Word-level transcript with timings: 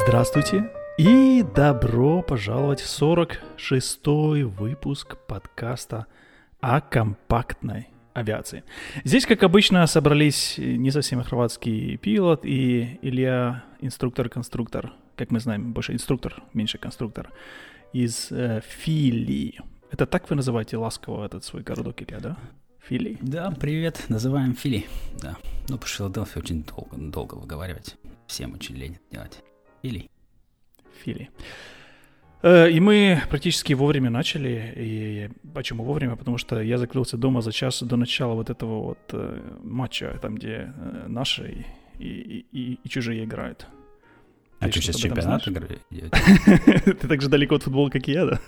Здравствуйте 0.00 0.70
и 0.96 1.44
добро 1.56 2.22
пожаловать 2.22 2.80
в 2.80 3.02
46-й 3.02 4.44
выпуск 4.44 5.16
подкаста 5.26 6.06
о 6.60 6.80
компактной 6.80 7.88
авиации. 8.14 8.62
Здесь, 9.02 9.26
как 9.26 9.42
обычно, 9.42 9.84
собрались 9.88 10.54
не 10.56 10.92
совсем 10.92 11.22
хорватский 11.24 11.96
пилот 11.96 12.46
и 12.46 13.00
Илья, 13.02 13.64
инструктор-конструктор, 13.80 14.92
как 15.16 15.32
мы 15.32 15.40
знаем, 15.40 15.72
больше 15.72 15.94
инструктор, 15.94 16.42
меньше 16.54 16.78
конструктор, 16.78 17.32
из 17.92 18.30
э, 18.30 18.60
Фили. 18.64 19.58
Это 19.90 20.06
так 20.06 20.30
вы 20.30 20.36
называете 20.36 20.76
ласково 20.76 21.26
этот 21.26 21.42
свой 21.44 21.64
городок, 21.64 22.00
Илья, 22.02 22.20
да? 22.20 22.36
Фили? 22.80 23.18
Да, 23.20 23.50
привет, 23.50 24.04
называем 24.08 24.54
Фили, 24.54 24.86
да. 25.20 25.36
Ну, 25.68 25.76
по 25.76 25.86
Филадельфии 25.86 26.38
очень 26.38 26.62
долго, 26.62 26.96
долго 26.96 27.34
выговаривать. 27.34 27.96
Всем 28.28 28.54
очень 28.54 28.76
лень 28.76 28.98
делать. 29.10 29.42
Фили. 29.82 30.10
Фили. 31.04 31.30
Э, 32.42 32.70
И 32.70 32.80
мы 32.80 33.20
практически 33.28 33.74
вовремя 33.74 34.10
начали. 34.10 34.72
И 34.76 35.30
почему 35.54 35.84
вовремя? 35.84 36.16
Потому 36.16 36.38
что 36.38 36.60
я 36.62 36.78
закрылся 36.78 37.16
дома 37.16 37.40
за 37.40 37.52
час 37.52 37.82
до 37.82 37.96
начала 37.96 38.34
вот 38.34 38.50
этого 38.50 38.82
вот 38.82 38.98
э, 39.12 39.40
матча, 39.62 40.18
там, 40.22 40.34
где 40.36 40.72
э, 40.76 41.04
наши 41.08 41.64
и, 41.98 42.04
и, 42.06 42.46
и- 42.52 42.78
и 42.84 42.88
чужие 42.88 43.24
играют. 43.24 43.66
А 44.60 44.64
Ты 44.66 44.72
что, 44.72 44.82
сейчас 44.82 44.96
чемпионат 44.96 45.46
игры 45.46 45.78
идет? 45.90 46.10
Ты 47.00 47.08
так 47.08 47.22
же 47.22 47.28
далеко 47.28 47.54
от 47.54 47.62
футбола, 47.62 47.90
как 47.90 48.08
и 48.08 48.12
я, 48.12 48.26
да? 48.26 48.40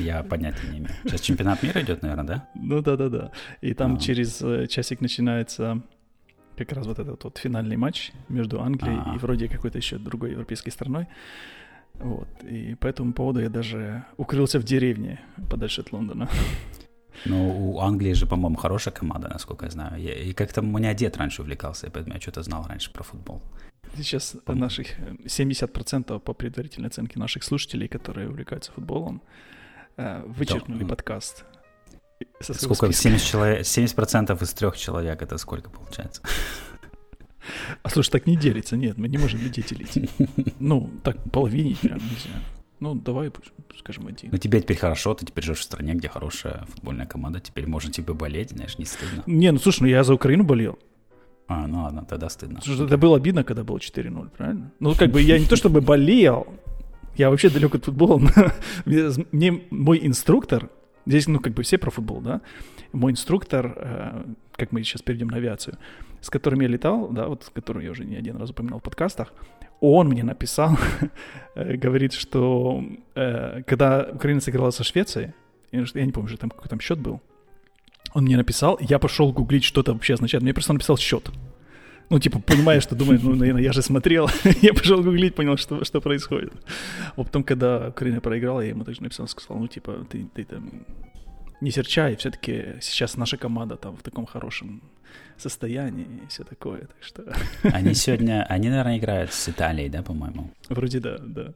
Я 0.00 0.22
понятия 0.24 0.66
не 0.72 0.78
имею. 0.78 0.90
Сейчас 1.04 1.20
чемпионат 1.20 1.62
мира 1.62 1.80
идет, 1.82 2.02
наверное, 2.02 2.24
да? 2.24 2.48
Ну 2.56 2.82
да, 2.82 2.96
да, 2.96 3.08
да. 3.08 3.30
И 3.60 3.72
там 3.74 3.94
А. 3.94 3.98
через 3.98 4.42
часик 4.68 5.00
начинается 5.00 5.80
как 6.64 6.78
раз 6.78 6.86
вот 6.86 6.98
этот 6.98 7.24
вот 7.24 7.38
финальный 7.38 7.76
матч 7.76 8.12
между 8.28 8.60
Англией 8.62 8.98
А. 9.04 9.14
и 9.14 9.18
вроде 9.18 9.48
какой-то 9.48 9.78
еще 9.78 9.98
другой 9.98 10.30
европейской 10.32 10.70
страной. 10.70 11.06
Вот. 11.94 12.28
И 12.50 12.74
по 12.74 12.86
этому 12.86 13.12
поводу 13.12 13.40
я 13.40 13.48
даже 13.50 14.04
укрылся 14.16 14.58
в 14.58 14.64
деревне 14.64 15.20
подальше 15.50 15.80
от 15.82 15.92
Лондона. 15.92 16.28
Ну, 17.26 17.72
у 17.74 17.80
Англии 17.80 18.14
же, 18.14 18.26
по-моему, 18.26 18.56
хорошая 18.56 18.94
команда, 18.94 19.28
насколько 19.28 19.66
я 19.66 19.70
знаю. 19.70 20.00
Я- 20.02 20.14
и 20.14 20.32
как-то 20.32 20.60
у 20.60 20.64
меня 20.64 20.94
дед 20.94 21.16
раньше 21.18 21.42
увлекался, 21.42 21.86
и 21.86 21.90
поэтому 21.90 22.14
я 22.14 22.20
что-то 22.20 22.42
знал 22.42 22.66
раньше 22.66 22.90
про 22.92 23.02
футбол. 23.04 23.42
Сейчас 23.96 24.36
По-моему. 24.44 24.64
наших 24.64 24.98
э, 24.98 25.14
70% 25.26 26.18
по 26.20 26.32
предварительной 26.32 26.88
оценке 26.88 27.18
наших 27.20 27.44
слушателей, 27.44 27.86
которые 27.88 28.28
увлекаются 28.28 28.72
футболом, 28.72 29.20
э, 29.98 30.22
вычеркнули 30.26 30.82
Да. 30.84 30.88
подкаст. 30.88 31.44
Сколько? 32.40 32.92
списка. 32.92 32.92
70, 32.92 33.26
человек, 33.26 33.60
70% 33.60 34.42
из 34.42 34.52
трех 34.52 34.76
человек, 34.76 35.22
это 35.22 35.38
сколько 35.38 35.70
получается? 35.70 36.22
А 37.82 37.90
слушай, 37.90 38.10
так 38.10 38.26
не 38.26 38.36
делится, 38.36 38.76
нет, 38.76 38.98
мы 38.98 39.08
не 39.08 39.18
можем 39.18 39.40
людей 39.40 39.64
делить. 39.64 40.10
Ну, 40.60 40.90
так 41.02 41.16
половине 41.30 41.76
прям 41.76 41.98
нельзя. 41.98 42.30
Ну, 42.80 42.94
давай, 42.94 43.30
скажем, 43.78 44.06
один. 44.06 44.30
Ну, 44.32 44.38
тебе 44.38 44.60
теперь 44.60 44.76
хорошо, 44.76 45.14
ты 45.14 45.26
теперь 45.26 45.44
живешь 45.44 45.60
в 45.60 45.62
стране, 45.62 45.94
где 45.94 46.08
хорошая 46.08 46.66
футбольная 46.66 47.06
команда, 47.06 47.40
теперь 47.40 47.66
можно 47.66 47.92
тебе 47.92 48.12
болеть, 48.12 48.50
знаешь, 48.50 48.78
не 48.78 48.84
стыдно. 48.84 49.22
Не, 49.26 49.52
ну 49.52 49.58
слушай, 49.58 49.82
ну 49.82 49.88
я 49.88 50.04
за 50.04 50.14
Украину 50.14 50.44
болел. 50.44 50.78
А, 51.48 51.66
ну 51.66 51.82
ладно, 51.82 52.04
тогда 52.08 52.28
стыдно. 52.28 52.60
Слушай, 52.62 52.86
это 52.86 52.96
было 52.96 53.16
обидно, 53.16 53.44
когда 53.44 53.62
было 53.62 53.78
4-0, 53.78 54.30
правильно? 54.36 54.72
Ну, 54.80 54.94
как 54.94 55.10
бы 55.10 55.20
я 55.20 55.38
не 55.38 55.46
то 55.46 55.56
чтобы 55.56 55.80
болел, 55.80 56.46
я 57.16 57.30
вообще 57.30 57.50
далек 57.50 57.74
от 57.74 57.84
футбола. 57.84 58.20
Мне 58.84 59.62
мой 59.70 60.00
инструктор, 60.06 60.70
здесь, 61.06 61.26
ну, 61.26 61.40
как 61.40 61.52
бы 61.54 61.62
все 61.62 61.78
про 61.78 61.90
футбол, 61.90 62.20
да? 62.20 62.40
Мой 62.92 63.12
инструктор, 63.12 63.74
э, 63.76 64.24
как 64.52 64.72
мы 64.72 64.82
сейчас 64.82 65.02
перейдем 65.02 65.28
на 65.28 65.36
авиацию, 65.36 65.78
с 66.20 66.30
которым 66.30 66.60
я 66.60 66.68
летал, 66.68 67.08
да, 67.08 67.26
вот 67.26 67.44
с 67.44 67.50
которым 67.50 67.82
я 67.82 67.90
уже 67.90 68.04
не 68.04 68.16
один 68.16 68.36
раз 68.36 68.50
упоминал 68.50 68.78
в 68.78 68.82
подкастах, 68.82 69.32
он 69.80 70.08
мне 70.08 70.22
написал, 70.22 70.78
э, 71.54 71.76
говорит, 71.76 72.12
что 72.12 72.84
э, 73.14 73.62
когда 73.66 74.08
Украина 74.12 74.40
сыграла 74.40 74.70
со 74.70 74.84
Швецией, 74.84 75.32
я 75.72 76.04
не 76.04 76.12
помню, 76.12 76.28
что 76.28 76.38
там 76.38 76.50
какой 76.50 76.68
там 76.68 76.80
счет 76.80 76.98
был, 76.98 77.20
он 78.14 78.24
мне 78.24 78.36
написал, 78.36 78.78
я 78.80 78.98
пошел 78.98 79.32
гуглить, 79.32 79.64
что 79.64 79.80
это 79.80 79.92
вообще 79.92 80.14
означает. 80.14 80.42
Мне 80.42 80.52
просто 80.52 80.72
написал 80.72 80.96
счет. 80.98 81.30
Ну, 82.10 82.18
типа, 82.18 82.40
понимаешь, 82.40 82.82
что 82.82 82.94
думает, 82.94 83.22
ну, 83.22 83.34
наверное, 83.34 83.62
я 83.62 83.72
же 83.72 83.82
смотрел. 83.82 84.28
я 84.62 84.74
пошел 84.74 85.02
гуглить, 85.02 85.34
понял, 85.34 85.56
что, 85.56 85.84
что 85.84 86.00
происходит. 86.00 86.52
А 87.16 87.24
потом, 87.24 87.42
когда 87.42 87.88
Украина 87.88 88.20
проиграла, 88.20 88.60
я 88.60 88.70
ему 88.70 88.84
также 88.84 89.02
написал, 89.02 89.28
сказал, 89.28 89.58
ну, 89.58 89.66
типа, 89.66 90.06
ты, 90.10 90.26
ты 90.34 90.44
там 90.44 90.84
не 91.62 91.70
серчай, 91.70 92.16
все-таки 92.16 92.76
сейчас 92.80 93.16
наша 93.16 93.36
команда 93.36 93.76
там 93.76 93.96
в 93.96 94.02
таком 94.02 94.26
хорошем 94.26 94.82
состоянии 95.36 96.06
и 96.24 96.26
все 96.28 96.44
такое. 96.44 96.80
Так 96.80 97.02
что 97.02 97.22
Они 97.62 97.94
сегодня, 97.94 98.44
они, 98.48 98.68
наверное, 98.68 98.98
играют 98.98 99.32
с 99.32 99.48
Италией, 99.48 99.88
да, 99.88 100.02
по-моему? 100.02 100.50
вроде 100.68 101.00
да, 101.00 101.18
да. 101.18 101.54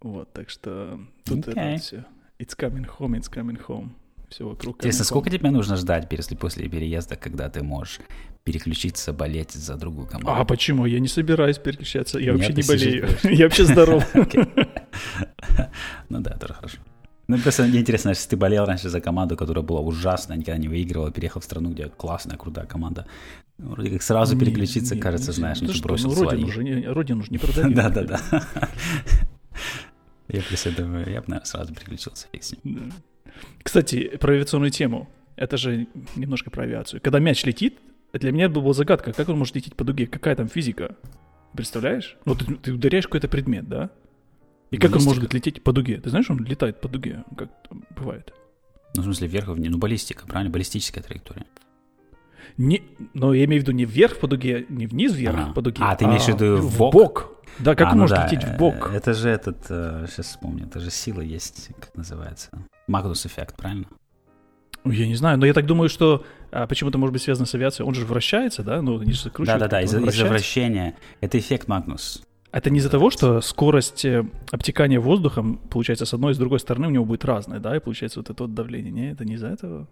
Вот, 0.00 0.32
так 0.32 0.50
что 0.50 1.00
тут 1.24 1.48
Окей. 1.48 1.62
это 1.62 1.82
все. 1.82 2.04
It's 2.38 2.56
coming 2.56 2.86
home, 2.98 3.18
it's 3.18 3.30
coming 3.30 3.58
home. 3.66 3.90
Все 4.32 4.48
вокруг. 4.48 4.76
Интересно, 4.76 5.04
сколько 5.04 5.28
тебе 5.28 5.50
нужно 5.50 5.76
ждать 5.76 6.10
если 6.10 6.34
после 6.34 6.66
переезда, 6.66 7.16
когда 7.16 7.50
ты 7.50 7.62
можешь 7.62 8.00
переключиться, 8.44 9.12
болеть 9.12 9.52
за 9.52 9.76
другую 9.76 10.06
команду? 10.06 10.32
А 10.32 10.44
почему? 10.46 10.86
Я 10.86 11.00
не 11.00 11.08
собираюсь 11.08 11.58
переключаться. 11.58 12.18
Я 12.18 12.32
Нет, 12.32 12.48
вообще 12.48 12.54
не 12.54 12.62
болею. 12.66 13.08
Я 13.24 13.44
вообще 13.44 13.64
здоров. 13.64 14.04
Ну 16.08 16.20
да, 16.20 16.30
тоже 16.36 16.54
хорошо. 16.54 16.78
Ну, 17.28 17.38
просто 17.38 17.64
мне 17.64 17.80
интересно, 17.80 18.10
если 18.10 18.28
ты 18.28 18.36
болел 18.36 18.64
раньше 18.64 18.88
за 18.88 19.00
команду, 19.00 19.36
которая 19.36 19.64
была 19.64 19.80
ужасная, 19.80 20.36
никогда 20.36 20.58
не 20.58 20.68
выигрывала, 20.68 21.10
переехал 21.10 21.40
в 21.40 21.44
страну, 21.44 21.70
где 21.70 21.88
классная, 21.88 22.36
крутая 22.36 22.66
команда, 22.66 23.06
ну, 23.58 23.70
вроде 23.70 23.90
как 23.90 24.02
сразу 24.02 24.38
переключиться, 24.38 24.96
кажется, 24.96 25.32
знаешь, 25.32 25.60
ну, 25.60 25.68
Ты 25.68 25.72
ты 25.72 25.78
что, 25.78 25.88
бросил 25.88 26.10
ну, 26.10 26.24
родину 26.24 26.48
же 26.48 26.64
не, 26.64 26.86
родину 26.86 27.22
же 27.22 27.30
не 27.30 27.38
продают. 27.38 27.74
Да-да-да. 27.74 28.20
Я 30.28 30.42
просто 30.42 30.70
думаю, 30.72 31.10
я 31.10 31.20
бы, 31.20 31.28
наверное, 31.28 31.44
сразу 31.44 31.74
переключился. 31.74 32.26
фиг 32.32 32.42
с 32.42 32.54
ним. 32.64 32.92
Кстати, 33.62 34.16
про 34.16 34.34
авиационную 34.34 34.70
тему. 34.70 35.08
Это 35.36 35.56
же 35.56 35.88
немножко 36.16 36.50
про 36.50 36.64
авиацию. 36.64 37.00
Когда 37.00 37.18
мяч 37.18 37.44
летит, 37.44 37.78
для 38.12 38.32
меня 38.32 38.46
это 38.46 38.60
была 38.60 38.74
загадка, 38.74 39.12
как 39.12 39.28
он 39.28 39.38
может 39.38 39.54
лететь 39.54 39.74
по 39.74 39.84
дуге, 39.84 40.06
какая 40.06 40.36
там 40.36 40.48
физика. 40.48 40.96
Представляешь? 41.54 42.16
Ну, 42.24 42.34
ты, 42.34 42.54
ты 42.56 42.72
ударяешь 42.72 43.06
какой-то 43.06 43.28
предмет, 43.28 43.68
да? 43.68 43.90
И 44.70 44.78
как 44.78 44.94
он 44.96 45.02
может 45.02 45.32
лететь 45.34 45.62
по 45.62 45.72
дуге? 45.72 46.00
Ты 46.00 46.10
знаешь, 46.10 46.30
он 46.30 46.44
летает 46.44 46.80
по 46.80 46.88
дуге, 46.88 47.24
как 47.36 47.50
бывает? 47.90 48.32
Ну, 48.94 49.02
в 49.02 49.04
смысле, 49.04 49.28
вверх 49.28 49.48
вниз. 49.48 49.70
Ну, 49.70 49.78
баллистика, 49.78 50.26
правильно? 50.26 50.50
Баллистическая 50.50 51.02
траектория. 51.02 51.46
Не, 52.58 52.82
но 53.14 53.32
я 53.34 53.44
имею 53.44 53.62
в 53.62 53.64
виду 53.66 53.72
не 53.72 53.84
вверх 53.84 54.18
по 54.18 54.26
дуге, 54.28 54.66
не 54.68 54.86
вниз 54.86 55.14
вверх 55.14 55.38
Ага. 55.38 55.52
по 55.52 55.62
дуге. 55.62 55.78
А, 55.80 55.94
ты 55.96 56.04
имеешь 56.04 56.22
в 56.24 56.28
виду 56.28 56.56
в 56.56 56.66
в 56.74 56.78
бок? 56.78 56.92
бок. 56.92 57.28
Да, 57.58 57.74
как 57.74 57.88
А, 57.88 57.90
он 57.90 57.96
ну 57.96 58.02
может 58.02 58.16
да, 58.16 58.24
лететь 58.26 58.44
в 58.44 58.56
бок? 58.56 58.90
э, 58.92 58.96
Это 58.96 59.12
же 59.14 59.28
этот, 59.28 59.58
сейчас 59.66 60.26
вспомню, 60.26 60.66
это 60.66 60.80
же 60.80 60.90
сила 60.90 61.20
есть, 61.20 61.68
как 61.80 61.94
называется. 61.94 62.50
Магнус 62.86 63.26
эффект, 63.26 63.56
правильно? 63.56 63.86
Я 64.84 65.06
не 65.06 65.14
знаю, 65.14 65.38
но 65.38 65.46
я 65.46 65.52
так 65.52 65.66
думаю, 65.66 65.88
что 65.88 66.24
а, 66.50 66.66
почему-то 66.66 66.98
может 66.98 67.12
быть 67.12 67.22
связано 67.22 67.46
с 67.46 67.54
авиацией. 67.54 67.86
Он 67.86 67.94
же 67.94 68.04
вращается, 68.04 68.62
да? 68.64 68.82
Ну, 68.82 68.98
они 68.98 69.12
же 69.12 69.22
закручивают. 69.22 69.60
Да-да-да, 69.60 69.82
из-за 69.82 70.00
вращается. 70.00 70.28
вращения. 70.32 70.94
Это 71.20 71.38
эффект 71.38 71.68
Магнус. 71.68 72.22
Это 72.50 72.68
не 72.68 72.80
из-за 72.80 72.90
того, 72.90 73.10
что 73.10 73.40
скорость 73.40 74.04
э, 74.04 74.24
обтекания 74.50 74.98
воздухом, 74.98 75.58
получается, 75.70 76.04
с 76.04 76.12
одной 76.14 76.32
и 76.32 76.34
с 76.34 76.38
другой 76.38 76.58
стороны 76.58 76.88
у 76.88 76.90
него 76.90 77.04
будет 77.04 77.24
разная, 77.24 77.60
да, 77.60 77.76
и 77.76 77.80
получается 77.80 78.18
вот 78.20 78.28
это 78.30 78.42
вот 78.42 78.54
давление. 78.54 78.90
Не, 78.92 79.12
это 79.12 79.24
не 79.24 79.34
из-за 79.34 79.48
этого. 79.48 79.86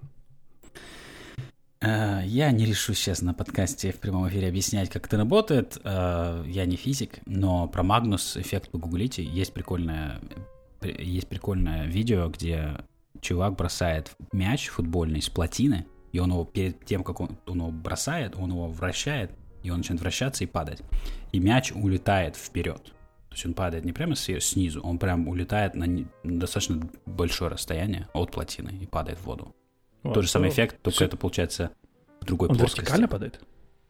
Э, 1.83 2.21
Я 2.25 2.51
не 2.53 2.67
решу 2.67 2.95
сейчас 2.95 3.23
на 3.23 3.35
подкасте 3.35 3.93
в 3.93 3.97
прямом 3.97 4.29
эфире 4.29 4.49
объяснять, 4.49 4.91
как 4.91 5.07
это 5.07 5.17
работает. 5.17 5.79
Э, 5.85 6.45
Я 6.47 6.67
не 6.67 6.77
физик, 6.77 7.21
но 7.27 7.69
про 7.69 7.83
Магнус 7.83 8.37
эффект 8.37 8.71
погуглите. 8.71 9.23
Есть 9.25 9.53
прикольное, 9.53 10.21
при- 10.81 11.03
есть 11.03 11.29
прикольное 11.29 11.87
видео, 11.87 12.29
где 12.29 12.79
чувак 13.21 13.57
бросает 13.57 14.13
мяч 14.33 14.69
футбольный 14.69 15.23
с 15.23 15.29
плотины, 15.29 15.87
и 16.13 16.19
он 16.19 16.31
его 16.31 16.45
перед 16.45 16.85
тем, 16.85 17.05
как 17.05 17.21
он, 17.21 17.39
он 17.47 17.59
его 17.59 17.71
бросает, 17.71 18.35
он 18.37 18.51
его 18.51 18.69
вращает, 18.69 19.31
и 19.63 19.71
он 19.71 19.79
начинает 19.79 20.01
вращаться 20.01 20.45
и 20.45 20.47
падать. 20.47 20.83
И 21.33 21.39
мяч 21.39 21.73
улетает 21.73 22.37
вперед. 22.37 22.83
То 23.29 23.35
есть 23.37 23.47
он 23.47 23.55
падает 23.55 23.85
не 23.85 23.93
прямо 23.93 24.17
снизу, 24.17 24.81
он 24.83 24.99
прям 24.99 25.29
улетает 25.29 25.75
на 25.77 25.87
достаточно 26.25 26.81
большое 27.07 27.51
расстояние 27.53 28.09
от 28.13 28.33
плотины 28.33 28.71
и 28.81 28.87
падает 28.87 29.19
в 29.19 29.25
воду. 29.25 29.55
Вот, 30.03 30.15
Тот 30.15 30.25
же 30.25 30.31
самый 30.31 30.51
эффект, 30.51 30.81
только 30.83 30.97
Всё. 30.97 31.05
это 31.07 31.17
получается 31.17 31.71
в 32.21 32.25
другой 32.25 32.49
Он 32.49 32.57
плоскости. 32.57 32.81
вертикально 32.81 33.09
падает? 33.09 33.41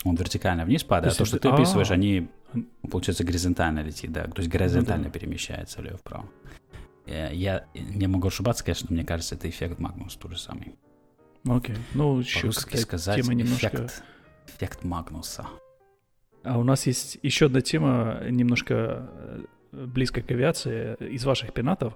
Он 0.04 0.14
вертикально 0.16 0.64
вниз 0.64 0.82
падает, 0.82 1.14
То 1.16 1.22
а 1.22 1.24
то, 1.24 1.28
что 1.28 1.38
ты 1.38 1.48
описываешь, 1.48 1.90
а. 1.90 1.94
они, 1.94 2.28
получается, 2.90 3.22
горизонтально 3.24 3.80
летит, 3.80 4.10
да. 4.12 4.24
То 4.24 4.38
есть 4.40 4.48
горизонтально 4.50 5.04
Ну 5.08 5.12
да. 5.12 5.18
перемещается 5.18 5.80
влево-вправо. 5.80 6.28
Э, 7.06 7.30
Я 7.34 7.66
не 7.74 8.06
могу 8.06 8.28
ошибаться, 8.28 8.64
конечно, 8.64 8.86
но 8.90 8.94
мне 8.96 9.04
кажется, 9.04 9.34
это 9.34 9.48
эффект 9.48 9.78
Магнус 9.78 10.16
тот 10.16 10.32
же 10.32 10.38
самый. 10.38 10.74
Окей. 11.48 11.76
Ну, 11.94 12.18
еще 12.18 12.50
сказать 12.52 13.16
тема 13.22 13.34
немножко... 13.34 13.68
эффект, 13.68 14.02
эффект 14.48 14.84
Магнуса. 14.84 15.46
А 16.42 16.58
у 16.58 16.64
нас 16.64 16.86
есть 16.86 17.18
еще 17.22 17.46
одна 17.46 17.60
тема, 17.60 18.22
немножко 18.28 19.08
э, 19.12 19.40
близко 19.72 20.22
к 20.22 20.30
авиации, 20.30 20.96
из 21.00 21.24
ваших 21.24 21.52
пенатов. 21.52 21.94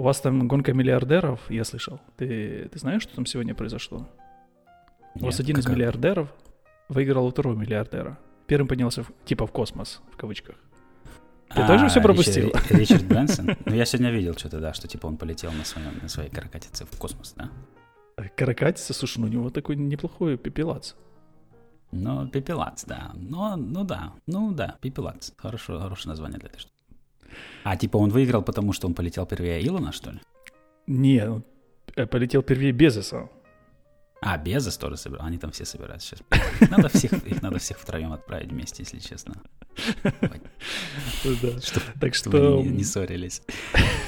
У 0.00 0.02
вас 0.02 0.18
там 0.22 0.48
гонка 0.48 0.72
миллиардеров, 0.72 1.40
я 1.50 1.62
слышал. 1.62 2.00
Ты, 2.16 2.70
ты 2.72 2.78
знаешь, 2.78 3.02
что 3.02 3.14
там 3.14 3.26
сегодня 3.26 3.54
произошло? 3.54 4.08
У 5.14 5.26
вас 5.26 5.34
Нет, 5.34 5.40
один 5.40 5.58
из 5.58 5.64
какая- 5.64 5.76
миллиардеров 5.76 6.32
выиграл 6.88 7.26
у 7.26 7.30
второго 7.30 7.54
миллиардера. 7.54 8.18
Первым 8.46 8.66
поднялся, 8.66 9.02
в- 9.02 9.12
типа, 9.26 9.46
в 9.46 9.52
космос, 9.52 10.00
в 10.10 10.16
кавычках. 10.16 10.56
Ты 11.54 11.66
тоже 11.66 11.88
все 11.88 12.00
пропустил? 12.00 12.46
Ричард, 12.46 12.70
Ричард 12.70 13.04
Брэнсон? 13.04 13.50
Ну, 13.66 13.74
я 13.74 13.84
сегодня 13.84 14.10
видел 14.10 14.32
что-то, 14.38 14.58
да, 14.58 14.72
что 14.72 14.88
типа 14.88 15.06
он 15.06 15.18
полетел 15.18 15.52
на, 15.52 15.66
своем, 15.66 15.92
на 16.00 16.08
своей 16.08 16.30
каракатице 16.30 16.86
в 16.86 16.96
космос, 16.96 17.34
да? 17.36 17.50
Каракатица, 18.38 18.94
слушай, 18.94 19.18
ну 19.18 19.26
у 19.26 19.30
него 19.30 19.50
такой 19.50 19.76
неплохой 19.76 20.38
пепелац. 20.38 20.94
Ну, 21.92 22.26
пепелац, 22.26 22.84
да. 22.86 23.10
Ну, 23.16 23.54
ну 23.56 23.84
да, 23.84 24.14
ну 24.26 24.52
да, 24.52 24.78
пепелац. 24.80 25.32
Хорошо, 25.36 25.78
хорошее 25.78 26.08
название 26.08 26.38
для 26.38 26.48
этой 26.48 26.60
штуки. 26.60 26.79
А, 27.64 27.76
типа 27.76 27.96
он 27.96 28.10
выиграл, 28.10 28.42
потому 28.42 28.72
что 28.72 28.86
он 28.86 28.94
полетел 28.94 29.26
первее 29.26 29.66
Илона, 29.66 29.92
что 29.92 30.10
ли? 30.10 30.20
Не, 30.86 31.28
он 31.28 31.44
э, 31.96 32.06
полетел 32.06 32.42
первее 32.42 32.72
Безоса. 32.72 33.28
А, 34.22 34.36
Безос 34.36 34.76
тоже 34.76 34.96
собирал. 34.98 35.26
Они 35.26 35.38
там 35.38 35.50
все 35.50 35.64
собираются 35.64 36.16
сейчас. 36.16 36.70
Надо 36.70 36.88
всех, 36.90 37.12
их 37.26 37.40
надо 37.40 37.58
всех 37.58 37.78
втроем 37.78 38.12
отправить 38.12 38.50
вместе, 38.50 38.82
если 38.82 38.98
честно. 38.98 39.34
так 42.00 42.14
что... 42.14 42.62
Не, 42.62 42.84
ссорились. 42.84 43.40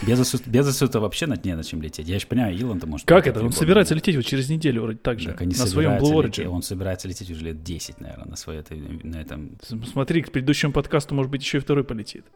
Безосу, 0.06 0.38
Безосу-то 0.44 1.00
вообще 1.00 1.26
на, 1.26 1.36
не 1.42 1.56
на 1.56 1.64
чем 1.64 1.80
лететь. 1.80 2.08
Я 2.08 2.19
же 2.19 2.26
понимаю, 2.26 2.54
Илон-то 2.54 2.86
может... 2.86 3.06
Как 3.06 3.26
это? 3.26 3.42
Он 3.42 3.52
собирается 3.52 3.94
лететь 3.94 4.16
вот 4.16 4.26
через 4.26 4.50
неделю 4.50 4.82
вроде 4.82 4.98
так 4.98 5.19
же. 5.19 5.34
На 5.34 5.66
своем 5.66 5.92
Blue 5.92 6.12
Origin. 6.12 6.46
Он 6.48 6.62
собирается 6.62 7.08
лететь 7.08 7.30
уже 7.30 7.46
лет 7.46 7.62
10, 7.62 8.00
наверное, 8.00 8.26
на, 8.26 8.36
своей, 8.36 8.62
на 9.02 9.16
этом... 9.16 9.56
Смотри, 9.62 10.22
к 10.22 10.30
предыдущему 10.30 10.72
подкасту, 10.72 11.14
может 11.14 11.30
быть, 11.30 11.42
еще 11.42 11.56
и 11.58 11.60
второй 11.60 11.84
полетит. 11.84 12.26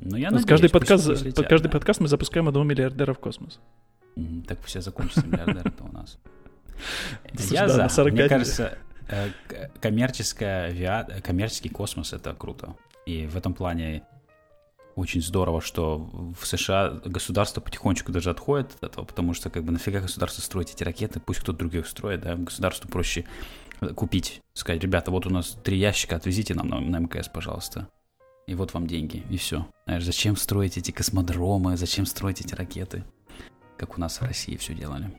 Ну, 0.00 0.16
я 0.16 0.30
надеюсь, 0.30 0.46
каждый, 0.46 0.70
подкаст, 0.70 1.08
летят, 1.08 1.46
каждый 1.46 1.64
да. 1.64 1.70
подкаст 1.70 2.00
мы 2.00 2.08
запускаем 2.08 2.48
одного 2.48 2.64
миллиардера 2.64 3.12
в 3.12 3.18
космос. 3.18 3.60
Так 4.46 4.62
все 4.64 4.80
закончится 4.80 5.26
миллиардеры-то 5.26 5.84
у 5.84 5.92
нас. 5.92 6.18
Я 7.50 7.68
за. 7.68 8.04
Мне 8.04 8.28
кажется, 8.28 8.78
э, 9.08 9.28
коммерческая 9.80 10.68
авиа... 10.68 11.20
коммерческий 11.22 11.68
космос— 11.68 12.12
это 12.14 12.34
круто. 12.34 12.76
И 13.04 13.26
в 13.26 13.36
этом 13.36 13.52
плане 13.52 14.02
очень 14.96 15.22
здорово, 15.22 15.60
что 15.60 16.10
в 16.38 16.46
США 16.46 17.00
государство 17.04 17.60
потихонечку 17.60 18.10
даже 18.10 18.30
отходит 18.30 18.72
от 18.76 18.84
этого, 18.84 19.04
потому 19.04 19.34
что 19.34 19.50
как 19.50 19.64
бы 19.64 19.72
нафига 19.72 20.00
государство 20.00 20.42
строить 20.42 20.72
эти 20.72 20.82
ракеты, 20.82 21.20
пусть 21.20 21.40
кто-то 21.40 21.58
других 21.58 21.86
строит, 21.86 22.22
да, 22.22 22.36
государству 22.36 22.88
проще 22.88 23.26
купить, 23.94 24.40
сказать, 24.54 24.82
ребята, 24.82 25.10
вот 25.10 25.26
у 25.26 25.30
нас 25.30 25.56
три 25.62 25.78
ящика, 25.78 26.16
отвезите 26.16 26.54
нам 26.54 26.68
на, 26.68 26.80
на 26.80 26.98
МКС, 26.98 27.28
пожалуйста 27.28 27.88
и 28.46 28.54
вот 28.54 28.74
вам 28.74 28.86
деньги, 28.86 29.22
и 29.30 29.36
все. 29.36 29.66
Знаешь, 29.86 30.04
зачем 30.04 30.36
строить 30.36 30.76
эти 30.76 30.90
космодромы, 30.90 31.76
зачем 31.76 32.06
строить 32.06 32.40
эти 32.40 32.54
ракеты, 32.54 33.04
как 33.76 33.96
у 33.96 34.00
нас 34.00 34.20
в 34.20 34.24
России 34.24 34.56
все 34.56 34.74
делали. 34.74 35.10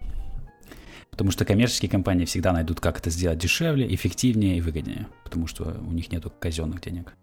Потому 1.11 1.31
что 1.31 1.45
коммерческие 1.45 1.89
компании 1.89 2.25
всегда 2.25 2.53
найдут, 2.53 2.79
как 2.79 2.99
это 2.99 3.09
сделать 3.09 3.37
дешевле, 3.37 3.93
эффективнее 3.93 4.57
и 4.57 4.61
выгоднее, 4.61 5.07
потому 5.23 5.47
что 5.47 5.63
у 5.63 5.91
них 5.91 6.11
нету 6.11 6.31
казенных 6.39 6.81
денег. 6.81 7.13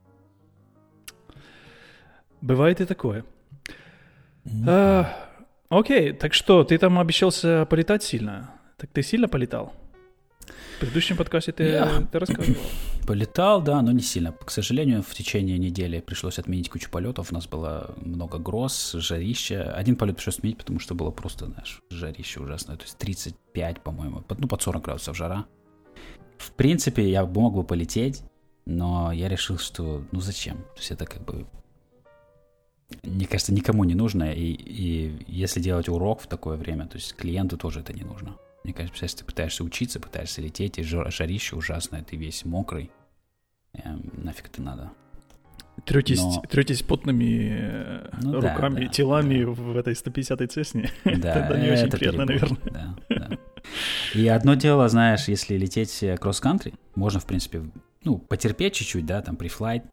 Бывает 2.41 2.81
и 2.81 2.85
такое. 2.85 3.25
Mm-hmm. 4.45 4.65
А, 4.67 5.13
окей, 5.69 6.13
так 6.13 6.35
что, 6.35 6.65
ты 6.65 6.79
там 6.79 6.99
обещался 6.99 7.67
полетать 7.67 8.03
сильно? 8.03 8.51
Так 8.77 8.91
ты 8.91 9.03
сильно 9.03 9.29
полетал? 9.29 9.75
В 10.79 10.81
предыдущем 10.81 11.17
подкасте 11.17 11.51
ты, 11.51 11.65
Я... 11.65 12.07
ты 12.13 12.21
рассказывал. 12.21 12.57
Полетал, 13.07 13.61
да, 13.61 13.83
но 13.83 13.91
не 13.91 14.01
сильно. 14.01 14.31
К 14.31 14.49
сожалению, 14.49 15.03
в 15.03 15.13
течение 15.13 15.59
недели 15.59 15.99
пришлось 15.99 16.39
отменить 16.39 16.71
кучу 16.71 16.89
полетов. 16.89 17.33
У 17.33 17.35
нас 17.35 17.49
было 17.49 17.97
много 17.97 18.39
гроз, 18.39 18.93
жарища. 18.93 19.73
Один 19.73 19.97
полет 19.97 20.15
пришлось 20.15 20.39
отменить, 20.39 20.57
потому 20.59 20.79
что 20.79 20.95
было 20.95 21.11
просто, 21.11 21.47
знаешь, 21.47 21.83
жарище 21.91 22.39
ужасное. 22.39 22.77
То 22.77 22.85
есть 22.85 22.97
35, 22.97 23.81
по-моему, 23.81 24.23
ну, 24.39 24.47
под 24.47 24.63
40 24.63 24.85
градусов 24.85 25.17
жара. 25.17 25.47
В 26.37 26.53
принципе, 26.53 27.11
я 27.11 27.27
мог 27.27 27.57
бы 27.57 27.65
полететь, 27.65 28.23
но 28.65 29.11
я 29.11 29.29
решил, 29.29 29.59
что 29.59 30.05
ну 30.13 30.21
зачем? 30.21 30.59
То 30.59 30.79
есть 30.79 30.93
это 30.93 31.07
как 31.07 31.25
бы 31.25 31.45
мне 33.03 33.27
кажется, 33.27 33.53
никому 33.53 33.83
не 33.83 33.97
нужно, 33.97 34.33
и, 34.33 34.53
и 34.53 35.25
если 35.27 35.59
делать 35.59 35.89
урок 35.89 36.21
в 36.21 36.29
такое 36.29 36.57
время, 36.57 36.87
то 36.87 36.99
есть 36.99 37.17
клиенту 37.17 37.57
тоже 37.57 37.81
это 37.81 37.93
не 37.93 38.05
нужно. 38.05 38.37
Мне 38.69 38.75
кажется, 38.75 39.07
если 39.07 39.21
ты 39.21 39.25
пытаешься 39.25 39.65
учиться, 39.65 39.99
пытаешься 39.99 40.43
лететь, 40.43 40.79
и 40.79 40.83
жарище 40.83 41.57
ужасное, 41.57 42.03
ты 42.03 42.17
весь 42.17 42.45
мокрый, 42.45 42.91
эм, 43.73 44.13
нафиг 44.13 44.49
это 44.49 44.61
надо. 44.61 44.91
Третесь, 45.87 46.19
Но... 46.19 46.43
третесь 46.51 46.83
потными 46.83 47.49
э, 47.51 48.11
ну, 48.21 48.43
руками, 48.43 48.81
да, 48.81 48.81
да, 48.83 48.89
телами 48.89 49.43
да. 49.43 49.51
в 49.53 49.75
этой 49.75 49.95
150-й 49.95 50.47
цесне. 50.49 50.91
Да, 51.05 51.47
это 51.47 51.59
не 51.59 51.71
очень 51.71 51.91
приятно, 51.91 52.27
наверное. 52.27 52.59
Да, 52.71 52.97
да. 53.09 53.39
И 54.13 54.29
одно 54.29 54.53
дело, 54.53 54.87
знаешь, 54.91 55.29
если 55.29 55.57
лететь 55.57 56.03
э, 56.03 56.19
кросс-кантри, 56.19 56.75
можно, 56.95 57.21
в 57.21 57.27
принципе, 57.27 57.63
ну, 58.05 58.19
потерпеть 58.19 58.75
чуть-чуть, 58.75 59.07
да, 59.07 59.23
там, 59.23 59.37
при 59.37 59.49
флайт, 59.49 59.85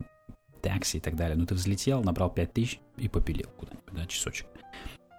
такси 0.62 0.98
и 0.98 1.00
так 1.00 1.16
далее. 1.16 1.38
Ну, 1.38 1.46
ты 1.46 1.56
взлетел, 1.56 2.04
набрал 2.04 2.30
5000 2.30 2.82
и 2.98 3.08
попилил 3.08 3.48
куда-нибудь, 3.58 3.94
да, 3.94 4.06
часочек 4.06 4.48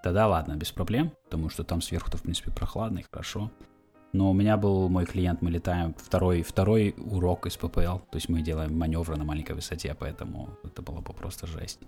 тогда 0.03 0.27
ладно, 0.27 0.57
без 0.57 0.73
проблем, 0.73 1.13
потому 1.25 1.49
что 1.49 1.65
там 1.65 1.81
сверху-то, 1.81 2.17
в 2.17 2.23
принципе, 2.23 2.51
прохладно 2.51 2.99
и 2.99 3.05
хорошо. 3.11 3.51
Но 4.13 4.31
у 4.31 4.35
меня 4.35 4.57
был 4.57 4.89
мой 4.89 5.05
клиент, 5.05 5.43
мы 5.43 5.51
летаем 5.51 5.95
второй, 5.99 6.43
второй 6.43 6.95
урок 6.97 7.47
из 7.47 7.57
ППЛ, 7.57 7.99
то 7.99 8.15
есть 8.15 8.29
мы 8.29 8.41
делаем 8.41 8.79
маневры 8.79 9.17
на 9.17 9.25
маленькой 9.25 9.57
высоте, 9.57 9.95
поэтому 9.99 10.49
это 10.65 10.81
было 10.81 11.01
бы 11.01 11.13
просто 11.13 11.47
жесть. 11.47 11.81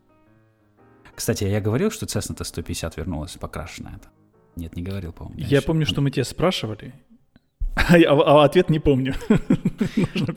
Кстати, 1.14 1.44
я 1.44 1.60
говорил, 1.60 1.90
что 1.90 2.06
Cessna 2.06 2.44
150 2.44 2.96
вернулась 2.96 3.36
покрашенная. 3.36 4.00
Нет, 4.56 4.76
не 4.76 4.82
говорил, 4.82 5.12
по-моему. 5.12 5.40
Я, 5.40 5.46
я 5.58 5.62
помню, 5.62 5.86
что 5.86 6.00
мы 6.00 6.10
тебя 6.10 6.24
спрашивали, 6.24 6.94
а, 7.78 8.40
а 8.40 8.44
ответ 8.44 8.70
не 8.70 8.78
помню. 8.78 9.14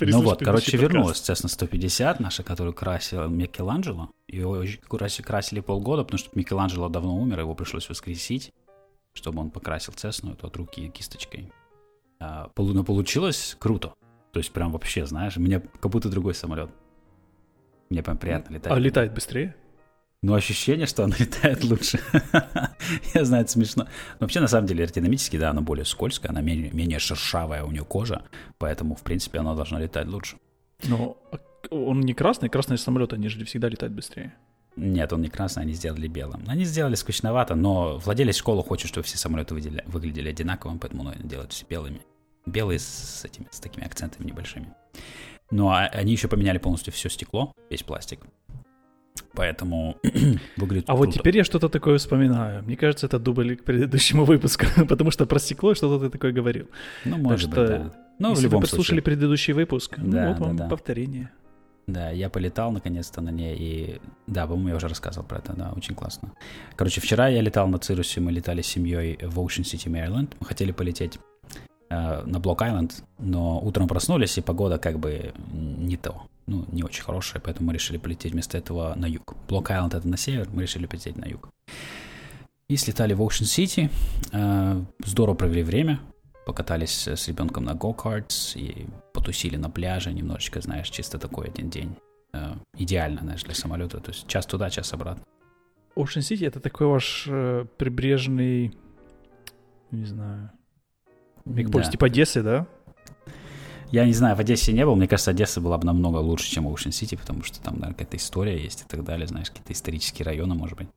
ну 0.01 0.21
вот, 0.21 0.43
короче, 0.43 0.77
вернулась 0.77 1.17
Cessna 1.17 1.47
150, 1.47 2.19
наша, 2.19 2.43
которую 2.43 2.73
красил 2.73 3.27
Микеланджело. 3.27 4.09
Ее 4.27 4.77
красили 4.87 5.59
полгода, 5.59 6.03
потому 6.03 6.19
что 6.19 6.29
Микеланджело 6.33 6.89
давно 6.89 7.15
умер, 7.15 7.39
его 7.39 7.55
пришлось 7.55 7.89
воскресить, 7.89 8.51
чтобы 9.13 9.41
он 9.41 9.49
покрасил 9.49 9.93
Cessna 9.93 10.33
эту 10.33 10.47
от 10.47 10.55
руки 10.55 10.89
кисточкой. 10.89 11.51
А, 12.19 12.51
но 12.55 12.83
получилось 12.83 13.55
круто. 13.59 13.93
То 14.31 14.39
есть 14.39 14.51
прям 14.51 14.71
вообще, 14.71 15.05
знаешь, 15.05 15.35
у 15.37 15.41
меня 15.41 15.59
как 15.59 15.91
будто 15.91 16.09
другой 16.09 16.35
самолет. 16.35 16.69
Мне 17.89 18.03
прям 18.03 18.17
приятно 18.17 18.53
летать. 18.53 18.71
А 18.71 18.79
летает 18.79 19.13
быстрее? 19.13 19.55
Но 20.23 20.35
ощущение, 20.35 20.85
что 20.85 21.03
она 21.03 21.15
летает 21.19 21.63
лучше. 21.63 21.99
Я 23.13 23.25
знаю, 23.25 23.43
это 23.43 23.51
смешно. 23.51 23.85
Но 23.85 24.25
вообще, 24.25 24.39
на 24.39 24.47
самом 24.47 24.67
деле, 24.67 24.83
аэродинамически, 24.83 25.37
да, 25.37 25.49
она 25.49 25.61
более 25.61 25.85
скользкая, 25.85 26.31
она 26.31 26.41
менее, 26.41 26.71
менее 26.71 26.99
шершавая 26.99 27.63
у 27.63 27.71
нее 27.71 27.83
кожа, 27.83 28.23
поэтому, 28.57 28.95
в 28.95 29.01
принципе, 29.01 29.39
она 29.39 29.55
должна 29.55 29.79
летать 29.79 30.07
лучше. 30.07 30.37
Но 30.83 31.17
он 31.69 32.01
не 32.01 32.13
красный, 32.13 32.49
красные 32.49 32.77
самолеты, 32.77 33.15
они 33.15 33.29
же 33.29 33.43
всегда 33.45 33.69
летают 33.69 33.93
быстрее. 33.93 34.33
Нет, 34.75 35.11
он 35.11 35.21
не 35.21 35.29
красный, 35.29 35.63
они 35.63 35.73
сделали 35.73 36.07
белым. 36.07 36.43
Они 36.47 36.63
сделали 36.63 36.95
скучновато, 36.95 37.55
но 37.55 37.97
владелец 37.97 38.37
школы 38.37 38.63
хочет, 38.63 38.87
чтобы 38.89 39.05
все 39.05 39.17
самолеты 39.17 39.53
выглядели, 39.53 39.83
выглядели 39.85 40.29
одинаковым, 40.29 40.79
поэтому 40.79 41.03
он 41.03 41.13
делает 41.23 41.51
все 41.51 41.65
белыми. 41.65 42.01
Белые 42.45 42.79
с, 42.79 43.25
этими, 43.25 43.47
с 43.51 43.59
такими 43.59 43.85
акцентами 43.85 44.25
небольшими. 44.25 44.73
Но 45.51 45.73
они 45.73 46.13
еще 46.13 46.29
поменяли 46.29 46.57
полностью 46.57 46.93
все 46.93 47.09
стекло, 47.09 47.53
весь 47.69 47.83
пластик. 47.83 48.21
Поэтому 49.33 49.97
выглядит 50.57 50.89
А 50.89 50.93
круто. 50.93 51.05
вот 51.05 51.13
теперь 51.13 51.37
я 51.37 51.43
что-то 51.43 51.69
такое 51.69 51.97
вспоминаю. 51.97 52.63
Мне 52.63 52.75
кажется, 52.75 53.05
это 53.05 53.19
дубль 53.19 53.55
к 53.55 53.63
предыдущему 53.63 54.25
выпуску, 54.25 54.65
потому 54.87 55.11
что 55.11 55.25
про 55.25 55.39
стекло 55.39 55.73
что-то 55.73 56.05
ты 56.05 56.11
такое 56.11 56.31
говорил. 56.31 56.67
Ну, 57.05 57.17
может 57.17 57.49
так 57.51 57.59
быть, 57.59 57.67
что, 57.67 57.77
да. 57.77 57.93
Ну, 58.19 58.29
если 58.31 58.41
в 58.41 58.43
любом 58.45 58.61
вы 58.61 58.67
послушали 58.67 58.99
случае. 58.99 59.03
предыдущий 59.03 59.53
выпуск, 59.53 59.97
ну, 59.97 60.11
да, 60.11 60.21
ну, 60.23 60.27
вот 60.29 60.37
да, 60.37 60.45
вам 60.45 60.55
да. 60.57 60.67
повторение. 60.67 61.31
Да, 61.87 62.09
я 62.11 62.29
полетал 62.29 62.71
наконец-то 62.71 63.21
на 63.21 63.29
ней, 63.29 63.55
и 63.57 64.01
да, 64.27 64.45
по-моему, 64.45 64.69
я 64.69 64.75
уже 64.75 64.87
рассказывал 64.87 65.27
про 65.27 65.39
это, 65.39 65.53
да, 65.53 65.71
очень 65.75 65.95
классно. 65.95 66.33
Короче, 66.75 67.01
вчера 67.01 67.27
я 67.27 67.41
летал 67.41 67.67
на 67.67 67.79
Цирусе, 67.79 68.21
мы 68.21 68.31
летали 68.31 68.61
с 68.61 68.67
семьей 68.67 69.17
в 69.21 69.39
Ocean 69.39 69.63
City, 69.63 69.89
Мэриленд, 69.89 70.35
мы 70.39 70.45
хотели 70.45 70.71
полететь 70.71 71.19
на 71.91 72.39
Блок-Айленд, 72.39 73.03
но 73.19 73.59
утром 73.59 73.87
проснулись, 73.87 74.37
и 74.37 74.41
погода 74.41 74.77
как 74.77 74.97
бы 74.97 75.33
не 75.51 75.97
то 75.97 76.21
ну, 76.47 76.65
не 76.71 76.83
очень 76.83 77.03
хорошая, 77.03 77.41
поэтому 77.41 77.67
мы 77.67 77.73
решили 77.73 77.97
полететь 77.97 78.33
вместо 78.33 78.57
этого 78.57 78.93
на 78.95 79.05
юг. 79.05 79.35
Блок-Айленд 79.47 79.93
это 79.93 80.07
на 80.07 80.17
север, 80.17 80.49
мы 80.51 80.63
решили 80.63 80.85
полететь 80.85 81.17
на 81.17 81.25
юг. 81.25 81.49
И 82.67 82.77
слетали 82.77 83.13
в 83.13 83.21
Ocean 83.21 83.45
City, 83.45 83.89
э, 84.31 84.81
здорово 85.05 85.35
провели 85.35 85.63
время, 85.63 85.99
покатались 86.45 87.07
с 87.07 87.27
ребенком 87.27 87.65
на 87.65 87.73
go-karts 87.73 88.57
и 88.57 88.87
потусили 89.13 89.57
на 89.57 89.69
пляже 89.69 90.13
немножечко, 90.13 90.61
знаешь, 90.61 90.89
чисто 90.89 91.17
такой 91.19 91.47
один 91.47 91.69
день. 91.69 91.95
Э, 92.33 92.55
идеально, 92.77 93.21
знаешь, 93.21 93.43
для 93.43 93.55
самолета, 93.55 93.99
то 93.99 94.11
есть 94.11 94.27
час 94.27 94.45
туда, 94.45 94.69
час 94.69 94.93
обратно. 94.93 95.23
Ocean 95.95 96.21
City 96.21 96.47
это 96.47 96.59
такой 96.59 96.87
ваш 96.87 97.27
э, 97.27 97.65
прибрежный, 97.77 98.73
не 99.91 100.05
знаю, 100.05 100.51
Мегаполис 101.45 101.87
да. 101.87 101.91
типа 101.91 102.07
Одессы, 102.07 102.41
да? 102.41 102.67
Я 103.91 104.05
не 104.05 104.13
знаю, 104.13 104.37
в 104.37 104.39
Одессе 104.39 104.71
не 104.71 104.85
был. 104.85 104.95
Мне 104.95 105.07
кажется, 105.07 105.31
Одесса 105.31 105.59
была 105.59 105.77
бы 105.77 105.85
намного 105.85 106.17
лучше, 106.17 106.49
чем 106.49 106.67
Ocean 106.67 106.91
City, 106.91 107.17
потому 107.17 107.43
что 107.43 107.59
там, 107.61 107.75
наверное, 107.75 107.93
какая-то 107.93 108.17
история 108.17 108.57
есть 108.57 108.81
и 108.81 108.85
так 108.87 109.03
далее, 109.03 109.27
знаешь, 109.27 109.49
какие-то 109.49 109.73
исторические 109.73 110.25
районы, 110.25 110.55
может 110.55 110.77
быть. 110.77 110.87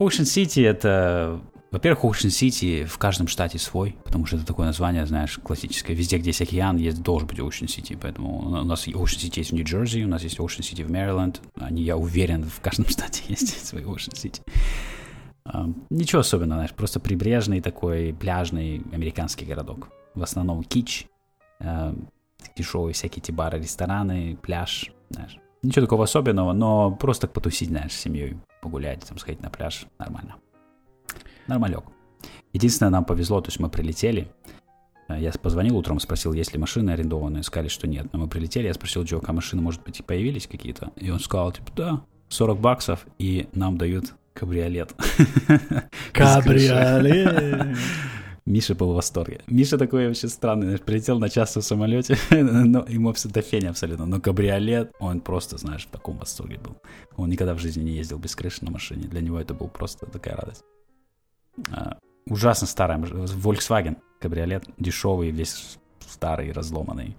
Ocean 0.00 0.24
City 0.24 0.66
это... 0.66 1.40
Во-первых, 1.70 2.04
Ocean 2.04 2.30
City 2.30 2.84
в 2.84 2.96
каждом 2.96 3.28
штате 3.28 3.58
свой, 3.58 3.96
потому 4.04 4.24
что 4.24 4.36
это 4.36 4.46
такое 4.46 4.66
название, 4.66 5.04
знаешь, 5.04 5.38
классическое. 5.42 5.96
Везде, 5.96 6.18
где 6.18 6.30
есть 6.30 6.40
океан, 6.40 6.76
есть, 6.78 7.02
должен 7.02 7.28
быть 7.28 7.38
Ocean 7.38 7.66
City. 7.66 7.98
Поэтому 8.00 8.38
у 8.38 8.64
нас 8.64 8.86
Ocean 8.88 9.18
City 9.18 9.38
есть 9.38 9.50
в 9.50 9.54
Нью-Джерси, 9.54 10.04
у 10.04 10.08
нас 10.08 10.22
есть 10.22 10.38
Ocean 10.38 10.60
City 10.60 10.84
в 10.84 10.90
Мэриленд. 10.90 11.42
Они, 11.56 11.82
я 11.82 11.96
уверен, 11.96 12.44
в 12.44 12.60
каждом 12.60 12.86
штате 12.88 13.22
есть 13.28 13.66
свой 13.66 13.82
Ocean 13.82 14.14
City. 14.14 14.40
Um, 15.52 15.86
ничего 15.90 16.20
особенного, 16.20 16.60
знаешь, 16.60 16.74
просто 16.74 16.98
прибрежный 16.98 17.60
такой 17.60 18.12
пляжный 18.12 18.82
американский 18.92 19.44
городок. 19.44 19.88
В 20.14 20.22
основном 20.22 20.64
кич, 20.64 21.06
uh, 21.60 21.96
дешевые 22.56 22.94
всякие 22.94 23.22
эти 23.22 23.30
бары, 23.30 23.58
рестораны, 23.58 24.36
пляж, 24.42 24.90
знаешь. 25.10 25.38
Ничего 25.62 25.86
такого 25.86 26.04
особенного, 26.04 26.52
но 26.52 26.90
просто 26.92 27.28
потусить, 27.28 27.68
знаешь, 27.68 27.92
с 27.92 28.00
семьей, 28.00 28.38
погулять, 28.60 29.04
там, 29.06 29.18
сходить 29.18 29.42
на 29.42 29.50
пляж, 29.50 29.86
нормально. 29.98 30.36
Нормалек. 31.46 31.84
Единственное, 32.52 32.90
нам 32.90 33.04
повезло, 33.04 33.40
то 33.40 33.48
есть 33.48 33.60
мы 33.60 33.68
прилетели, 33.68 34.28
э, 35.08 35.20
я 35.20 35.32
позвонил 35.32 35.76
утром, 35.76 36.00
спросил, 36.00 36.32
есть 36.32 36.52
ли 36.52 36.58
машины 36.58 36.90
арендованные, 36.90 37.42
сказали, 37.42 37.68
что 37.68 37.86
нет. 37.86 38.12
Но 38.12 38.20
мы 38.20 38.28
прилетели, 38.28 38.66
я 38.66 38.74
спросил 38.74 39.04
Джока, 39.04 39.30
а 39.30 39.32
машины, 39.32 39.62
может 39.62 39.82
быть, 39.82 40.04
появились 40.04 40.46
какие-то? 40.46 40.92
И 40.96 41.10
он 41.10 41.20
сказал, 41.20 41.52
типа, 41.52 41.70
да, 41.76 42.00
40 42.28 42.58
баксов, 42.58 43.06
и 43.18 43.48
нам 43.52 43.78
дают 43.78 44.14
кабриолет. 44.36 44.94
Кабриолет! 46.12 47.76
Миша 48.46 48.76
был 48.76 48.92
в 48.92 48.94
восторге. 48.94 49.40
Миша 49.48 49.76
такой 49.76 50.06
вообще 50.06 50.28
странный, 50.28 50.78
прилетел 50.78 51.18
на 51.18 51.28
час 51.28 51.56
в 51.56 51.62
самолете, 51.62 52.16
но 52.30 52.86
ему 52.88 53.12
все 53.12 53.28
до 53.28 53.42
фени 53.42 53.66
абсолютно. 53.66 54.06
Но 54.06 54.20
кабриолет, 54.20 54.92
он 55.00 55.20
просто, 55.20 55.58
знаешь, 55.58 55.86
в 55.86 55.90
таком 55.90 56.16
восторге 56.18 56.58
был. 56.58 56.76
Он 57.16 57.28
никогда 57.28 57.54
в 57.54 57.58
жизни 57.58 57.82
не 57.82 57.96
ездил 57.96 58.18
без 58.18 58.36
крыши 58.36 58.64
на 58.64 58.70
машине. 58.70 59.08
Для 59.08 59.20
него 59.20 59.40
это 59.40 59.52
был 59.52 59.68
просто 59.68 60.06
такая 60.06 60.36
радость. 60.36 60.64
А, 61.72 61.98
ужасно 62.26 62.68
старый 62.68 62.98
Volkswagen 62.98 63.96
кабриолет, 64.20 64.64
дешевый, 64.78 65.30
весь 65.30 65.78
старый, 66.06 66.52
разломанный. 66.52 67.16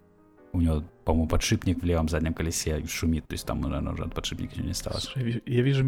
У 0.54 0.62
него, 0.62 0.84
по-моему, 1.08 1.30
подшипник 1.30 1.82
в 1.82 1.86
левом 1.86 2.10
заднем 2.10 2.34
колесе 2.34 2.86
шумит, 2.86 3.26
то 3.28 3.34
есть 3.34 3.46
там, 3.46 3.62
наверное, 3.62 3.94
уже 3.94 4.04
от 4.04 4.14
подшипника 4.14 4.52
ничего 4.52 4.66
не 4.66 4.72
осталось. 4.72 5.04
Слушай, 5.04 5.42
я 5.46 5.62
вижу, 5.62 5.86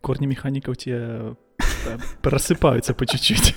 корни 0.00 0.24
механика 0.24 0.70
у 0.70 0.74
тебя 0.74 1.36
просыпаются 2.22 2.94
по 2.94 3.04
чуть-чуть. 3.06 3.54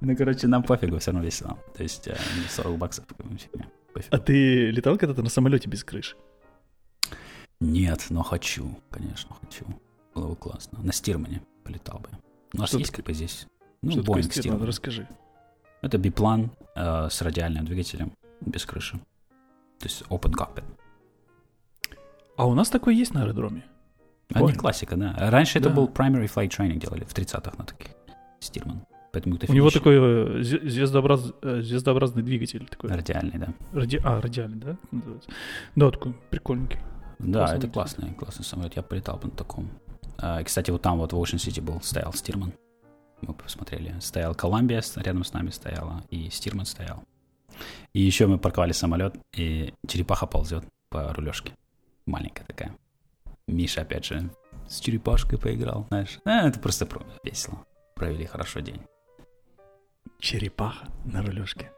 Ну, 0.00 0.16
короче, 0.16 0.46
нам 0.46 0.62
пофигу, 0.62 0.96
все 0.98 1.10
равно 1.10 1.26
весело. 1.26 1.58
То 1.76 1.82
есть 1.82 2.08
40 2.48 2.72
э, 2.72 2.76
баксов. 2.78 3.04
А 4.10 4.18
ты 4.18 4.70
летал 4.70 4.96
когда-то 4.96 5.22
на 5.22 5.28
самолете 5.28 5.68
без 5.68 5.84
крыши? 5.84 6.16
Нет, 7.60 8.06
но 8.08 8.22
хочу, 8.22 8.78
конечно, 8.90 9.36
хочу. 9.42 9.66
Было 10.14 10.28
бы 10.28 10.36
классно. 10.36 10.78
На 10.82 10.92
Стирмане 10.92 11.42
полетал 11.64 11.98
бы. 11.98 12.08
У 12.54 12.58
нас 12.58 12.72
есть 12.72 12.92
как 12.92 13.04
бы 13.04 13.12
здесь. 13.12 13.46
Ну, 13.82 14.00
Boeing 14.00 14.22
Стирман, 14.22 14.62
расскажи. 14.62 15.06
Это 15.82 15.98
биплан 15.98 16.50
э, 16.76 17.08
с 17.10 17.20
радиальным 17.20 17.66
двигателем, 17.66 18.12
без 18.40 18.64
крыши. 18.64 18.98
То 19.78 19.86
есть 19.86 20.02
open 20.10 20.32
cockpit. 20.32 20.64
А 22.36 22.46
у 22.46 22.54
нас 22.54 22.68
такой 22.68 22.96
есть 22.96 23.14
на 23.14 23.22
аэродроме? 23.22 23.64
Они 24.32 24.52
классика, 24.52 24.96
да. 24.96 25.14
Раньше 25.18 25.60
да. 25.60 25.68
это 25.68 25.76
был 25.76 25.88
primary 25.88 26.30
flight 26.32 26.50
training 26.50 26.78
делали 26.78 27.04
в 27.04 27.14
30-х 27.14 27.52
на 27.56 27.64
таких. 27.64 27.92
Стирман. 28.40 28.86
Поэтому 29.12 29.38
У 29.48 29.52
него 29.52 29.70
такой 29.70 29.96
э, 29.98 30.42
звездообраз... 30.42 31.32
Э, 31.42 31.62
звездообразный 31.62 32.22
двигатель. 32.22 32.66
Такой. 32.66 32.90
Радиальный, 32.90 33.38
да. 33.38 33.48
Ради... 33.72 34.00
А, 34.04 34.20
радиальный, 34.20 34.58
да? 34.58 34.76
Да, 35.74 35.90
такой 35.90 36.14
прикольненький. 36.30 36.78
Да, 37.18 37.40
классный 37.40 37.58
это 37.58 37.68
классный, 37.68 38.14
классный 38.14 38.44
самолет. 38.44 38.76
Я 38.76 38.82
полетал 38.82 39.18
на 39.22 39.30
таком. 39.30 39.70
А, 40.18 40.42
кстати, 40.44 40.70
вот 40.70 40.82
там 40.82 40.98
вот 40.98 41.12
в 41.12 41.16
Ocean 41.16 41.36
City 41.36 41.62
был, 41.62 41.80
стоял 41.80 42.12
Стирман. 42.12 42.52
Мы 43.22 43.34
посмотрели. 43.34 43.96
Стоял 44.00 44.34
Колумбия, 44.34 44.82
рядом 44.96 45.24
с 45.24 45.32
нами 45.32 45.50
стояла, 45.50 46.04
и 46.10 46.28
Стирман 46.30 46.66
стоял. 46.66 47.02
И 47.92 48.00
еще 48.00 48.26
мы 48.26 48.38
парковали 48.38 48.72
самолет, 48.72 49.16
и 49.36 49.72
черепаха 49.86 50.26
ползет 50.26 50.64
по 50.88 51.12
рулежке. 51.12 51.52
Маленькая 52.06 52.44
такая. 52.44 52.76
Миша, 53.46 53.82
опять 53.82 54.04
же, 54.04 54.30
с 54.68 54.80
черепашкой 54.80 55.38
поиграл, 55.38 55.86
знаешь. 55.88 56.18
А, 56.24 56.48
это 56.48 56.58
просто 56.60 56.86
весело. 57.24 57.64
Провели 57.94 58.26
хорошо 58.26 58.60
день. 58.60 58.80
Черепаха 60.20 60.86
на 61.04 61.22
рулежке. 61.22 61.70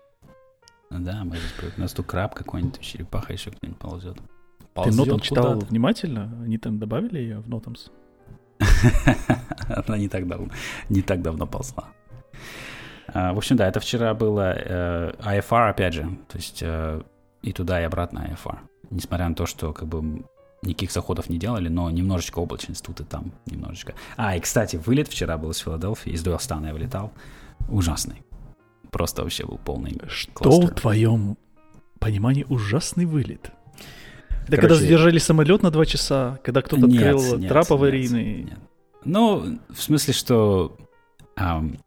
Да, 0.91 1.25
мы 1.25 1.37
здесь, 1.37 1.53
у 1.77 1.81
нас 1.81 1.93
тут 1.93 2.07
краб 2.07 2.35
какой-нибудь, 2.35 2.81
черепаха 2.81 3.33
еще 3.33 3.53
кто-нибудь 3.53 3.79
ползет. 3.79 4.19
Ты 4.85 4.93
Нотам 4.93 5.21
читал 5.21 5.59
внимательно? 5.59 6.37
Они 6.43 6.59
там 6.59 6.79
добавили 6.79 7.19
ее 7.19 7.39
в 7.39 7.49
Нотамс? 7.49 7.89
Она 9.69 9.99
не 9.99 10.09
так 10.09 10.27
давно, 10.27 10.51
не 10.89 11.03
так 11.03 11.23
давно 11.23 11.47
ползла. 11.47 11.89
А, 13.12 13.33
в 13.33 13.38
общем, 13.38 13.57
да, 13.57 13.69
это 13.69 13.81
вчера 13.81 14.14
было 14.14 14.55
э, 14.57 15.12
IFR, 15.19 15.71
опять 15.71 15.95
же, 15.95 16.02
то 16.29 16.37
есть 16.37 16.61
э, 16.62 17.02
и 17.43 17.52
туда, 17.52 17.81
и 17.81 17.85
обратно 17.85 18.31
IFR. 18.31 18.59
Несмотря 18.90 19.29
на 19.29 19.35
то, 19.35 19.47
что 19.47 19.73
как 19.73 19.88
бы 19.88 20.25
никаких 20.62 20.93
заходов 20.93 21.29
не 21.29 21.38
делали, 21.38 21.69
но 21.69 21.90
немножечко 21.90 22.38
облачность 22.38 22.85
тут 22.85 23.00
и 23.00 23.05
там, 23.05 23.33
немножечко. 23.47 23.95
А, 24.17 24.37
и, 24.37 24.40
кстати, 24.40 24.76
вылет 24.76 25.09
вчера 25.09 25.38
был 25.38 25.50
из 25.50 25.59
Филадельфии, 25.59 26.12
из 26.12 26.23
Дуэлстана 26.23 26.67
я 26.67 26.73
вылетал. 26.73 27.12
Ужасный. 27.69 28.23
Просто 28.90 29.23
вообще 29.23 29.47
был 29.47 29.59
полный 29.59 30.00
Что 30.09 30.33
кластер. 30.33 30.71
в 30.71 30.81
твоем 30.81 31.37
понимании 31.99 32.45
ужасный 32.49 33.05
вылет? 33.05 33.52
Короче, 34.47 34.61
когда 34.62 34.75
задержали 34.75 35.19
самолет 35.19 35.62
на 35.62 35.71
два 35.71 35.87
часа, 35.87 36.40
когда 36.43 36.62
кто-то 36.62 36.87
открыл 36.87 37.38
нет, 37.38 37.49
трап 37.49 37.71
аварийный. 37.71 38.38
Нет, 38.38 38.50
нет. 38.50 38.59
Ну, 39.05 39.61
в 39.69 39.81
смысле, 39.81 40.12
что 40.12 40.76
эм, 41.37 41.79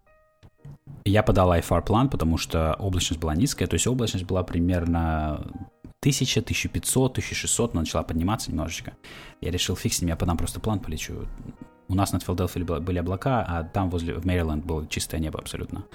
я 1.06 1.24
подал 1.24 1.54
IFR 1.54 1.84
план, 1.84 2.10
потому 2.10 2.38
что 2.38 2.76
облачность 2.80 3.20
была 3.20 3.36
низкая, 3.36 3.68
то 3.68 3.76
есть 3.76 3.88
облачность 3.88 4.26
была 4.26 4.44
примерно 4.44 5.46
1000, 6.02 6.42
1500, 6.42 7.12
1600, 7.12 7.74
но 7.74 7.82
начала 7.82 8.04
подниматься 8.04 8.52
немножечко. 8.52 8.94
Я 9.42 9.52
решил, 9.52 9.76
фиг 9.76 9.94
с 9.94 10.02
ним, 10.02 10.10
я 10.10 10.16
подам 10.16 10.38
просто 10.38 10.60
план, 10.60 10.80
полечу. 10.80 11.28
У 11.88 11.96
нас 11.96 12.14
над 12.14 12.24
Филадельфией 12.24 12.66
были 12.80 13.00
облака, 13.00 13.46
а 13.48 13.64
там 13.64 13.90
возле, 13.90 14.14
в 14.14 14.26
Мэриленд 14.26 14.66
было 14.66 14.88
чистое 14.88 15.20
небо 15.20 15.40
абсолютно. 15.40 15.86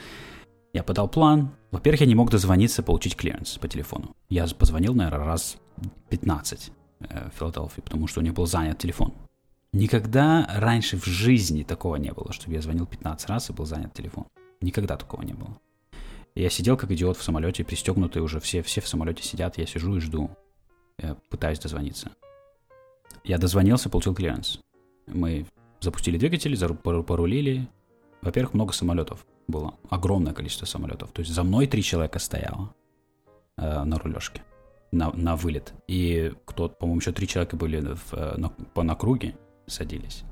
Я 0.73 0.83
подал 0.83 1.09
план. 1.09 1.51
Во-первых, 1.71 2.03
я 2.03 2.07
не 2.07 2.15
мог 2.15 2.31
дозвониться, 2.31 2.83
получить 2.83 3.17
клиренс 3.17 3.59
по 3.59 3.69
телефону. 3.69 4.15
Я 4.29 4.47
позвонил, 4.47 4.95
наверное, 4.95 5.25
раз 5.25 5.57
15 6.11 6.71
э, 7.01 7.31
в 7.31 7.39
Филадельфии, 7.39 7.81
потому 7.81 8.07
что 8.07 8.21
у 8.21 8.23
них 8.23 8.35
был 8.35 8.47
занят 8.47 8.79
телефон. 8.79 9.15
Никогда 9.73 10.47
раньше 10.55 10.99
в 10.99 11.05
жизни 11.05 11.63
такого 11.63 11.97
не 11.97 12.13
было, 12.13 12.33
чтобы 12.33 12.55
я 12.55 12.63
звонил 12.63 12.87
15 12.87 13.29
раз 13.29 13.51
и 13.51 13.53
был 13.53 13.67
занят 13.67 13.93
телефон. 13.93 14.27
Никогда 14.61 14.97
такого 14.97 15.23
не 15.23 15.35
было. 15.35 15.59
Я 16.35 16.51
сидел 16.51 16.77
как 16.77 16.91
идиот 16.91 17.17
в 17.17 17.23
самолете, 17.23 17.65
пристегнутый 17.65 18.23
уже, 18.23 18.41
все, 18.41 18.63
все 18.63 18.81
в 18.81 18.89
самолете 18.89 19.23
сидят, 19.23 19.59
я 19.59 19.67
сижу 19.67 19.97
и 19.97 20.01
жду. 20.01 20.31
Пытаюсь 21.31 21.59
дозвониться. 21.59 22.11
Я 23.25 23.39
дозвонился, 23.39 23.89
получил 23.89 24.15
клиренс. 24.15 24.61
Мы 25.07 25.47
запустили 25.81 26.19
двигатель, 26.19 26.57
порулили. 26.79 27.69
Во-первых, 28.23 28.55
много 28.55 28.73
самолетов 28.73 29.27
было. 29.47 29.75
Огромное 29.91 30.33
количество 30.33 30.67
самолетов. 30.67 31.13
То 31.13 31.21
есть 31.21 31.33
за 31.33 31.43
мной 31.43 31.67
три 31.67 31.83
человека 31.83 32.19
стояло 32.19 32.75
э, 33.57 33.85
на 33.85 33.99
рулежке, 33.99 34.43
на, 34.93 35.11
на 35.13 35.37
вылет. 35.37 35.73
И 35.87 36.33
кто 36.45 36.69
по-моему, 36.69 37.01
еще 37.01 37.13
три 37.13 37.27
человека 37.27 37.57
были 37.57 37.81
в, 37.81 38.13
э, 38.13 38.37
на, 38.37 38.51
по 38.51 38.83
на 38.83 38.95
круге, 38.95 39.37
садились. 39.67 40.25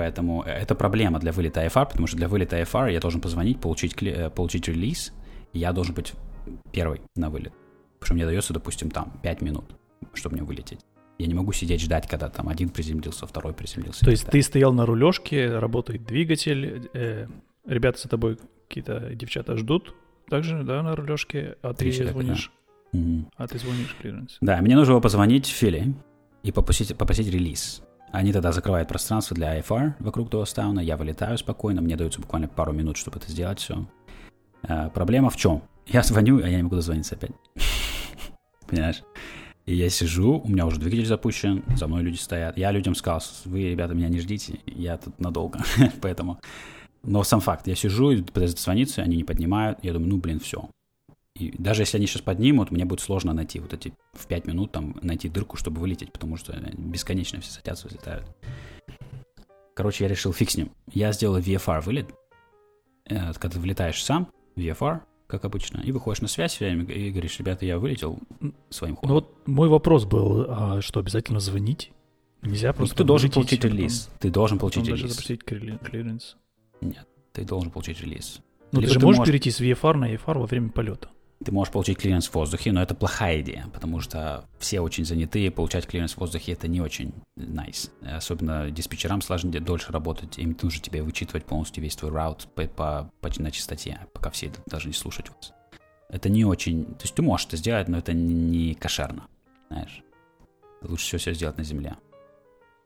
Поэтому 0.00 0.44
э, 0.46 0.50
это 0.50 0.74
проблема 0.74 1.18
для 1.18 1.30
вылета 1.30 1.62
IFR, 1.66 1.86
потому 1.90 2.06
что 2.06 2.16
для 2.16 2.26
вылета 2.26 2.58
IFR 2.58 2.90
я 2.90 3.00
должен 3.00 3.20
позвонить, 3.20 3.60
получить, 3.60 4.02
э, 4.02 4.30
получить 4.30 4.66
релиз, 4.66 5.12
я 5.52 5.72
должен 5.74 5.94
быть 5.94 6.14
первый 6.72 7.02
на 7.16 7.28
вылет. 7.28 7.52
Потому 7.98 8.06
что 8.06 8.14
мне 8.14 8.24
дается, 8.24 8.54
допустим, 8.54 8.90
там 8.90 9.12
5 9.22 9.42
минут, 9.42 9.66
чтобы 10.14 10.36
мне 10.36 10.42
вылететь. 10.42 10.80
Я 11.18 11.26
не 11.26 11.34
могу 11.34 11.52
сидеть 11.52 11.82
ждать, 11.82 12.08
когда 12.08 12.30
там 12.30 12.48
один 12.48 12.70
приземлился, 12.70 13.26
второй 13.26 13.52
приземлился. 13.52 14.02
То 14.02 14.10
есть 14.10 14.24
ты 14.26 14.40
стоял 14.40 14.72
на 14.72 14.86
рулежке, 14.86 15.58
работает 15.58 16.06
двигатель, 16.06 16.88
э, 16.94 17.26
ребята 17.66 18.00
за 18.00 18.08
тобой 18.08 18.38
какие-то 18.68 19.14
девчата 19.14 19.58
ждут 19.58 19.94
также, 20.30 20.62
да, 20.62 20.82
на 20.82 20.96
рулежке, 20.96 21.58
а 21.60 21.74
Три 21.74 21.90
ты 21.90 21.98
человека, 21.98 22.18
звонишь. 22.22 22.52
Да. 22.94 23.00
А 23.36 23.46
ты 23.46 23.58
звонишь 23.58 23.94
клиренс. 24.00 24.38
Да, 24.40 24.62
мне 24.62 24.76
нужно 24.76 24.94
было 24.94 25.02
позвонить 25.02 25.46
Фили 25.46 25.92
и 26.42 26.52
попросить, 26.52 26.96
попросить 26.96 27.28
релиз. 27.28 27.82
Они 28.12 28.32
тогда 28.32 28.50
закрывают 28.50 28.88
пространство 28.88 29.36
для 29.36 29.58
IFR 29.58 29.94
вокруг 30.00 30.30
Дойлстауна, 30.30 30.80
я 30.80 30.96
вылетаю 30.96 31.38
спокойно, 31.38 31.80
мне 31.80 31.96
дается 31.96 32.20
буквально 32.20 32.48
пару 32.48 32.72
минут, 32.72 32.96
чтобы 32.96 33.18
это 33.18 33.30
сделать 33.30 33.60
все. 33.60 33.86
А, 34.62 34.88
проблема 34.90 35.30
в 35.30 35.36
чем? 35.36 35.62
Я 35.86 36.02
звоню, 36.02 36.42
а 36.42 36.48
я 36.48 36.56
не 36.56 36.64
могу 36.64 36.76
дозвониться 36.76 37.14
опять. 37.14 37.32
Понимаешь? 38.66 39.02
И 39.66 39.74
я 39.74 39.88
сижу, 39.90 40.40
у 40.40 40.48
меня 40.48 40.66
уже 40.66 40.80
двигатель 40.80 41.06
запущен, 41.06 41.62
за 41.76 41.86
мной 41.86 42.02
люди 42.02 42.16
стоят. 42.16 42.58
Я 42.58 42.72
людям 42.72 42.96
сказал, 42.96 43.22
вы, 43.44 43.70
ребята, 43.70 43.94
меня 43.94 44.08
не 44.08 44.18
ждите, 44.18 44.58
я 44.66 44.96
тут 44.96 45.20
надолго. 45.20 45.60
Поэтому... 46.02 46.40
Но 47.02 47.22
сам 47.22 47.40
факт, 47.40 47.66
я 47.66 47.74
сижу 47.74 48.22
пытаюсь 48.24 48.54
дозвониться, 48.54 49.00
они 49.00 49.16
не 49.16 49.24
поднимают. 49.24 49.78
Я 49.82 49.94
думаю, 49.94 50.10
ну, 50.10 50.16
блин, 50.18 50.38
все. 50.38 50.68
И 51.40 51.54
даже 51.56 51.82
если 51.82 51.96
они 51.96 52.06
сейчас 52.06 52.20
поднимут, 52.20 52.70
мне 52.70 52.84
будет 52.84 53.00
сложно 53.00 53.32
найти 53.32 53.60
вот 53.60 53.72
эти 53.72 53.94
в 54.12 54.26
5 54.26 54.46
минут 54.46 54.72
там 54.72 54.96
найти 55.00 55.28
дырку, 55.30 55.56
чтобы 55.56 55.80
вылететь, 55.80 56.12
потому 56.12 56.36
что 56.36 56.52
бесконечно 56.76 57.40
все 57.40 57.50
садятся, 57.50 57.88
взлетают. 57.88 58.26
Короче, 59.74 60.04
я 60.04 60.08
решил 60.10 60.32
фиг 60.34 60.50
с 60.50 60.56
ним. 60.56 60.72
Я 60.92 61.12
сделал 61.12 61.38
VFR 61.38 61.80
вылет. 61.80 62.10
Э, 63.06 63.32
когда 63.32 63.48
ты 63.54 63.58
вылетаешь 63.58 64.02
сам, 64.04 64.28
VFR, 64.56 65.00
как 65.26 65.44
обычно, 65.46 65.80
и 65.80 65.92
выходишь 65.92 66.20
на 66.20 66.28
связь 66.28 66.60
и 66.60 67.10
говоришь, 67.10 67.38
ребята, 67.38 67.64
я 67.64 67.78
вылетел 67.78 68.18
своим 68.68 68.96
ходом. 68.96 69.08
Ну 69.08 69.14
вот 69.14 69.48
мой 69.48 69.68
вопрос 69.68 70.04
был, 70.04 70.44
а 70.48 70.82
что, 70.82 71.00
обязательно 71.00 71.40
звонить? 71.40 71.92
Нельзя 72.42 72.68
Ну, 72.68 72.74
просто 72.74 72.96
ты 72.96 73.04
должен 73.04 73.30
получить 73.30 73.62
потом- 73.62 73.78
релиз. 73.78 74.10
Ты 74.18 74.30
должен 74.30 74.58
получить 74.58 74.82
потом 74.82 74.90
даже 74.92 75.02
релиз. 75.04 75.14
запросить 75.14 75.42
clearan- 75.42 75.78
clearance. 75.82 76.36
Нет, 76.82 77.06
ты 77.32 77.44
должен 77.44 77.70
получить 77.70 78.00
релиз. 78.02 78.40
Ну, 78.72 78.80
Либо 78.80 78.88
ты 78.88 78.94
же 78.94 79.00
ты 79.00 79.06
можешь- 79.06 79.24
перейти 79.26 79.50
с 79.50 79.60
VFR 79.60 79.96
на 79.96 80.12
IFR 80.14 80.38
во 80.38 80.46
время 80.46 80.68
полета. 80.70 81.08
Ты 81.42 81.52
можешь 81.52 81.72
получить 81.72 81.96
клиренс 81.96 82.28
в 82.28 82.34
воздухе, 82.34 82.70
но 82.70 82.82
это 82.82 82.94
плохая 82.94 83.40
идея, 83.40 83.66
потому 83.72 84.00
что 84.00 84.44
все 84.58 84.80
очень 84.80 85.06
заняты, 85.06 85.46
и 85.46 85.48
получать 85.48 85.86
клиренс 85.86 86.12
в 86.12 86.18
воздухе 86.18 86.52
это 86.52 86.68
не 86.68 86.82
очень 86.82 87.14
nice. 87.36 87.90
Особенно 88.02 88.70
диспетчерам 88.70 89.22
сложнее 89.22 89.60
дольше 89.60 89.90
работать, 89.90 90.38
им 90.38 90.54
нужно 90.62 90.82
тебе 90.82 91.02
вычитывать 91.02 91.46
полностью 91.46 91.82
весь 91.82 91.96
твой 91.96 92.12
route 92.12 92.46
по, 92.54 92.64
по, 92.66 93.10
по- 93.22 93.42
на 93.42 93.50
частоте, 93.50 94.00
пока 94.12 94.28
все 94.30 94.52
должны 94.66 94.92
слушать 94.92 95.30
вас. 95.30 95.54
Это 96.10 96.28
не 96.28 96.44
очень... 96.44 96.84
То 96.84 97.04
есть 97.04 97.14
ты 97.14 97.22
можешь 97.22 97.46
это 97.46 97.56
сделать, 97.56 97.88
но 97.88 97.96
это 97.96 98.12
не 98.12 98.74
кошерно, 98.74 99.26
знаешь. 99.68 100.02
Лучше 100.82 101.04
всего 101.06 101.18
все 101.20 101.32
сделать 101.32 101.56
на 101.56 101.64
земле. 101.64 101.96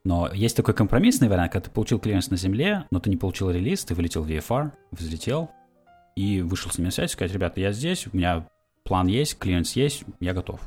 Но 0.04 0.30
есть 0.32 0.56
такой 0.56 0.74
компромиссный 0.74 1.28
вариант, 1.28 1.52
когда 1.52 1.64
ты 1.64 1.70
получил 1.70 1.98
клиренс 1.98 2.30
на 2.30 2.36
земле, 2.36 2.86
но 2.90 3.00
ты 3.00 3.10
не 3.10 3.16
получил 3.16 3.50
релиз, 3.50 3.84
ты 3.84 3.94
вылетел 3.94 4.22
в 4.22 4.28
VFR, 4.30 4.70
взлетел, 4.92 5.50
и 6.16 6.42
вышел 6.42 6.70
с 6.70 6.78
ними 6.78 6.86
на 6.86 6.92
связь, 6.92 7.12
сказать, 7.12 7.32
ребята, 7.32 7.60
я 7.60 7.72
здесь, 7.72 8.06
у 8.06 8.16
меня 8.16 8.46
план 8.84 9.06
есть, 9.06 9.38
клиент 9.38 9.66
есть, 9.68 10.04
я 10.20 10.32
готов. 10.34 10.60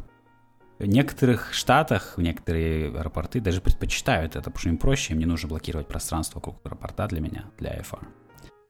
В 0.79 0.85
некоторых 0.85 1.53
штатах, 1.53 2.17
в 2.17 2.21
некоторые 2.21 2.89
аэропорты 2.89 3.39
даже 3.39 3.61
предпочитают 3.61 4.35
это, 4.35 4.43
потому 4.51 4.59
что 4.59 4.69
им 4.69 4.77
проще, 4.77 5.13
им 5.13 5.19
не 5.19 5.25
нужно 5.25 5.49
блокировать 5.49 5.87
пространство 5.87 6.37
вокруг 6.39 6.57
аэропорта 6.63 7.07
для 7.07 7.19
меня, 7.19 7.45
для 7.57 7.77
IFR. 7.77 8.05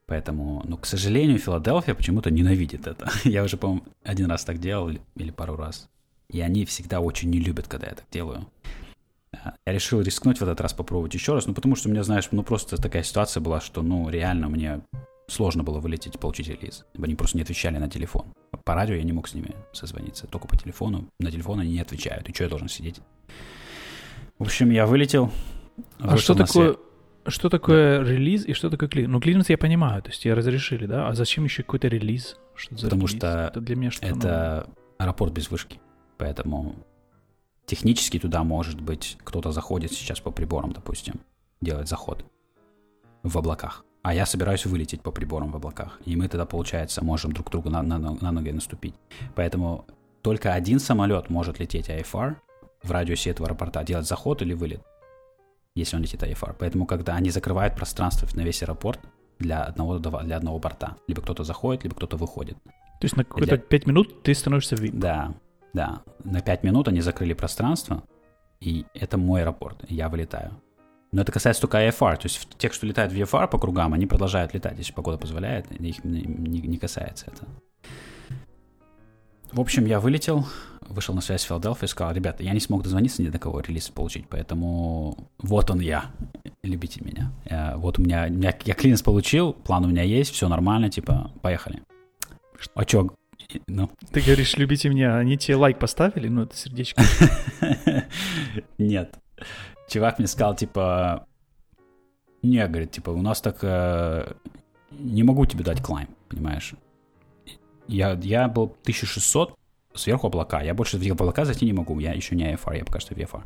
Поэтому, 0.06 0.62
ну, 0.66 0.78
к 0.78 0.86
сожалению, 0.86 1.38
Филадельфия 1.38 1.94
почему-то 1.94 2.30
ненавидит 2.30 2.86
это. 2.86 3.10
Я 3.24 3.44
уже, 3.44 3.58
по-моему, 3.58 3.84
один 4.02 4.30
раз 4.30 4.42
так 4.44 4.58
делал 4.58 4.88
или- 4.88 5.30
пару 5.30 5.54
раз. 5.56 5.90
И 6.30 6.40
они 6.40 6.64
всегда 6.64 7.00
очень 7.00 7.28
не 7.30 7.40
любят, 7.40 7.68
когда 7.68 7.86
я 7.88 7.94
так 7.94 8.06
делаю. 8.10 8.46
А, 9.32 9.54
Я 9.66 9.72
решил 9.74 10.00
рискнуть 10.00 10.38
в 10.38 10.42
этот 10.42 10.60
раз 10.62 10.72
попробовать 10.72 11.12
еще 11.14 11.34
раз, 11.34 11.46
ну, 11.46 11.52
потому 11.54 11.76
что 11.76 11.88
у 11.88 11.92
меня, 11.92 12.02
знаешь, 12.04 12.28
ну, 12.32 12.42
просто 12.42 12.80
такая 12.80 13.02
ситуация 13.02 13.42
была, 13.42 13.60
что, 13.60 13.82
ну, 13.82 14.08
реально 14.08 14.48
мне 14.48 14.80
сложно 15.28 15.62
было 15.62 15.78
вылететь 15.78 16.18
получить 16.18 16.48
релиз. 16.48 16.84
Они 17.00 17.14
просто 17.14 17.36
не 17.36 17.42
отвечали 17.42 17.78
на 17.78 17.88
телефон. 17.88 18.32
По 18.64 18.74
радио 18.74 18.96
я 18.96 19.02
не 19.04 19.12
мог 19.12 19.28
с 19.28 19.34
ними 19.34 19.54
созвониться, 19.72 20.26
только 20.26 20.48
по 20.48 20.56
телефону. 20.56 21.08
На 21.20 21.30
телефон 21.30 21.60
они 21.60 21.72
не 21.72 21.80
отвечают. 21.80 22.28
И 22.28 22.34
что 22.34 22.44
я 22.44 22.50
должен 22.50 22.68
сидеть? 22.68 23.00
В 24.38 24.42
общем, 24.42 24.70
я 24.70 24.86
вылетел. 24.86 25.30
А 25.98 26.16
что 26.16 26.34
такое, 26.34 26.76
что 27.26 27.48
такое 27.48 28.02
релиз 28.02 28.46
и 28.46 28.52
что 28.52 28.70
такое 28.70 28.88
клиренс? 28.88 29.12
Ну, 29.12 29.20
клиренс 29.20 29.48
я 29.50 29.58
понимаю, 29.58 30.02
то 30.02 30.10
есть 30.10 30.24
я 30.24 30.34
разрешили, 30.34 30.86
да? 30.86 31.08
А 31.08 31.14
зачем 31.14 31.44
еще 31.44 31.62
какой-то 31.62 31.88
релиз? 31.88 32.36
Что 32.54 32.76
за 32.76 32.86
Потому 32.86 33.06
релиз? 33.06 33.18
что 33.18 33.50
это 33.50 33.60
для 33.60 33.76
меня 33.76 33.90
новое. 34.00 34.16
Это 34.16 34.70
аэропорт 34.98 35.32
без 35.32 35.50
вышки. 35.50 35.80
Поэтому 36.16 36.74
технически 37.66 38.18
туда, 38.18 38.42
может 38.42 38.80
быть, 38.80 39.18
кто-то 39.22 39.52
заходит 39.52 39.92
сейчас 39.92 40.20
по 40.20 40.30
приборам, 40.30 40.72
допустим, 40.72 41.20
делает 41.60 41.88
заход 41.88 42.24
в 43.22 43.36
облаках. 43.36 43.84
А 44.08 44.14
я 44.14 44.24
собираюсь 44.24 44.64
вылететь 44.64 45.02
по 45.02 45.10
приборам 45.10 45.52
в 45.52 45.56
облаках. 45.56 46.00
И 46.06 46.16
мы 46.16 46.28
тогда, 46.28 46.46
получается, 46.46 47.04
можем 47.04 47.32
друг 47.32 47.50
другу 47.50 47.68
на, 47.68 47.82
на, 47.82 47.98
на 47.98 48.32
ноги 48.32 48.52
наступить. 48.52 48.94
Поэтому 49.34 49.84
только 50.22 50.54
один 50.54 50.80
самолет 50.80 51.28
может 51.28 51.60
лететь 51.60 51.90
IFR 51.90 52.36
в 52.82 52.90
радиусе 52.90 53.28
этого 53.28 53.48
аэропорта, 53.48 53.84
делать 53.84 54.06
заход 54.06 54.40
или 54.40 54.54
вылет, 54.54 54.80
если 55.74 55.96
он 55.96 56.02
летит 56.02 56.22
IFR. 56.22 56.56
Поэтому, 56.58 56.86
когда 56.86 57.16
они 57.16 57.28
закрывают 57.28 57.76
пространство 57.76 58.26
на 58.34 58.40
весь 58.44 58.62
аэропорт 58.62 58.98
для 59.38 59.62
одного, 59.64 59.98
для 59.98 60.38
одного 60.38 60.58
борта, 60.58 60.96
либо 61.06 61.20
кто-то 61.20 61.44
заходит, 61.44 61.84
либо 61.84 61.94
кто-то 61.94 62.16
выходит. 62.16 62.56
То 62.64 63.04
есть 63.04 63.14
на 63.14 63.24
какие-то 63.24 63.56
для- 63.56 63.58
5 63.58 63.86
минут 63.86 64.22
ты 64.22 64.34
становишься 64.34 64.74
VIP. 64.76 64.92
Да, 64.94 65.34
да. 65.74 66.00
На 66.24 66.40
5 66.40 66.64
минут 66.64 66.88
они 66.88 67.02
закрыли 67.02 67.34
пространство, 67.34 68.02
и 68.58 68.86
это 68.94 69.18
мой 69.18 69.42
аэропорт, 69.42 69.84
и 69.86 69.94
я 69.94 70.08
вылетаю. 70.08 70.52
Но 71.10 71.22
это 71.22 71.32
касается 71.32 71.62
только 71.62 71.78
IFR, 71.88 72.16
то 72.16 72.24
есть 72.24 72.46
тех, 72.58 72.72
что 72.74 72.86
летают 72.86 73.12
в 73.12 73.16
VFR 73.16 73.48
по 73.48 73.58
кругам, 73.58 73.94
они 73.94 74.06
продолжают 74.06 74.52
летать, 74.52 74.76
если 74.78 74.92
погода 74.92 75.16
позволяет, 75.16 75.70
их 75.72 76.04
не, 76.04 76.20
не- 76.22 76.60
не 76.60 76.76
касается 76.78 77.26
это. 77.28 77.46
В 79.52 79.60
общем, 79.60 79.86
я 79.86 79.98
вылетел, 80.00 80.46
вышел 80.82 81.14
на 81.14 81.22
связь 81.22 81.40
с 81.40 81.44
Филадельфией, 81.44 81.88
сказал, 81.88 82.12
ребята, 82.12 82.42
я 82.42 82.52
не 82.52 82.60
смог 82.60 82.82
дозвониться 82.82 83.22
ни 83.22 83.28
до 83.28 83.38
кого 83.38 83.60
релиз 83.60 83.88
получить, 83.88 84.28
поэтому 84.28 85.30
вот 85.38 85.70
он 85.70 85.80
я, 85.80 86.10
любите 86.62 87.00
меня. 87.02 87.32
Э, 87.46 87.76
Вот 87.76 87.98
у 87.98 88.02
меня, 88.02 88.26
у 88.28 88.32
меня- 88.32 88.54
я 88.66 88.74
клинс 88.74 89.00
получил, 89.00 89.54
план 89.54 89.86
у 89.86 89.88
меня 89.88 90.02
есть, 90.02 90.34
все 90.34 90.48
нормально, 90.48 90.90
типа, 90.90 91.30
поехали. 91.40 91.82
А 92.74 92.84
чё, 92.84 93.08
ну, 93.66 93.88
Ты 94.12 94.20
говоришь, 94.20 94.58
любите 94.58 94.90
меня, 94.90 95.16
они 95.16 95.38
тебе 95.38 95.56
лайк 95.56 95.78
поставили, 95.78 96.28
ну 96.28 96.42
это 96.42 96.54
сердечко. 96.54 97.02
Нет. 98.78 99.16
Чувак 99.88 100.18
мне 100.18 100.28
сказал, 100.28 100.54
типа, 100.54 101.26
не, 102.42 102.66
говорит, 102.66 102.92
типа, 102.92 103.10
у 103.10 103.22
нас 103.22 103.40
так, 103.40 103.58
э, 103.62 104.32
не 104.90 105.22
могу 105.22 105.46
тебе 105.46 105.64
дать 105.64 105.82
клайм, 105.82 106.08
понимаешь? 106.28 106.74
Я, 107.88 108.12
я 108.22 108.48
был 108.48 108.64
1600, 108.82 109.56
сверху 109.94 110.26
облака, 110.26 110.62
я 110.62 110.74
больше 110.74 110.98
в 110.98 111.10
облака 111.12 111.44
зайти 111.44 111.64
не 111.64 111.72
могу, 111.72 111.98
я 111.98 112.12
еще 112.12 112.36
не 112.36 112.52
IFR, 112.52 112.76
я 112.76 112.84
пока 112.84 113.00
что 113.00 113.14
VFR. 113.14 113.42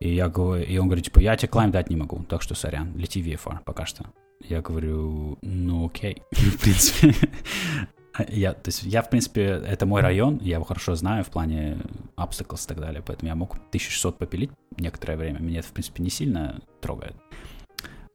И, 0.00 0.14
я 0.14 0.28
говорю, 0.28 0.64
и 0.64 0.76
он 0.76 0.86
говорит, 0.86 1.04
типа, 1.04 1.20
я 1.20 1.36
тебе 1.36 1.48
climb 1.48 1.70
дать 1.70 1.88
не 1.88 1.96
могу, 1.96 2.24
так 2.24 2.42
что 2.42 2.54
сорян, 2.54 2.92
лети 2.96 3.22
VFR 3.22 3.60
пока 3.64 3.86
что. 3.86 4.04
Я 4.40 4.60
говорю, 4.60 5.38
ну 5.40 5.86
окей, 5.86 6.22
в 6.32 6.58
принципе. 6.58 7.14
Я, 8.28 8.52
то 8.52 8.68
есть 8.68 8.84
я, 8.84 9.02
в 9.02 9.10
принципе, 9.10 9.42
это 9.42 9.86
мой 9.86 10.00
район, 10.00 10.38
я 10.40 10.56
его 10.56 10.64
хорошо 10.64 10.94
знаю 10.94 11.24
в 11.24 11.28
плане 11.28 11.78
obstacles 12.16 12.64
и 12.64 12.68
так 12.68 12.78
далее, 12.78 13.02
поэтому 13.04 13.28
я 13.28 13.34
мог 13.34 13.54
1600 13.54 14.18
попилить 14.18 14.50
некоторое 14.76 15.16
время, 15.16 15.40
меня 15.40 15.58
это, 15.58 15.68
в 15.68 15.72
принципе, 15.72 16.02
не 16.02 16.10
сильно 16.10 16.60
трогает. 16.80 17.16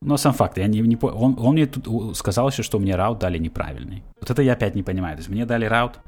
Но 0.01 0.15
сам 0.15 0.33
факт, 0.33 0.57
я 0.57 0.67
не, 0.67 0.79
не 0.79 0.97
он, 1.01 1.35
он 1.37 1.53
мне 1.53 1.65
тут 1.65 2.15
сказал 2.15 2.49
еще, 2.49 2.63
что 2.63 2.79
мне 2.79 2.95
route 2.95 3.19
дали 3.19 3.37
неправильный. 3.37 4.03
Вот 4.21 4.29
это 4.29 4.41
я 4.41 4.53
опять 4.53 4.75
не 4.75 4.83
понимаю. 4.83 5.17
То 5.17 5.19
есть 5.19 5.29
мне 5.29 5.45
дали 5.45 5.65
route, 5.65 5.99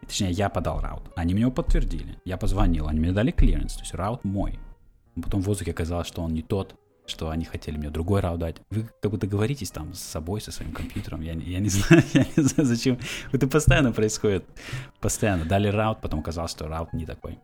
точнее, 0.00 0.30
я 0.30 0.48
подал 0.48 0.80
route. 0.80 1.02
Они 1.16 1.34
мне 1.34 1.42
его 1.42 1.52
подтвердили. 1.52 2.16
Я 2.24 2.38
позвонил, 2.38 2.88
они 2.88 3.00
мне 3.00 3.12
дали 3.12 3.30
клиренс, 3.30 3.74
то 3.74 3.80
есть 3.80 3.94
route 3.94 4.24
мой. 4.24 4.58
Потом 5.22 5.42
в 5.42 5.44
воздухе 5.44 5.72
оказалось, 5.72 6.08
что 6.08 6.22
он 6.22 6.32
не 6.32 6.40
тот, 6.40 6.74
что 7.10 7.28
они 7.28 7.44
хотели 7.44 7.76
мне 7.76 7.90
другой 7.90 8.20
раут 8.20 8.40
дать. 8.40 8.56
Вы 8.70 8.88
как 9.02 9.10
бы 9.10 9.18
договоритесь 9.18 9.70
там 9.70 9.92
с 9.94 10.00
собой, 10.00 10.40
со 10.40 10.52
своим 10.52 10.72
компьютером. 10.72 11.20
Я, 11.20 11.32
я 11.32 11.58
не 11.58 11.68
знаю, 11.70 12.02
я 12.14 12.24
не 12.36 12.42
знаю, 12.42 12.66
зачем. 12.66 12.98
Это 13.32 13.46
постоянно 13.46 13.92
происходит. 13.92 14.44
Постоянно. 15.00 15.44
Дали 15.44 15.68
раут, 15.68 16.00
потом 16.00 16.20
оказалось, 16.20 16.52
что 16.52 16.68
раут 16.68 16.92
не 16.92 17.04
такой. 17.04 17.38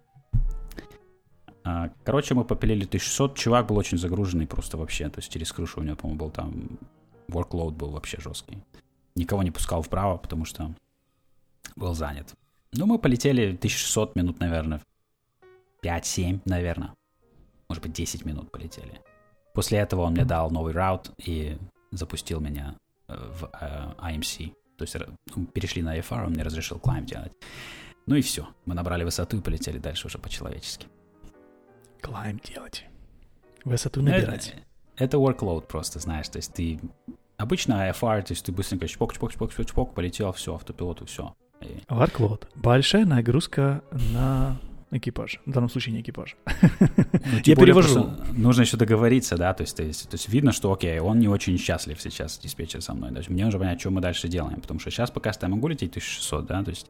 А, 1.65 1.91
Короче, 2.05 2.35
мы 2.35 2.45
попилили 2.45 2.85
1600. 2.85 3.37
Чувак 3.37 3.67
был 3.67 3.77
очень 3.77 3.99
загруженный 3.99 4.47
просто 4.47 4.77
вообще. 4.77 5.09
То 5.09 5.19
есть 5.19 5.31
через 5.31 5.53
крышу 5.53 5.81
у 5.81 5.83
него, 5.83 5.97
по-моему, 5.97 6.19
был 6.19 6.31
там... 6.31 6.79
Workload 7.29 7.73
был 7.73 7.91
вообще 7.91 8.21
жесткий. 8.21 8.59
Никого 9.17 9.43
не 9.43 9.51
пускал 9.51 9.83
вправо, 9.83 10.17
потому 10.17 10.45
что 10.45 10.73
был 11.75 11.93
занят. 11.95 12.35
Ну, 12.73 12.87
мы 12.87 12.99
полетели 12.99 13.49
1600 13.49 14.15
минут, 14.15 14.39
наверное. 14.39 14.81
5-7, 15.83 16.43
наверное. 16.45 16.95
Может 17.69 17.83
быть, 17.83 17.93
10 17.93 18.25
минут 18.25 18.51
полетели. 18.51 19.01
После 19.57 19.79
этого 19.79 20.03
он 20.03 20.13
мне 20.13 20.27
дал 20.27 20.51
новый 20.51 20.75
раут 20.75 21.13
и 21.17 21.57
запустил 21.91 22.41
меня 22.41 22.77
э, 23.09 23.15
в 23.17 23.51
э, 23.59 24.13
IMC. 24.13 24.53
То 24.77 24.83
есть 24.83 24.95
ну, 25.35 25.47
перешли 25.47 25.81
на 25.81 25.97
IFR, 25.97 26.27
он 26.27 26.33
мне 26.33 26.43
разрешил 26.43 26.79
клайм 26.79 27.07
делать. 27.07 27.33
Ну 28.07 28.17
и 28.17 28.21
все. 28.21 28.47
Мы 28.67 28.75
набрали 28.75 29.03
высоту 29.03 29.39
и 29.39 29.41
полетели 29.41 29.79
дальше 29.79 30.09
уже 30.09 30.19
по-человечески. 30.19 30.87
Клайм 32.03 32.39
делать. 32.45 32.85
Высоту 33.65 34.03
Ну, 34.03 34.11
набирать. 34.11 34.55
Это, 34.95 35.05
это 35.05 35.17
workload 35.17 35.63
просто, 35.63 36.01
знаешь. 36.01 36.29
То 36.29 36.37
есть 36.37 36.53
ты... 36.53 36.79
Обычно 37.39 37.89
IFR, 37.89 38.25
то 38.25 38.33
есть 38.33 38.45
ты 38.45 38.53
быстренько 38.53 38.87
чпок, 38.87 39.15
чпок, 39.15 39.33
чпок, 39.33 39.53
чпок, 39.53 39.67
чпок, 39.67 39.95
полетел, 39.95 40.33
все, 40.33 40.55
автопилот 40.55 41.01
и 41.01 41.07
все. 41.07 41.35
И 41.63 41.81
Workload. 41.89 42.47
Большая 42.57 43.07
нагрузка 43.07 43.83
на 44.13 44.59
экипаж. 44.91 45.41
В 45.47 45.51
данном 45.51 45.69
случае 45.69 45.95
не 45.95 46.01
экипаж. 46.01 46.37
Ну, 47.29 47.41
Я 47.45 47.57
перевожу. 47.57 48.11
Нужно 48.33 48.63
еще 48.63 48.77
договориться, 48.77 49.37
да, 49.37 49.53
то 49.53 49.63
есть, 49.63 49.77
то 49.77 49.83
есть, 49.83 50.09
то 50.09 50.15
есть 50.15 50.29
видно, 50.29 50.53
что, 50.53 50.73
окей, 50.73 51.01
он 51.01 51.19
не 51.19 51.27
очень 51.29 51.59
счастлив 51.59 52.01
сейчас, 52.01 52.39
диспетчер 52.39 52.81
со 52.81 52.95
мной. 52.95 53.11
То 53.11 53.19
есть 53.19 53.29
мне 53.29 53.45
нужно 53.45 53.59
понять, 53.59 53.81
что 53.81 53.91
мы 53.91 54.01
дальше 54.01 54.29
делаем, 54.29 54.61
потому 54.61 54.79
что 54.79 54.91
сейчас 54.91 55.11
пока 55.11 55.33
что 55.33 55.47
я 55.47 55.51
могу 55.51 55.67
лететь 55.67 55.91
1600, 55.91 56.47
да, 56.47 56.63
то 56.63 56.71
есть 56.71 56.87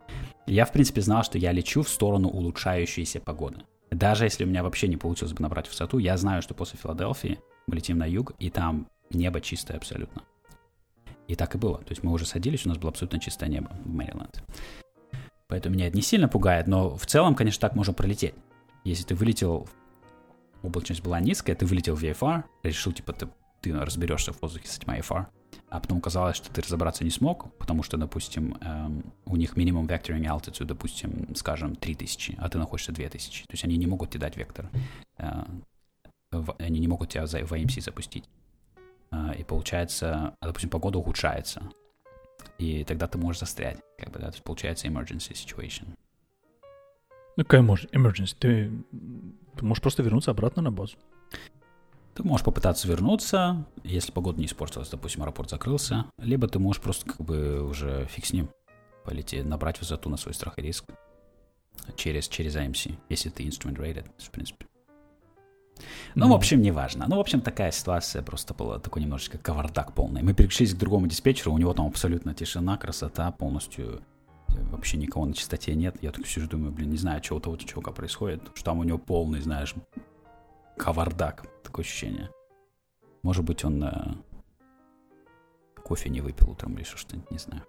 я, 0.47 0.67
в 0.67 0.73
принципе, 0.73 1.01
знал, 1.01 1.25
что 1.25 1.39
я 1.39 1.53
лечу 1.53 1.83
в 1.83 1.89
сторону 1.89 2.29
улучшающейся 2.29 3.21
погоды. 3.21 3.63
Даже 3.91 4.25
если 4.25 4.45
у 4.45 4.47
меня 4.47 4.63
вообще 4.63 4.89
не 4.89 4.97
получилось 4.97 5.33
бы 5.33 5.43
набрать 5.43 5.69
высоту, 5.69 5.99
я 5.99 6.17
знаю, 6.17 6.43
что 6.43 6.55
после 6.55 6.79
Филадельфии 6.79 7.39
мы 7.67 7.77
летим 7.77 7.99
на 7.99 8.07
юг, 8.07 8.33
и 8.39 8.51
там 8.51 8.89
небо 9.11 9.41
чистое 9.41 9.77
абсолютно. 9.77 10.23
И 11.29 11.35
так 11.35 11.55
и 11.55 11.59
было. 11.59 11.79
То 11.79 11.91
есть 11.91 12.03
мы 12.03 12.13
уже 12.13 12.27
садились, 12.27 12.67
у 12.67 12.69
нас 12.69 12.79
было 12.79 12.91
абсолютно 12.91 13.19
чистое 13.19 13.49
небо 13.49 13.71
в 13.85 13.89
Мэриленд. 13.89 14.43
Поэтому 15.49 15.75
меня 15.75 15.89
это 15.89 15.97
не 15.97 16.03
сильно 16.03 16.29
пугает, 16.29 16.67
но 16.67 16.97
в 16.97 17.07
целом, 17.07 17.35
конечно, 17.35 17.61
так 17.61 17.77
можно 17.77 17.93
пролететь. 17.93 18.35
Если 18.85 19.05
ты 19.05 19.15
вылетел 19.15 19.69
облачность 20.63 21.03
была 21.03 21.21
низкая, 21.21 21.55
ты 21.55 21.67
вылетел 21.67 21.95
в 21.95 22.03
VFR, 22.03 22.45
решил, 22.65 22.93
типа, 22.93 23.13
ты 23.13 23.29
ты 23.61 23.73
разберешься 23.79 24.33
в 24.33 24.41
воздухе 24.43 24.69
с 24.69 24.79
этим 24.79 24.93
IFR, 24.93 25.27
а 25.69 25.81
потом 25.81 25.99
оказалось, 25.99 26.37
что 26.37 26.53
ты 26.53 26.63
разобраться 26.63 27.05
не 27.05 27.11
смог, 27.11 27.53
потому 27.59 27.83
что, 27.83 27.97
допустим, 27.97 28.57
эм, 28.61 29.13
у 29.25 29.37
них 29.37 29.57
минимум 29.57 29.87
vectoring 29.87 30.25
altitude, 30.25 30.65
допустим, 30.65 31.35
скажем, 31.35 31.75
3000, 31.75 32.37
а 32.39 32.49
ты 32.49 32.59
находишься 32.59 32.93
2000. 32.93 33.43
То 33.43 33.53
есть 33.53 33.65
они 33.65 33.77
не 33.77 33.87
могут 33.87 34.11
тебе 34.11 34.21
дать 34.21 34.37
вектор. 34.37 34.71
Э, 35.19 35.45
в, 36.31 36.55
они 36.59 36.79
не 36.79 36.89
могут 36.89 37.11
тебя 37.11 37.27
за, 37.27 37.45
в 37.45 37.53
AMC 37.53 37.81
запустить. 37.81 38.29
Э, 39.11 39.35
и 39.37 39.43
получается, 39.43 40.35
допустим, 40.41 40.71
погода 40.71 40.99
ухудшается. 40.99 41.63
И 42.59 42.85
тогда 42.85 43.07
ты 43.07 43.19
можешь 43.19 43.41
застрять. 43.41 43.79
Как 43.99 44.11
бы, 44.11 44.19
да, 44.19 44.27
то 44.27 44.33
есть 44.33 44.45
получается 44.45 44.89
emergency 44.89 45.33
situation. 45.33 45.89
Ну, 47.37 47.45
какая 47.45 47.63
может 47.63 47.95
emergency? 47.95 48.35
Ты, 48.39 48.71
ты 49.57 49.65
можешь 49.65 49.83
просто 49.83 50.03
вернуться 50.03 50.31
обратно 50.31 50.63
на 50.63 50.73
базу. 50.73 50.97
Ты 52.15 52.23
можешь 52.23 52.45
попытаться 52.45 52.89
вернуться, 52.89 53.67
если 53.85 54.11
погода 54.11 54.41
не 54.41 54.47
испортилась, 54.47 54.89
допустим, 54.89 55.23
аэропорт 55.23 55.51
закрылся, 55.51 56.07
либо 56.17 56.49
ты 56.49 56.59
можешь 56.59 56.81
просто 56.81 57.05
как 57.05 57.21
бы 57.21 57.63
уже 57.63 58.07
фиг 58.07 58.25
с 58.25 58.33
ним 58.33 58.49
полететь, 59.05 59.45
набрать 59.45 59.79
высоту 59.79 60.09
на 60.09 60.17
свой 60.17 60.33
страх 60.33 60.59
и 60.59 60.63
риск 60.63 60.87
через, 61.95 62.27
через 62.29 62.57
AMC, 62.57 62.97
если 63.11 63.29
ты 63.29 63.45
instrument 63.45 63.77
rated, 63.77 64.07
в 64.19 64.31
принципе. 64.31 64.67
Ну, 66.15 66.29
в 66.31 66.35
общем, 66.35 66.63
неважно. 66.63 67.07
Ну, 67.09 67.17
в 67.17 67.21
общем, 67.21 67.41
такая 67.41 67.71
ситуация 67.71 68.23
просто 68.23 68.55
была 68.55 68.79
такой 68.79 69.03
немножечко 69.03 69.39
кавардак 69.39 69.93
полный. 69.93 70.23
Мы 70.23 70.35
переключились 70.35 70.75
к 70.75 70.79
другому 70.79 71.07
диспетчеру, 71.07 71.53
у 71.53 71.59
него 71.59 71.75
там 71.75 71.87
абсолютно 71.87 72.35
тишина, 72.35 72.77
красота, 72.77 73.31
полностью 73.33 74.03
вообще 74.71 74.97
никого 74.97 75.27
на 75.27 75.35
чистоте 75.35 75.75
нет. 75.75 75.97
Я 76.03 76.13
так 76.13 76.27
сижу, 76.27 76.49
думаю, 76.49 76.73
блин, 76.73 76.91
не 76.91 76.97
знаю, 76.97 77.23
что 77.23 77.37
у 77.37 77.41
того 77.41 77.57
чувака 77.57 77.93
происходит, 77.93 78.43
что 78.55 78.65
там 78.65 78.79
у 78.79 78.85
него 78.85 78.99
полный, 78.99 79.41
знаешь, 79.41 79.75
кавардак 80.77 81.47
такое 81.63 81.85
ощущение. 81.85 82.31
Может 83.23 83.45
быть, 83.45 83.65
он 83.65 83.83
э, 83.83 84.15
кофе 85.83 86.09
не 86.09 86.21
выпил 86.21 86.51
утром 86.51 86.75
или 86.75 86.85
что-нибудь, 86.85 87.31
не 87.31 87.39
знаю. 87.39 87.63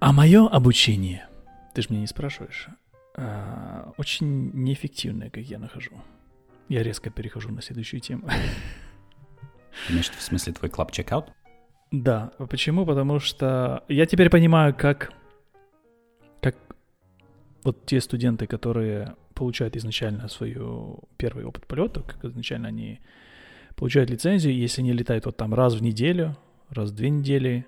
А 0.00 0.12
мое 0.12 0.46
обучение, 0.48 1.28
ты 1.74 1.82
же 1.82 1.88
меня 1.90 2.02
не 2.02 2.06
спрашиваешь, 2.06 2.68
а, 3.14 3.92
очень 3.96 4.50
неэффективное, 4.52 5.30
как 5.30 5.44
я 5.44 5.58
нахожу. 5.58 5.92
Я 6.68 6.82
резко 6.82 7.10
перехожу 7.10 7.52
на 7.52 7.62
следующую 7.62 8.00
тему. 8.00 8.28
Имеешь 9.88 10.10
в 10.10 10.20
смысле 10.20 10.52
твой 10.52 10.70
клаб 10.70 10.92
чекаут? 10.92 11.26
Да. 11.90 12.32
Почему? 12.50 12.86
Потому 12.86 13.20
что 13.20 13.84
я 13.88 14.06
теперь 14.06 14.30
понимаю, 14.30 14.74
как, 14.74 15.12
как 16.40 16.56
вот 17.62 17.86
те 17.86 18.00
студенты, 18.00 18.46
которые 18.46 19.14
получают 19.34 19.76
изначально 19.76 20.28
свой 20.28 20.56
первый 21.16 21.44
опыт 21.44 21.66
полета, 21.66 22.02
как 22.02 22.24
изначально 22.24 22.68
они 22.68 23.00
получают 23.76 24.10
лицензию, 24.10 24.56
если 24.56 24.80
они 24.80 24.92
летают 24.92 25.26
вот 25.26 25.36
там 25.36 25.54
раз 25.54 25.74
в 25.74 25.82
неделю, 25.82 26.36
раз 26.70 26.90
в 26.90 26.94
две 26.94 27.10
недели, 27.10 27.66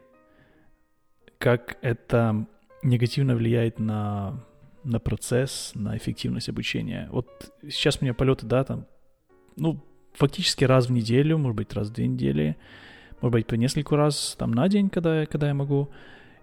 как 1.38 1.76
это 1.82 2.46
негативно 2.82 3.35
влияет 3.35 3.78
на, 3.78 4.44
на 4.87 5.01
процесс, 5.01 5.72
на 5.75 5.96
эффективность 5.96 6.49
обучения. 6.49 7.09
Вот 7.11 7.53
сейчас 7.62 7.99
у 8.01 8.05
меня 8.05 8.14
полеты, 8.14 8.46
да, 8.46 8.64
там, 8.64 8.87
ну, 9.57 9.85
фактически 10.14 10.64
раз 10.64 10.87
в 10.87 10.92
неделю, 10.92 11.38
может 11.38 11.57
быть, 11.57 11.72
раз 11.75 11.88
в 11.88 11.92
две 11.92 12.07
недели, 12.07 12.57
может 13.20 13.33
быть, 13.33 13.46
по 13.46 13.55
нескольку 13.55 13.96
раз 13.96 14.37
там 14.38 14.53
на 14.53 14.68
день, 14.68 14.88
когда, 14.88 15.27
когда 15.27 15.49
я 15.49 15.55
могу. 15.55 15.90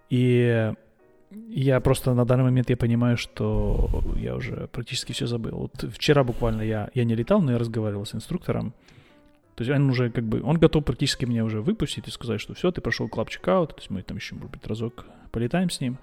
И 0.10 0.74
я 1.50 1.80
просто 1.80 2.14
на 2.14 2.26
данный 2.26 2.44
момент 2.44 2.70
я 2.70 2.78
понимаю, 2.78 3.18
что 3.18 4.04
я 4.18 4.36
уже 4.36 4.68
практически 4.72 5.14
все 5.14 5.26
забыл. 5.26 5.58
Вот 5.58 5.86
вчера 5.92 6.24
буквально 6.24 6.62
я, 6.62 6.90
я 6.94 7.04
не 7.06 7.16
летал, 7.16 7.42
но 7.42 7.54
я 7.54 7.58
разговаривал 7.58 8.06
с 8.06 8.14
инструктором. 8.14 8.74
То 9.56 9.64
есть 9.64 9.72
он 9.72 9.90
уже 9.90 10.10
как 10.10 10.26
бы, 10.26 10.42
он 10.42 10.58
готов 10.58 10.84
практически 10.84 11.26
меня 11.26 11.46
уже 11.46 11.62
выпустить 11.62 12.08
и 12.08 12.12
сказать, 12.12 12.42
что 12.42 12.54
все, 12.56 12.72
ты 12.72 12.82
прошел 12.82 13.08
клаб 13.08 13.30
чекаут, 13.30 13.70
то 13.70 13.78
есть 13.78 13.90
мы 13.92 14.02
там 14.02 14.18
еще, 14.18 14.36
может 14.36 14.52
быть, 14.52 14.66
разок 14.66 15.06
полетаем 15.32 15.70
с 15.70 15.80
ним. 15.80 16.00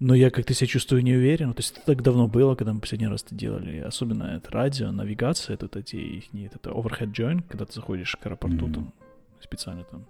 Но 0.00 0.14
я 0.14 0.30
как-то 0.30 0.54
себя 0.54 0.68
чувствую 0.68 1.02
неуверенно. 1.02 1.54
То 1.54 1.60
есть 1.60 1.76
это 1.76 1.86
так 1.86 2.02
давно 2.02 2.28
было, 2.28 2.54
когда 2.54 2.72
мы 2.72 2.80
последний 2.80 3.08
раз 3.08 3.24
это 3.24 3.34
делали. 3.34 3.78
Особенно 3.78 4.24
это 4.24 4.50
радио, 4.52 4.92
навигация, 4.92 5.54
это 5.54 5.78
эти 5.78 5.96
их, 5.96 6.32
не, 6.32 6.46
это 6.46 6.70
overhead 6.70 7.12
join, 7.12 7.42
когда 7.48 7.64
ты 7.64 7.72
заходишь 7.72 8.14
к 8.14 8.24
аэропорту, 8.26 8.68
mm-hmm. 8.68 8.74
там, 8.74 8.92
специально 9.40 9.84
там, 9.84 10.06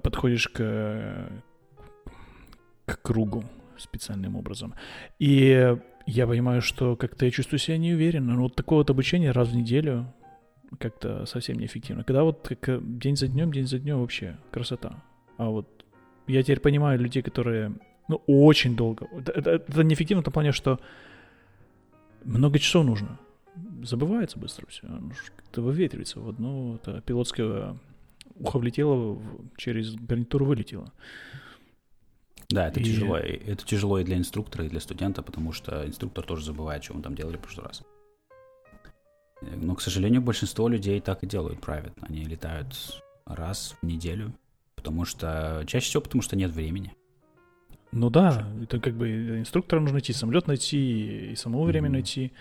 подходишь 0.00 0.48
к, 0.48 1.28
к 2.86 3.02
кругу 3.02 3.44
специальным 3.78 4.36
образом. 4.36 4.74
И 5.20 5.76
я 6.06 6.26
понимаю, 6.26 6.62
что 6.62 6.96
как-то 6.96 7.24
я 7.24 7.30
чувствую 7.30 7.60
себя 7.60 7.78
неуверенно. 7.78 8.34
Но 8.34 8.42
вот 8.42 8.56
такое 8.56 8.78
вот 8.78 8.90
обучение 8.90 9.30
раз 9.30 9.48
в 9.48 9.54
неделю 9.54 10.12
как-то 10.78 11.26
совсем 11.26 11.58
неэффективно. 11.58 12.02
Когда 12.02 12.24
вот 12.24 12.48
как 12.60 12.98
день 12.98 13.16
за 13.16 13.28
днем, 13.28 13.52
день 13.52 13.66
за 13.66 13.78
днем 13.78 14.00
вообще 14.00 14.36
красота. 14.50 15.02
А 15.36 15.48
вот 15.48 15.84
я 16.26 16.42
теперь 16.42 16.60
понимаю 16.60 16.98
людей, 16.98 17.22
которые 17.22 17.72
ну, 18.08 18.22
очень 18.26 18.76
долго. 18.76 19.06
Это, 19.12 19.32
это, 19.32 19.50
это 19.50 19.82
неэффективно 19.84 20.22
в 20.22 20.24
том 20.24 20.32
плане, 20.32 20.52
что 20.52 20.80
много 22.24 22.58
часов 22.58 22.84
нужно. 22.84 23.18
Забывается 23.82 24.38
быстро 24.38 24.66
все. 24.66 24.86
Как-то 25.36 25.62
выветривается 25.62 26.20
в 26.20 26.28
одно 26.28 26.76
это 26.76 27.00
пилотское 27.02 27.76
ухо 28.36 28.58
влетело, 28.58 29.20
через 29.56 29.94
гарнитуру 29.94 30.46
вылетело. 30.46 30.92
Да, 32.48 32.68
это 32.68 32.80
и... 32.80 32.84
тяжело. 32.84 33.16
Это 33.16 33.64
тяжело 33.64 33.98
и 33.98 34.04
для 34.04 34.16
инструктора, 34.18 34.66
и 34.66 34.68
для 34.68 34.80
студента, 34.80 35.22
потому 35.22 35.52
что 35.52 35.86
инструктор 35.86 36.24
тоже 36.24 36.44
забывает, 36.44 36.84
что 36.84 36.94
он 36.94 37.02
там 37.02 37.14
делали 37.14 37.36
в 37.36 37.40
прошлый 37.40 37.66
раз. 37.66 37.82
Но, 39.40 39.74
к 39.74 39.80
сожалению, 39.80 40.22
большинство 40.22 40.68
людей 40.68 41.00
так 41.00 41.22
и 41.24 41.26
делают 41.26 41.60
private. 41.60 41.94
Они 42.02 42.24
летают 42.24 43.02
раз 43.26 43.74
в 43.82 43.86
неделю, 43.86 44.32
потому 44.76 45.04
что 45.04 45.64
чаще 45.66 45.86
всего 45.86 46.02
потому 46.02 46.22
что 46.22 46.36
нет 46.36 46.50
времени. 46.50 46.94
Ну 47.92 48.08
да, 48.08 48.48
это 48.62 48.80
как 48.80 48.94
бы 48.94 49.38
инструктора 49.38 49.80
нужно 49.80 49.94
найти, 49.96 50.14
самолет 50.14 50.46
найти 50.46 51.32
и 51.32 51.36
самого 51.36 51.64
время 51.64 51.88
mm-hmm. 51.88 51.92
найти. 51.92 52.32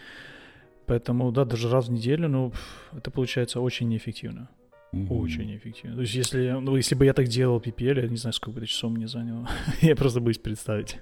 Поэтому, 0.85 1.31
да, 1.31 1.45
даже 1.45 1.69
раз 1.69 1.87
в 1.87 1.91
неделю, 1.91 2.29
ну, 2.29 2.53
это 2.93 3.11
получается 3.11 3.59
очень 3.59 3.89
неэффективно. 3.89 4.49
Mm-hmm. 4.93 5.07
Очень 5.09 5.47
неэффективно. 5.47 5.95
То 5.95 6.01
есть, 6.01 6.15
если, 6.15 6.51
ну, 6.51 6.75
если 6.77 6.95
бы 6.95 7.05
я 7.05 7.13
так 7.13 7.27
делал 7.27 7.59
PPL, 7.59 8.01
я 8.01 8.07
не 8.07 8.17
знаю, 8.17 8.33
сколько 8.33 8.59
это 8.59 8.67
часов 8.67 8.91
мне 8.91 9.07
заняло. 9.07 9.49
я 9.81 9.95
просто 9.95 10.21
боюсь 10.21 10.37
представить. 10.37 10.99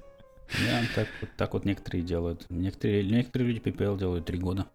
Да, 0.65 0.81
так, 0.95 1.07
вот, 1.21 1.29
так 1.38 1.53
вот 1.53 1.65
некоторые 1.65 2.03
делают. 2.03 2.45
Некоторые, 2.49 3.03
некоторые 3.03 3.51
люди 3.51 3.62
PPL 3.62 3.99
делают 3.99 4.25
три 4.25 4.39
года. 4.39 4.67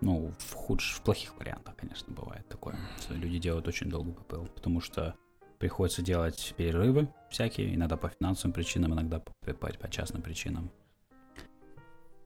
Ну, 0.00 0.32
в 0.38 0.54
худших, 0.54 0.98
в 0.98 1.02
плохих 1.02 1.36
вариантах, 1.38 1.76
конечно, 1.76 2.12
бывает 2.12 2.48
такое. 2.48 2.76
Люди 3.10 3.38
делают 3.38 3.66
очень 3.68 3.88
долго 3.88 4.10
PPL, 4.10 4.48
потому 4.54 4.80
что 4.80 5.14
приходится 5.58 6.02
делать 6.02 6.54
перерывы 6.56 7.08
всякие, 7.30 7.74
иногда 7.74 7.96
по 7.96 8.08
финансовым 8.08 8.52
причинам, 8.52 8.94
иногда 8.94 9.20
по, 9.20 9.32
по, 9.52 9.68
по 9.72 9.90
частным 9.90 10.22
причинам. 10.22 10.70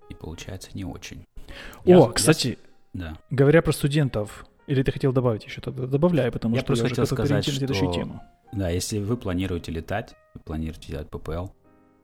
И 0.08 0.14
получается 0.14 0.70
не 0.74 0.84
очень. 0.84 1.24
О, 1.84 1.90
я, 1.90 2.12
кстати, 2.12 2.58
я... 2.92 3.00
Да. 3.00 3.18
говоря 3.30 3.62
про 3.62 3.72
студентов, 3.72 4.46
или 4.66 4.82
ты 4.82 4.92
хотел 4.92 5.12
добавить 5.12 5.44
еще? 5.44 5.60
Тогда 5.60 5.86
добавляй, 5.86 6.30
потому 6.30 6.54
я 6.54 6.60
что 6.60 6.66
просто 6.68 6.84
я 6.84 6.88
хотел 6.90 7.06
сказать, 7.06 7.44
что... 7.44 7.54
следующую 7.54 7.92
тему. 7.92 8.22
Да, 8.52 8.68
если 8.68 8.98
вы 8.98 9.16
планируете 9.16 9.72
летать, 9.72 10.14
вы 10.34 10.40
планируете 10.40 10.88
делать 10.88 11.08
ППЛ, 11.08 11.46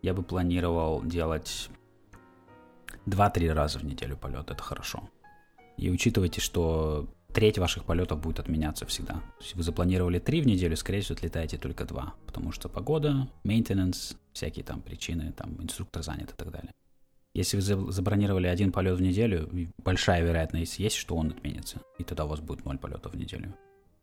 я 0.01 0.15
бы 0.15 0.23
планировал 0.23 1.03
делать 1.03 1.69
2-3 3.07 3.53
раза 3.53 3.79
в 3.79 3.85
неделю 3.85 4.17
полет, 4.17 4.51
это 4.51 4.63
хорошо. 4.63 5.09
И 5.77 5.91
учитывайте, 5.91 6.41
что 6.41 7.07
треть 7.33 7.59
ваших 7.59 7.85
полетов 7.85 8.21
будет 8.21 8.41
отменяться 8.41 8.87
всегда. 8.87 9.23
Есть 9.41 9.55
вы 9.55 9.63
запланировали 9.63 10.19
три 10.19 10.41
в 10.41 10.47
неделю, 10.47 10.77
скорее 10.77 11.01
всего, 11.01 11.17
отлетаете 11.17 11.59
только 11.59 11.85
два, 11.85 12.15
потому 12.27 12.53
что 12.53 12.69
погода, 12.69 13.29
maintenance, 13.45 14.17
всякие 14.33 14.65
там 14.65 14.81
причины, 14.83 15.33
там 15.33 15.63
инструктор 15.63 16.03
занят 16.03 16.31
и 16.31 16.37
так 16.37 16.51
далее. 16.51 16.73
Если 17.35 17.57
вы 17.57 17.93
забронировали 17.93 18.47
один 18.47 18.73
полет 18.73 18.99
в 18.99 19.03
неделю, 19.03 19.49
большая 19.85 20.23
вероятность 20.23 20.79
есть, 20.79 20.97
что 20.97 21.15
он 21.15 21.29
отменится, 21.29 21.81
и 21.99 22.05
тогда 22.05 22.25
у 22.25 22.29
вас 22.29 22.41
будет 22.41 22.65
ноль 22.65 22.79
полетов 22.79 23.13
в 23.13 23.17
неделю. 23.17 23.55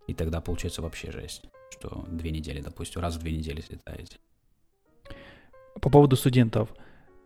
И 0.07 0.13
тогда 0.13 0.39
получается 0.39 0.81
вообще 0.81 1.11
жесть, 1.11 1.43
что 1.71 2.05
две 2.09 2.31
недели, 2.31 2.61
допустим, 2.61 3.01
раз 3.01 3.15
в 3.15 3.19
две 3.19 3.35
недели 3.35 3.61
слетаете. 3.61 4.17
По 5.81 5.89
поводу 5.89 6.15
студентов. 6.15 6.69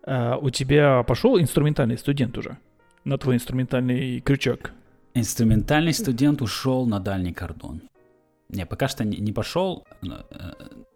Uh, 0.02 0.38
у 0.40 0.48
тебя 0.48 1.02
пошел 1.02 1.38
инструментальный 1.38 1.98
студент 1.98 2.36
уже? 2.38 2.56
На 3.04 3.18
твой 3.18 3.36
инструментальный 3.36 4.20
крючок? 4.20 4.72
Инструментальный 5.20 5.92
студент 5.92 6.40
ушел 6.40 6.86
на 6.86 6.98
дальний 6.98 7.34
кордон. 7.34 7.82
Не, 8.48 8.64
пока 8.64 8.88
что 8.88 9.04
не, 9.04 9.32
пошел, 9.32 9.86
э, 10.02 10.52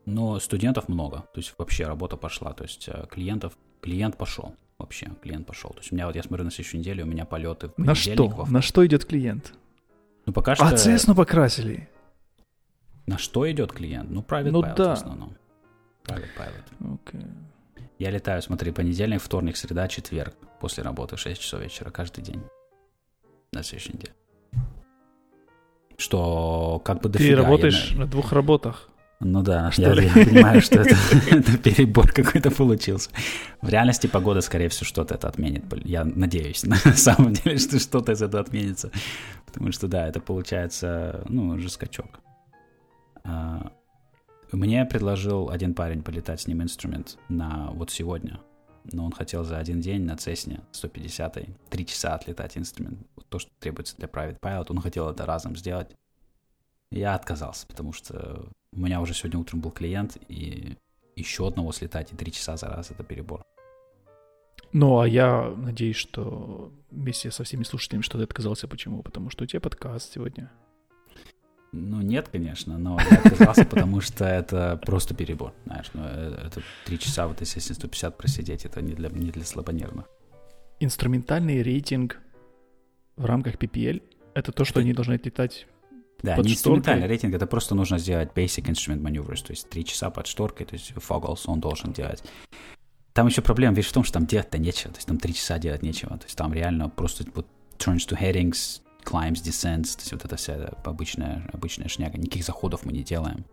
но 0.07 0.41
студентов 0.41 0.89
много. 0.89 1.19
То 1.35 1.41
есть 1.41 1.55
вообще 1.59 1.87
работа 1.87 2.17
пошла. 2.17 2.55
То 2.55 2.65
есть 2.65 2.89
э, 2.89 3.07
клиентов, 3.11 3.53
клиент 3.83 4.17
пошел. 4.17 4.55
Вообще, 4.79 5.11
клиент 5.23 5.47
пошел. 5.47 5.71
То 5.71 5.81
есть 5.81 5.93
у 5.93 5.95
меня 5.95 6.07
вот 6.07 6.17
я 6.17 6.23
смотрю 6.23 6.47
на 6.47 6.51
следующую 6.51 6.81
неделю, 6.81 7.05
у 7.05 7.07
меня 7.07 7.27
полеты 7.27 7.69
в 7.69 7.79
На 7.79 7.95
что? 7.95 8.47
На 8.49 8.63
что 8.63 8.87
идет 8.87 9.05
клиент? 9.05 9.53
Ну 10.25 10.33
пока 10.33 10.55
что... 10.55 10.65
А 10.65 10.75
Цесну 10.75 11.15
покрасили. 11.15 11.91
На 13.07 13.19
что 13.19 13.51
идет 13.51 13.73
клиент? 13.73 14.11
Ну, 14.11 14.23
private 14.23 14.51
ну, 14.51 14.63
pilot 14.63 14.75
да. 14.77 14.89
в 14.89 14.93
основном. 14.93 15.37
Private 16.05 16.31
pilot. 16.39 16.99
Okay. 17.05 17.31
Я 17.99 18.11
летаю, 18.11 18.41
смотри, 18.41 18.73
понедельник, 18.73 19.21
вторник, 19.21 19.59
среда, 19.59 19.87
четверг 19.87 20.35
после 20.61 20.83
работы 20.83 21.17
в 21.17 21.21
6 21.21 21.41
часов 21.41 21.61
вечера 21.61 21.91
каждый 21.91 22.25
день. 22.25 22.43
На 23.55 23.63
следующей 23.63 23.93
неделе. 23.95 24.15
Что 25.97 26.81
как 26.85 27.01
бы 27.01 27.09
дофига. 27.09 27.37
Ты 27.37 27.43
работаешь 27.43 27.93
я, 27.93 28.01
на 28.01 28.07
двух 28.07 28.33
работах. 28.33 28.89
Ну 29.21 29.43
да, 29.43 29.71
что 29.71 29.95
я, 29.95 30.03
я 30.03 30.13
понимаю, 30.13 30.61
что 30.61 30.81
это, 30.81 30.97
это 31.31 31.57
перебор 31.57 32.13
какой-то 32.13 32.51
получился. 32.51 33.11
В 33.63 33.69
реальности 33.69 34.07
погода, 34.07 34.41
скорее 34.41 34.69
всего, 34.69 34.87
что-то 34.87 35.15
это 35.15 35.29
отменит. 35.29 35.65
Я 35.85 36.05
надеюсь, 36.05 36.65
на 36.65 36.77
самом 36.77 37.33
деле, 37.33 37.59
что 37.59 37.79
что-то 37.79 38.13
из 38.13 38.23
этого 38.23 38.43
отменится. 38.43 38.91
Потому 39.47 39.73
что, 39.73 39.89
да, 39.89 40.07
это 40.09 40.21
получается, 40.21 41.23
ну, 41.29 41.59
жескачок. 41.59 42.21
А, 43.23 43.73
мне 44.53 44.85
предложил 44.85 45.49
один 45.49 45.75
парень 45.75 46.03
полетать 46.03 46.41
с 46.41 46.47
ним 46.47 46.63
инструмент 46.63 47.17
на 47.29 47.71
вот 47.73 47.91
сегодня. 47.91 48.41
Но 48.93 49.05
он 49.05 49.13
хотел 49.13 49.45
за 49.45 49.59
один 49.59 49.81
день 49.81 50.03
на 50.03 50.17
Цесне 50.17 50.61
150 50.73 51.39
три 51.71 51.87
часа 51.87 52.15
отлетать 52.15 52.59
инструмент. 52.59 52.99
Вот 53.17 53.27
то, 53.29 53.39
что 53.39 53.51
требуется 53.59 53.97
для 53.97 54.09
Private 54.09 54.39
Pilot, 54.41 54.67
он 54.69 54.81
хотел 54.81 55.09
это 55.09 55.25
разом 55.27 55.57
сделать. 55.57 55.95
Я 56.91 57.15
отказался, 57.15 57.67
потому 57.67 57.93
что 57.93 58.47
у 58.73 58.81
меня 58.81 59.01
уже 59.01 59.15
сегодня 59.15 59.41
утром 59.41 59.61
был 59.61 59.71
клиент, 59.71 60.19
и 60.29 60.77
еще 61.17 61.49
одного 61.49 61.73
слетать 61.73 62.13
и 62.13 62.17
три 62.17 62.31
часа 62.33 62.57
за 62.57 62.69
раз— 62.69 62.91
это 62.93 63.03
перебор. 63.05 63.43
Ну, 64.73 64.99
а 64.99 65.09
я 65.09 65.55
надеюсь, 65.57 65.97
что 65.97 66.73
вместе 66.91 67.31
со 67.31 67.45
всеми 67.45 67.63
слушателями, 67.63 68.03
что 68.03 68.19
ты 68.19 68.25
отказался. 68.25 68.67
Почему? 68.67 69.03
Потому 69.03 69.31
что 69.31 69.45
у 69.45 69.47
тебя 69.47 69.61
подкаст 69.61 70.13
сегодня. 70.13 70.51
Ну, 71.75 72.03
нет, 72.03 72.29
конечно, 72.29 72.79
но 72.79 72.99
я 73.11 73.19
отказался, 73.19 73.65
потому 73.65 74.01
что 74.01 74.25
это 74.25 74.81
просто 74.87 75.15
перебор, 75.15 75.53
знаешь. 75.67 75.91
Ну, 75.93 76.03
э, 76.05 76.47
это 76.47 76.63
три 76.85 76.99
часа 76.99 77.27
вот 77.27 77.41
если 77.41 77.59
150 77.59 78.17
просидеть, 78.17 78.65
это 78.65 78.81
не 78.81 78.95
для, 78.95 79.09
не 79.09 79.33
для 79.33 79.45
слабонервных. 79.45 80.05
Инструментальный 80.79 81.63
рейтинг 81.63 82.21
в 83.17 83.25
рамках 83.25 83.57
PPL— 83.57 84.03
это 84.35 84.53
то, 84.53 84.65
что 84.65 84.81
они 84.81 84.93
должны 84.93 85.15
отлетать 85.15 85.67
да, 86.23 86.37
под 86.37 86.47
не 86.47 86.53
инструментальный 86.53 87.09
рейтинг, 87.09 87.35
это 87.35 87.47
просто 87.47 87.75
нужно 87.75 87.99
сделать 87.99 88.31
basic 88.35 88.67
instrument 88.67 89.01
maneuvers, 89.01 89.45
то 89.45 89.51
есть 89.51 89.69
три 89.69 89.85
часа 89.85 90.11
под 90.11 90.29
шторкой, 90.29 90.67
то 90.67 90.75
есть 90.75 90.93
Foggles 90.93 91.41
он 91.47 91.61
должен 91.61 91.93
делать. 91.93 92.23
Там 93.13 93.27
еще 93.27 93.43
проблема, 93.43 93.75
видишь, 93.75 93.91
в 93.91 93.95
том, 93.95 94.05
что 94.05 94.15
там 94.15 94.27
делать-то 94.27 94.59
нечего, 94.59 94.93
то 94.93 94.99
есть 94.99 95.09
там 95.09 95.19
три 95.19 95.35
часа 95.35 95.59
делать 95.59 95.83
нечего, 95.83 96.17
то 96.17 96.25
есть 96.25 96.37
там 96.37 96.53
реально 96.53 96.89
просто 96.89 97.25
вот 97.35 97.47
turns 97.79 98.09
to 98.09 98.19
headings, 98.19 98.81
climbs, 99.05 99.43
descents, 99.43 99.95
то 99.95 100.01
есть 100.01 100.13
вот 100.13 100.25
эта 100.25 100.37
вся 100.37 100.55
обычная, 100.85 101.49
обычная 101.53 101.89
шняга, 101.89 102.19
никаких 102.19 102.45
заходов 102.45 102.85
мы 102.85 102.93
не 102.93 103.03
делаем. 103.03 103.45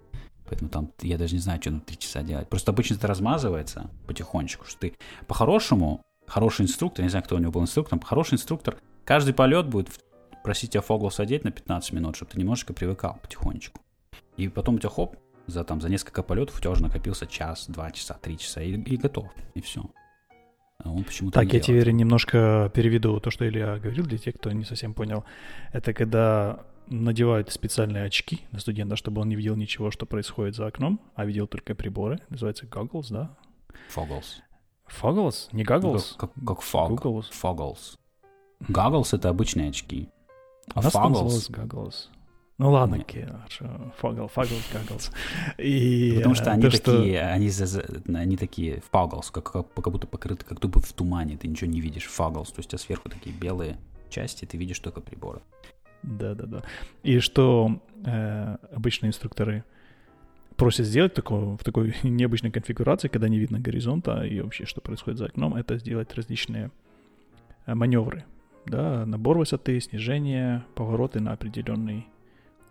Поэтому 0.48 0.70
там, 0.70 0.92
я 1.02 1.18
даже 1.18 1.36
не 1.36 1.40
знаю, 1.40 1.62
что 1.62 1.72
на 1.72 1.80
три 1.80 1.98
часа 1.98 2.24
делать. 2.24 2.50
Просто 2.50 2.72
обычно 2.72 2.96
это 2.96 3.08
размазывается 3.08 3.90
потихонечку, 4.06 4.66
что 4.66 4.80
ты 4.80 4.94
по-хорошему, 5.28 6.02
хороший 6.28 6.64
инструктор, 6.64 7.04
не 7.04 7.10
знаю, 7.10 7.24
кто 7.24 7.36
у 7.36 7.40
него 7.40 7.52
был 7.52 7.62
инструктором, 7.62 8.02
хороший 8.02 8.34
инструктор, 8.36 8.78
каждый 9.06 9.34
полет 9.34 9.68
будет 9.68 9.90
просить 10.44 10.72
тебя 10.72 10.82
фогл 10.82 11.12
садить 11.12 11.44
на 11.44 11.52
15 11.52 11.94
минут, 11.94 12.16
чтобы 12.16 12.32
ты 12.32 12.40
немножечко 12.40 12.74
привыкал 12.74 13.20
потихонечку. 13.22 13.80
И 14.38 14.48
потом 14.48 14.76
у 14.76 14.80
тебя 14.80 14.90
хоп, 14.90 15.16
за, 15.48 15.64
там, 15.64 15.82
за 15.82 15.90
несколько 15.90 16.24
полетов 16.24 16.58
у 16.58 16.60
тебя 16.60 16.72
уже 16.72 16.82
накопился 16.82 17.28
час, 17.28 17.66
два 17.68 17.92
часа, 17.92 18.18
три 18.22 18.38
часа, 18.38 18.62
и, 18.62 18.74
и 18.74 18.98
готов, 18.98 19.28
и 19.54 19.62
все. 19.62 19.86
А 20.84 20.90
он 20.92 21.04
почему-то 21.04 21.40
Так, 21.40 21.54
я 21.54 21.60
делает. 21.60 21.84
тебе 21.84 21.94
немножко 21.94 22.72
переведу 22.74 23.20
то, 23.20 23.30
что 23.32 23.48
Илья 23.48 23.78
говорил, 23.78 24.06
для 24.06 24.18
тех, 24.18 24.36
кто 24.36 24.52
не 24.52 24.66
совсем 24.66 24.94
понял. 24.94 25.24
Это 25.74 25.94
когда 25.94 26.66
надевают 26.88 27.52
специальные 27.52 28.04
очки 28.04 28.42
на 28.52 28.60
студента, 28.60 28.96
чтобы 28.96 29.22
он 29.22 29.30
не 29.30 29.36
видел 29.36 29.56
ничего, 29.56 29.92
что 29.92 30.06
происходит 30.06 30.56
за 30.56 30.68
окном, 30.68 31.00
а 31.16 31.26
видел 31.26 31.48
только 31.48 31.76
приборы. 31.76 32.20
Называется 32.30 32.66
goggles, 32.66 33.08
да? 33.10 33.36
Foggles. 33.96 34.42
Foggles? 34.90 35.48
Не 35.52 35.64
goggles? 35.64 36.16
Как, 36.18 36.34
как, 36.34 36.46
как 36.46 36.60
fog. 36.60 36.90
Googles. 36.98 37.26
Foggles. 37.32 37.98
Goggles— 38.68 39.10
это 39.16 39.30
обычные 39.30 39.70
очки. 39.70 40.10
А 40.74 40.82
называлось 40.82 41.50
goggles. 41.50 42.08
Ну 42.62 42.70
ладно. 42.70 43.04
Фогл, 43.98 44.28
фогл, 44.28 44.56
goggles. 44.72 45.12
И, 45.58 46.14
Потому 46.18 46.36
что 46.36 46.52
они 46.52 46.62
то, 46.62 46.70
такие, 46.70 47.18
что... 47.18 47.28
они, 47.28 47.50
они 48.16 48.38
такие 48.38 48.84
фогглс, 48.92 49.32
как, 49.32 49.52
как, 49.52 49.74
как 49.74 49.92
будто 49.92 50.06
покрыты, 50.06 50.46
как 50.46 50.60
будто 50.60 50.80
в 50.80 50.94
тумане, 50.94 51.38
ты 51.38 51.48
ничего 51.48 51.72
не 51.72 51.82
видишь, 51.82 52.06
фогглс, 52.06 52.52
то 52.52 52.60
есть 52.60 52.72
а 52.76 52.78
сверху 52.78 53.10
такие 53.10 53.36
белые 53.36 53.78
части, 54.12 54.46
ты 54.46 54.58
видишь 54.58 54.78
только 54.78 55.02
приборы. 55.02 55.42
Да-да-да. 56.04 56.62
И 57.02 57.18
что 57.18 57.82
э, 58.06 58.58
обычные 58.72 59.10
инструкторы 59.10 59.64
просят 60.56 60.86
сделать 60.86 61.16
такое, 61.16 61.58
в 61.58 61.64
такой 61.64 61.96
необычной 62.04 62.52
конфигурации, 62.52 63.08
когда 63.08 63.28
не 63.28 63.40
видно 63.40 63.60
горизонта 63.60 64.22
и 64.22 64.40
вообще, 64.40 64.68
что 64.68 64.82
происходит 64.82 65.18
за 65.18 65.26
окном, 65.26 65.56
это 65.56 65.80
сделать 65.80 66.14
различные 66.14 66.70
э, 67.66 67.74
маневры 67.74 68.24
да, 68.68 69.06
набор 69.06 69.40
высоты, 69.40 69.80
снижение, 69.80 70.64
повороты 70.76 71.20
на 71.20 71.32
определенный 71.32 72.08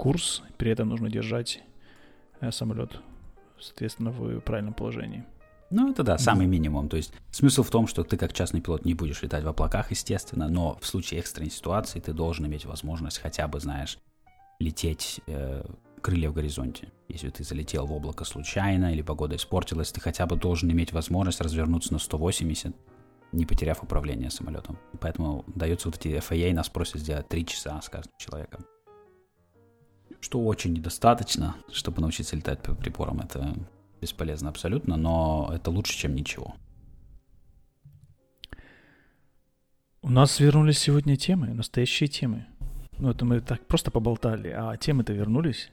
курс. 0.01 0.43
При 0.57 0.71
этом 0.71 0.89
нужно 0.89 1.11
держать 1.11 1.63
э, 2.41 2.51
самолет, 2.51 2.99
соответственно, 3.61 4.11
в 4.11 4.41
правильном 4.41 4.73
положении. 4.73 5.25
Ну, 5.71 5.91
это 5.91 6.03
да, 6.03 6.19
самый 6.19 6.47
минимум. 6.47 6.89
То 6.89 6.97
есть 6.97 7.13
смысл 7.31 7.63
в 7.63 7.71
том, 7.71 7.87
что 7.87 8.03
ты 8.03 8.17
как 8.17 8.33
частный 8.33 8.63
пилот 8.63 8.87
не 8.87 8.95
будешь 8.95 9.23
летать 9.23 9.45
в 9.45 9.49
облаках, 9.49 9.91
естественно, 9.91 10.49
но 10.49 10.79
в 10.81 10.87
случае 10.87 11.21
экстренной 11.21 11.51
ситуации 11.51 12.01
ты 12.01 12.13
должен 12.15 12.47
иметь 12.47 12.65
возможность 12.65 13.19
хотя 13.19 13.47
бы, 13.47 13.61
знаешь, 13.61 13.99
лететь 14.59 15.21
э, 15.27 15.63
крылья 16.01 16.31
в 16.31 16.35
горизонте. 16.35 16.89
Если 17.09 17.29
ты 17.29 17.45
залетел 17.45 17.87
в 17.87 17.93
облако 17.93 18.25
случайно 18.25 18.93
или 18.95 19.03
погода 19.03 19.37
испортилась, 19.37 19.93
ты 19.93 20.01
хотя 20.01 20.25
бы 20.27 20.37
должен 20.37 20.73
иметь 20.73 20.93
возможность 20.93 21.43
развернуться 21.43 21.93
на 21.93 21.99
180 21.99 22.75
не 23.33 23.47
потеряв 23.47 23.81
управление 23.85 24.29
самолетом. 24.29 24.77
Поэтому 24.99 25.45
дается 25.47 25.87
вот 25.87 25.97
эти 25.99 26.17
FAA, 26.17 26.53
нас 26.53 26.69
просят 26.69 27.01
сделать 27.01 27.29
3 27.29 27.47
часа 27.47 27.81
с 27.81 27.89
каждым 27.89 28.13
человеком. 28.19 28.65
Что 30.21 30.45
очень 30.45 30.73
недостаточно, 30.73 31.57
чтобы 31.73 32.01
научиться 32.01 32.37
летать 32.37 32.63
по 32.63 32.75
приборам. 32.75 33.21
Это 33.21 33.55
бесполезно 34.01 34.49
абсолютно, 34.49 34.97
но 34.97 35.51
это 35.55 35.71
лучше, 35.71 35.97
чем 35.97 36.15
ничего. 36.15 36.55
У 40.03 40.11
нас 40.11 40.41
вернулись 40.41 40.79
сегодня 40.79 41.17
темы, 41.17 41.49
настоящие 41.49 42.09
темы. 42.09 42.47
Ну, 42.99 43.11
это 43.11 43.25
мы 43.25 43.41
так 43.41 43.67
просто 43.67 43.91
поболтали, 43.91 44.49
а 44.49 44.77
темы-то 44.77 45.13
вернулись. 45.13 45.71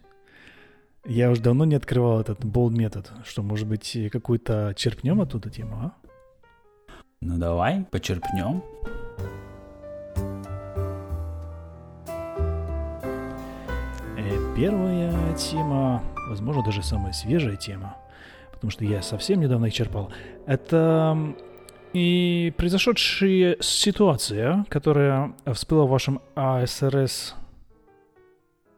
Я 1.06 1.32
уже 1.32 1.42
давно 1.42 1.64
не 1.66 1.76
открывал 1.76 2.20
этот 2.20 2.44
болд 2.44 2.74
метод, 2.74 3.12
что, 3.26 3.42
может 3.42 3.68
быть, 3.68 3.98
какую-то 4.12 4.74
черпнем 4.76 5.22
оттуда 5.22 5.50
тему, 5.50 5.76
а? 5.78 5.94
Ну 7.22 7.38
давай, 7.38 7.86
почерпнем. 7.86 8.62
Первая 14.58 15.36
тема, 15.36 16.04
возможно, 16.28 16.64
даже 16.64 16.82
самая 16.82 17.14
свежая 17.14 17.58
тема, 17.58 17.96
потому 18.52 18.72
что 18.72 18.84
я 18.86 19.04
совсем 19.04 19.40
недавно 19.40 19.68
их 19.68 19.74
черпал, 19.74 20.12
это 20.48 21.36
и 21.94 22.52
произошедшая 22.58 23.58
ситуация, 23.60 24.66
которая 24.70 25.36
всплыла 25.54 25.86
в 25.86 25.90
вашем 25.90 26.22
ASRS 26.36 27.36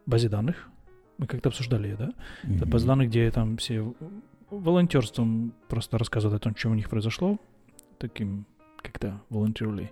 базе 0.06 0.28
данных. 0.28 0.68
Мы 1.18 1.28
как-то 1.28 1.48
обсуждали 1.48 1.88
ее, 1.88 1.96
да? 1.96 2.06
Mm-hmm. 2.44 2.58
Это 2.58 2.66
база 2.66 2.86
данных, 2.86 3.08
где 3.08 3.32
там 3.32 3.56
все 3.56 3.94
волонтерством 4.50 5.54
просто 5.70 5.98
рассказывают 5.98 6.42
о 6.42 6.44
том, 6.44 6.58
что 6.58 6.70
у 6.70 6.74
них 6.74 6.90
произошло, 6.90 7.38
таким 8.00 8.46
как-то 8.82 9.22
voluntarily. 9.30 9.92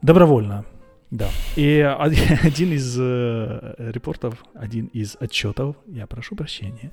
Добровольно, 0.00 0.64
да. 1.10 1.30
И 1.54 1.78
один 1.98 2.72
из 2.72 2.96
э, 2.98 3.74
репортов, 3.78 4.44
один 4.54 4.86
из 4.86 5.16
отчетов, 5.20 5.76
я 5.86 6.06
прошу 6.06 6.34
прощения, 6.34 6.92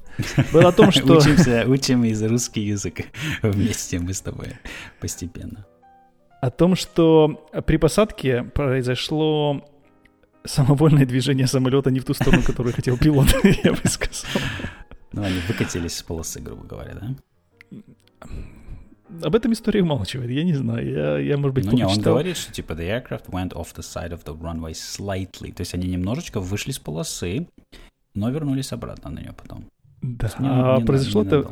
был 0.51 0.67
о 0.67 0.71
том, 0.71 0.91
что... 0.91 1.17
Учимся, 1.17 1.65
учим 1.67 2.03
из 2.03 2.21
русский 2.23 2.61
язык 2.61 3.05
вместе 3.41 3.99
мы 3.99 4.13
с 4.13 4.21
тобой 4.21 4.49
постепенно. 4.99 5.65
О 6.41 6.51
том, 6.51 6.75
что 6.75 7.49
при 7.65 7.77
посадке 7.77 8.43
произошло 8.43 9.65
самовольное 10.43 11.05
движение 11.05 11.47
самолета 11.47 11.89
не 11.89 12.01
в 12.01 12.05
ту 12.05 12.13
сторону, 12.13 12.43
которую 12.43 12.73
хотел 12.73 12.97
пилот, 12.97 13.33
я 13.63 13.71
бы 13.71 13.79
сказал. 13.85 14.41
Ну, 15.13 15.23
они 15.23 15.39
выкатились 15.47 15.95
с 15.95 16.03
полосы, 16.03 16.41
грубо 16.41 16.65
говоря, 16.65 16.95
да? 16.95 18.27
Об 19.21 19.35
этом 19.35 19.53
история 19.53 19.81
умалчивает, 19.81 20.29
я 20.31 20.43
не 20.43 20.53
знаю, 20.53 20.89
я, 20.89 21.17
я 21.17 21.37
может 21.37 21.55
быть, 21.55 21.65
Ну 21.65 21.73
не, 21.73 21.85
он 21.85 21.99
говорит, 21.99 22.37
что 22.37 22.51
типа 22.51 22.73
the 22.73 22.87
aircraft 22.89 23.29
went 23.29 23.53
off 23.53 23.75
the 23.75 23.81
side 23.81 24.11
of 24.11 24.23
the 24.23 24.39
runway 24.39 24.71
slightly, 24.71 25.53
то 25.53 25.61
есть 25.61 25.73
они 25.73 25.87
немножечко 25.87 26.39
вышли 26.39 26.71
с 26.71 26.79
полосы, 26.79 27.47
но 28.13 28.29
вернулись 28.29 28.71
обратно 28.71 29.11
на 29.11 29.19
нее 29.19 29.33
потом. 29.33 29.65
Да, 30.01 30.29
не, 30.39 30.49
а 30.49 30.79
не, 30.79 30.85
произошло 30.85 31.23
это 31.23 31.51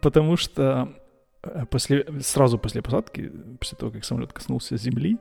потому 0.00 0.36
что 0.36 0.92
э, 1.42 1.64
после, 1.70 2.06
сразу 2.20 2.58
после 2.58 2.82
посадки, 2.82 3.30
после 3.58 3.78
того, 3.78 3.92
как 3.92 4.04
самолет 4.04 4.32
коснулся 4.32 4.76
земли, 4.76 5.18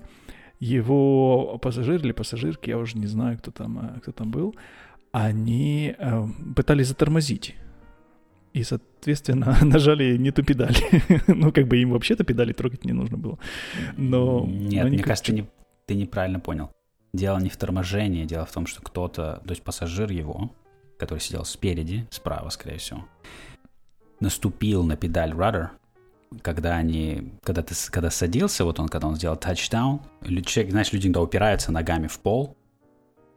его 0.60 1.58
пассажир 1.62 2.00
или 2.04 2.12
пассажирки, 2.12 2.70
я 2.70 2.78
уже 2.78 2.98
не 2.98 3.08
знаю, 3.08 3.38
кто 3.38 3.52
там, 3.52 3.80
э, 3.80 4.00
кто 4.00 4.12
там 4.12 4.32
был, 4.32 4.56
они 5.12 5.96
э, 5.98 6.28
пытались 6.56 6.88
затормозить 6.88 7.56
и, 8.54 8.64
соответственно, 8.64 9.58
нажали 9.62 10.18
не 10.18 10.32
ту 10.32 10.44
педаль. 10.44 10.76
ну, 11.28 11.52
как 11.52 11.68
бы 11.68 11.78
им 11.78 11.92
вообще-то 11.92 12.24
педали 12.24 12.54
трогать 12.54 12.86
не 12.86 12.94
нужно 12.94 13.18
было. 13.18 13.40
Но... 13.98 14.46
Нет, 14.48 14.86
мне 14.86 15.04
кажется, 15.04 15.34
не, 15.34 15.48
ты 15.86 15.96
неправильно 15.96 16.40
понял. 16.40 16.72
Дело 17.14 17.40
не 17.40 17.50
в 17.50 17.58
торможении, 17.58 18.26
дело 18.26 18.46
в 18.46 18.52
том, 18.52 18.66
что 18.66 18.82
кто-то, 18.82 19.42
то 19.46 19.52
есть 19.52 19.64
пассажир 19.64 20.12
его, 20.12 20.52
который 20.98 21.20
сидел 21.20 21.46
спереди, 21.46 22.08
справа, 22.10 22.50
скорее 22.50 22.78
всего, 22.78 23.06
наступил 24.20 24.84
на 24.84 24.96
педаль 24.96 25.32
rudder, 25.32 25.70
когда 26.42 26.76
они, 26.76 27.34
когда 27.44 27.62
ты, 27.62 27.76
когда 27.92 28.10
садился, 28.10 28.66
вот 28.66 28.80
он, 28.80 28.88
когда 28.88 29.08
он 29.08 29.16
сделал 29.16 29.36
тачдаун, 29.36 30.02
человек, 30.46 30.72
знаешь, 30.72 30.92
люди 30.92 31.08
иногда 31.08 31.22
упираются 31.22 31.72
ногами 31.72 32.08
в 32.08 32.20
пол, 32.20 32.58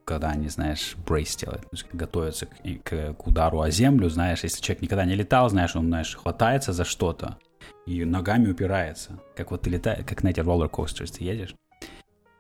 когда 0.06 0.30
они, 0.30 0.48
знаешь, 0.48 0.94
брейс 1.06 1.36
делают, 1.36 1.62
то 1.62 1.68
есть 1.72 1.86
готовятся 1.92 2.46
к, 2.46 2.82
к, 2.84 3.26
удару 3.26 3.60
о 3.60 3.70
землю, 3.70 4.08
знаешь, 4.08 4.44
если 4.44 4.62
человек 4.62 4.82
никогда 4.82 5.04
не 5.04 5.16
летал, 5.16 5.50
знаешь, 5.50 5.74
он, 5.74 5.86
знаешь, 5.86 6.14
хватается 6.14 6.72
за 6.72 6.84
что-то 6.84 7.38
и 7.86 8.04
ногами 8.04 8.48
упирается, 8.48 9.18
как 9.34 9.50
вот 9.50 9.62
ты 9.62 9.70
летаешь, 9.70 10.04
как 10.06 10.22
на 10.22 10.28
эти 10.28 10.40
роллер-костеры 10.40 11.10
ты 11.10 11.24
едешь. 11.24 11.54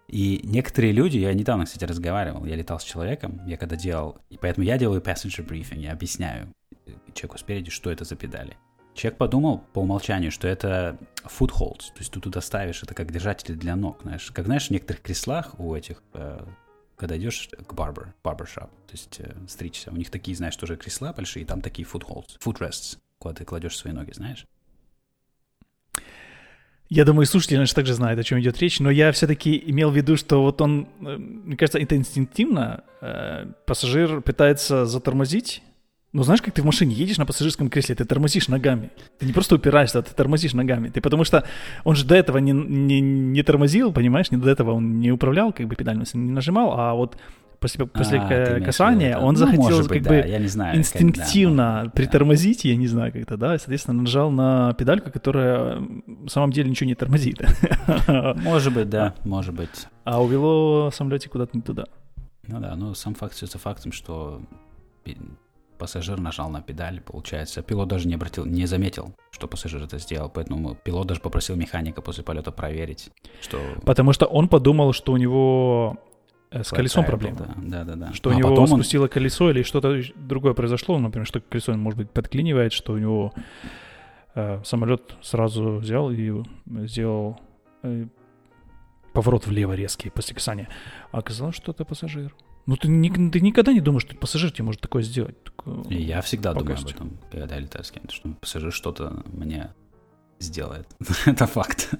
И 0.06 0.40
некоторые 0.44 0.92
люди, 0.92 1.18
я 1.18 1.34
недавно, 1.34 1.64
кстати, 1.64 1.84
разговаривал, 1.84 2.44
я 2.44 2.54
летал 2.54 2.78
с 2.78 2.84
человеком, 2.84 3.42
я 3.46 3.56
когда 3.56 3.74
делал, 3.74 4.18
и 4.30 4.38
поэтому 4.38 4.64
я 4.64 4.78
делаю 4.78 5.00
passenger 5.00 5.44
briefing, 5.44 5.80
я 5.80 5.92
объясняю 5.92 6.52
человеку 7.14 7.38
спереди, 7.38 7.70
что 7.70 7.90
это 7.90 8.04
за 8.04 8.14
педали. 8.14 8.56
Человек 8.94 9.18
подумал 9.18 9.64
по 9.72 9.80
умолчанию, 9.80 10.30
что 10.30 10.46
это 10.46 10.96
footholds, 11.24 11.88
то 11.92 11.98
есть 11.98 12.12
ты 12.12 12.20
туда 12.20 12.40
ставишь, 12.40 12.84
это 12.84 12.94
как 12.94 13.10
держатели 13.10 13.56
для 13.56 13.74
ног, 13.74 14.02
знаешь. 14.02 14.30
Как 14.30 14.46
знаешь, 14.46 14.68
в 14.68 14.70
некоторых 14.70 15.02
креслах 15.02 15.58
у 15.58 15.74
этих 15.74 16.02
э, 16.14 16.46
когда 16.96 17.16
идешь 17.16 17.48
к 17.66 17.72
барбер, 17.74 18.14
барбершоп, 18.24 18.70
то 18.70 18.92
есть 18.92 19.20
э, 19.20 19.34
стричься, 19.48 19.90
у 19.90 19.96
них 19.96 20.10
такие, 20.10 20.36
знаешь, 20.36 20.56
тоже 20.56 20.76
кресла 20.76 21.12
большие, 21.12 21.42
и 21.42 21.46
там 21.46 21.60
такие 21.60 21.86
footholds, 21.86 22.38
footrests, 22.42 22.98
куда 23.18 23.34
ты 23.34 23.44
кладешь 23.44 23.76
свои 23.76 23.92
ноги, 23.92 24.12
знаешь? 24.12 24.46
Я 26.88 27.04
думаю, 27.04 27.26
слушатели 27.26 27.58
наши 27.58 27.74
также 27.74 27.94
знают, 27.94 28.20
о 28.20 28.22
чем 28.22 28.40
идет 28.40 28.58
речь, 28.60 28.78
но 28.78 28.90
я 28.90 29.10
все-таки 29.10 29.60
имел 29.66 29.90
в 29.90 29.96
виду, 29.96 30.16
что 30.16 30.42
вот 30.42 30.60
он, 30.60 30.88
э, 31.00 31.16
мне 31.16 31.56
кажется, 31.56 31.78
это 31.78 31.96
инстинктивно. 31.96 32.84
Э, 33.00 33.46
пассажир 33.66 34.20
пытается 34.20 34.86
затормозить, 34.86 35.62
ну, 36.12 36.22
знаешь, 36.22 36.40
как 36.40 36.54
ты 36.54 36.62
в 36.62 36.64
машине 36.64 36.94
едешь 36.94 37.18
на 37.18 37.26
пассажирском 37.26 37.68
кресле, 37.68 37.94
ты 37.94 38.04
тормозишь 38.04 38.48
ногами. 38.48 38.90
Ты 39.18 39.26
не 39.26 39.32
просто 39.32 39.56
упираешься, 39.56 39.98
а 39.98 40.02
ты 40.02 40.14
тормозишь 40.14 40.54
ногами. 40.54 40.88
Ты 40.88 41.00
потому 41.00 41.24
что 41.24 41.44
он 41.84 41.94
же 41.94 42.06
до 42.06 42.14
этого 42.14 42.38
не, 42.38 42.52
не, 42.52 43.00
не 43.00 43.42
тормозил, 43.42 43.92
понимаешь, 43.92 44.30
не 44.30 44.38
до 44.38 44.48
этого 44.48 44.72
он 44.72 44.98
не 44.98 45.10
управлял, 45.10 45.52
как 45.52 45.66
бы 45.66 45.76
педаль 45.76 45.98
не 46.14 46.30
нажимал, 46.30 46.72
а 46.78 46.94
вот 46.94 47.18
после, 47.60 47.86
после 47.86 48.18
а, 48.18 48.60
касания 48.60 49.18
он 49.18 49.34
ну, 49.34 49.40
захотел 49.40 49.78
быть, 49.80 49.88
как 49.88 50.02
да, 50.02 50.10
бы 50.10 50.16
я 50.16 50.38
не 50.38 50.46
знаю, 50.46 50.78
инстинктивно 50.78 51.80
как, 51.82 51.84
да, 51.84 51.90
притормозить, 51.90 52.62
да. 52.62 52.68
я 52.68 52.76
не 52.76 52.86
знаю 52.86 53.12
как-то, 53.12 53.36
да, 53.36 53.54
и, 53.54 53.58
соответственно, 53.58 54.00
нажал 54.00 54.30
на 54.30 54.72
педальку, 54.74 55.10
которая 55.10 55.78
в 56.06 56.28
самом 56.28 56.52
деле 56.52 56.70
ничего 56.70 56.86
не 56.86 56.94
тормозит. 56.94 57.42
Может 58.36 58.72
быть, 58.72 58.88
да, 58.88 59.14
может 59.24 59.54
быть. 59.54 59.86
А 60.04 60.22
увело 60.22 60.90
самолете 60.92 61.28
куда-то 61.28 61.56
не 61.56 61.62
туда. 61.62 61.84
Ну 62.46 62.60
да, 62.60 62.74
ну 62.76 62.94
сам 62.94 63.14
факт 63.14 63.34
остается 63.34 63.58
фактом, 63.58 63.92
что 63.92 64.40
пассажир 65.76 66.18
нажал 66.20 66.50
на 66.50 66.62
педаль, 66.62 67.00
получается. 67.00 67.62
Пилот 67.62 67.88
даже 67.88 68.08
не 68.08 68.14
обратил, 68.14 68.44
не 68.44 68.66
заметил, 68.66 69.14
что 69.30 69.46
пассажир 69.48 69.82
это 69.82 69.98
сделал, 69.98 70.28
поэтому 70.28 70.74
пилот 70.74 71.06
даже 71.06 71.20
попросил 71.20 71.56
механика 71.56 72.02
после 72.02 72.24
полета 72.24 72.52
проверить, 72.52 73.10
что... 73.40 73.60
Потому 73.84 74.12
что 74.12 74.26
он 74.26 74.48
подумал, 74.48 74.92
что 74.92 75.12
у 75.12 75.16
него 75.16 75.96
э, 76.50 76.62
с 76.62 76.70
колесом 76.70 77.04
проблема. 77.04 77.54
Да, 77.56 77.84
да, 77.84 77.94
да. 77.94 78.12
Что 78.12 78.30
а 78.30 78.34
у 78.34 78.38
него 78.38 78.66
спустило 78.66 79.04
он... 79.04 79.08
колесо 79.08 79.50
или 79.50 79.62
что-то 79.62 80.00
другое 80.16 80.54
произошло, 80.54 80.98
например, 80.98 81.26
что 81.26 81.40
колесо, 81.40 81.74
может 81.76 81.98
быть, 81.98 82.10
подклинивает, 82.10 82.72
что 82.72 82.94
у 82.94 82.98
него 82.98 83.32
э, 84.34 84.60
самолет 84.64 85.16
сразу 85.22 85.76
взял 85.76 86.10
и 86.10 86.42
сделал 86.86 87.38
э, 87.82 88.06
поворот 89.12 89.46
влево 89.46 89.72
резкий 89.72 90.10
после 90.10 90.34
касания. 90.34 90.68
А 91.10 91.18
оказалось, 91.18 91.56
что 91.56 91.72
это 91.72 91.84
пассажир. 91.84 92.34
Ну, 92.66 92.76
ты, 92.76 92.88
не, 92.88 93.10
ты 93.10 93.40
никогда 93.40 93.72
не 93.72 93.80
думаешь, 93.80 94.02
что 94.02 94.16
пассажир 94.16 94.50
тебе 94.50 94.64
может 94.64 94.80
такое 94.80 95.02
сделать. 95.02 95.42
Такое, 95.44 95.84
и 95.84 96.02
я 96.02 96.20
всегда 96.20 96.52
думаю 96.52 96.78
об 96.78 96.86
этом, 96.86 97.18
когда 97.30 97.58
летаю 97.58 97.84
с 97.84 97.92
кем-то, 97.92 98.12
что 98.12 98.28
пассажир 98.40 98.72
что-то 98.72 99.22
мне 99.26 99.72
сделает. 100.40 100.88
Это 101.26 101.46
факт. 101.46 101.94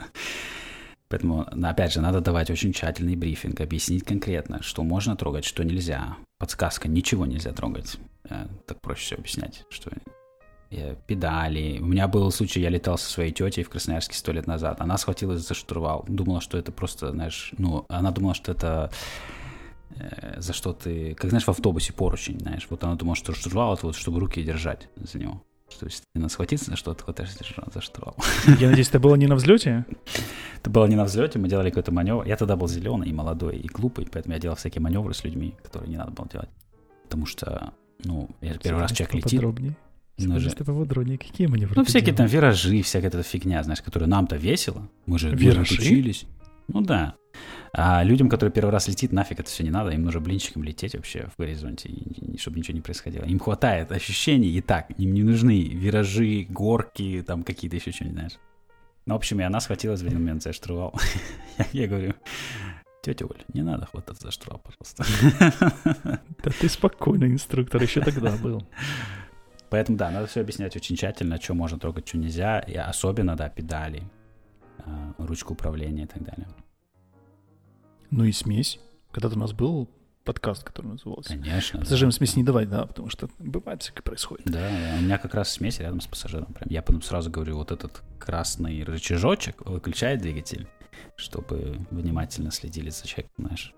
Поэтому, 1.09 1.43
опять 1.43 1.93
же, 1.93 2.01
надо 2.01 2.21
давать 2.21 2.51
очень 2.51 2.73
тщательный 2.73 3.15
брифинг, 3.15 3.61
объяснить 3.61 4.05
конкретно, 4.05 4.61
что 4.61 4.83
можно 4.83 5.15
трогать, 5.15 5.45
что 5.45 5.65
нельзя. 5.65 6.17
Подсказка, 6.39 6.89
ничего 6.89 7.27
нельзя 7.27 7.53
трогать. 7.53 7.97
Так 8.25 8.81
проще 8.81 9.03
все 9.03 9.15
объяснять, 9.15 9.65
что 9.71 9.93
педали. 11.07 11.79
У 11.79 11.87
меня 11.87 12.09
был 12.09 12.29
случай, 12.33 12.61
я 12.61 12.71
летал 12.71 12.99
со 12.99 13.09
своей 13.09 13.31
тетей 13.31 13.63
в 13.63 13.71
Красноярске 13.71 14.17
сто 14.17 14.33
лет 14.33 14.49
назад. 14.49 14.81
Она 14.81 14.99
схватилась 14.99 15.47
за 15.47 15.55
штурвал, 15.55 16.05
думала, 16.09 16.41
что 16.41 16.59
это 16.59 16.73
просто, 16.73 17.13
знаешь, 17.13 17.53
ну, 17.57 17.87
она 17.89 18.11
думала, 18.11 18.35
что 18.35 18.51
это 18.51 18.91
Э, 18.91 19.36
за 20.37 20.53
что 20.53 20.73
ты, 20.73 21.15
как 21.15 21.31
знаешь, 21.31 21.45
в 21.45 21.49
автобусе 21.49 21.93
поручень, 21.93 22.39
знаешь, 22.41 22.67
вот 22.71 22.85
она 22.85 22.95
думала, 22.95 23.17
что 23.17 23.35
штурвал, 23.35 23.79
вот 23.83 23.97
чтобы 23.97 24.21
руки 24.21 24.43
держать 24.43 24.89
за 24.97 25.19
него. 25.19 25.43
То 25.79 25.87
есть 25.87 26.03
ты 26.15 26.29
схватиться 26.29 26.71
за 26.71 26.77
что-то, 26.77 27.05
хватаешься 27.05 27.45
за 27.73 27.81
штурвал. 27.81 28.17
Я 28.61 28.69
надеюсь, 28.69 28.89
это 28.89 29.01
было 29.01 29.15
не 29.17 29.27
на 29.27 29.35
взлете? 29.35 29.85
Это 30.61 30.71
было 30.71 30.87
не 30.87 30.97
на 30.97 31.05
взлете, 31.05 31.39
мы 31.39 31.49
делали 31.49 31.71
какой-то 31.71 31.93
маневр. 31.93 32.25
Я 32.27 32.37
тогда 32.37 32.57
был 32.57 32.69
зеленый 32.69 33.09
и 33.09 33.13
молодой, 33.13 33.57
и 33.57 33.69
глупый, 33.69 34.07
поэтому 34.11 34.35
я 34.35 34.41
делал 34.41 34.57
всякие 34.57 34.81
маневры 34.81 35.13
с 35.13 35.25
людьми, 35.25 35.55
которые 35.63 35.91
не 35.91 35.97
надо 35.97 36.13
было 36.13 36.29
делать. 36.29 36.49
Потому 37.05 37.27
что, 37.27 37.73
ну, 38.05 38.31
я 38.41 38.55
первый 38.55 38.81
раз 38.81 38.93
человек 38.93 39.15
летит. 39.15 39.41
Подробнее. 39.41 39.77
Ну, 40.19 40.41
же... 40.41 40.51
поподробнее, 40.51 41.19
какие 41.19 41.47
маневры 41.47 41.75
Ну, 41.77 41.85
всякие 41.85 42.07
делал? 42.07 42.17
там 42.19 42.27
виражи, 42.27 42.83
всякая 42.83 43.09
эта 43.09 43.23
фигня, 43.23 43.63
знаешь, 43.63 43.83
которая 43.83 44.09
нам-то 44.09 44.37
весело. 44.37 44.89
Мы 45.05 45.19
же 45.19 45.31
виражи? 45.31 45.75
учились. 45.75 46.27
Ну 46.69 46.81
да. 46.81 47.15
А 47.73 48.03
людям, 48.03 48.29
которые 48.29 48.53
первый 48.53 48.71
раз 48.71 48.89
летит, 48.89 49.13
нафиг 49.13 49.41
это 49.41 49.51
все 49.51 49.63
не 49.63 49.71
надо, 49.71 49.91
им 49.91 50.05
нужно 50.05 50.21
блинчиком 50.21 50.63
лететь 50.65 50.95
вообще 50.95 51.29
в 51.35 51.39
горизонте, 51.39 51.91
чтобы 52.39 52.59
ничего 52.59 52.75
не 52.75 52.81
происходило. 52.81 53.25
Им 53.25 53.39
хватает 53.39 53.93
ощущений 53.93 54.49
и 54.49 54.63
так, 54.63 54.91
им 54.99 55.13
не 55.13 55.23
нужны 55.23 55.63
виражи, 55.63 56.47
горки, 56.49 57.23
там 57.27 57.43
какие-то 57.43 57.77
еще 57.77 57.93
что-нибудь, 57.93 58.19
знаешь. 58.19 58.39
Ну, 59.05 59.15
в 59.15 59.19
общем, 59.19 59.41
и 59.41 59.45
она 59.45 59.61
схватилась 59.61 60.01
в 60.01 60.07
один 60.07 60.21
момент 60.21 60.43
за 60.43 60.53
штурвал. 60.53 60.95
я, 61.73 61.87
говорю, 61.87 62.15
тетя 63.03 63.27
Оля, 63.27 63.45
не 63.53 63.63
надо 63.63 63.87
хвататься 63.87 64.25
за 64.25 64.33
штурвал, 64.33 64.63
пожалуйста. 64.65 65.05
да 66.43 66.51
ты 66.59 66.69
спокойный 66.69 67.29
инструктор, 67.29 67.83
еще 67.83 68.01
тогда 68.01 68.35
был. 68.37 68.67
Поэтому, 69.69 69.99
да, 69.99 70.11
надо 70.11 70.27
все 70.27 70.41
объяснять 70.41 70.75
очень 70.77 70.97
тщательно, 70.97 71.41
что 71.41 71.55
можно 71.55 71.79
трогать, 71.79 72.09
что 72.09 72.19
нельзя, 72.19 72.61
и 72.61 72.75
особенно, 72.75 73.37
да, 73.37 73.49
педали, 73.49 74.03
ручку 75.19 75.55
управления 75.55 76.05
и 76.05 76.07
так 76.07 76.23
далее. 76.23 76.49
Ну 78.11 78.25
и 78.25 78.33
смесь. 78.33 78.79
Когда-то 79.13 79.37
у 79.37 79.39
нас 79.39 79.53
был 79.53 79.89
подкаст, 80.25 80.65
который 80.65 80.89
назывался. 80.89 81.31
Конечно. 81.31 81.81
Пассажирам 81.81 82.11
да. 82.11 82.17
смесь 82.17 82.37
не 82.37 82.43
давать, 82.43 82.69
да, 82.69 82.85
потому 82.85 83.09
что 83.09 83.31
бывает 83.39 83.83
всякое 83.83 84.03
происходит. 84.03 84.45
Да, 84.47 84.69
у 84.99 85.03
меня 85.03 85.19
как 85.19 85.35
раз 85.35 85.51
смесь 85.53 85.79
рядом 85.79 86.01
с 86.01 86.07
пассажиром. 86.07 86.53
Прям 86.53 86.69
я 86.69 86.83
потом 86.83 87.01
сразу 87.01 87.31
говорю, 87.31 87.57
вот 87.57 87.73
этот 87.73 88.03
красный 88.19 88.83
рычажочек 88.83 89.65
выключает 89.65 90.21
двигатель, 90.21 90.67
чтобы 91.15 91.79
внимательно 91.91 92.51
следили 92.51 92.91
за 92.91 93.07
человеком, 93.07 93.33
знаешь. 93.39 93.75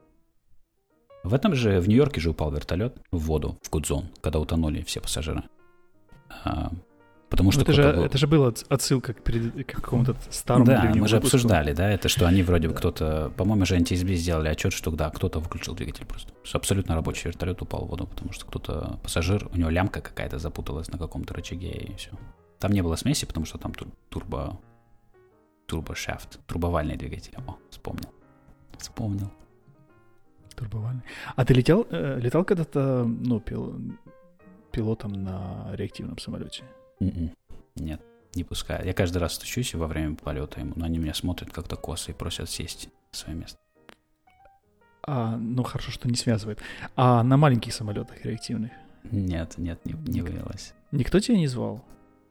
В 1.23 1.35
этом 1.35 1.55
же, 1.55 1.81
в 1.81 1.89
Нью-Йорке 1.89 2.21
же 2.21 2.31
упал 2.31 2.51
вертолет 2.51 2.97
в 3.11 3.19
воду, 3.19 3.59
в 3.63 3.71
Гудзон, 3.71 4.09
когда 4.21 4.39
утонули 4.39 4.83
все 4.83 5.01
пассажиры. 5.01 5.45
Потому 7.29 7.53
что 7.53 7.61
это 7.61 7.73
же, 7.73 7.83
был... 7.83 8.05
это 8.05 8.19
же 8.19 8.27
была 8.27 8.53
отсылка 8.69 9.13
к, 9.13 9.23
перед, 9.23 9.67
к 9.67 9.77
какому-то 9.83 10.17
старому 10.31 10.67
Да, 10.67 10.93
мы 10.95 11.09
же 11.09 11.19
обсуждали, 11.19 11.73
да, 11.73 11.91
это 11.91 12.09
что 12.09 12.27
они 12.27 12.43
вроде 12.43 12.69
бы 12.69 12.75
кто-то, 12.75 13.31
по-моему, 13.37 13.67
же 13.67 13.77
NTSB 13.77 14.15
сделали 14.15 14.49
отчет, 14.49 14.73
что 14.73 14.91
да, 14.91 15.11
кто-то 15.11 15.41
выключил 15.41 15.75
двигатель 15.75 16.07
просто. 16.07 16.33
Абсолютно 16.53 16.95
рабочий 16.95 17.29
вертолет 17.29 17.61
упал 17.61 17.85
в 17.85 17.89
воду, 17.89 18.07
потому 18.07 18.33
что 18.33 18.47
кто-то, 18.47 18.99
пассажир, 19.03 19.49
у 19.53 19.57
него 19.57 19.69
лямка 19.69 20.01
какая-то 20.01 20.39
запуталась 20.39 20.89
на 20.89 20.99
каком-то 20.99 21.35
рычаге 21.35 21.71
и 21.71 21.95
все. 21.97 22.11
Там 22.59 22.73
не 22.73 22.83
было 22.83 22.97
смеси, 22.97 23.27
потому 23.27 23.47
что 23.47 23.59
там 23.59 23.73
тур- 23.73 23.93
турбо... 24.09 24.59
Турбошафт, 25.67 26.41
турбовальный 26.47 26.97
двигатель. 26.97 27.35
О, 27.47 27.57
вспомнил. 27.69 28.09
Вспомнил. 28.79 29.31
Турбовальный. 30.57 31.03
А 31.37 31.45
ты 31.45 31.53
летел, 31.53 31.87
э, 31.91 32.19
летал 32.19 32.43
когда-то, 32.45 33.05
ну, 33.05 33.39
пил, 33.39 33.79
пилотом 34.73 35.13
на 35.13 35.69
реактивном 35.75 36.17
самолете? 36.17 36.65
М-м. 37.01 37.31
Нет, 37.77 38.01
не 38.35 38.45
пускаю. 38.45 38.85
Я 38.85 38.93
каждый 38.93 39.19
раз 39.19 39.35
стучусь 39.35 39.75
во 39.75 39.87
время 39.87 40.17
полета 40.17 40.61
ему, 40.61 40.73
но 40.77 40.85
они 40.85 40.99
меня 40.99 41.15
смотрят 41.15 41.51
как-то 41.53 41.77
косо 41.77 42.11
и 42.11 42.15
просят 42.15 42.51
сесть 42.51 42.89
на 43.13 43.19
свое 43.19 43.39
место. 43.39 43.59
А, 45.03 45.37
ну 45.37 45.63
хорошо, 45.63 45.91
что 45.91 46.09
не 46.09 46.17
связывает. 46.17 46.61
А 46.97 47.23
на 47.23 47.37
маленьких 47.37 47.73
самолетах 47.73 48.25
реактивных? 48.25 48.73
Нет, 49.11 49.55
нет, 49.57 49.85
не, 49.87 49.95
не 50.07 50.21
вывелось. 50.21 50.75
Никто 50.93 51.21
тебя 51.21 51.39
не 51.39 51.47
звал? 51.47 51.85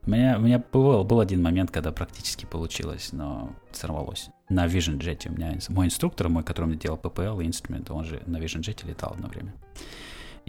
У 0.06 0.12
меня, 0.12 0.38
у 0.38 0.42
меня 0.42 0.64
был, 0.72 1.04
был 1.04 1.20
один 1.20 1.42
момент, 1.42 1.72
когда 1.72 1.92
практически 1.92 2.46
получилось, 2.46 3.10
но 3.12 3.54
сорвалось. 3.72 4.30
На 4.48 4.68
Vision 4.68 5.00
Jet 5.00 5.28
у 5.28 5.34
меня 5.34 5.58
мой 5.70 5.88
инструктор, 5.88 6.30
мой, 6.30 6.44
который 6.44 6.66
мне 6.66 6.78
делал 6.78 6.98
PPL 6.98 7.44
и 7.44 7.48
инструмент, 7.48 7.90
он 7.92 8.06
же 8.06 8.22
на 8.26 8.38
Vision 8.38 8.62
Jet 8.62 8.88
летал 8.88 9.14
одно 9.14 9.28
время 9.28 9.54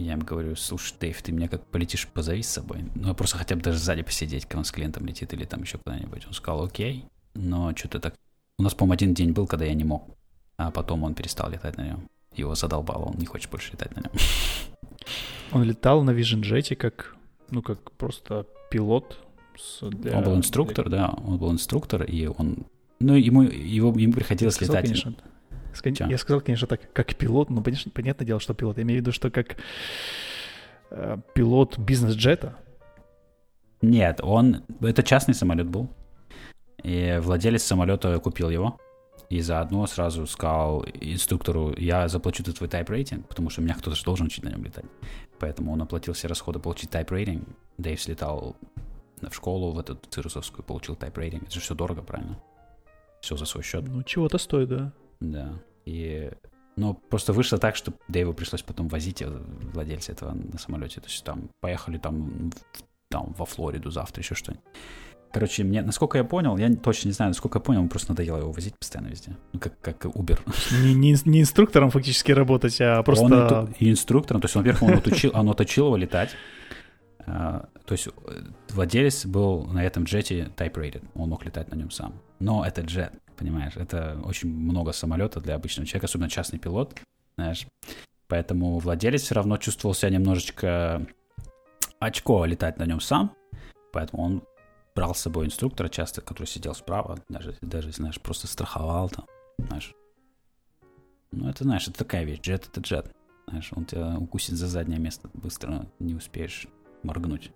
я 0.03 0.13
им 0.13 0.19
говорю, 0.19 0.55
слушай, 0.55 0.95
Дэйв, 0.99 1.21
ты 1.21 1.31
меня 1.31 1.47
как 1.47 1.65
полетишь, 1.65 2.07
позови 2.07 2.41
с 2.41 2.49
собой. 2.49 2.85
Ну, 2.95 3.13
просто 3.13 3.37
хотя 3.37 3.55
бы 3.55 3.61
даже 3.61 3.79
сзади 3.79 4.01
посидеть, 4.01 4.45
когда 4.45 4.59
он 4.59 4.65
с 4.65 4.71
клиентом 4.71 5.05
летит 5.05 5.33
или 5.33 5.45
там 5.45 5.61
еще 5.61 5.77
куда-нибудь. 5.77 6.25
Он 6.25 6.33
сказал, 6.33 6.63
окей, 6.63 7.05
но 7.33 7.75
что-то 7.75 7.99
так... 7.99 8.15
У 8.57 8.63
нас, 8.63 8.73
по-моему, 8.73 8.93
один 8.93 9.13
день 9.13 9.31
был, 9.31 9.47
когда 9.47 9.65
я 9.65 9.73
не 9.73 9.83
мог, 9.83 10.07
а 10.57 10.71
потом 10.71 11.03
он 11.03 11.13
перестал 11.13 11.49
летать 11.49 11.77
на 11.77 11.85
нем. 11.85 12.09
его 12.33 12.55
задолбало, 12.55 13.05
он 13.05 13.15
не 13.17 13.25
хочет 13.25 13.49
больше 13.49 13.73
летать 13.73 13.95
на 13.95 14.01
нем. 14.01 14.11
Он 15.51 15.63
летал 15.63 16.03
на 16.03 16.11
Vision 16.11 16.41
Jet 16.43 16.75
как, 16.75 17.15
ну, 17.49 17.63
как 17.63 17.91
просто 17.93 18.45
пилот. 18.69 19.17
Для, 19.81 20.17
он 20.17 20.23
был 20.23 20.35
инструктор, 20.35 20.87
для... 20.87 20.99
да, 20.99 21.09
он 21.25 21.39
был 21.39 21.51
инструктор, 21.51 22.03
и 22.03 22.27
он, 22.27 22.67
ну, 22.99 23.15
ему, 23.15 23.41
его, 23.41 23.91
ему 23.97 24.13
приходилось 24.13 24.55
сказал, 24.55 24.75
летать. 24.75 24.89
Конечно, 24.89 25.15
Че? 25.73 26.05
Я 26.09 26.17
сказал, 26.17 26.41
конечно, 26.41 26.67
так, 26.67 26.91
как 26.93 27.15
пилот, 27.15 27.49
но, 27.49 27.61
конечно, 27.61 27.91
понятное 27.91 28.25
дело, 28.25 28.39
что 28.39 28.53
пилот. 28.53 28.77
Я 28.77 28.83
имею 28.83 28.99
в 28.99 29.01
виду, 29.01 29.11
что 29.11 29.29
как 29.29 29.57
э, 30.91 31.17
пилот 31.33 31.77
бизнес-джета. 31.77 32.55
Нет, 33.81 34.19
он... 34.21 34.63
Это 34.81 35.03
частный 35.03 35.33
самолет 35.33 35.67
был. 35.67 35.89
И 36.83 37.19
владелец 37.21 37.63
самолета 37.63 38.19
купил 38.19 38.49
его. 38.49 38.77
И 39.29 39.41
заодно 39.41 39.85
сразу 39.85 40.25
сказал 40.25 40.83
инструктору, 40.85 41.75
я 41.77 42.07
заплачу 42.07 42.43
тут 42.43 42.57
твой 42.57 42.69
rating, 42.69 43.23
потому 43.23 43.51
что 43.51 43.61
меня 43.61 43.75
кто-то 43.75 43.95
же 43.95 44.03
должен 44.03 44.25
учить 44.25 44.43
на 44.43 44.49
нем 44.49 44.63
летать. 44.63 44.85
Поэтому 45.39 45.71
он 45.71 45.81
оплатил 45.81 46.13
все 46.13 46.27
расходы 46.27 46.59
получить 46.59 46.89
rating. 46.91 47.47
Дэйв 47.77 48.01
слетал 48.01 48.55
в 49.21 49.33
школу, 49.33 49.71
в 49.71 49.79
эту 49.79 49.99
цирусовскую, 50.09 50.63
получил 50.65 50.95
rating. 50.95 51.43
Это 51.43 51.51
же 51.51 51.59
все 51.59 51.75
дорого, 51.75 52.01
правильно? 52.01 52.41
Все 53.21 53.37
за 53.37 53.45
свой 53.45 53.63
счет. 53.63 53.83
Ну, 53.87 54.01
чего-то 54.03 54.37
стоит, 54.39 54.69
да. 54.69 54.93
Да. 55.19 55.53
И 55.85 56.31
но 56.79 56.93
просто 56.93 57.33
вышло 57.33 57.57
так, 57.57 57.75
что 57.75 57.93
Дэйву 58.07 58.33
пришлось 58.33 58.61
потом 58.61 58.87
возить 58.87 59.21
владельца 59.73 60.13
этого 60.13 60.31
на 60.31 60.57
самолете. 60.57 61.01
То 61.01 61.07
есть 61.07 61.23
там 61.25 61.49
поехали 61.59 61.97
там, 61.97 62.51
там 63.09 63.35
во 63.37 63.45
Флориду 63.45 63.91
завтра, 63.91 64.21
еще 64.21 64.33
что-нибудь. 64.33 64.63
Короче, 65.33 65.63
мне, 65.63 65.81
насколько 65.81 66.17
я 66.17 66.23
понял, 66.23 66.57
я 66.57 66.73
точно 66.73 67.09
не 67.09 67.13
знаю, 67.13 67.31
насколько 67.31 67.59
я 67.59 67.61
понял, 67.61 67.81
ему 67.81 67.89
просто 67.89 68.11
надоело 68.11 68.37
его 68.37 68.51
возить 68.51 68.79
постоянно 68.79 69.09
везде. 69.09 69.35
Ну, 69.51 69.59
как, 69.59 69.79
как 69.81 70.05
Uber. 70.05 70.39
Не, 70.81 70.93
не, 70.93 71.15
не 71.25 71.41
инструктором 71.41 71.91
фактически 71.91 72.31
работать, 72.31 72.79
а 72.79 73.03
просто... 73.03 73.25
Он 73.25 73.73
и, 73.79 73.85
и 73.85 73.91
инструктором, 73.91 74.41
то 74.41 74.45
есть, 74.45 74.55
он, 74.55 74.63
во-первых, 74.63 74.83
он 74.83 74.97
отучил, 74.97 75.31
он 75.33 75.49
отучил 75.49 75.85
его 75.87 75.97
летать. 75.97 76.31
Uh, 77.27 77.67
то 77.85 77.91
есть 77.91 78.07
э, 78.07 78.11
владелец 78.69 79.25
был 79.27 79.65
на 79.65 79.83
этом 79.83 80.05
джете 80.05 80.49
type-rated, 80.55 81.03
он 81.13 81.29
мог 81.29 81.45
летать 81.45 81.69
на 81.69 81.75
нем 81.75 81.91
сам. 81.91 82.13
Но 82.39 82.65
это 82.65 82.81
джет, 82.81 83.13
понимаешь, 83.39 83.77
это 83.77 84.19
очень 84.23 84.53
много 84.53 84.91
самолета 84.91 85.39
для 85.39 85.55
обычного 85.55 85.87
человека, 85.87 86.05
особенно 86.05 86.29
частный 86.29 86.59
пилот, 86.59 86.99
знаешь. 87.37 87.65
Поэтому 88.27 88.77
владелец 88.77 89.23
все 89.23 89.35
равно 89.35 89.57
чувствовал 89.57 89.95
себя 89.95 90.11
немножечко 90.11 91.07
очко 91.99 92.45
летать 92.45 92.77
на 92.77 92.85
нем 92.85 92.99
сам, 92.99 93.33
поэтому 93.93 94.23
он 94.23 94.43
брал 94.93 95.15
с 95.15 95.21
собой 95.21 95.45
инструктора 95.45 95.87
часто, 95.87 96.21
который 96.21 96.47
сидел 96.47 96.75
справа, 96.75 97.17
даже, 97.29 97.57
даже 97.61 97.91
знаешь, 97.91 98.19
просто 98.19 98.47
страховал 98.47 99.09
там, 99.09 99.25
знаешь. 99.57 99.95
Ну, 101.31 101.47
это, 101.49 101.63
знаешь, 101.63 101.87
это 101.87 101.99
такая 101.99 102.25
вещь, 102.25 102.41
джет 102.41 102.67
это 102.67 102.81
джет. 102.81 103.11
Знаешь, 103.47 103.69
он 103.75 103.85
тебя 103.85 104.17
укусит 104.17 104.55
за 104.55 104.67
заднее 104.67 104.99
место, 104.99 105.29
быстро 105.33 105.87
не 105.99 106.13
успеешь 106.13 106.67
моргнуть. 107.03 107.51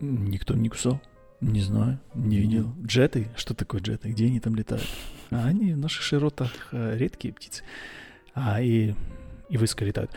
Никто 0.00 0.54
не 0.54 0.68
кусал. 0.68 1.00
Не 1.40 1.60
знаю, 1.60 2.00
не 2.14 2.38
видел. 2.38 2.72
Джеты? 2.82 3.28
Что 3.36 3.54
такое 3.54 3.80
джеты? 3.80 4.08
Где 4.08 4.26
они 4.26 4.40
там 4.40 4.54
летают? 4.54 4.86
А 5.30 5.46
они 5.46 5.72
в 5.74 5.78
наших 5.78 6.02
широтах 6.02 6.50
э, 6.72 6.96
редкие 6.96 7.34
птицы. 7.34 7.62
А, 8.34 8.60
и, 8.60 8.94
и 9.48 9.58
выска 9.58 9.84
летают. 9.84 10.10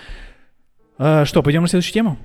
А, 0.98 1.26
что, 1.26 1.44
пойдем 1.44 1.62
на 1.62 1.68
следующую 1.68 1.94
тему? 1.94 2.20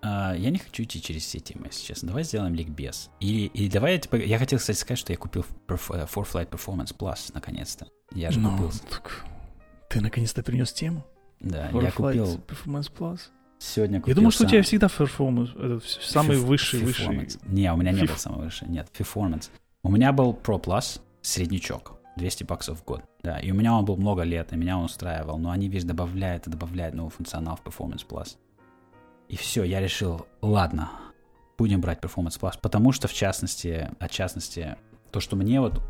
А, 0.00 0.34
я 0.34 0.50
не 0.50 0.58
хочу 0.58 0.82
идти 0.82 1.02
через 1.02 1.22
все 1.22 1.40
темы, 1.40 1.66
если 1.66 1.84
честно. 1.84 2.08
Давай 2.08 2.24
сделаем 2.24 2.54
ликбез. 2.54 3.10
Или, 3.20 3.46
или 3.46 3.68
давай 3.68 3.94
я, 3.94 3.98
типа, 3.98 4.16
я 4.16 4.38
хотел, 4.38 4.58
кстати, 4.58 4.76
сказать, 4.76 4.98
что 4.98 5.12
я 5.12 5.18
купил 5.18 5.44
For 5.66 6.08
Flight 6.08 6.50
Performance 6.50 6.96
Plus, 6.96 7.30
наконец-то. 7.34 7.86
Я 8.12 8.30
же 8.30 8.40
ну, 8.40 8.52
купил. 8.52 8.72
Так, 8.90 9.24
ты 9.88 10.00
наконец-то 10.00 10.42
принес 10.42 10.72
тему? 10.72 11.06
Да, 11.40 11.70
For 11.70 11.82
я 11.82 11.90
купил... 11.90 12.38
Performance 12.38 12.92
Plus? 12.96 13.20
Сегодня 13.58 14.02
Я 14.06 14.14
думал, 14.14 14.30
что 14.30 14.40
сам... 14.40 14.46
у 14.46 14.50
тебя 14.50 14.62
всегда 14.62 14.86
performance, 14.86 15.50
это 15.58 15.84
самый 16.00 16.36
Фиф, 16.36 16.44
высший, 16.44 16.80
высший. 16.80 17.28
Не, 17.46 17.72
у 17.72 17.76
меня 17.76 17.92
не 17.92 18.00
Фиф... 18.00 18.10
был 18.10 18.16
самый 18.16 18.44
высший, 18.44 18.68
нет, 18.68 18.88
performance. 18.96 19.50
У 19.82 19.90
меня 19.90 20.12
был 20.12 20.32
Pro 20.32 20.62
Plus, 20.62 21.00
среднячок, 21.22 21.94
200 22.16 22.44
баксов 22.44 22.80
в 22.80 22.84
год. 22.84 23.02
Да, 23.22 23.38
и 23.40 23.50
у 23.50 23.54
меня 23.54 23.74
он 23.74 23.84
был 23.84 23.96
много 23.96 24.22
лет, 24.22 24.52
и 24.52 24.56
меня 24.56 24.78
он 24.78 24.84
устраивал, 24.84 25.38
но 25.38 25.50
они, 25.50 25.68
видишь, 25.68 25.84
добавляют 25.84 26.46
и 26.46 26.50
добавляют 26.50 26.94
новый 26.94 27.10
функционал 27.10 27.56
в 27.56 27.66
Performance 27.66 28.06
Plus. 28.06 28.36
И 29.28 29.36
все, 29.36 29.64
я 29.64 29.80
решил, 29.80 30.26
ладно, 30.40 30.90
будем 31.58 31.80
брать 31.80 31.98
Performance 32.00 32.38
Plus, 32.40 32.54
потому 32.60 32.92
что, 32.92 33.08
в 33.08 33.12
частности, 33.12 33.90
от 33.98 34.10
частности, 34.10 34.76
то, 35.10 35.20
что 35.20 35.36
мне 35.36 35.60
вот 35.60 35.82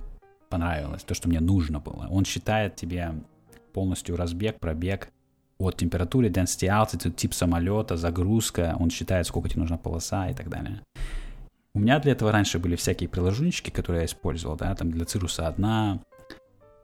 понравилось, 0.49 1.03
то, 1.03 1.15
что 1.15 1.29
мне 1.29 1.41
нужно 1.41 1.81
было, 1.81 2.09
он 2.11 2.25
считает 2.25 2.77
тебе 2.77 3.15
полностью 3.73 4.17
разбег, 4.17 4.59
пробег, 4.59 5.11
от 5.59 5.77
температуры, 5.77 6.29
density 6.29 6.69
altitude, 6.69 7.13
тип 7.13 7.35
самолета, 7.35 7.97
загрузка, 7.97 8.77
он 8.79 8.91
считает, 8.91 9.27
сколько 9.27 9.49
тебе 9.49 9.61
нужна 9.61 9.77
полоса 9.77 10.29
и 10.29 10.35
так 10.35 10.49
далее. 10.49 10.83
У 11.75 11.81
меня 11.81 11.99
для 11.99 12.13
этого 12.13 12.33
раньше 12.33 12.59
были 12.59 12.77
всякие 12.77 13.09
приложунчики, 13.09 13.71
которые 13.71 14.03
я 14.03 14.07
использовал, 14.07 14.57
да, 14.57 14.75
там 14.75 14.91
для 14.91 15.05
Цируса 15.05 15.47
одна, 15.47 16.01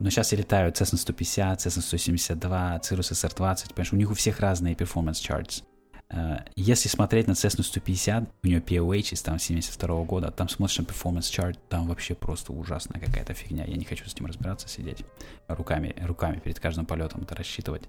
но 0.00 0.10
сейчас 0.10 0.32
я 0.32 0.38
летаю 0.38 0.72
Cessna 0.72 0.96
150, 0.96 1.60
Cessna 1.60 1.80
172, 1.80 2.80
Cirrus 2.82 3.12
SR20, 3.12 3.74
понимаешь, 3.74 3.92
у 3.92 3.96
них 3.96 4.10
у 4.10 4.14
всех 4.14 4.40
разные 4.40 4.74
performance 4.74 5.22
charts. 5.22 5.62
Э, 6.10 6.38
если 6.56 6.88
смотреть 6.88 7.28
на 7.28 7.32
Cessna 7.32 7.62
150, 7.62 8.28
у 8.42 8.46
нее 8.46 8.60
POH 8.60 9.14
из 9.14 9.22
там 9.22 9.38
72 9.38 10.04
года, 10.04 10.30
там 10.30 10.48
смотришь 10.48 10.78
на 10.78 10.82
performance 10.82 11.30
chart, 11.30 11.58
там 11.68 11.86
вообще 11.86 12.14
просто 12.14 12.52
ужасная 12.52 13.00
какая-то 13.00 13.34
фигня. 13.34 13.64
Я 13.64 13.76
не 13.76 13.84
хочу 13.84 14.04
с 14.04 14.14
этим 14.14 14.26
разбираться, 14.26 14.68
сидеть 14.68 15.04
руками, 15.48 15.94
руками 16.02 16.38
перед 16.38 16.58
каждым 16.58 16.86
полетом 16.86 17.22
это 17.22 17.34
рассчитывать. 17.34 17.84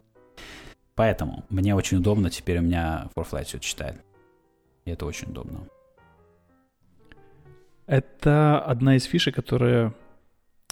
Поэтому 0.96 1.44
мне 1.50 1.76
очень 1.76 1.98
удобно, 1.98 2.30
теперь 2.30 2.60
у 2.60 2.62
меня 2.62 3.10
ForFlight 3.16 3.46
все 3.46 3.60
читает. 3.60 4.02
И 4.86 4.92
это 4.92 5.06
очень 5.06 5.30
удобно. 5.30 5.68
Это 7.86 8.60
одна 8.60 8.96
из 8.96 9.04
фишек, 9.04 9.36
которая 9.36 9.94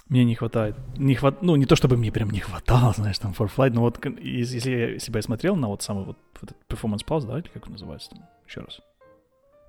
мне 0.08 0.24
не 0.24 0.34
хватает. 0.34 0.76
Не 0.96 1.14
хват... 1.14 1.42
Ну, 1.42 1.56
не 1.56 1.66
то 1.66 1.76
чтобы 1.76 1.96
мне 1.96 2.10
прям 2.10 2.30
не 2.30 2.40
хватало, 2.40 2.92
знаешь, 2.96 3.18
там, 3.18 3.32
ForFlight, 3.32 3.70
но 3.70 3.82
вот 3.82 4.04
если 4.20 4.70
я 4.70 4.98
себя 4.98 5.22
смотрел 5.22 5.56
на 5.56 5.68
вот 5.68 5.82
самый 5.82 6.04
вот 6.04 6.18
этот 6.42 6.56
Performance 6.68 7.04
Plus, 7.06 7.26
да, 7.26 7.38
или 7.38 7.48
как 7.48 7.66
он 7.66 7.72
называется 7.72 8.10
там, 8.10 8.26
еще 8.46 8.60
раз. 8.60 8.80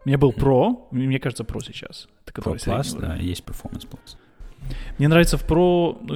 У 0.05 0.07
меня 0.07 0.17
был 0.17 0.31
Pro, 0.31 0.87
мне 0.91 1.19
кажется, 1.19 1.43
Pro 1.43 1.63
сейчас. 1.63 2.07
Это 2.25 2.41
Pro 2.41 2.55
Plus, 2.55 2.99
да, 2.99 3.15
есть 3.15 3.43
Performance 3.43 3.87
Plus. 3.87 4.17
Мне 4.97 5.07
нравится 5.07 5.37
в 5.37 5.45
Pro, 5.45 5.97
ну, 6.01 6.15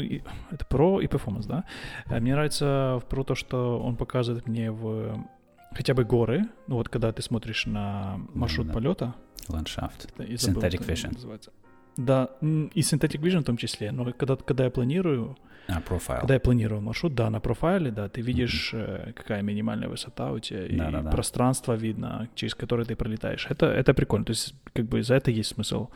это 0.52 0.66
Pro 0.70 1.04
и 1.04 1.08
Performance, 1.08 1.48
да? 1.48 1.66
Э, 2.10 2.20
мне 2.20 2.34
нравится 2.34 3.00
в 3.02 3.12
Pro 3.12 3.24
то, 3.24 3.36
что 3.36 3.80
он 3.80 3.96
показывает 3.96 4.48
мне 4.48 4.72
в 4.72 5.26
хотя 5.72 5.94
бы 5.94 6.04
горы, 6.04 6.46
ну 6.68 6.76
вот 6.76 6.90
когда 6.90 7.12
ты 7.12 7.22
смотришь 7.22 7.66
на 7.66 8.20
маршрут 8.34 8.68
да, 8.68 8.74
полета. 8.74 9.16
Ландшафт. 9.48 10.14
Synthetic 10.18 10.86
Vision. 10.86 11.14
Называется. 11.14 11.52
Да, 11.98 12.30
и 12.42 12.82
Synthetic 12.82 13.20
Vision 13.22 13.42
в 13.42 13.44
том 13.44 13.58
числе, 13.58 13.92
но 13.92 14.12
когда, 14.14 14.36
когда 14.36 14.64
я 14.64 14.70
планирую, 14.70 15.38
а, 15.68 15.82
профайл. 15.82 16.22
Когда 16.22 16.34
я 16.34 16.40
планирую 16.40 16.82
маршрут, 16.82 17.14
да, 17.14 17.30
на 17.30 17.40
профайле, 17.40 17.92
да, 17.92 18.08
ты 18.10 18.22
видишь, 18.22 18.74
mm-hmm. 18.74 19.14
какая 19.14 19.44
минимальная 19.44 19.88
высота 19.88 20.32
у 20.32 20.40
тебя, 20.40 20.62
да, 20.62 20.66
и 20.66 20.92
да, 20.92 21.02
да. 21.02 21.12
пространство 21.12 21.74
видно, 21.74 22.28
через 22.36 22.56
которое 22.56 22.86
ты 22.86 22.96
пролетаешь. 22.96 23.46
Это, 23.50 23.68
это 23.68 23.94
прикольно. 23.94 24.26
То 24.26 24.32
есть, 24.32 24.56
как 24.74 24.86
бы 24.86 25.04
за 25.04 25.16
это 25.16 25.30
есть 25.30 25.54
смысл 25.54 25.90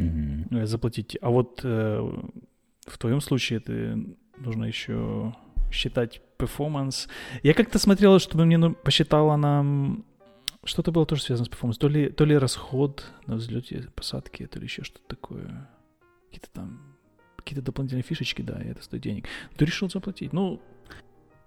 mm-hmm. 0.00 0.66
заплатить. 0.66 1.16
А 1.20 1.30
вот 1.30 1.60
э, 1.62 2.12
в 2.86 2.98
твоем 2.98 3.20
случае 3.20 3.60
ты 3.60 4.16
нужно 4.38 4.64
еще 4.64 5.34
считать 5.70 6.20
performance. 6.38 7.08
Я 7.42 7.54
как-то 7.54 7.78
смотрел, 7.78 8.18
чтобы 8.18 8.44
мне 8.44 8.58
ну, 8.58 8.74
посчитала 8.74 9.36
нам 9.36 10.04
что-то 10.64 10.92
было 10.92 11.06
тоже 11.06 11.22
связано 11.22 11.46
с 11.46 11.48
performance. 11.48 11.78
То 11.78 11.88
ли, 11.88 12.10
то 12.10 12.24
ли 12.24 12.36
расход 12.36 13.04
на 13.26 13.36
взлете, 13.36 13.88
посадке, 13.94 14.46
то 14.46 14.58
ли 14.58 14.66
еще 14.66 14.84
что-то 14.84 15.06
такое. 15.06 15.68
Какие-то 16.26 16.50
там 16.52 16.90
какие-то 17.36 17.62
дополнительные 17.62 18.02
фишечки, 18.02 18.42
да, 18.42 18.60
и 18.62 18.68
это 18.68 18.82
стоит 18.82 19.02
денег. 19.02 19.26
Ты 19.56 19.64
решил 19.64 19.88
заплатить. 19.88 20.32
Ну, 20.32 20.60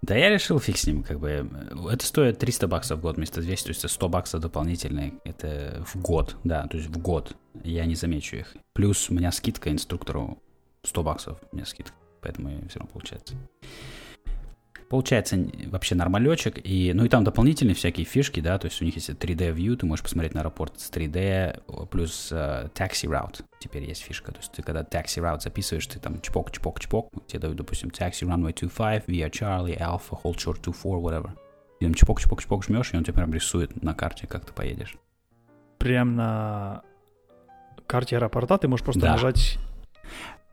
да, 0.04 0.18
я 0.18 0.30
решил 0.30 0.60
фиг 0.60 0.78
с 0.78 0.86
ним, 0.86 1.02
как 1.02 1.18
бы. 1.18 1.50
Это 1.90 2.06
стоит 2.06 2.38
300 2.38 2.68
баксов 2.68 3.00
в 3.00 3.02
год 3.02 3.16
вместо 3.16 3.42
200, 3.42 3.64
то 3.64 3.70
есть 3.70 3.90
100 3.90 4.10
баксов 4.10 4.42
дополнительные. 4.42 5.14
Это 5.24 5.82
в 5.88 5.96
год, 5.96 6.36
да, 6.44 6.68
то 6.68 6.76
есть 6.76 6.90
в 6.90 6.98
год. 6.98 7.38
Я 7.64 7.86
не 7.86 7.96
замечу 7.96 8.36
их. 8.36 8.54
Плюс 8.74 9.10
у 9.10 9.14
меня 9.14 9.32
скидка 9.32 9.72
инструктору 9.72 10.38
100 10.84 11.04
баксов 11.04 11.40
у 11.50 11.56
меня 11.56 11.66
скидка, 11.66 11.96
поэтому 12.20 12.50
все 12.68 12.80
равно 12.80 12.92
получается. 12.92 13.36
Получается 14.94 15.44
вообще 15.72 15.96
нормалечек, 15.96 16.60
и, 16.64 16.94
ну 16.94 17.04
и 17.04 17.10
там 17.10 17.24
дополнительные 17.24 17.74
всякие 17.74 18.06
фишки, 18.06 18.42
да, 18.42 18.60
то 18.60 18.66
есть 18.66 18.80
у 18.80 18.86
них 18.86 18.94
есть 18.94 19.10
3D 19.10 19.52
view, 19.56 19.76
ты 19.76 19.88
можешь 19.88 20.04
посмотреть 20.04 20.36
на 20.36 20.42
аэропорт 20.42 20.80
с 20.80 20.92
3D, 20.92 21.88
плюс 21.88 22.32
uh, 22.32 22.72
taxi 22.74 23.10
route 23.10 23.44
теперь 23.58 23.86
есть 23.86 24.04
фишка, 24.04 24.32
то 24.32 24.38
есть 24.38 24.52
ты 24.52 24.62
когда 24.62 24.84
taxi 24.84 25.20
route 25.20 25.42
записываешь, 25.42 25.88
ты 25.88 25.98
там 25.98 26.22
чпок, 26.22 26.52
чпок, 26.52 26.80
чпок, 26.80 27.10
тебе 27.26 27.40
дают, 27.40 27.58
допустим, 27.58 27.90
taxi 27.90 28.22
runway 28.22 28.56
25, 28.56 29.08
via 29.08 29.32
Charlie, 29.32 29.80
Alpha, 29.80 30.16
hold 30.24 30.36
short 30.36 30.62
24, 30.62 30.98
whatever. 30.98 31.32
И 31.80 31.86
там 31.86 31.96
чпок, 31.96 32.22
чпок, 32.22 32.44
чпок 32.44 32.64
жмешь, 32.64 32.94
и 32.94 32.98
он 32.98 33.04
тебе 33.04 33.14
прям 33.14 33.34
рисует 33.34 33.82
на 33.82 33.96
карте, 33.96 34.28
как 34.28 34.46
ты 34.46 34.54
поедешь. 34.54 34.96
Прям 35.80 36.16
на 36.16 36.84
карте 37.88 38.18
аэропорта 38.18 38.60
ты 38.60 38.68
можешь 38.68 38.84
просто 38.84 39.02
да. 39.02 39.14
нажать 39.14 39.58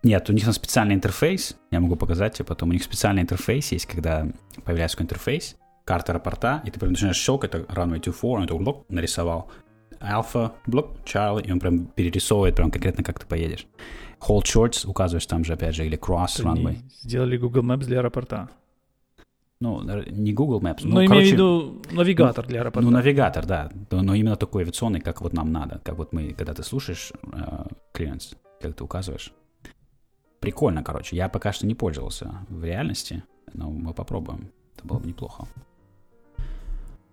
Нет, 0.02 0.30
у 0.30 0.32
них 0.32 0.44
там 0.44 0.52
специальный 0.52 0.94
интерфейс, 0.94 1.56
я 1.70 1.80
могу 1.80 1.96
показать 1.96 2.34
тебе 2.34 2.46
потом. 2.46 2.70
У 2.70 2.72
них 2.72 2.82
специальный 2.82 3.22
интерфейс 3.22 3.70
есть, 3.72 3.86
когда 3.86 4.26
появляется 4.64 4.96
какой 4.96 5.04
интерфейс, 5.04 5.56
карта 5.84 6.12
аэропорта, 6.12 6.62
и 6.64 6.70
ты 6.70 6.80
прям 6.80 6.92
начинаешь 6.92 7.16
щелкать, 7.16 7.54
это 7.54 7.72
runway 7.72 8.00
24, 8.00 8.32
он 8.32 8.44
это 8.44 8.54
блок 8.54 8.86
нарисовал. 8.88 9.50
Alpha, 10.00 10.52
блок, 10.66 10.96
Charlie, 11.04 11.46
и 11.46 11.52
он 11.52 11.60
прям 11.60 11.84
перерисовывает 11.84 12.54
прям 12.54 12.70
конкретно, 12.70 13.04
как 13.04 13.18
ты 13.18 13.26
поедешь. 13.26 13.66
Hold 14.26 14.44
shorts 14.44 14.86
указываешь 14.86 15.26
там 15.26 15.44
же, 15.44 15.52
опять 15.52 15.74
же, 15.74 15.84
или 15.84 15.98
cross 15.98 16.42
runway. 16.42 16.78
Сделали 17.02 17.36
Google 17.36 17.62
Maps 17.62 17.84
для 17.84 17.98
аэропорта. 17.98 18.48
Ну, 19.60 19.82
не 19.82 20.32
Google 20.32 20.60
Maps, 20.62 20.80
Ну, 20.84 20.92
ну, 20.92 20.96
имею 21.00 21.06
в 21.06 21.10
короче, 21.10 21.32
виду 21.32 21.82
навигатор 21.90 22.46
для 22.46 22.60
аэропорта. 22.60 22.88
Ну, 22.88 22.96
навигатор, 22.96 23.44
да. 23.44 23.70
Но 23.90 24.00
но 24.00 24.14
именно 24.14 24.36
такой 24.36 24.62
авиационный, 24.62 25.00
как 25.00 25.20
вот 25.20 25.34
нам 25.34 25.52
надо. 25.52 25.80
Как 25.84 25.98
вот 25.98 26.14
мы, 26.14 26.32
когда 26.32 26.54
ты 26.54 26.62
слушаешь 26.62 27.12
э, 27.30 27.64
clearance, 27.92 28.36
как 28.58 28.74
ты 28.74 28.84
указываешь. 28.84 29.32
Прикольно, 30.40 30.82
короче. 30.82 31.16
Я 31.16 31.28
пока 31.28 31.52
что 31.52 31.66
не 31.66 31.74
пользовался 31.74 32.46
в 32.48 32.64
реальности, 32.64 33.22
но 33.52 33.70
мы 33.70 33.92
попробуем. 33.92 34.50
Это 34.76 34.86
было 34.86 34.98
бы 34.98 35.06
неплохо. 35.06 35.46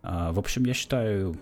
А, 0.01 0.32
в 0.32 0.39
общем, 0.39 0.63
я 0.63 0.73
считаю, 0.73 1.36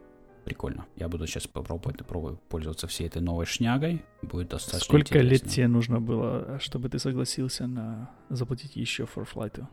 прикольно. 0.45 0.85
Я 0.95 1.07
буду 1.07 1.27
сейчас 1.27 1.45
попробовать 1.45 1.99
попробую 1.99 2.39
пользоваться 2.49 2.87
всей 2.87 3.05
этой 3.05 3.21
новой 3.21 3.45
шнягой. 3.45 4.03
Будет 4.23 4.49
достаточно 4.49 4.79
Сколько 4.79 5.19
лет 5.19 5.33
интересно. 5.33 5.49
тебе 5.51 5.67
нужно 5.67 6.01
было, 6.01 6.59
чтобы 6.59 6.89
ты 6.89 6.97
согласился 6.97 7.67
на 7.67 8.09
заплатить 8.29 8.75
еще 8.75 9.03
for 9.03 9.27
flight? 9.31 9.63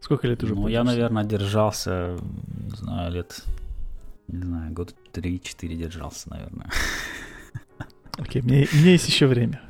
Сколько 0.00 0.26
лет 0.28 0.42
уже 0.42 0.54
Ну, 0.54 0.68
я, 0.68 0.84
наверное, 0.84 1.24
держался, 1.24 2.16
не 2.48 2.76
знаю, 2.76 3.12
лет, 3.12 3.44
не 4.28 4.42
знаю, 4.42 4.72
год 4.72 4.94
3-4 5.12 5.74
держался, 5.74 6.30
наверное. 6.30 6.70
Окей, 8.18 8.42
мне, 8.42 8.66
меня 8.72 8.90
есть 8.90 9.08
еще 9.08 9.26
время. 9.26 9.60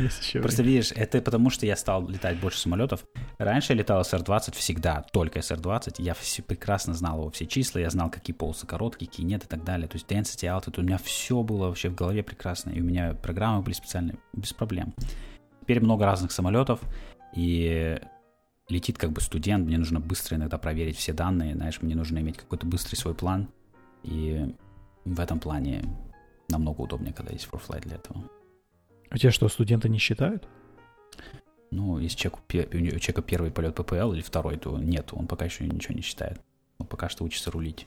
Есть 0.00 0.26
еще 0.26 0.40
Просто 0.40 0.62
время. 0.62 0.76
видишь, 0.78 0.92
это 0.96 1.20
потому 1.22 1.50
что 1.50 1.66
я 1.66 1.76
стал 1.76 2.08
летать 2.08 2.40
больше 2.40 2.58
самолетов. 2.58 3.04
Раньше 3.38 3.72
я 3.72 3.78
летал 3.78 4.02
СР-20 4.02 4.56
всегда, 4.56 5.04
только 5.12 5.40
СР-20. 5.40 5.96
Я 5.98 6.14
все 6.14 6.42
прекрасно 6.42 6.94
знал 6.94 7.18
его 7.20 7.30
все 7.30 7.46
числа, 7.46 7.78
я 7.78 7.90
знал, 7.90 8.10
какие 8.10 8.34
полосы 8.34 8.66
короткие, 8.66 9.08
какие 9.08 9.24
нет 9.24 9.44
и 9.44 9.46
так 9.46 9.62
далее. 9.62 9.86
То 9.86 9.96
есть 9.96 10.10
density, 10.10 10.46
altitude, 10.48 10.80
у 10.80 10.82
меня 10.82 10.98
все 10.98 11.42
было 11.42 11.68
вообще 11.68 11.90
в 11.90 11.94
голове 11.94 12.24
прекрасно. 12.24 12.70
И 12.70 12.80
у 12.80 12.84
меня 12.84 13.14
программы 13.14 13.62
были 13.62 13.74
специальные, 13.74 14.18
без 14.32 14.52
проблем. 14.52 14.92
Теперь 15.60 15.80
много 15.80 16.04
разных 16.04 16.32
самолетов, 16.32 16.80
и 17.34 18.00
летит 18.68 18.98
как 18.98 19.12
бы 19.12 19.20
студент, 19.20 19.66
мне 19.66 19.78
нужно 19.78 20.00
быстро 20.00 20.36
иногда 20.36 20.58
проверить 20.58 20.96
все 20.96 21.12
данные, 21.12 21.54
знаешь, 21.54 21.80
мне 21.82 21.94
нужно 21.94 22.18
иметь 22.18 22.38
какой-то 22.38 22.66
быстрый 22.66 22.96
свой 22.96 23.14
план. 23.14 23.48
И 24.02 24.54
в 25.04 25.20
этом 25.20 25.38
плане 25.38 25.84
намного 26.50 26.82
удобнее, 26.82 27.12
когда 27.12 27.32
есть 27.32 27.48
ForFlight 27.50 27.82
для 27.82 27.96
этого. 27.96 28.24
У 29.12 29.16
тебя 29.16 29.32
что, 29.32 29.48
студенты 29.48 29.88
не 29.88 29.98
считают? 29.98 30.46
Ну, 31.70 31.98
если 31.98 32.16
человеку, 32.16 32.40
пе- 32.46 32.66
у 32.66 32.98
человека 32.98 33.22
первый 33.22 33.50
полет 33.50 33.74
ППЛ 33.74 34.12
или 34.12 34.22
второй, 34.22 34.56
то 34.56 34.76
нет, 34.78 35.10
он 35.12 35.26
пока 35.26 35.44
еще 35.44 35.64
ничего 35.64 35.94
не 35.94 36.02
считает. 36.02 36.40
Он 36.78 36.86
пока 36.86 37.08
что 37.08 37.24
учится 37.24 37.50
рулить. 37.50 37.86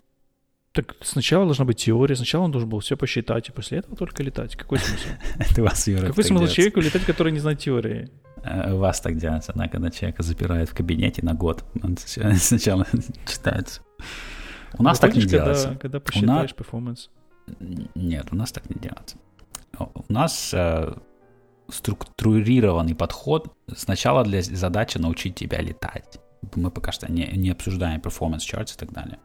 Так 0.72 0.96
сначала 1.02 1.46
должна 1.46 1.66
быть 1.66 1.78
теория, 1.78 2.16
сначала 2.16 2.46
он 2.46 2.52
должен 2.52 2.68
был 2.70 2.80
все 2.80 2.98
посчитать, 2.98 3.48
и 3.50 3.52
после 3.52 3.80
этого 3.80 3.96
только 3.96 4.24
летать. 4.24 4.56
Какой 4.56 4.80
смысл? 4.80 5.08
Это 5.40 5.62
вас, 5.62 5.88
Юра, 5.88 6.08
Какой 6.08 6.24
смысл 6.24 6.48
человеку 6.48 6.80
летать, 6.80 7.04
который 7.04 7.32
не 7.32 7.40
знает 7.40 7.60
теории? 7.60 8.10
Э, 8.44 8.74
вас 8.74 9.00
так 9.00 9.18
делается, 9.18 9.54
да, 9.54 9.68
когда 9.68 9.92
человека 9.92 10.24
запирают 10.24 10.70
в 10.70 10.74
кабинете 10.74 11.22
на 11.24 11.34
год. 11.34 11.64
Он 11.84 11.96
сначала 11.98 12.88
читается. 13.28 13.82
У 14.78 14.84
нас 14.84 15.00
так 15.00 15.16
не 15.16 15.22
делается. 15.22 15.78
Когда 15.80 16.00
посчитаешь 16.00 16.56
перформанс. 16.56 17.10
Нет, 17.96 18.28
у 18.32 18.36
нас 18.36 18.52
так 18.52 18.70
не 18.70 18.80
делается. 18.80 19.18
У 19.78 20.14
нас 20.14 20.54
э, 20.54 20.94
структурированный 21.70 22.96
подход. 22.96 23.54
Сначала 23.76 24.24
для 24.24 24.42
задачи 24.42 24.98
научить 24.98 25.36
тебя 25.36 25.62
летать. 25.62 26.20
Мы 26.56 26.72
пока 26.72 26.92
что 26.92 27.12
не, 27.12 27.26
не 27.34 27.50
обсуждаем 27.50 28.02
performance 28.02 28.40
charts 28.40 28.76
и 28.76 28.78
так 28.78 28.92
далее. 28.92 29.20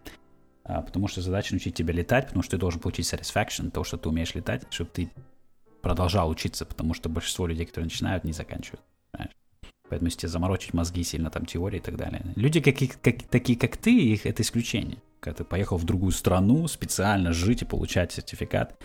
А, 0.65 0.83
потому 0.83 1.09
что 1.09 1.21
задача 1.21 1.53
научить 1.55 1.75
тебя 1.75 1.93
летать, 1.93 2.27
потому 2.27 2.43
что 2.43 2.53
ты 2.53 2.59
должен 2.59 2.81
получить 2.81 3.13
satisfaction, 3.13 3.71
то, 3.71 3.85
что 3.85 3.97
ты 3.97 4.09
умеешь 4.09 4.35
летать, 4.35 4.67
чтобы 4.71 4.91
ты 4.93 5.11
продолжал 5.83 6.29
учиться, 6.29 6.67
потому 6.67 6.95
что 6.95 7.09
большинство 7.09 7.47
людей, 7.47 7.67
которые 7.67 7.87
начинают, 7.87 8.25
не 8.25 8.33
заканчивают. 8.33 8.83
понимаешь? 9.11 9.33
Поэтому 9.89 10.09
если 10.09 10.21
тебе 10.21 10.29
заморочить 10.29 10.75
мозги 10.75 11.03
сильно, 11.03 11.31
там, 11.31 11.47
теории 11.47 11.79
и 11.79 11.83
так 11.83 11.97
далее. 11.97 12.23
Люди, 12.37 12.61
какие, 12.61 12.89
как, 12.89 13.23
такие 13.23 13.59
как 13.59 13.77
ты, 13.77 13.97
их 13.99 14.27
это 14.27 14.43
исключение. 14.43 14.99
Когда 15.21 15.39
ты 15.39 15.45
поехал 15.45 15.77
в 15.77 15.85
другую 15.85 16.13
страну 16.13 16.69
специально 16.69 17.33
жить 17.33 17.63
и 17.63 17.65
получать 17.65 18.13
сертификат, 18.13 18.81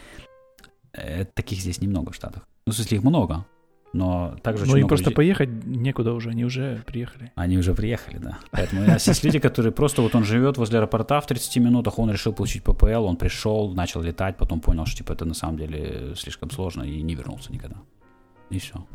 э, 0.93 1.25
таких 1.25 1.59
здесь 1.59 1.81
немного 1.81 2.11
в 2.11 2.15
Штатах. 2.15 2.47
Ну, 2.65 2.73
в 2.73 2.75
смысле, 2.75 2.97
их 2.97 3.03
много, 3.03 3.45
но 3.93 4.35
также 4.41 4.65
Ну 4.65 4.71
много 4.71 4.87
просто 4.87 5.05
людей- 5.05 5.15
поехать 5.15 5.49
некуда 5.65 6.13
уже, 6.13 6.29
они 6.29 6.45
уже 6.45 6.81
приехали. 6.87 7.31
Они 7.35 7.57
уже 7.57 7.73
приехали, 7.75 8.17
да. 8.17 8.39
Поэтому 8.51 8.83
у 8.83 8.87
нас 8.87 9.07
есть 9.07 9.23
люди, 9.23 9.37
которые 9.39 9.71
просто 9.71 10.01
вот 10.01 10.15
он 10.15 10.23
живет 10.23 10.57
возле 10.57 10.79
аэропорта 10.79 11.21
в 11.21 11.27
30 11.27 11.59
минутах, 11.59 11.99
он 11.99 12.09
решил 12.09 12.33
получить 12.33 12.63
ППЛ, 12.63 13.05
он 13.05 13.17
пришел, 13.17 13.71
начал 13.73 14.01
летать, 14.01 14.37
потом 14.37 14.59
понял, 14.61 14.85
что 14.85 14.97
типа 14.97 15.13
это 15.13 15.25
на 15.25 15.35
самом 15.35 15.57
деле 15.57 16.15
слишком 16.15 16.49
сложно 16.49 16.83
и 16.83 17.01
не 17.03 17.13
вернулся 17.15 17.51
никогда. 17.51 17.77
И 18.49 18.57
все. 18.59 18.85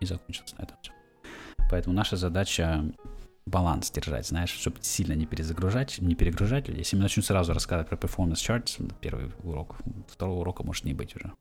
И 0.00 0.06
закончилось 0.06 0.54
на 0.58 0.64
этом 0.64 0.76
все. 0.82 0.92
Поэтому 1.70 1.94
наша 1.94 2.16
задача 2.16 2.84
баланс 3.46 3.90
держать, 3.90 4.26
знаешь, 4.26 4.50
чтобы 4.50 4.78
сильно 4.82 5.14
не 5.14 5.26
перезагружать, 5.26 5.98
не 6.00 6.14
перегружать 6.14 6.68
людей. 6.68 6.80
Если 6.80 6.96
мы 6.96 7.02
начнем 7.02 7.22
сразу 7.22 7.52
рассказывать 7.52 7.88
про 7.88 7.96
performance 7.96 8.34
charts, 8.34 8.92
первый 9.00 9.30
урок, 9.42 9.76
второго 10.08 10.40
урока 10.40 10.62
может 10.62 10.84
не 10.84 10.94
быть 10.94 11.16
уже. 11.16 11.32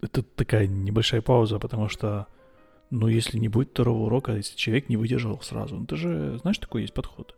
Это 0.00 0.22
такая 0.22 0.66
небольшая 0.66 1.20
пауза, 1.22 1.58
потому 1.58 1.88
что, 1.88 2.28
ну, 2.90 3.08
если 3.08 3.38
не 3.38 3.48
будет 3.48 3.70
второго 3.70 4.04
урока, 4.04 4.36
если 4.36 4.56
человек 4.56 4.88
не 4.88 4.96
выдержал 4.96 5.40
сразу, 5.42 5.76
ну, 5.76 5.86
ты 5.86 5.96
же, 5.96 6.38
знаешь, 6.38 6.58
такой 6.58 6.82
есть 6.82 6.94
подход. 6.94 7.34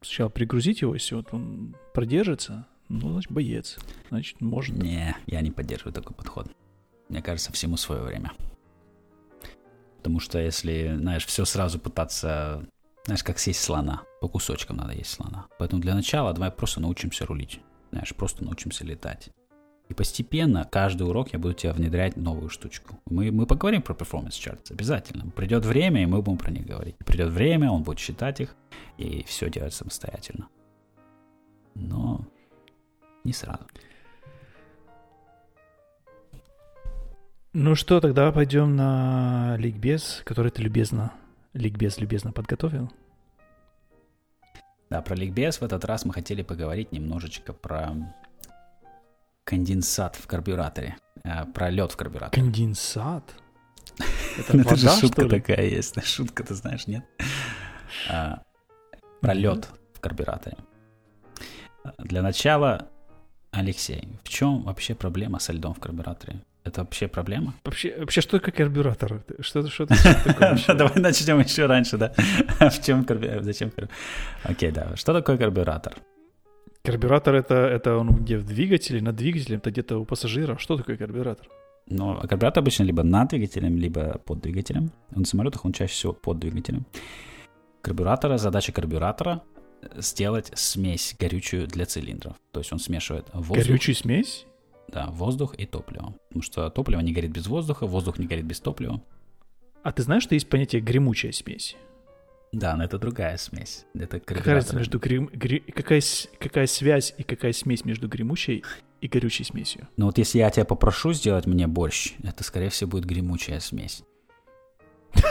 Сначала 0.00 0.30
пригрузить 0.30 0.80
его, 0.80 0.94
если 0.94 1.14
вот 1.14 1.28
он 1.32 1.76
продержится, 1.92 2.66
ну, 2.88 3.12
значит, 3.12 3.30
боец. 3.30 3.78
Значит, 4.08 4.40
может. 4.40 4.76
Не, 4.76 5.16
я 5.26 5.40
не 5.42 5.50
поддерживаю 5.50 5.92
такой 5.92 6.16
подход. 6.16 6.50
Мне 7.08 7.22
кажется, 7.22 7.52
всему 7.52 7.76
свое 7.76 8.02
время. 8.02 8.32
Потому 10.02 10.18
что 10.18 10.40
если, 10.40 10.96
знаешь, 10.98 11.24
все 11.24 11.44
сразу 11.44 11.78
пытаться, 11.78 12.66
знаешь, 13.04 13.22
как 13.22 13.38
съесть 13.38 13.60
слона, 13.60 14.02
по 14.20 14.26
кусочкам 14.26 14.78
надо 14.78 14.94
есть 14.94 15.10
слона. 15.10 15.46
Поэтому 15.60 15.80
для 15.80 15.94
начала 15.94 16.32
давай 16.32 16.50
просто 16.50 16.80
научимся 16.80 17.24
рулить. 17.24 17.60
Знаешь, 17.92 18.12
просто 18.12 18.42
научимся 18.42 18.84
летать. 18.84 19.30
И 19.88 19.94
постепенно, 19.94 20.64
каждый 20.68 21.06
урок 21.06 21.32
я 21.32 21.38
буду 21.38 21.54
тебе 21.54 21.72
внедрять 21.72 22.16
новую 22.16 22.48
штучку. 22.48 22.98
Мы, 23.06 23.30
мы 23.30 23.46
поговорим 23.46 23.80
про 23.80 23.94
performance 23.94 24.30
charts 24.30 24.72
обязательно. 24.72 25.30
Придет 25.30 25.64
время, 25.64 26.02
и 26.02 26.06
мы 26.06 26.20
будем 26.20 26.38
про 26.38 26.50
них 26.50 26.66
говорить. 26.66 26.96
Придет 26.96 27.30
время, 27.30 27.70
он 27.70 27.84
будет 27.84 28.00
считать 28.00 28.40
их, 28.40 28.56
и 28.98 29.22
все 29.22 29.48
делать 29.50 29.72
самостоятельно. 29.72 30.48
Но 31.76 32.26
не 33.22 33.32
сразу. 33.32 33.64
Ну 37.54 37.74
что, 37.74 38.00
тогда 38.00 38.32
пойдем 38.32 38.76
на 38.76 39.56
ликбез, 39.58 40.22
который 40.24 40.50
ты 40.50 40.62
любезно, 40.62 41.12
ликбез 41.52 41.98
любезно 41.98 42.32
подготовил. 42.32 42.90
Да, 44.88 45.02
про 45.02 45.14
ликбез 45.14 45.60
в 45.60 45.64
этот 45.64 45.84
раз 45.84 46.06
мы 46.06 46.14
хотели 46.14 46.42
поговорить 46.42 46.92
немножечко 46.92 47.52
про 47.52 47.92
конденсат 49.44 50.16
в 50.16 50.26
карбюраторе, 50.26 50.96
э, 51.24 51.44
про 51.44 51.68
лед 51.68 51.92
в 51.92 51.96
карбюраторе. 51.96 52.42
Конденсат? 52.42 53.34
Это 54.38 54.56
Это 54.56 54.76
же 54.76 54.88
шутка 54.88 55.28
такая 55.28 55.66
есть. 55.66 56.02
Шутка, 56.06 56.44
ты 56.44 56.54
знаешь, 56.54 56.86
нет? 56.86 57.04
А, 58.08 58.42
Про 59.20 59.34
лед 59.34 59.68
в 59.92 60.00
карбюраторе. 60.00 60.56
Для 61.98 62.22
начала, 62.22 62.88
Алексей, 63.50 64.18
в 64.24 64.28
чем 64.30 64.62
вообще 64.62 64.94
проблема 64.94 65.38
со 65.38 65.52
льдом 65.52 65.74
в 65.74 65.80
карбюраторе? 65.80 66.40
Это 66.64 66.82
вообще 66.82 67.08
проблема? 67.08 67.54
Вообще, 67.64 67.96
вообще, 67.98 68.20
что 68.20 68.38
такое 68.38 68.52
карбюратор? 68.52 69.24
Что, 69.40 69.66
что, 69.68 69.84
это 69.84 69.96
такое? 70.24 70.58
Давай 70.68 71.00
начнем 71.00 71.40
еще 71.40 71.66
раньше, 71.66 71.98
да? 71.98 72.12
В 72.70 72.84
чем 72.84 73.04
карбюратор? 73.04 73.42
Зачем 73.42 73.70
карбюратор? 73.70 73.96
Окей, 74.44 74.70
да. 74.70 74.96
Что 74.96 75.12
такое 75.12 75.36
карбюратор? 75.38 75.94
Карбюратор 76.84 77.34
это, 77.34 77.54
это 77.54 77.96
он 77.96 78.10
где 78.10 78.38
в 78.38 78.44
двигателе, 78.44 79.00
над 79.00 79.16
двигателем, 79.16 79.58
это 79.58 79.70
где-то 79.70 79.98
у 79.98 80.04
пассажира. 80.04 80.56
Что 80.58 80.76
такое 80.76 80.96
карбюратор? 80.96 81.48
Ну, 81.86 82.12
а 82.12 82.26
карбюратор 82.28 82.62
обычно 82.62 82.84
либо 82.84 83.02
над 83.02 83.30
двигателем, 83.30 83.76
либо 83.76 84.18
под 84.24 84.40
двигателем. 84.40 84.92
На 85.10 85.24
самолетах 85.24 85.64
он 85.64 85.72
чаще 85.72 85.92
всего 85.92 86.12
под 86.12 86.38
двигателем. 86.38 86.86
Карбюратора, 87.82 88.38
задача 88.38 88.70
карбюратора 88.72 89.42
сделать 89.96 90.50
смесь 90.54 91.16
горючую 91.18 91.66
для 91.66 91.86
цилиндров. 91.86 92.36
То 92.52 92.60
есть 92.60 92.72
он 92.72 92.78
смешивает 92.78 93.26
воздух, 93.32 93.66
Горючую 93.66 93.96
смесь? 93.96 94.46
Да, 94.88 95.06
воздух 95.10 95.54
и 95.56 95.66
топливо. 95.66 96.14
Потому 96.28 96.42
что 96.42 96.70
топливо 96.70 97.00
не 97.00 97.12
горит 97.12 97.30
без 97.30 97.46
воздуха, 97.46 97.86
воздух 97.86 98.18
не 98.18 98.26
горит 98.26 98.44
без 98.44 98.60
топлива. 98.60 99.02
А 99.82 99.92
ты 99.92 100.02
знаешь, 100.02 100.22
что 100.22 100.34
есть 100.34 100.48
понятие 100.48 100.80
гремучая 100.80 101.32
смесь? 101.32 101.76
Да, 102.52 102.76
но 102.76 102.84
это 102.84 102.98
другая 102.98 103.38
смесь. 103.38 103.86
Это 103.94 104.20
Какая 104.20 104.62
между 104.74 104.98
грем- 104.98 105.30
гре- 105.32 105.60
какая, 105.72 106.02
какая 106.38 106.66
связь 106.66 107.14
и 107.16 107.22
какая 107.22 107.52
смесь 107.52 107.84
между 107.84 108.08
гремучей 108.08 108.62
и 109.00 109.08
горючей 109.08 109.44
смесью. 109.44 109.88
Ну 109.96 110.06
вот 110.06 110.18
если 110.18 110.38
я 110.38 110.50
тебя 110.50 110.66
попрошу 110.66 111.12
сделать 111.14 111.46
мне 111.46 111.66
борщ, 111.66 112.12
это, 112.22 112.44
скорее 112.44 112.68
всего, 112.68 112.90
будет 112.90 113.06
гремучая 113.06 113.58
смесь. 113.58 114.02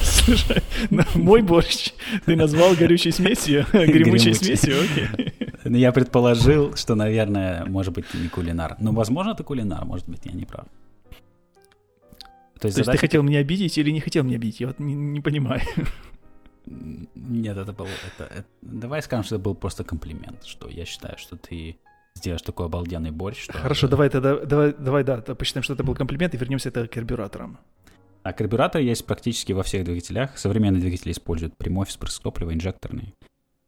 Слушай, 0.00 0.62
мой 1.14 1.42
борщ 1.42 1.92
ты 2.26 2.36
назвал 2.36 2.74
горючей 2.74 3.12
смесью, 3.12 3.66
гремучей 3.72 4.34
смесью, 4.34 4.76
окей. 4.82 5.32
Ну, 5.68 5.76
я 5.76 5.92
предположил, 5.92 6.74
что, 6.76 6.94
наверное, 6.94 7.64
может 7.66 7.94
быть, 7.94 8.06
не 8.14 8.28
кулинар. 8.28 8.76
Но, 8.80 8.92
возможно, 8.92 9.32
это 9.32 9.44
кулинар, 9.44 9.84
может 9.84 10.08
быть, 10.08 10.20
я 10.24 10.32
не 10.32 10.44
прав. 10.44 10.66
То 12.60 12.66
есть, 12.66 12.76
То 12.76 12.80
есть 12.80 12.90
ты 12.90 12.98
хотел 12.98 13.22
меня 13.22 13.38
обидеть 13.38 13.78
или 13.78 13.90
не 13.90 14.00
хотел 14.00 14.24
меня 14.24 14.36
обидеть? 14.36 14.60
Я 14.60 14.68
вот 14.68 14.80
не, 14.80 14.94
не 14.94 15.20
понимаю. 15.20 15.60
Нет, 16.66 17.56
это 17.56 17.72
был... 17.72 17.86
Это, 17.86 18.24
это, 18.24 18.44
давай 18.62 19.00
скажем, 19.02 19.24
что 19.24 19.36
это 19.36 19.44
был 19.44 19.54
просто 19.54 19.84
комплимент, 19.84 20.44
что 20.44 20.68
я 20.68 20.84
считаю, 20.84 21.16
что 21.18 21.36
ты 21.36 21.78
сделаешь 22.14 22.42
такой 22.42 22.66
обалденный 22.66 23.10
борщ. 23.10 23.44
Что 23.44 23.52
Хорошо, 23.52 23.86
это... 23.86 23.90
давай 23.90 24.10
тогда, 24.10 24.36
давай, 24.44 24.74
давай, 24.74 25.04
да, 25.04 25.20
посчитаем, 25.20 25.62
что 25.62 25.74
это 25.74 25.84
был 25.84 25.94
комплимент, 25.94 26.34
и 26.34 26.36
вернемся 26.36 26.68
это 26.68 26.88
к 26.88 26.92
карбюраторам. 26.92 27.58
А 28.22 28.32
карбюратор 28.32 28.82
есть 28.82 29.06
практически 29.06 29.52
во 29.52 29.62
всех 29.62 29.84
двигателях. 29.84 30.36
Современные 30.36 30.80
двигатели 30.80 31.12
используют 31.12 31.56
прямой 31.56 31.86
вспрыск 31.86 32.22
топлива, 32.22 32.52
инжекторный. 32.52 33.14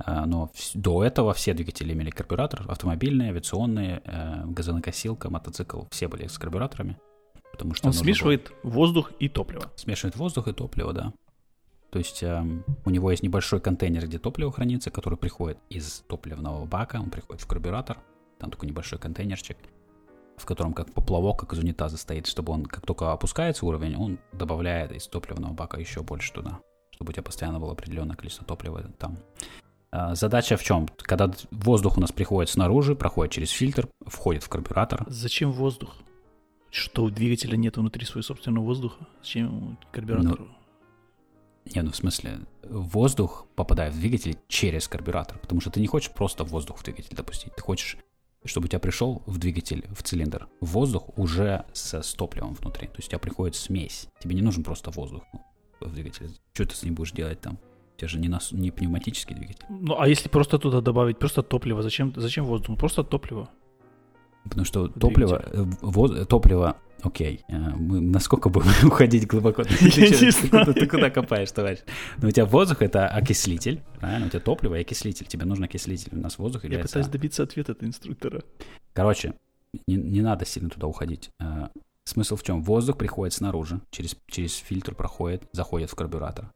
А, 0.04 0.26
но 0.26 0.50
до 0.74 1.04
этого 1.04 1.34
все 1.34 1.54
двигатели 1.54 1.92
имели 1.92 2.10
карбюратор. 2.10 2.64
Автомобильные, 2.68 3.30
авиационные, 3.30 4.02
э, 4.04 4.44
газонокосилка, 4.46 5.30
мотоцикл. 5.30 5.82
Все 5.90 6.08
были 6.08 6.26
с 6.26 6.38
карбюраторами. 6.38 6.98
Потому 7.52 7.74
что 7.74 7.88
Он 7.88 7.92
смешивает 7.92 8.52
было... 8.62 8.72
воздух 8.72 9.12
и 9.18 9.28
топливо. 9.28 9.64
Смешивает 9.76 10.16
воздух 10.16 10.48
и 10.48 10.52
топливо, 10.52 10.92
да. 10.92 11.12
То 11.90 11.98
есть 11.98 12.22
э, 12.22 12.42
у 12.84 12.90
него 12.90 13.10
есть 13.10 13.22
небольшой 13.22 13.60
контейнер, 13.60 14.06
где 14.06 14.18
топливо 14.18 14.52
хранится, 14.52 14.90
который 14.90 15.18
приходит 15.18 15.58
из 15.68 16.04
топливного 16.08 16.64
бака, 16.64 16.96
он 16.96 17.10
приходит 17.10 17.42
в 17.42 17.46
карбюратор, 17.46 17.98
там 18.38 18.50
такой 18.50 18.68
небольшой 18.68 18.98
контейнерчик, 18.98 19.58
в 20.36 20.46
котором 20.46 20.72
как 20.72 20.92
поплавок, 20.94 21.40
как 21.40 21.52
из 21.52 21.58
унитаза 21.58 21.96
стоит, 21.96 22.26
чтобы 22.26 22.52
он, 22.52 22.64
как 22.64 22.86
только 22.86 23.12
опускается 23.12 23.66
уровень, 23.66 23.96
он 23.96 24.18
добавляет 24.32 24.92
из 24.92 25.08
топливного 25.08 25.52
бака 25.52 25.78
еще 25.80 26.02
больше 26.02 26.32
туда, 26.32 26.60
чтобы 26.92 27.10
у 27.10 27.12
тебя 27.12 27.24
постоянно 27.24 27.58
было 27.58 27.72
определенное 27.72 28.16
количество 28.16 28.46
топлива 28.46 28.82
там. 28.98 29.18
Э, 29.92 30.14
задача 30.14 30.56
в 30.56 30.62
чем? 30.62 30.88
Когда 30.98 31.32
воздух 31.50 31.96
у 31.98 32.00
нас 32.00 32.12
приходит 32.12 32.50
снаружи, 32.50 32.94
проходит 32.94 33.32
через 33.32 33.50
фильтр, 33.50 33.88
входит 34.06 34.42
в 34.42 34.48
карбюратор. 34.48 35.04
Зачем 35.08 35.52
воздух? 35.52 35.94
Что 36.70 37.04
у 37.04 37.10
двигателя 37.10 37.56
нет 37.56 37.76
внутри 37.76 38.04
своего 38.06 38.22
собственного 38.22 38.64
воздуха? 38.64 39.06
Зачем 39.20 39.76
карбюратору? 39.90 40.44
Ну, 40.44 41.72
не, 41.74 41.82
ну 41.82 41.90
в 41.90 41.96
смысле, 41.96 42.40
воздух 42.62 43.46
попадает 43.54 43.94
в 43.94 44.00
двигатель 44.00 44.38
через 44.48 44.88
карбюратор, 44.88 45.38
потому 45.38 45.60
что 45.60 45.70
ты 45.70 45.80
не 45.80 45.86
хочешь 45.86 46.12
просто 46.12 46.44
воздух 46.44 46.78
в 46.78 46.84
двигатель 46.84 47.14
допустить, 47.14 47.54
ты 47.54 47.60
хочешь, 47.60 47.96
чтобы 48.44 48.64
у 48.66 48.68
тебя 48.68 48.78
пришел 48.78 49.22
в 49.26 49.38
двигатель, 49.38 49.84
в 49.90 50.02
цилиндр, 50.02 50.48
воздух 50.60 51.18
уже 51.18 51.66
с, 51.72 52.00
с 52.00 52.14
топливом 52.14 52.54
внутри, 52.54 52.88
то 52.88 52.96
есть 52.96 53.08
у 53.08 53.10
тебя 53.10 53.18
приходит 53.18 53.56
смесь, 53.56 54.08
тебе 54.20 54.34
не 54.34 54.42
нужен 54.42 54.64
просто 54.64 54.90
воздух 54.90 55.22
в 55.80 55.92
двигателе, 55.92 56.30
что 56.54 56.66
ты 56.66 56.74
с 56.74 56.82
ним 56.82 56.94
будешь 56.94 57.12
делать 57.12 57.40
там? 57.40 57.58
Тебя 58.00 58.08
же 58.08 58.18
не, 58.18 58.28
нас, 58.28 58.52
не 58.52 58.70
пневматический 58.70 59.36
двигатель. 59.36 59.66
Ну, 59.68 59.94
а 59.98 60.08
если 60.08 60.30
просто 60.30 60.58
туда 60.58 60.80
добавить 60.80 61.18
просто 61.18 61.42
топливо, 61.42 61.82
зачем, 61.82 62.14
зачем 62.16 62.46
воздух? 62.46 62.78
Просто 62.78 63.04
топливо. 63.04 63.50
Потому 64.44 64.64
что 64.64 64.88
топливо, 64.88 65.44
э, 65.52 65.64
воз, 65.82 66.26
топливо, 66.26 66.78
окей, 67.02 67.42
э, 67.48 67.58
мы 67.58 68.00
насколько 68.00 68.48
будем 68.48 68.70
уходить 68.86 69.26
глубоко? 69.26 69.64
Ты 69.64 70.86
куда 70.86 71.10
копаешь, 71.10 71.52
товарищ? 71.52 71.80
Но 72.22 72.28
у 72.28 72.30
тебя 72.30 72.46
воздух— 72.46 72.78
это 72.80 73.06
окислитель, 73.06 73.82
правильно? 73.98 74.28
У 74.28 74.30
тебя 74.30 74.40
топливо 74.40 74.76
и 74.76 74.80
окислитель. 74.80 75.26
Тебе 75.26 75.44
нужен 75.44 75.64
окислитель. 75.64 76.12
У 76.12 76.22
нас 76.22 76.38
воздух 76.38 76.64
является... 76.64 77.00
Я 77.00 77.04
пытаюсь 77.04 77.12
добиться 77.12 77.42
ответа 77.42 77.72
от 77.72 77.82
инструктора. 77.82 78.42
Короче, 78.94 79.34
не, 79.86 79.96
не 79.96 80.22
надо 80.22 80.46
сильно 80.46 80.70
туда 80.70 80.86
уходить. 80.86 81.28
Э, 81.38 81.68
смысл 82.04 82.36
в 82.36 82.42
чем? 82.44 82.62
Воздух 82.62 82.96
приходит 82.96 83.34
снаружи, 83.34 83.82
через, 83.90 84.16
через 84.26 84.56
фильтр 84.56 84.94
проходит, 84.94 85.42
заходит 85.52 85.90
в 85.90 85.94
карбюратор. 85.94 86.50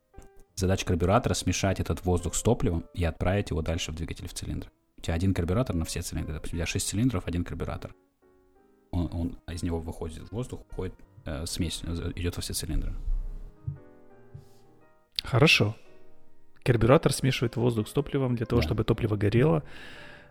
Задача 0.54 0.86
карбюратора— 0.86 1.34
смешать 1.34 1.80
этот 1.80 2.04
воздух 2.04 2.34
с 2.34 2.42
топливом 2.42 2.84
и 2.94 3.04
отправить 3.04 3.50
его 3.50 3.62
дальше 3.62 3.92
в 3.92 3.94
двигатель 3.94 4.28
в 4.28 4.34
цилиндр 4.34 4.70
тебя 5.04 5.14
один 5.14 5.34
карбюратор 5.34 5.76
на 5.76 5.84
все 5.84 6.02
цилиндры. 6.02 6.34
Допустим, 6.34 6.56
у 6.56 6.58
тебя 6.58 6.66
6 6.66 6.88
цилиндров, 6.88 7.26
один 7.26 7.44
карбюратор. 7.44 7.94
Он, 8.90 9.08
он 9.12 9.38
из 9.48 9.62
него 9.62 9.80
выходит 9.80 10.30
воздух, 10.30 10.60
уходит 10.72 10.94
э, 11.24 11.46
смесь, 11.46 11.82
э, 11.84 12.12
идет 12.16 12.36
во 12.36 12.42
все 12.42 12.54
цилиндры. 12.54 12.92
Хорошо. 15.22 15.76
Карбюратор 16.62 17.12
смешивает 17.12 17.56
воздух 17.56 17.88
с 17.88 17.92
топливом 17.92 18.36
для 18.36 18.46
того, 18.46 18.62
да. 18.62 18.66
чтобы 18.66 18.84
топливо 18.84 19.16
горело 19.16 19.62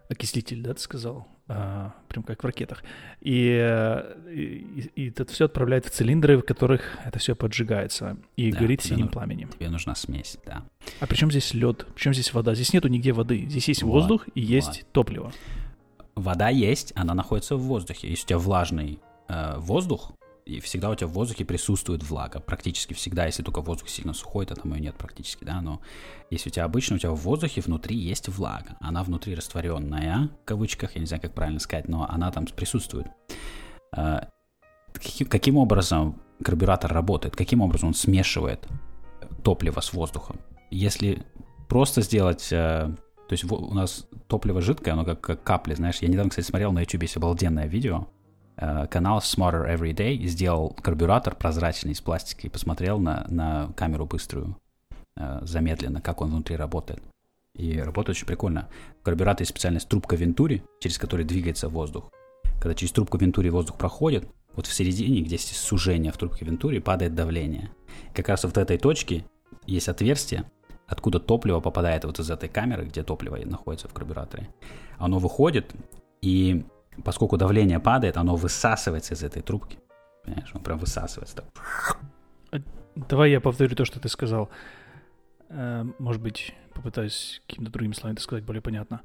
окислитель, 0.10 0.62
да, 0.62 0.74
ты 0.74 0.82
сказал, 0.82 1.28
а, 1.48 1.94
прям 2.08 2.24
как 2.24 2.42
в 2.44 2.46
ракетах. 2.46 2.84
И, 3.22 3.32
и, 4.32 4.92
и 4.96 5.10
это 5.10 5.26
все 5.26 5.46
отправляет 5.46 5.86
в 5.86 5.90
цилиндры, 5.90 6.38
в 6.38 6.44
которых 6.44 6.82
это 7.04 7.20
все 7.20 7.36
поджигается 7.36 8.18
и 8.38 8.52
да, 8.52 8.60
горит 8.60 8.82
синим 8.82 9.06
ну, 9.06 9.12
пламенем. 9.12 9.50
Тебе 9.50 9.70
нужна 9.70 9.96
смесь, 9.96 10.38
да. 10.46 10.64
А 11.00 11.08
при 11.08 11.16
чем 11.16 11.30
здесь 11.32 11.54
лед? 11.54 11.86
Причем 11.96 12.14
здесь 12.14 12.34
вода? 12.34 12.56
Здесь 12.56 12.74
нету 12.74 12.88
нигде 12.88 13.12
воды. 13.12 13.46
Здесь 13.48 13.68
есть 13.68 13.84
вот, 13.84 13.92
воздух 13.92 14.28
и 14.36 14.42
есть 14.42 14.84
вот. 14.84 14.92
топливо. 14.94 15.34
Вода 16.16 16.50
есть, 16.50 16.94
она 16.96 17.14
находится 17.14 17.56
в 17.56 17.62
воздухе. 17.62 18.10
Если 18.10 18.24
у 18.24 18.28
тебя 18.28 18.40
влажный 18.40 19.00
э, 19.28 19.56
воздух, 19.58 20.14
и 20.46 20.60
всегда 20.60 20.90
у 20.90 20.96
тебя 20.96 21.08
в 21.08 21.12
воздухе 21.12 21.46
присутствует 21.46 22.04
влага. 22.04 22.40
Практически 22.40 22.94
всегда, 22.94 23.26
если 23.26 23.44
только 23.44 23.62
воздух 23.62 23.90
сильно 23.90 24.14
сухой, 24.14 24.46
то 24.46 24.56
там 24.56 24.74
ее 24.74 24.82
нет 24.82 24.96
практически, 24.96 25.44
да, 25.44 25.62
но 25.62 25.82
если 26.30 26.50
у 26.50 26.52
тебя 26.52 26.66
обычно, 26.66 26.96
у 26.96 27.00
тебя 27.00 27.12
в 27.12 27.20
воздухе 27.20 27.62
внутри 27.62 27.96
есть 27.96 28.28
влага. 28.28 28.78
Она 28.80 29.04
внутри 29.04 29.36
растворенная, 29.36 30.30
в 30.42 30.46
кавычках, 30.46 30.96
я 30.96 31.02
не 31.02 31.08
знаю, 31.08 31.22
как 31.22 31.34
правильно 31.34 31.60
сказать, 31.60 31.88
но 31.88 32.08
она 32.10 32.32
там 32.32 32.46
присутствует. 32.46 33.08
А, 33.96 34.28
каким 35.30 35.58
образом 35.58 36.22
карбюратор 36.44 36.92
работает? 36.92 37.36
Каким 37.36 37.62
образом 37.62 37.90
он 37.90 37.94
смешивает 37.94 38.68
топливо 39.44 39.80
с 39.80 39.94
воздухом? 39.94 40.40
Если 40.72 41.24
просто 41.70 42.02
сделать 42.02 42.52
э, 42.52 42.94
то 43.28 43.34
есть 43.34 43.46
у 43.50 43.74
нас 43.74 44.06
топливо 44.28 44.62
жидкое, 44.62 44.94
оно 44.94 45.06
как, 45.06 45.22
как 45.22 45.44
капли, 45.44 45.74
знаешь. 45.74 46.00
Я 46.02 46.08
недавно, 46.08 46.30
кстати, 46.30 46.46
смотрел 46.46 46.72
на 46.72 46.82
YouTube, 46.82 47.04
есть 47.04 47.18
обалденное 47.18 47.68
видео, 47.68 48.08
канал 48.90 49.20
Smarter 49.20 49.76
Every 49.76 49.94
Day 49.94 50.18
сделал 50.26 50.70
карбюратор 50.70 51.36
прозрачный 51.36 51.92
из 51.92 52.02
пластика 52.02 52.48
и 52.48 52.50
посмотрел 52.50 53.00
на, 53.00 53.26
на 53.30 53.72
камеру 53.76 54.06
быструю, 54.06 54.58
э, 55.16 55.40
замедленно, 55.44 56.02
как 56.02 56.22
он 56.22 56.30
внутри 56.30 56.56
работает. 56.56 57.02
И 57.56 57.80
работает 57.80 58.18
очень 58.18 58.28
прикольно. 58.28 58.70
В 59.02 59.04
карбюраторе 59.04 59.46
специальная 59.46 59.82
трубка 59.82 60.16
Вентури, 60.16 60.64
через 60.80 60.98
которую 60.98 61.26
двигается 61.26 61.70
воздух. 61.70 62.12
Когда 62.60 62.74
через 62.74 62.92
трубку 62.92 63.18
Вентури 63.18 63.50
воздух 63.50 63.78
проходит, 63.78 64.28
вот 64.56 64.68
в 64.68 64.74
середине, 64.74 65.22
где 65.22 65.36
есть 65.36 65.56
сужение 65.56 66.12
в 66.12 66.18
трубке 66.18 66.46
Вентури, 66.46 66.80
падает 66.80 67.16
давление. 67.16 67.72
Как 68.14 68.30
раз 68.30 68.44
вот 68.44 68.56
в 68.56 68.58
этой 68.58 68.78
точке 68.78 69.26
есть 69.66 69.88
отверстие, 69.88 70.46
откуда 70.88 71.20
топливо 71.20 71.60
попадает 71.60 72.06
вот 72.06 72.20
из 72.20 72.30
этой 72.30 72.50
камеры, 72.50 72.86
где 72.86 73.04
топливо 73.04 73.38
находится 73.38 73.88
в 73.88 73.94
карбюраторе. 73.94 74.50
Оно 74.98 75.20
выходит, 75.20 75.74
и 76.22 76.66
поскольку 77.04 77.38
давление 77.38 77.80
падает, 77.80 78.18
оно 78.18 78.36
высасывается 78.36 79.14
из 79.14 79.24
этой 79.24 79.42
трубки. 79.42 79.78
Понимаешь, 80.24 80.52
он 80.54 80.62
прям 80.62 80.78
высасывается. 80.78 81.36
Так. 81.36 81.98
А, 82.52 82.58
давай 82.96 83.32
я 83.32 83.42
повторю 83.42 83.76
то, 83.76 83.86
что 83.86 84.00
ты 84.00 84.10
сказал. 84.10 84.50
Э, 85.50 85.86
может 86.00 86.22
быть, 86.22 86.54
попытаюсь 86.74 87.42
какими-то 87.48 87.72
другими 87.72 87.94
словами 87.94 88.16
это 88.16 88.24
сказать 88.24 88.44
более 88.44 88.62
понятно. 88.62 89.02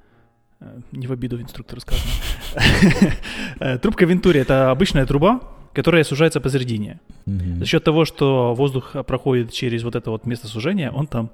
Э, 0.61 0.81
не 0.93 1.07
в 1.07 1.13
обиду 1.13 1.41
инструктора 1.41 1.81
сказано. 1.81 2.13
Э, 3.61 3.79
трубка 3.79 4.07
Вентури— 4.07 4.41
это 4.41 4.71
обычная 4.71 5.07
труба, 5.07 5.41
которая 5.75 6.05
сужается 6.05 6.41
посередине. 6.41 7.01
За 7.27 7.67
счет 7.67 7.85
того, 7.85 8.05
что 8.05 8.55
воздух 8.55 8.97
проходит 9.07 9.53
через 9.53 9.83
вот 9.83 9.97
это 9.97 10.11
вот 10.11 10.27
место 10.27 10.47
сужения, 10.47 10.91
он 10.91 11.07
там 11.07 11.31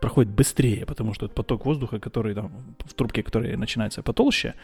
проходит 0.00 0.32
быстрее, 0.32 0.86
потому 0.86 1.14
что 1.14 1.28
поток 1.28 1.66
воздуха, 1.66 1.98
который 1.98 2.34
там 2.34 2.50
в 2.84 2.94
трубке, 2.94 3.22
который 3.22 3.56
начинается 3.56 4.02
потолще, 4.02 4.54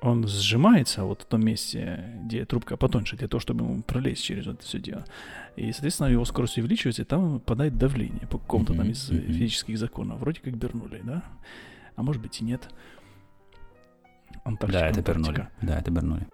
он 0.00 0.26
сжимается 0.26 1.04
вот 1.04 1.22
в 1.22 1.24
том 1.24 1.44
месте, 1.44 2.04
где 2.24 2.44
трубка 2.44 2.76
потоньше, 2.76 3.16
для 3.16 3.28
того, 3.28 3.40
чтобы 3.40 3.64
ему 3.64 3.82
пролезть 3.82 4.22
через 4.22 4.46
это 4.46 4.62
все 4.62 4.78
дело. 4.78 5.04
И, 5.56 5.72
соответственно, 5.72 6.08
его 6.08 6.24
скорость 6.24 6.58
увеличивается, 6.58 7.02
и 7.02 7.04
там 7.04 7.40
падает 7.40 7.78
давление 7.78 8.26
по 8.28 8.38
какому-то 8.38 8.74
там 8.74 8.88
из 8.90 9.08
физических 9.08 9.78
законов. 9.78 10.20
Вроде 10.20 10.40
как 10.40 10.56
Бернули, 10.56 11.00
да? 11.02 11.22
А 11.96 12.02
может 12.02 12.20
быть 12.20 12.40
и 12.40 12.44
нет. 12.44 12.68
Антарктика, 14.44 14.80
да, 14.80 14.88
это 14.88 15.02
Бернули. 15.02 15.48
Да, 15.62 15.78
это 15.78 15.90
Бернули. 15.90 16.26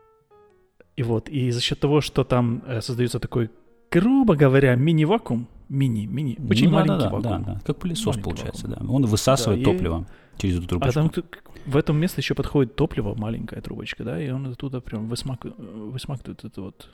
И 0.97 1.03
вот, 1.03 1.29
и 1.29 1.51
за 1.51 1.61
счет 1.61 1.81
того, 1.81 2.01
что 2.01 2.25
там 2.25 2.63
э, 2.67 2.81
создается 2.83 3.19
такой, 3.19 3.51
грубо 3.91 4.35
говоря, 4.35 4.75
мини-вакуум, 4.75 5.49
мини-мини, 5.69 6.37
очень 6.51 6.69
ну, 6.69 6.75
маленький 6.75 7.05
да, 7.05 7.11
да, 7.11 7.11
вакуум. 7.11 7.45
Да, 7.45 7.55
да, 7.55 7.61
как 7.65 7.79
пылесос 7.79 8.17
маленький 8.17 8.23
получается, 8.25 8.69
вакуум. 8.69 8.87
да. 8.87 8.93
Он 8.93 9.07
высасывает 9.07 9.63
да, 9.63 9.71
топливо 9.71 10.07
и... 10.09 10.22
через 10.39 10.59
эту 10.59 10.69
трубочку. 10.69 11.01
А 11.01 11.09
там 11.09 11.25
в 11.67 11.77
этом 11.77 11.97
месте 11.97 12.21
еще 12.21 12.35
подходит 12.35 12.77
топливо, 12.77 13.15
маленькая 13.15 13.61
трубочка, 13.61 14.05
да, 14.05 14.21
и 14.21 14.31
он 14.31 14.47
оттуда 14.47 14.81
прям 14.81 15.09
высмак... 15.09 15.45
высмакивает 15.45 16.45
это 16.45 16.63
вот 16.63 16.89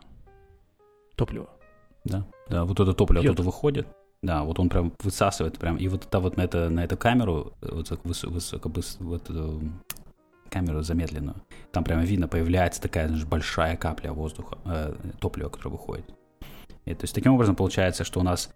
топливо. 1.16 1.48
Да, 2.04 2.26
да, 2.48 2.64
вот 2.64 2.78
это 2.80 2.92
топливо 2.92 3.22
Пьет. 3.22 3.32
оттуда 3.32 3.46
выходит. 3.46 3.88
Да, 4.20 4.42
вот 4.42 4.58
он 4.58 4.68
прям 4.68 4.92
высасывает 5.00 5.58
прям, 5.58 5.76
и 5.76 5.86
вот 5.86 6.06
это 6.06 6.18
вот 6.18 6.36
на, 6.36 6.42
это, 6.42 6.68
на 6.70 6.84
эту 6.84 6.96
камеру, 6.96 7.52
вот 7.60 7.90
высоко, 8.02 8.68
выс, 8.68 8.96
вот, 8.98 9.30
камеру 10.50 10.82
замедленную. 10.82 11.36
Там 11.72 11.84
прямо 11.84 12.02
видно, 12.02 12.26
появляется 12.26 12.80
такая 12.80 13.06
знаешь, 13.06 13.24
большая 13.24 13.76
капля 13.76 14.12
воздуха, 14.12 14.58
э, 14.64 14.94
топлива, 15.20 15.50
которое 15.50 15.70
выходит. 15.70 16.06
И, 16.84 16.94
то 16.94 17.04
есть 17.04 17.14
таким 17.14 17.34
образом 17.34 17.54
получается, 17.54 18.02
что 18.02 18.20
у 18.20 18.22
нас 18.22 18.52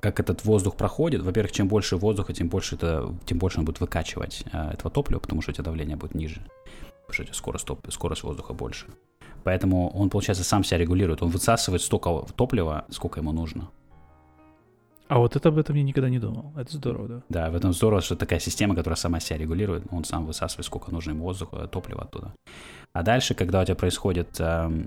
как 0.00 0.20
этот 0.20 0.44
воздух 0.44 0.76
проходит, 0.76 1.22
во-первых, 1.22 1.52
чем 1.52 1.68
больше 1.68 1.96
воздуха, 1.96 2.32
тем 2.32 2.48
больше, 2.48 2.76
это, 2.76 3.14
тем 3.26 3.38
больше 3.38 3.58
он 3.60 3.64
будет 3.64 3.80
выкачивать 3.80 4.44
э, 4.52 4.72
этого 4.72 4.90
топлива, 4.90 5.20
потому 5.20 5.42
что 5.42 5.50
у 5.50 5.54
тебя 5.54 5.64
давление 5.64 5.96
будет 5.96 6.14
ниже, 6.14 6.40
потому 7.06 7.12
что 7.12 7.22
у 7.22 7.26
тебя 7.26 7.34
скорость, 7.34 7.66
топ, 7.66 7.92
скорость 7.92 8.22
воздуха 8.22 8.54
больше. 8.54 8.86
Поэтому 9.44 9.90
он, 9.90 10.10
получается, 10.10 10.44
сам 10.44 10.64
себя 10.64 10.78
регулирует. 10.78 11.22
Он 11.22 11.30
высасывает 11.30 11.82
столько 11.82 12.26
топлива, 12.36 12.84
сколько 12.90 13.20
ему 13.20 13.32
нужно. 13.32 13.70
А 15.08 15.18
вот 15.18 15.34
это 15.34 15.48
об 15.48 15.58
этом 15.58 15.74
я 15.74 15.82
никогда 15.82 16.08
не 16.08 16.20
думал. 16.20 16.52
Это 16.56 16.72
здорово, 16.72 17.08
да? 17.08 17.22
Да, 17.28 17.50
в 17.50 17.56
этом 17.56 17.72
здорово, 17.72 18.00
что 18.00 18.16
такая 18.16 18.38
система, 18.38 18.76
которая 18.76 18.96
сама 18.96 19.18
себя 19.18 19.38
регулирует, 19.38 19.84
он 19.90 20.04
сам 20.04 20.24
высасывает, 20.24 20.66
сколько 20.66 20.92
нужно 20.92 21.10
ему 21.10 21.24
воздуха, 21.24 21.66
топлива 21.66 22.02
оттуда. 22.02 22.32
А 22.92 23.02
дальше, 23.02 23.34
когда 23.34 23.60
у 23.60 23.64
тебя 23.64 23.74
происходит 23.74 24.38
э, 24.38 24.86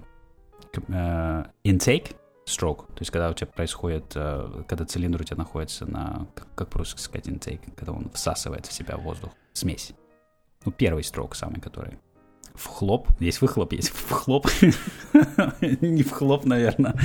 э, 0.88 1.44
intake, 1.66 2.16
stroke, 2.46 2.88
то 2.88 3.00
есть 3.00 3.12
когда 3.12 3.30
у 3.30 3.34
тебя 3.34 3.48
происходит, 3.48 4.12
э, 4.16 4.64
когда 4.68 4.86
цилиндр 4.86 5.22
у 5.22 5.24
тебя 5.24 5.38
находится 5.38 5.86
на, 5.86 6.28
как, 6.56 6.70
по-русски 6.70 7.00
сказать, 7.00 7.28
intake, 7.28 7.74
когда 7.76 7.94
он 7.94 8.10
всасывает 8.12 8.66
в 8.66 8.74
себя 8.74 8.98
воздух, 8.98 9.32
смесь. 9.54 9.94
Ну, 10.66 10.72
первый 10.72 11.04
строк 11.04 11.36
самый, 11.36 11.60
который 11.60 12.00
Вхлоп. 12.56 13.10
Есть 13.20 13.42
выхлоп, 13.42 13.74
есть 13.74 13.90
вхлоп. 13.90 14.48
не 15.62 16.04
вхлоп, 16.04 16.46
наверное. 16.46 16.96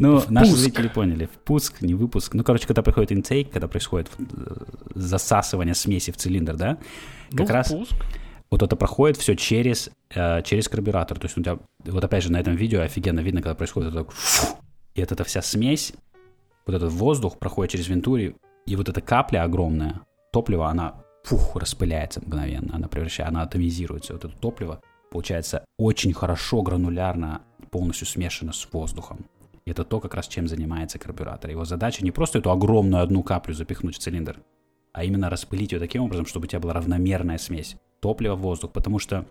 Ну, 0.00 0.20
наши 0.28 0.50
зрители 0.52 0.88
поняли. 0.88 1.26
Впуск, 1.26 1.80
не 1.80 1.94
выпуск. 1.94 2.34
Ну, 2.34 2.42
короче, 2.42 2.66
когда 2.66 2.82
происходит 2.82 3.12
интейк, 3.12 3.52
когда 3.52 3.68
происходит 3.68 4.10
э, 4.18 4.24
засасывание 4.94 5.74
смеси 5.74 6.10
в 6.10 6.16
цилиндр, 6.16 6.56
да, 6.56 6.78
как 7.30 7.48
ну, 7.48 7.54
раз 7.54 7.68
впуск. 7.68 7.92
вот 8.50 8.62
это 8.62 8.74
проходит 8.74 9.16
все 9.16 9.36
через, 9.36 9.90
э, 10.12 10.42
через 10.42 10.68
карбюратор. 10.68 11.20
То 11.20 11.26
есть 11.26 11.38
у 11.38 11.42
тебя, 11.42 11.58
вот 11.84 12.02
опять 12.02 12.24
же, 12.24 12.32
на 12.32 12.40
этом 12.40 12.56
видео 12.56 12.80
офигенно 12.80 13.20
видно, 13.20 13.42
когда 13.42 13.54
происходит 13.54 13.94
это, 13.94 14.06
и 14.94 15.00
вот 15.00 15.12
эта 15.12 15.24
вся 15.24 15.42
смесь, 15.42 15.92
вот 16.66 16.74
этот 16.74 16.92
воздух 16.92 17.38
проходит 17.38 17.72
через 17.72 17.88
вентури, 17.88 18.36
и 18.66 18.76
вот 18.76 18.88
эта 18.88 19.00
капля 19.00 19.42
огромная 19.42 20.02
топлива, 20.32 20.68
она 20.68 21.02
фух, 21.24 21.56
распыляется 21.56 22.20
мгновенно, 22.24 22.74
она 22.74 22.88
превращается, 22.88 23.28
она 23.28 23.42
атомизируется, 23.42 24.12
вот 24.12 24.24
это 24.24 24.34
топливо, 24.36 24.80
получается 25.10 25.64
очень 25.78 26.12
хорошо 26.12 26.62
гранулярно, 26.62 27.42
полностью 27.70 28.06
смешано 28.06 28.52
с 28.52 28.68
воздухом. 28.72 29.26
И 29.64 29.70
это 29.70 29.84
то, 29.84 30.00
как 30.00 30.14
раз 30.14 30.26
чем 30.26 30.48
занимается 30.48 30.98
карбюратор. 30.98 31.50
Его 31.50 31.64
задача 31.64 32.02
не 32.02 32.10
просто 32.10 32.38
эту 32.38 32.50
огромную 32.50 33.02
одну 33.02 33.22
каплю 33.22 33.54
запихнуть 33.54 33.96
в 33.96 33.98
цилиндр, 33.98 34.40
а 34.92 35.04
именно 35.04 35.30
распылить 35.30 35.72
ее 35.72 35.78
таким 35.78 36.02
образом, 36.02 36.26
чтобы 36.26 36.44
у 36.44 36.48
тебя 36.48 36.60
была 36.60 36.72
равномерная 36.72 37.38
смесь 37.38 37.76
топлива, 38.00 38.34
воздух, 38.34 38.72
потому 38.72 38.98
что 38.98 39.26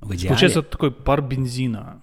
в 0.00 0.14
идеале... 0.14 0.28
Получается 0.28 0.62
такой 0.62 0.90
пар 0.90 1.22
бензина 1.22 2.02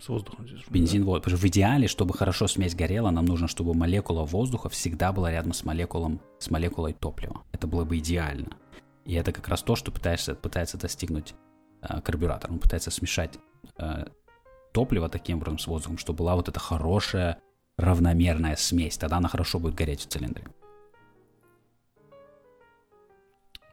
с 0.00 0.08
воздухом. 0.08 0.46
Здесь, 0.46 0.62
Бензин, 0.68 1.04
да? 1.04 1.12
Потому 1.12 1.36
что 1.36 1.46
в 1.46 1.48
идеале, 1.48 1.88
чтобы 1.88 2.14
хорошо 2.14 2.46
смесь 2.46 2.74
горела, 2.74 3.10
нам 3.10 3.24
нужно, 3.24 3.48
чтобы 3.48 3.74
молекула 3.74 4.24
воздуха 4.24 4.68
всегда 4.68 5.12
была 5.12 5.30
рядом 5.30 5.52
с, 5.52 5.64
молекулом, 5.64 6.20
с 6.38 6.50
молекулой 6.50 6.92
топлива. 6.92 7.42
Это 7.52 7.66
было 7.66 7.84
бы 7.84 7.98
идеально. 7.98 8.56
И 9.04 9.14
это 9.14 9.32
как 9.32 9.48
раз 9.48 9.62
то, 9.62 9.74
что 9.74 9.90
пытаешься, 9.90 10.34
пытается 10.34 10.78
достигнуть 10.78 11.34
э, 11.82 12.00
карбюратор. 12.00 12.50
Он 12.50 12.58
пытается 12.58 12.90
смешать 12.90 13.38
э, 13.78 14.04
топливо 14.72 15.08
таким 15.08 15.38
образом 15.38 15.58
с 15.58 15.66
воздухом, 15.66 15.98
чтобы 15.98 16.18
была 16.18 16.36
вот 16.36 16.48
эта 16.48 16.60
хорошая 16.60 17.38
равномерная 17.76 18.56
смесь. 18.56 18.98
Тогда 18.98 19.16
она 19.16 19.28
хорошо 19.28 19.58
будет 19.58 19.74
гореть 19.74 20.00
в 20.00 20.06
цилиндре. 20.06 20.46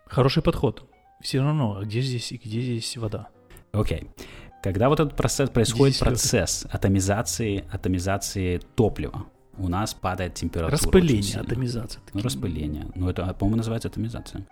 Хороший 0.06 0.42
подход. 0.42 0.90
Все 1.22 1.42
равно, 1.42 1.82
где 1.84 2.02
здесь 2.02 2.32
и 2.32 2.38
где 2.38 2.62
здесь 2.62 2.98
вода? 2.98 3.30
Окей. 3.72 4.02
Okay. 4.02 4.26
Когда 4.66 4.90
вот 4.90 5.00
этот 5.00 5.16
процесс 5.16 5.48
происходит, 5.48 6.00
процесс 6.00 6.66
атомизации, 6.72 7.66
атомизации 7.72 8.60
топлива, 8.76 9.28
у 9.60 9.68
нас 9.68 9.94
падает 9.94 10.34
температура. 10.34 10.72
Распыление, 10.72 11.40
атомизация. 11.40 12.02
Ну, 12.16 12.22
распыление. 12.24 12.88
Ну, 12.96 13.08
это, 13.08 13.32
по-моему, 13.36 13.58
называется 13.58 13.90
атомизация, 13.90 14.48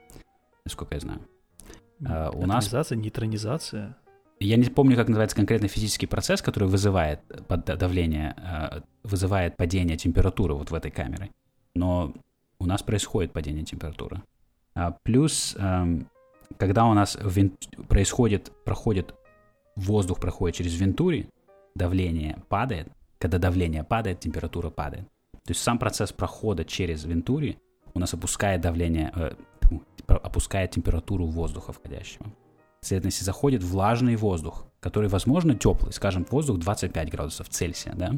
насколько 0.66 0.94
я 0.94 1.00
знаю. 1.00 1.22
А, 2.06 2.30
у 2.30 2.44
атомизация, 2.44 2.96
нас... 2.96 3.04
нейтронизация. 3.04 3.98
Я 4.40 4.58
не 4.58 4.66
помню, 4.66 4.96
как 4.96 5.08
называется 5.08 5.36
конкретно 5.36 5.68
физический 5.68 6.06
процесс, 6.06 6.44
который 6.44 6.70
вызывает 6.70 7.22
давление, 7.50 8.36
а, 8.38 8.84
вызывает 9.02 9.58
падение 9.58 9.98
температуры 9.98 10.54
вот 10.54 10.70
в 10.70 10.76
этой 10.76 10.92
камере. 10.92 11.32
Но 11.74 12.14
у 12.60 12.68
нас 12.68 12.84
происходит 12.84 13.34
падение 13.34 13.66
температуры. 13.66 14.22
А 14.76 14.92
плюс, 14.92 15.58
когда 16.60 16.86
у 16.86 16.94
нас 16.94 17.18
происходит, 17.88 18.52
проходит 18.64 19.16
воздух 19.76 20.20
проходит 20.20 20.58
через 20.58 20.80
вентури, 20.80 21.30
давление 21.76 22.42
падает. 22.50 22.88
Когда 23.20 23.38
давление 23.38 23.84
падает, 23.84 24.20
температура 24.20 24.70
падает. 24.70 25.08
То 25.46 25.52
есть 25.52 25.62
сам 25.62 25.78
процесс 25.78 26.12
прохода 26.12 26.66
через 26.66 27.04
вентури 27.04 27.58
у 27.94 28.00
нас 28.00 28.14
опускает 28.14 28.62
давление, 28.62 29.12
э, 29.16 29.36
опускает 30.08 30.72
температуру 30.72 31.26
воздуха 31.26 31.74
входящего. 31.74 32.26
Следовательно, 32.82 33.12
если 33.12 33.24
заходит 33.26 33.64
влажный 33.64 34.16
воздух, 34.16 34.66
который, 34.80 35.08
возможно, 35.08 35.56
теплый, 35.56 35.94
скажем, 35.94 36.26
воздух 36.30 36.60
25 36.60 37.10
градусов 37.10 37.50
Цельсия, 37.50 37.94
да, 37.96 38.12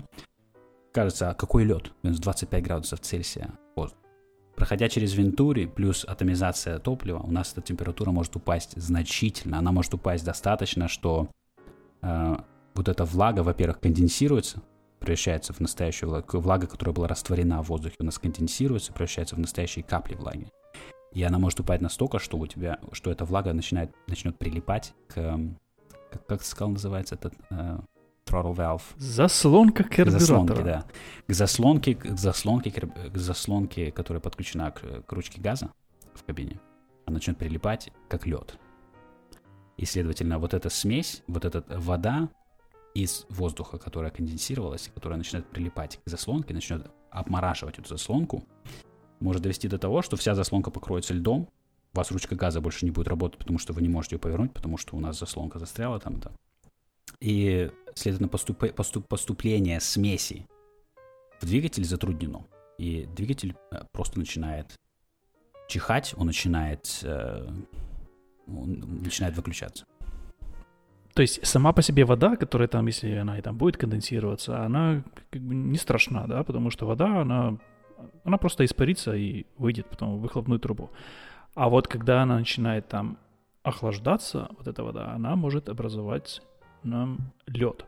кажется, 0.92 1.30
а 1.30 1.34
какой 1.34 1.66
лед? 1.66 1.92
25 2.04 2.64
градусов 2.64 3.00
Цельсия 3.02 3.52
воздух. 3.76 4.00
Проходя 4.56 4.88
через 4.88 5.14
вентури 5.14 5.66
плюс 5.66 6.06
атомизация 6.06 6.80
топлива, 6.80 7.20
у 7.20 7.32
нас 7.32 7.52
эта 7.52 7.62
температура 7.62 8.12
может 8.12 8.36
упасть 8.38 8.74
значительно. 8.82 9.60
Она 9.60 9.72
может 9.72 9.94
упасть 9.94 10.24
достаточно, 10.24 10.88
что 10.88 11.28
э, 12.06 12.38
вот 12.76 12.90
эта 12.90 13.06
влага, 13.06 13.42
во-первых, 13.42 13.80
конденсируется, 13.80 14.62
превращается 15.00 15.54
в 15.54 15.60
настоящую 15.60 16.10
влагу. 16.10 16.40
Влага, 16.40 16.68
которая 16.68 16.94
была 16.94 17.08
растворена 17.08 17.62
в 17.62 17.68
воздухе, 17.68 17.96
у 18.00 18.04
нас 18.04 18.20
конденсируется, 18.20 18.94
превращается 18.94 19.36
в 19.36 19.40
настоящие 19.40 19.84
капли 19.84 20.16
влаги. 20.16 20.52
И 21.14 21.24
она 21.24 21.40
может 21.40 21.60
упасть 21.62 21.82
настолько, 21.82 22.20
что 22.20 22.38
у 22.38 22.46
тебя, 22.46 22.80
что 22.92 23.10
эта 23.10 23.24
влага 23.24 23.54
начинает, 23.54 23.94
начнет 24.08 24.38
прилипать 24.38 24.94
к, 25.08 25.14
как, 26.12 26.28
как 26.28 26.40
ты 26.40 26.46
сказал, 26.46 26.72
называется 26.72 27.16
этот 27.16 27.34
э, 27.50 27.80
throttle 28.28 28.54
valve. 28.56 28.82
Заслонка 28.98 29.84
карбюратора. 29.84 30.18
К 30.18 30.20
заслонке, 30.20 30.64
да. 30.64 30.86
К 31.28 31.34
заслонке, 31.34 31.96
к 31.96 32.18
заслонке, 32.18 32.72
к 32.72 33.18
заслонке, 33.18 33.92
которая 33.92 34.22
подключена 34.22 34.72
к, 34.72 35.04
к 35.04 35.12
ручке 35.14 35.40
газа 35.40 35.72
в 36.14 36.24
кабине. 36.26 36.60
Она 37.06 37.16
начнет 37.16 37.38
прилипать, 37.38 37.92
как 38.10 38.26
лед. 38.26 38.58
И, 39.78 39.86
следовательно, 39.86 40.40
вот 40.40 40.54
эта 40.54 40.70
смесь, 40.70 41.24
вот 41.28 41.46
эта 41.46 41.64
вода 41.80 42.30
из 42.94 43.26
воздуха, 43.30 43.78
которая 43.78 44.12
конденсировалась, 44.12 44.90
которая 44.94 45.18
начинает 45.18 45.48
прилипать 45.48 46.00
к 46.04 46.10
заслонке, 46.10 46.54
начнет 46.54 46.90
обмораживать 47.12 47.78
эту 47.78 47.90
заслонку, 47.90 48.46
может 49.20 49.42
довести 49.42 49.68
до 49.68 49.78
того, 49.78 50.02
что 50.02 50.16
вся 50.16 50.34
заслонка 50.34 50.72
покроется 50.72 51.14
льдом, 51.14 51.50
у 51.94 51.98
вас 51.98 52.12
ручка 52.12 52.36
газа 52.36 52.60
больше 52.62 52.86
не 52.86 52.92
будет 52.92 53.08
работать, 53.08 53.40
потому 53.40 53.58
что 53.58 53.74
вы 53.74 53.82
не 53.82 53.90
можете 53.90 54.16
ее 54.16 54.20
повернуть, 54.20 54.54
потому 54.54 54.78
что 54.78 54.96
у 54.96 55.00
нас 55.00 55.18
заслонка 55.18 55.60
застряла 55.60 56.00
там-то. 56.00 56.32
И, 57.22 57.72
следовательно, 57.96 58.30
поступ, 58.30 58.76
поступ, 58.76 59.08
поступление 59.08 59.80
смеси 59.80 60.46
в 61.40 61.46
двигатель 61.46 61.86
затруднено. 61.86 62.46
И 62.78 63.08
двигатель 63.16 63.56
э, 63.72 63.84
просто 63.94 64.20
начинает 64.20 64.76
чихать, 65.70 66.14
он 66.18 66.28
начинает 66.28 67.00
э, 67.04 67.48
начинает 68.48 69.36
выключаться. 69.36 69.86
То 71.14 71.22
есть 71.22 71.46
сама 71.48 71.72
по 71.72 71.82
себе 71.82 72.04
вода, 72.04 72.36
которая 72.36 72.68
там, 72.68 72.88
если 72.88 73.10
она 73.16 73.40
и 73.40 73.42
там 73.42 73.58
будет 73.58 73.78
конденсироваться, 73.78 74.64
она 74.66 75.02
как 75.30 75.42
бы 75.42 75.56
не 75.56 75.78
страшна, 75.78 76.28
да, 76.28 76.44
потому 76.44 76.70
что 76.70 76.86
вода, 76.86 77.22
она, 77.22 77.58
она 78.26 78.38
просто 78.38 78.66
испарится 78.66 79.16
и 79.16 79.46
выйдет 79.58 79.88
потом 79.90 80.18
в 80.18 80.22
выхлопную 80.22 80.60
трубу. 80.60 80.90
А 81.54 81.70
вот 81.70 81.88
когда 81.88 82.22
она 82.22 82.38
начинает 82.38 82.90
там 82.90 83.18
охлаждаться, 83.64 84.50
вот 84.58 84.68
эта 84.68 84.84
вода, 84.84 85.14
она 85.14 85.38
может 85.38 85.70
образовать 85.70 86.42
нам 86.84 87.32
лед. 87.48 87.86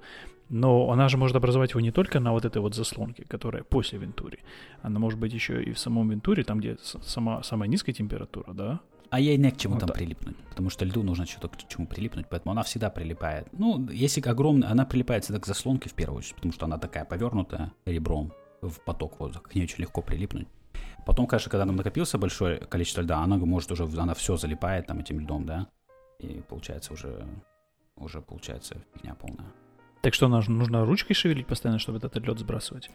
Но 0.50 0.90
она 0.90 1.10
же 1.10 1.18
может 1.18 1.36
образовать 1.36 1.72
его 1.72 1.82
не 1.82 1.92
только 1.92 2.22
на 2.22 2.32
вот 2.32 2.46
этой 2.46 2.62
вот 2.62 2.76
заслонке, 2.76 3.26
которая 3.26 3.64
после 3.64 4.00
вентури. 4.00 4.40
Она 4.82 5.00
может 5.00 5.20
быть 5.20 5.34
еще 5.34 5.62
и 5.62 5.74
в 5.74 5.80
самом 5.80 6.10
вентуре, 6.10 6.46
там, 6.46 6.60
где 6.60 6.78
сама, 6.82 7.44
самая 7.44 7.68
низкая 7.68 7.94
температура, 7.94 8.54
да, 8.54 8.80
а 9.10 9.20
ей 9.20 9.38
не 9.38 9.52
к 9.52 9.58
чему 9.58 9.76
вот 9.76 9.82
там 9.82 9.88
да. 9.88 9.94
прилипнуть, 9.94 10.38
потому 10.50 10.70
что 10.70 10.86
льду 10.86 11.04
нужно 11.04 11.26
что-то 11.26 11.50
к 11.50 11.68
чему 11.68 11.88
прилипнуть, 11.88 12.28
поэтому 12.30 12.52
она 12.52 12.64
всегда 12.64 12.90
прилипает. 12.90 13.48
Ну, 13.52 13.88
если 13.90 14.22
огромная, 14.22 14.70
она 14.70 14.86
прилипает 14.86 15.24
всегда 15.24 15.40
к 15.40 15.46
заслонке 15.46 15.90
в 15.90 15.94
первую 15.94 16.20
очередь, 16.20 16.36
потому 16.36 16.54
что 16.54 16.66
она 16.66 16.78
такая 16.78 17.06
повернутая 17.06 17.74
ребром 17.86 18.34
в 18.62 18.80
поток 18.82 19.20
воздуха, 19.20 19.50
к 19.50 19.56
ней 19.56 19.64
очень 19.64 19.82
легко 19.82 20.02
прилипнуть. 20.02 20.48
Потом, 21.06 21.26
конечно, 21.26 21.50
когда 21.50 21.66
нам 21.66 21.76
накопился 21.76 22.18
большое 22.18 22.58
количество 22.58 23.02
льда, 23.02 23.20
она 23.20 23.38
может 23.38 23.72
уже, 23.72 23.86
она 23.98 24.14
все 24.14 24.36
залипает 24.36 24.88
там 24.88 25.00
этим 25.00 25.20
льдом, 25.20 25.46
да, 25.46 25.68
и 26.20 26.42
получается 26.48 26.94
уже, 26.94 27.26
уже 27.96 28.22
получается 28.22 28.84
фигня 28.94 29.16
полная. 29.16 29.48
Так 30.02 30.14
что 30.14 30.28
нужно, 30.28 30.56
нужно 30.56 30.86
ручкой 30.86 31.14
шевелить 31.14 31.48
постоянно, 31.48 31.80
чтобы 31.80 32.00
этот 32.00 32.18
лед 32.18 32.40
сбрасывать? 32.40 32.90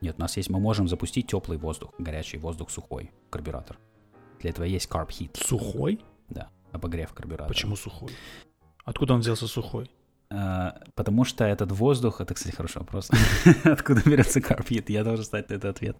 Нет, 0.00 0.16
у 0.18 0.20
нас 0.20 0.36
есть, 0.36 0.50
мы 0.50 0.60
можем 0.60 0.88
запустить 0.88 1.26
теплый 1.26 1.58
воздух, 1.58 1.94
горячий 1.98 2.38
воздух 2.38 2.70
сухой, 2.70 3.10
карбюратор. 3.30 3.78
Для 4.46 4.52
этого 4.52 4.64
есть 4.64 4.88
carb 4.88 5.08
heat. 5.08 5.44
Сухой? 5.44 5.98
Да. 6.28 6.50
обогрев 6.70 7.12
карбюратора. 7.12 7.48
Почему 7.48 7.74
сухой? 7.74 8.12
Откуда 8.84 9.14
он 9.14 9.20
взялся 9.20 9.48
сухой? 9.48 9.90
А, 10.30 10.78
потому 10.94 11.24
что 11.24 11.44
этот 11.44 11.72
воздух, 11.72 12.20
это, 12.20 12.32
кстати, 12.34 12.54
хороший 12.54 12.78
вопрос. 12.78 13.10
Откуда 13.64 14.02
берется 14.08 14.40
карбид? 14.40 14.88
Я 14.88 15.02
должен 15.02 15.24
знать 15.24 15.50
на 15.50 15.54
этот 15.54 15.76
ответ. 15.76 15.96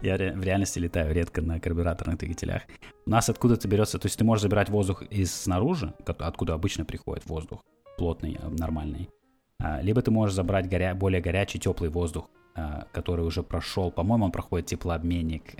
Я 0.00 0.16
в 0.16 0.42
реальности 0.42 0.78
летаю 0.78 1.14
редко 1.14 1.42
на 1.42 1.60
карбюраторных 1.60 2.16
двигателях. 2.16 2.62
У 3.04 3.10
нас 3.10 3.28
откуда-то 3.28 3.68
берется, 3.68 3.98
то 3.98 4.06
есть 4.06 4.18
ты 4.18 4.24
можешь 4.24 4.40
забирать 4.40 4.70
воздух 4.70 5.02
из 5.02 5.34
снаружи, 5.34 5.92
откуда 6.06 6.54
обычно 6.54 6.86
приходит 6.86 7.26
воздух, 7.26 7.60
плотный, 7.98 8.38
э, 8.40 8.48
нормальный. 8.48 9.10
А, 9.58 9.82
либо 9.82 10.00
ты 10.00 10.10
можешь 10.10 10.34
забрать 10.34 10.66
горя... 10.66 10.94
более 10.94 11.20
горячий, 11.20 11.58
теплый 11.58 11.90
воздух, 11.90 12.30
а, 12.54 12.86
который 12.92 13.26
уже 13.26 13.42
прошел, 13.42 13.90
по-моему, 13.90 14.24
он 14.24 14.32
проходит 14.32 14.64
теплообменник 14.64 15.54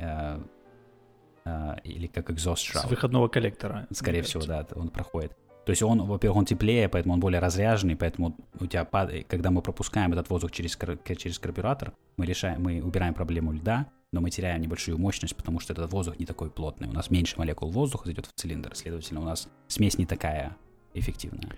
или 1.84 2.06
как 2.06 2.30
экзост 2.30 2.72
С 2.72 2.84
выходного 2.84 3.28
коллектора. 3.28 3.86
Скорее 3.92 4.22
всего, 4.22 4.44
да, 4.44 4.66
он 4.74 4.88
проходит. 4.88 5.36
То 5.64 5.70
есть 5.70 5.82
он, 5.82 6.04
во-первых, 6.04 6.38
он 6.38 6.44
теплее, 6.44 6.88
поэтому 6.88 7.14
он 7.14 7.20
более 7.20 7.40
разряженный, 7.40 7.94
поэтому 7.94 8.36
у 8.58 8.66
тебя, 8.66 8.84
когда 9.28 9.50
мы 9.50 9.62
пропускаем 9.62 10.12
этот 10.12 10.28
воздух 10.28 10.50
через, 10.50 10.76
через 11.16 11.38
карбюратор, 11.38 11.92
мы, 12.16 12.26
решаем, 12.26 12.62
мы 12.62 12.82
убираем 12.82 13.14
проблему 13.14 13.52
льда, 13.52 13.86
но 14.12 14.20
мы 14.20 14.30
теряем 14.30 14.60
небольшую 14.60 14.98
мощность, 14.98 15.36
потому 15.36 15.60
что 15.60 15.72
этот 15.72 15.92
воздух 15.92 16.18
не 16.18 16.26
такой 16.26 16.50
плотный. 16.50 16.88
У 16.88 16.92
нас 16.92 17.10
меньше 17.10 17.38
молекул 17.38 17.70
воздуха 17.70 18.06
зайдет 18.06 18.26
в 18.26 18.32
цилиндр, 18.34 18.74
следовательно, 18.74 19.20
у 19.20 19.24
нас 19.24 19.48
смесь 19.68 19.98
не 19.98 20.06
такая 20.06 20.56
эффективная. 20.94 21.50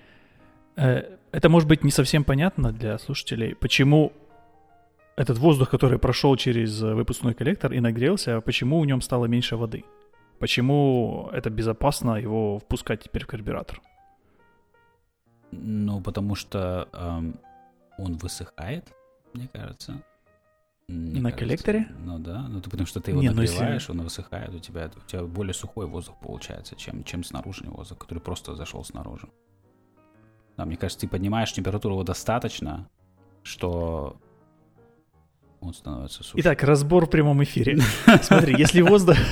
Э, 0.76 1.16
это 1.32 1.48
может 1.48 1.68
быть 1.68 1.82
не 1.82 1.90
совсем 1.90 2.24
понятно 2.24 2.72
для 2.72 2.98
слушателей, 2.98 3.54
почему 3.54 4.12
этот 5.16 5.38
воздух, 5.38 5.70
который 5.70 5.98
прошел 5.98 6.36
через 6.36 6.80
выпускной 6.80 7.34
коллектор 7.34 7.72
и 7.72 7.80
нагрелся, 7.80 8.40
почему 8.40 8.80
в 8.80 8.86
нем 8.86 9.00
стало 9.00 9.26
меньше 9.26 9.56
воды? 9.56 9.84
Почему 10.38 11.30
это 11.32 11.50
безопасно 11.50 12.16
его 12.16 12.58
впускать 12.58 13.02
теперь 13.04 13.24
в 13.24 13.26
карбюратор? 13.26 13.80
Ну, 15.52 16.00
потому 16.00 16.34
что 16.34 16.88
эм, 16.92 17.38
он 17.96 18.16
высыхает, 18.16 18.92
мне 19.32 19.48
кажется. 19.52 20.02
Мне 20.88 21.20
на 21.20 21.30
кажется, 21.30 21.38
коллекторе? 21.38 21.88
Ну 22.00 22.18
да, 22.18 22.46
ну 22.48 22.60
ты 22.60 22.68
потому 22.68 22.86
что 22.86 23.00
ты 23.00 23.12
его 23.12 23.22
Не, 23.22 23.30
ну 23.30 23.36
нагреваешь, 23.36 23.88
он 23.88 24.02
высыхает, 24.02 24.52
у 24.52 24.58
тебя, 24.58 24.90
у 24.94 25.08
тебя 25.08 25.22
более 25.22 25.54
сухой 25.54 25.86
воздух 25.86 26.16
получается, 26.20 26.76
чем, 26.76 27.04
чем 27.04 27.24
снаружи 27.24 27.64
воздух, 27.64 27.98
который 27.98 28.18
просто 28.18 28.54
зашел 28.54 28.84
снаружи. 28.84 29.28
Да, 30.56 30.64
мне 30.64 30.76
кажется, 30.76 31.00
ты 31.00 31.08
поднимаешь 31.08 31.52
температуру 31.52 31.94
его 31.94 32.04
достаточно, 32.04 32.88
что 33.42 34.18
он 35.64 35.74
становится 35.74 36.22
сухим. 36.22 36.40
Итак, 36.40 36.62
разбор 36.62 37.06
в 37.06 37.10
прямом 37.10 37.42
эфире. 37.42 37.78
Смотри, 38.22 38.54
если 38.58 38.82
воздух... 38.82 39.16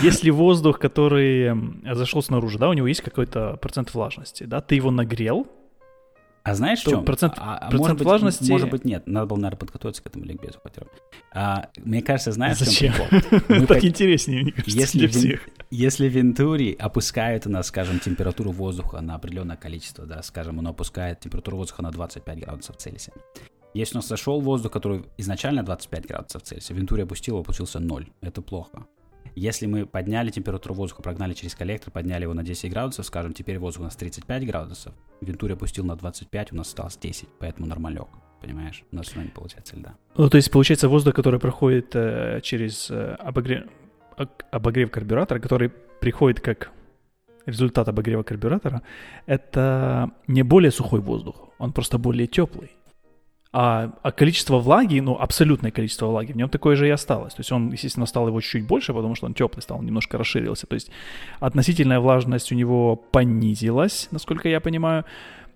Если 0.00 0.30
воздух, 0.30 0.78
который 0.78 1.52
зашел 1.94 2.22
снаружи, 2.22 2.56
да, 2.56 2.68
у 2.68 2.72
него 2.72 2.86
есть 2.86 3.00
какой-то 3.00 3.58
процент 3.60 3.92
влажности, 3.92 4.44
да, 4.44 4.60
ты 4.60 4.76
его 4.76 4.92
нагрел, 4.92 5.48
а 6.42 6.54
знаешь, 6.54 6.78
что? 6.78 7.02
Процент, 7.02 7.34
а, 7.36 7.56
а 7.56 7.70
процент 7.70 7.80
может 7.80 8.00
влажности... 8.00 8.40
Быть, 8.40 8.50
может 8.50 8.70
быть, 8.70 8.84
нет. 8.84 9.06
Надо 9.06 9.26
было, 9.26 9.36
наверное, 9.36 9.58
подготовиться 9.58 10.02
к 10.02 10.06
этому 10.06 10.24
ликбезу. 10.24 10.58
А, 11.32 11.68
мне 11.76 12.00
кажется, 12.00 12.32
знаешь, 12.32 12.58
Зачем? 12.58 12.92
в 12.92 12.96
чем 12.96 13.20
прикол? 13.20 13.66
так 13.66 13.84
интереснее, 13.84 14.44
мне 14.44 14.52
кажется, 14.52 14.78
если 14.78 14.98
для 14.98 15.08
всех. 15.08 15.48
Если 15.70 16.08
Вентури 16.08 16.72
опускает 16.72 17.46
у 17.46 17.50
нас, 17.50 17.66
скажем, 17.66 18.00
температуру 18.00 18.52
воздуха 18.52 19.00
на 19.00 19.16
определенное 19.16 19.56
количество, 19.56 20.06
да, 20.06 20.22
скажем, 20.22 20.58
он 20.58 20.66
опускает 20.66 21.20
температуру 21.20 21.58
воздуха 21.58 21.82
на 21.82 21.90
25 21.90 22.40
градусов 22.40 22.76
Цельсия. 22.78 23.12
Если 23.74 23.94
у 23.94 23.98
нас 23.98 24.08
зашел 24.08 24.40
воздух, 24.40 24.72
который 24.72 25.04
изначально 25.16 25.62
25 25.62 26.06
градусов 26.06 26.42
Цельсия, 26.42 26.74
Вентури 26.74 27.02
опустил, 27.02 27.36
его, 27.36 27.44
получился 27.44 27.78
0. 27.78 28.08
Это 28.20 28.42
плохо. 28.42 28.86
Если 29.36 29.66
мы 29.66 29.86
подняли 29.86 30.30
температуру 30.30 30.74
воздуха, 30.74 31.02
прогнали 31.02 31.34
через 31.34 31.54
коллектор, 31.54 31.92
подняли 31.92 32.24
его 32.24 32.34
на 32.34 32.42
10 32.42 32.70
градусов, 32.70 33.06
скажем, 33.06 33.32
теперь 33.32 33.58
воздух 33.58 33.82
у 33.82 33.84
нас 33.84 33.96
35 33.96 34.46
градусов, 34.46 34.92
Вентури 35.20 35.52
опустил 35.52 35.84
на 35.84 35.94
25, 35.94 36.52
у 36.52 36.56
нас 36.56 36.68
осталось 36.68 36.96
10, 36.96 37.28
поэтому 37.38 37.68
нормалек. 37.68 38.08
Понимаешь? 38.40 38.84
У 38.90 38.96
нас 38.96 39.06
все 39.06 39.16
равно 39.16 39.30
не 39.30 39.34
получается 39.34 39.76
льда. 39.76 39.94
Ну, 40.16 40.28
то 40.28 40.36
есть, 40.36 40.50
получается, 40.50 40.88
воздух, 40.88 41.14
который 41.14 41.38
проходит 41.38 41.94
э, 41.94 42.40
через 42.42 42.90
э, 42.90 43.16
обогрев, 43.18 43.64
обогрев 44.50 44.90
карбюратора, 44.90 45.38
который 45.38 45.70
приходит 46.00 46.40
как 46.40 46.72
результат 47.46 47.88
обогрева 47.88 48.22
карбюратора, 48.22 48.82
это 49.26 50.10
не 50.26 50.42
более 50.42 50.70
сухой 50.70 51.00
воздух, 51.00 51.50
он 51.58 51.72
просто 51.72 51.98
более 51.98 52.26
теплый. 52.26 52.70
А, 53.52 53.92
а 54.02 54.12
количество 54.12 54.58
влаги, 54.58 55.00
ну, 55.00 55.16
абсолютное 55.18 55.72
количество 55.72 56.06
влаги 56.06 56.32
в 56.32 56.36
нем 56.36 56.48
такое 56.48 56.76
же 56.76 56.86
и 56.86 56.90
осталось. 56.90 57.34
То 57.34 57.40
есть 57.40 57.50
он, 57.50 57.72
естественно, 57.72 58.06
стал 58.06 58.28
его 58.28 58.40
чуть-чуть 58.40 58.66
больше, 58.66 58.94
потому 58.94 59.16
что 59.16 59.26
он 59.26 59.34
теплый 59.34 59.60
стал, 59.60 59.82
немножко 59.82 60.18
расширился. 60.18 60.68
То 60.68 60.74
есть 60.74 60.90
относительная 61.40 61.98
влажность 61.98 62.52
у 62.52 62.54
него 62.54 62.94
понизилась, 62.94 64.06
насколько 64.12 64.48
я 64.48 64.60
понимаю. 64.60 65.04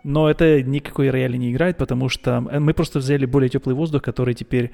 Но 0.02 0.28
это 0.28 0.62
никакой 0.62 1.08
роли 1.08 1.36
не 1.36 1.52
играет, 1.52 1.78
потому 1.78 2.08
что 2.08 2.40
мы 2.40 2.74
просто 2.74 2.98
взяли 2.98 3.26
более 3.26 3.48
теплый 3.48 3.74
воздух, 3.74 4.02
который 4.02 4.34
теперь 4.34 4.72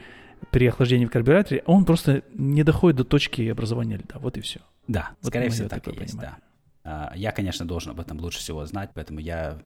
при 0.51 0.66
охлаждении 0.66 1.05
в 1.05 1.11
карбюраторе, 1.11 1.62
он 1.66 1.85
просто 1.85 2.23
не 2.35 2.64
доходит 2.64 2.97
до 2.97 3.05
точки 3.05 3.43
образования 3.49 3.99
льда. 3.99 4.18
Вот 4.18 4.39
и 4.39 4.41
все. 4.41 4.61
Да, 4.89 5.11
вот 5.21 5.29
скорее 5.29 5.51
всего 5.51 5.68
так 5.68 5.87
и 5.87 5.91
есть, 5.91 6.12
понимаю. 6.12 6.37
да. 6.85 7.12
Я, 7.14 7.33
конечно, 7.33 7.66
должен 7.66 7.91
об 7.91 8.01
этом 8.01 8.18
лучше 8.18 8.39
всего 8.39 8.64
знать, 8.64 8.91
поэтому 8.95 9.21
я 9.21 9.61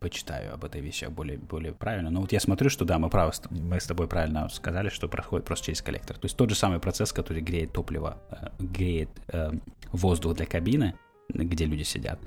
почитаю 0.00 0.54
об 0.54 0.64
этой 0.64 0.80
вещи 0.80 1.04
более, 1.06 1.38
более 1.38 1.72
правильно. 1.72 2.10
Но 2.10 2.20
вот 2.20 2.32
я 2.32 2.40
смотрю, 2.40 2.70
что 2.70 2.84
да, 2.84 2.98
мы, 2.98 3.08
правы, 3.10 3.32
мы 3.50 3.80
с 3.80 3.86
тобой 3.86 4.06
правильно 4.06 4.48
сказали, 4.48 4.88
что 4.88 5.08
проходит 5.08 5.46
просто 5.46 5.66
через 5.66 5.82
коллектор. 5.82 6.16
То 6.16 6.26
есть 6.26 6.36
тот 6.36 6.50
же 6.50 6.56
самый 6.56 6.80
процесс, 6.80 7.12
который 7.12 7.42
греет 7.42 7.72
топливо, 7.72 8.18
э, 8.30 8.48
греет 8.58 9.10
э, 9.28 9.52
воздух 9.92 10.36
для 10.36 10.46
кабины, 10.46 10.94
где 11.28 11.66
люди 11.66 11.82
сидят, 11.82 12.18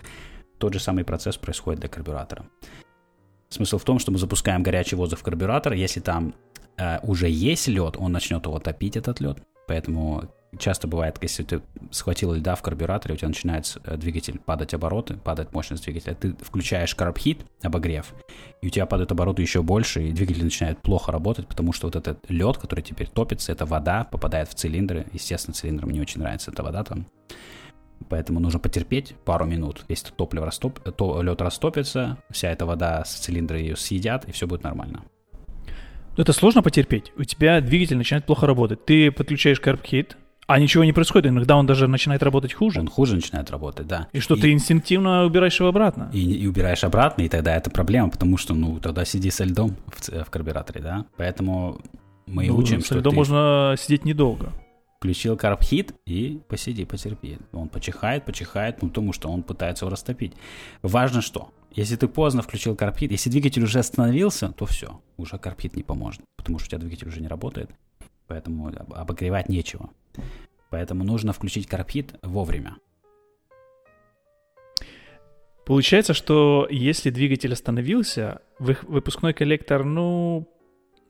тот 0.57 0.73
же 0.73 0.79
самый 0.79 1.03
процесс 1.03 1.37
происходит 1.37 1.79
для 1.79 1.89
карбюратора. 1.89 2.45
Смысл 3.49 3.77
в 3.77 3.83
том, 3.83 3.99
что 3.99 4.11
мы 4.11 4.17
запускаем 4.17 4.63
горячий 4.63 4.95
воздух 4.95 5.19
в 5.19 5.23
карбюратор, 5.23 5.73
если 5.73 5.99
там 5.99 6.33
э, 6.77 6.99
уже 7.03 7.29
есть 7.29 7.67
лед, 7.67 7.95
он 7.97 8.11
начнет 8.11 8.45
его 8.45 8.59
топить, 8.59 8.95
этот 8.95 9.19
лед. 9.19 9.43
Поэтому 9.67 10.29
часто 10.57 10.87
бывает, 10.87 11.17
если 11.21 11.43
ты 11.43 11.61
схватил 11.91 12.33
льда 12.33 12.55
в 12.55 12.61
карбюраторе, 12.61 13.15
у 13.15 13.17
тебя 13.17 13.29
начинает 13.29 13.77
э, 13.83 13.97
двигатель 13.97 14.39
падать 14.39 14.73
обороты, 14.73 15.15
падает 15.15 15.53
мощность 15.53 15.83
двигателя, 15.83 16.13
ты 16.13 16.33
включаешь 16.33 16.93
карбхит, 16.95 17.45
обогрев, 17.61 18.13
и 18.61 18.67
у 18.67 18.69
тебя 18.69 18.85
падают 18.85 19.11
обороты 19.11 19.41
еще 19.41 19.61
больше, 19.61 20.03
и 20.03 20.11
двигатель 20.11 20.43
начинает 20.43 20.81
плохо 20.81 21.11
работать, 21.11 21.47
потому 21.47 21.73
что 21.73 21.87
вот 21.87 21.95
этот 21.95 22.29
лед, 22.29 22.57
который 22.57 22.81
теперь 22.81 23.07
топится, 23.07 23.51
это 23.51 23.65
вода, 23.65 24.03
попадает 24.03 24.49
в 24.49 24.55
цилиндры, 24.55 25.07
естественно, 25.13 25.53
цилиндрам 25.53 25.89
не 25.89 26.01
очень 26.01 26.21
нравится 26.21 26.51
эта 26.51 26.63
вода 26.63 26.83
там, 26.83 27.07
Поэтому 28.09 28.39
нужно 28.39 28.59
потерпеть 28.59 29.13
пару 29.25 29.45
минут. 29.45 29.85
Если 29.87 30.11
топливо 30.11 30.47
растоп... 30.47 30.79
то 30.79 31.21
лед 31.21 31.39
растопится, 31.39 32.17
вся 32.29 32.49
эта 32.49 32.65
вода 32.65 33.05
с 33.05 33.13
цилиндра 33.13 33.59
ее 33.59 33.75
съедят, 33.75 34.25
и 34.27 34.31
все 34.31 34.47
будет 34.47 34.63
нормально. 34.63 35.03
Это 36.17 36.33
сложно 36.33 36.61
потерпеть. 36.61 37.13
У 37.15 37.23
тебя 37.23 37.61
двигатель 37.61 37.97
начинает 37.97 38.25
плохо 38.25 38.45
работать. 38.45 38.85
Ты 38.85 39.11
подключаешь 39.11 39.61
карбхит, 39.61 40.17
а 40.51 40.59
ничего 40.59 40.83
не 40.83 40.93
происходит, 40.93 41.31
иногда 41.31 41.55
он 41.55 41.65
даже 41.65 41.87
начинает 41.87 42.23
работать 42.23 42.53
хуже. 42.53 42.79
Он 42.79 42.87
хуже 42.87 43.15
начинает 43.15 43.49
работать, 43.51 43.87
да. 43.87 44.07
И 44.11 44.19
что, 44.19 44.35
и, 44.35 44.41
ты 44.41 44.51
инстинктивно 44.51 45.25
убираешь 45.25 45.59
его 45.59 45.69
обратно? 45.69 46.09
И, 46.13 46.19
и 46.19 46.47
убираешь 46.47 46.83
обратно, 46.83 47.21
и 47.23 47.29
тогда 47.29 47.55
это 47.55 47.69
проблема, 47.69 48.09
потому 48.09 48.37
что, 48.37 48.53
ну, 48.53 48.79
тогда 48.79 49.05
сиди 49.05 49.31
со 49.31 49.45
льдом 49.45 49.75
в, 49.87 50.23
в 50.23 50.29
карбюраторе, 50.29 50.81
да. 50.81 51.05
Поэтому 51.17 51.81
мы 52.27 52.47
ну, 52.47 52.57
учим, 52.57 52.81
со 52.81 52.87
что 52.87 52.99
льдом 52.99 53.11
ты... 53.11 53.15
можно 53.17 53.75
сидеть 53.77 54.05
недолго. 54.05 54.51
Включил 54.97 55.35
карбхит 55.35 55.93
и 56.05 56.41
посиди, 56.47 56.85
потерпи. 56.85 57.39
Он 57.53 57.69
почихает, 57.69 58.25
почихает, 58.25 58.81
ну, 58.81 58.89
потому 58.89 59.13
что 59.13 59.29
он 59.29 59.41
пытается 59.41 59.85
его 59.85 59.91
растопить. 59.91 60.33
Важно 60.83 61.21
что? 61.21 61.49
Если 61.73 61.95
ты 61.95 62.07
поздно 62.07 62.41
включил 62.41 62.75
карбхит, 62.75 63.11
если 63.11 63.29
двигатель 63.29 63.63
уже 63.63 63.79
остановился, 63.79 64.51
то 64.51 64.65
все, 64.65 64.99
уже 65.17 65.37
карбхит 65.37 65.75
не 65.75 65.83
поможет, 65.83 66.21
потому 66.37 66.59
что 66.59 66.67
у 66.67 66.69
тебя 66.69 66.79
двигатель 66.79 67.07
уже 67.07 67.21
не 67.21 67.27
работает 67.27 67.71
поэтому 68.31 68.71
обогревать 68.95 69.49
нечего. 69.49 69.89
Поэтому 70.69 71.03
нужно 71.03 71.33
включить 71.33 71.67
карпит 71.67 72.15
вовремя. 72.21 72.77
Получается, 75.65 76.13
что 76.13 76.67
если 76.69 77.11
двигатель 77.11 77.53
остановился, 77.53 78.41
выпускной 78.59 79.33
коллектор, 79.33 79.83
ну, 79.83 80.47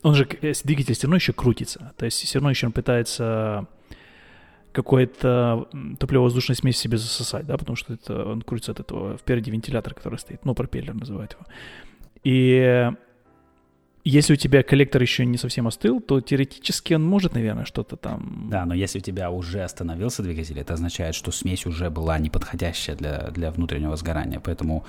он 0.03 0.15
же, 0.15 0.25
двигатель 0.63 0.93
все 0.93 1.07
равно 1.07 1.15
еще 1.15 1.33
крутится. 1.33 1.93
То 1.97 2.05
есть 2.05 2.21
все 2.21 2.39
равно 2.39 2.49
еще 2.49 2.67
он 2.67 2.73
пытается 2.73 3.67
какой-то 4.71 5.67
топливо-воздушной 5.99 6.55
смесь 6.55 6.77
себе 6.77 6.97
засосать, 6.97 7.45
да, 7.45 7.57
потому 7.57 7.75
что 7.75 7.93
это, 7.93 8.25
он 8.25 8.41
крутится 8.41 8.71
от 8.71 8.79
этого, 8.79 9.17
впереди 9.17 9.51
вентилятор, 9.51 9.93
который 9.93 10.17
стоит, 10.17 10.45
ну, 10.45 10.55
пропеллер 10.55 10.93
называют 10.93 11.33
его. 11.33 11.45
И 12.23 12.91
если 14.03 14.33
у 14.33 14.35
тебя 14.35 14.63
коллектор 14.63 15.01
еще 15.01 15.25
не 15.25 15.37
совсем 15.37 15.67
остыл, 15.67 16.01
то 16.01 16.21
теоретически 16.21 16.93
он 16.93 17.03
может, 17.03 17.33
наверное, 17.33 17.65
что-то 17.65 17.97
там... 17.97 18.47
Да, 18.49 18.65
но 18.65 18.73
если 18.73 18.99
у 18.99 19.01
тебя 19.01 19.29
уже 19.29 19.63
остановился 19.63 20.23
двигатель, 20.23 20.59
это 20.59 20.73
означает, 20.73 21.13
что 21.13 21.31
смесь 21.31 21.65
уже 21.65 21.89
была 21.89 22.17
неподходящая 22.17 22.95
для, 22.95 23.29
для 23.29 23.51
внутреннего 23.51 23.95
сгорания. 23.95 24.39
Поэтому 24.39 24.85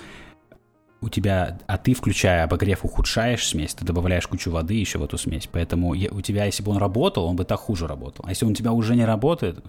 у 1.02 1.08
тебя, 1.08 1.58
а 1.66 1.78
ты, 1.78 1.94
включая 1.94 2.44
обогрев, 2.44 2.84
ухудшаешь 2.84 3.46
смесь, 3.46 3.74
ты 3.74 3.84
добавляешь 3.84 4.26
кучу 4.26 4.50
воды 4.50 4.74
еще 4.74 4.98
в 4.98 5.04
эту 5.04 5.18
смесь. 5.18 5.48
Поэтому 5.50 5.88
у 5.90 6.20
тебя, 6.22 6.46
если 6.46 6.62
бы 6.62 6.70
он 6.70 6.78
работал, 6.78 7.24
он 7.26 7.36
бы 7.36 7.44
так 7.44 7.58
хуже 7.58 7.86
работал. 7.86 8.24
А 8.26 8.30
если 8.30 8.46
он 8.46 8.52
у 8.52 8.54
тебя 8.54 8.72
уже 8.72 8.94
не 8.94 9.04
работает, 9.04 9.62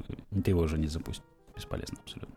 ты 0.43 0.51
его 0.51 0.61
уже 0.61 0.77
не 0.77 0.87
запустишь. 0.87 1.23
Бесполезно 1.55 1.97
абсолютно. 2.03 2.35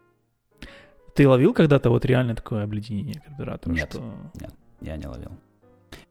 ты 1.14 1.28
ловил 1.28 1.54
когда-то 1.54 1.88
вот 1.88 2.04
реально 2.04 2.34
такое 2.34 2.64
обледенение 2.64 3.20
карбюратора? 3.20 3.72
Нет, 3.74 3.90
что... 3.92 4.14
нет, 4.40 4.52
я 4.80 4.96
не 4.96 5.06
ловил. 5.06 5.30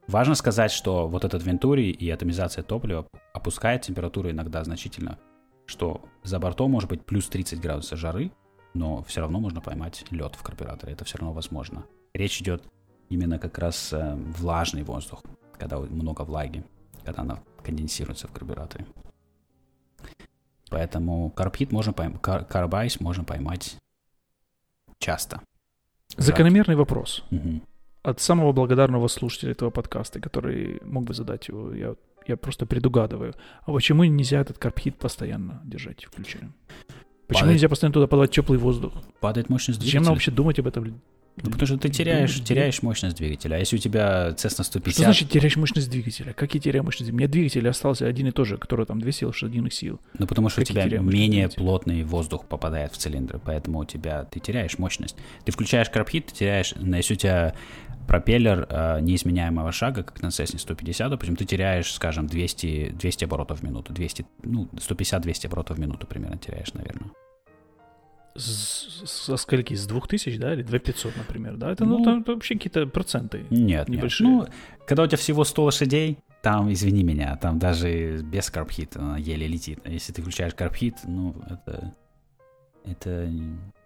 Важно 0.08 0.36
сказать, 0.36 0.72
что 0.72 1.08
вот 1.08 1.26
этот 1.26 1.43
Вентури 1.43 1.89
и 1.89 2.10
атомизация 2.10 2.64
топлива 2.64 3.08
опускает 3.34 3.82
температуру 3.82 4.30
иногда 4.30 4.64
значительно, 4.64 5.18
что 5.66 6.06
за 6.24 6.39
бортом 6.39 6.72
может 6.72 6.89
быть 6.89 7.03
плюс 7.03 7.28
30 7.28 7.60
градусов 7.60 7.97
жары, 7.97 8.32
но 8.74 9.03
все 9.03 9.22
равно 9.22 9.39
можно 9.39 9.62
поймать 9.62 10.06
лед 10.12 10.36
в 10.36 10.43
карбюраторе, 10.43 10.93
это 10.93 11.06
все 11.06 11.18
равно 11.18 11.34
возможно. 11.34 11.86
Речь 12.14 12.39
идет 12.41 12.64
именно 13.10 13.39
как 13.39 13.58
раз 13.58 13.93
э, 13.93 14.16
влажный 14.16 14.84
воздух, 14.84 15.24
когда 15.58 15.80
много 15.80 16.22
влаги, 16.22 16.64
когда 17.03 17.24
она 17.24 17.39
конденсируется 17.64 18.28
в 18.28 18.32
карбюраторе. 18.32 18.86
Поэтому 20.70 21.32
карбхит 21.32 21.72
можно 21.72 21.93
поймать, 21.93 22.22
кар, 22.22 22.45
карбайс 22.45 22.99
можно 22.99 23.24
поймать 23.24 23.78
часто. 24.99 25.41
Закономерный 26.18 26.76
вопрос. 26.76 27.24
Угу. 27.32 27.62
От 28.06 28.20
самого 28.22 28.51
благодарного 28.51 29.08
слушателя 29.08 29.51
этого 29.51 29.72
подкаста, 29.72 30.20
который 30.20 30.80
мог 30.86 31.06
бы 31.06 31.14
задать 31.16 31.47
его, 31.47 31.74
я, 31.74 31.95
я 32.28 32.38
просто 32.38 32.66
предугадываю. 32.68 33.34
А 33.66 33.72
почему 33.72 34.03
нельзя 34.03 34.41
этот 34.41 34.60
карбхит 34.60 34.95
постоянно 34.97 35.60
держать 35.66 36.06
включенным? 36.06 36.53
Почему 37.28 37.41
Падает- 37.45 37.53
нельзя 37.56 37.70
постоянно 37.70 37.93
туда 37.93 38.08
подавать 38.08 38.30
теплый 38.32 38.60
воздух? 38.60 38.93
Падает 39.20 39.49
мощность 39.49 39.80
Зачем 39.82 40.03
нам 40.03 40.14
двигателя. 40.14 40.14
вообще 40.14 40.32
думать 40.32 40.60
об 40.60 40.68
этом? 40.68 41.01
Ну, 41.43 41.51
потому 41.51 41.68
что 41.68 41.78
ты 41.78 41.89
теряешь, 41.89 42.41
теряешь 42.45 42.82
мощность 42.82 43.18
двигателя. 43.18 43.56
А 43.56 43.58
если 43.60 43.76
у 43.76 43.80
тебя 43.80 44.30
Cessna 44.38 44.64
150... 44.64 44.93
Что 44.93 45.03
значит 45.03 45.30
теряешь 45.30 45.58
мощность 45.58 45.89
двигателя? 45.91 46.32
Как 46.32 46.53
я 46.53 46.62
теряю 46.62 46.86
мощность 46.86 47.10
двигателя? 47.12 47.16
У 47.16 47.20
меня 47.20 47.28
двигатель 47.28 47.68
остался 47.68 48.08
один 48.08 48.28
и 48.28 48.32
тот 48.32 48.47
же, 48.47 48.58
который 48.58 48.86
там 48.86 49.01
200 49.01 49.26
лошадиных 49.26 49.74
сил. 49.74 49.99
Ну, 50.18 50.28
потому 50.28 50.47
что 50.47 50.62
у 50.62 50.64
Как 50.64 50.74
я 50.74 50.84
тебя 50.86 50.99
менее 50.99 51.47
двигателя? 51.47 51.58
плотный 51.66 52.03
воздух 52.03 52.45
попадает 52.47 52.93
в 52.93 52.97
цилиндры, 52.97 53.41
поэтому 53.43 53.80
у 53.80 53.86
тебя 53.86 54.24
ты 54.24 54.39
теряешь 54.39 54.78
мощность. 54.78 55.18
Ты 55.43 55.51
включаешь 55.51 55.89
карбхит, 55.89 56.28
ты 56.28 56.36
теряешь, 56.36 56.74
если 56.78 57.14
у 57.16 57.18
тебя 57.18 57.53
пропеллер 58.08 58.68
э, 58.70 58.99
неизменяемого 59.01 59.72
шага, 59.72 60.03
как 60.03 60.22
на 60.22 60.28
Cessna 60.28 60.58
150, 60.60 61.10
допустим, 61.10 61.36
ты 61.36 61.45
теряешь, 61.45 61.93
скажем, 61.93 62.28
200, 62.28 62.95
200 62.97 63.26
оборотов 63.26 63.60
в 63.60 63.64
минуту, 63.64 63.93
200, 63.93 64.26
ну, 64.43 64.68
150-200 64.74 65.47
оборотов 65.47 65.78
в 65.78 65.80
минуту 65.80 66.08
примерно 66.08 66.38
теряешь, 66.38 66.74
наверное. 66.74 67.12
Со 68.38 69.38
скольки? 69.38 69.74
С 69.74 69.88
2000, 69.88 70.38
да? 70.38 70.53
Или 70.53 70.64
2500, 70.64 71.16
например, 71.16 71.56
да? 71.56 71.72
Это, 71.72 71.86
ну, 71.86 71.99
Ну, 71.99 72.03
там 72.03 72.22
это 72.22 72.34
вообще 72.34 72.56
какие-то 72.56 72.86
проценты. 72.86 73.45
Нет, 73.49 73.88
Небольшие. 73.88 74.30
нет. 74.30 74.49
Ну, 74.49 74.53
когда 74.86 75.03
у 75.03 75.08
тебя 75.08 75.18
всего 75.18 75.45
100 75.45 75.64
лошадей, 75.64 76.18
там, 76.41 76.72
извини 76.72 77.03
меня, 77.03 77.38
там 77.38 77.58
даже 77.60 78.22
без 78.22 78.51
карбхита 78.51 78.99
она 78.99 79.18
еле 79.18 79.47
летит. 79.47 79.80
А 79.86 79.89
если 79.89 80.12
ты 80.14 80.22
включаешь 80.22 80.53
карбхит, 80.53 80.97
ну, 81.06 81.36
это... 81.49 81.95
Это, 82.86 83.31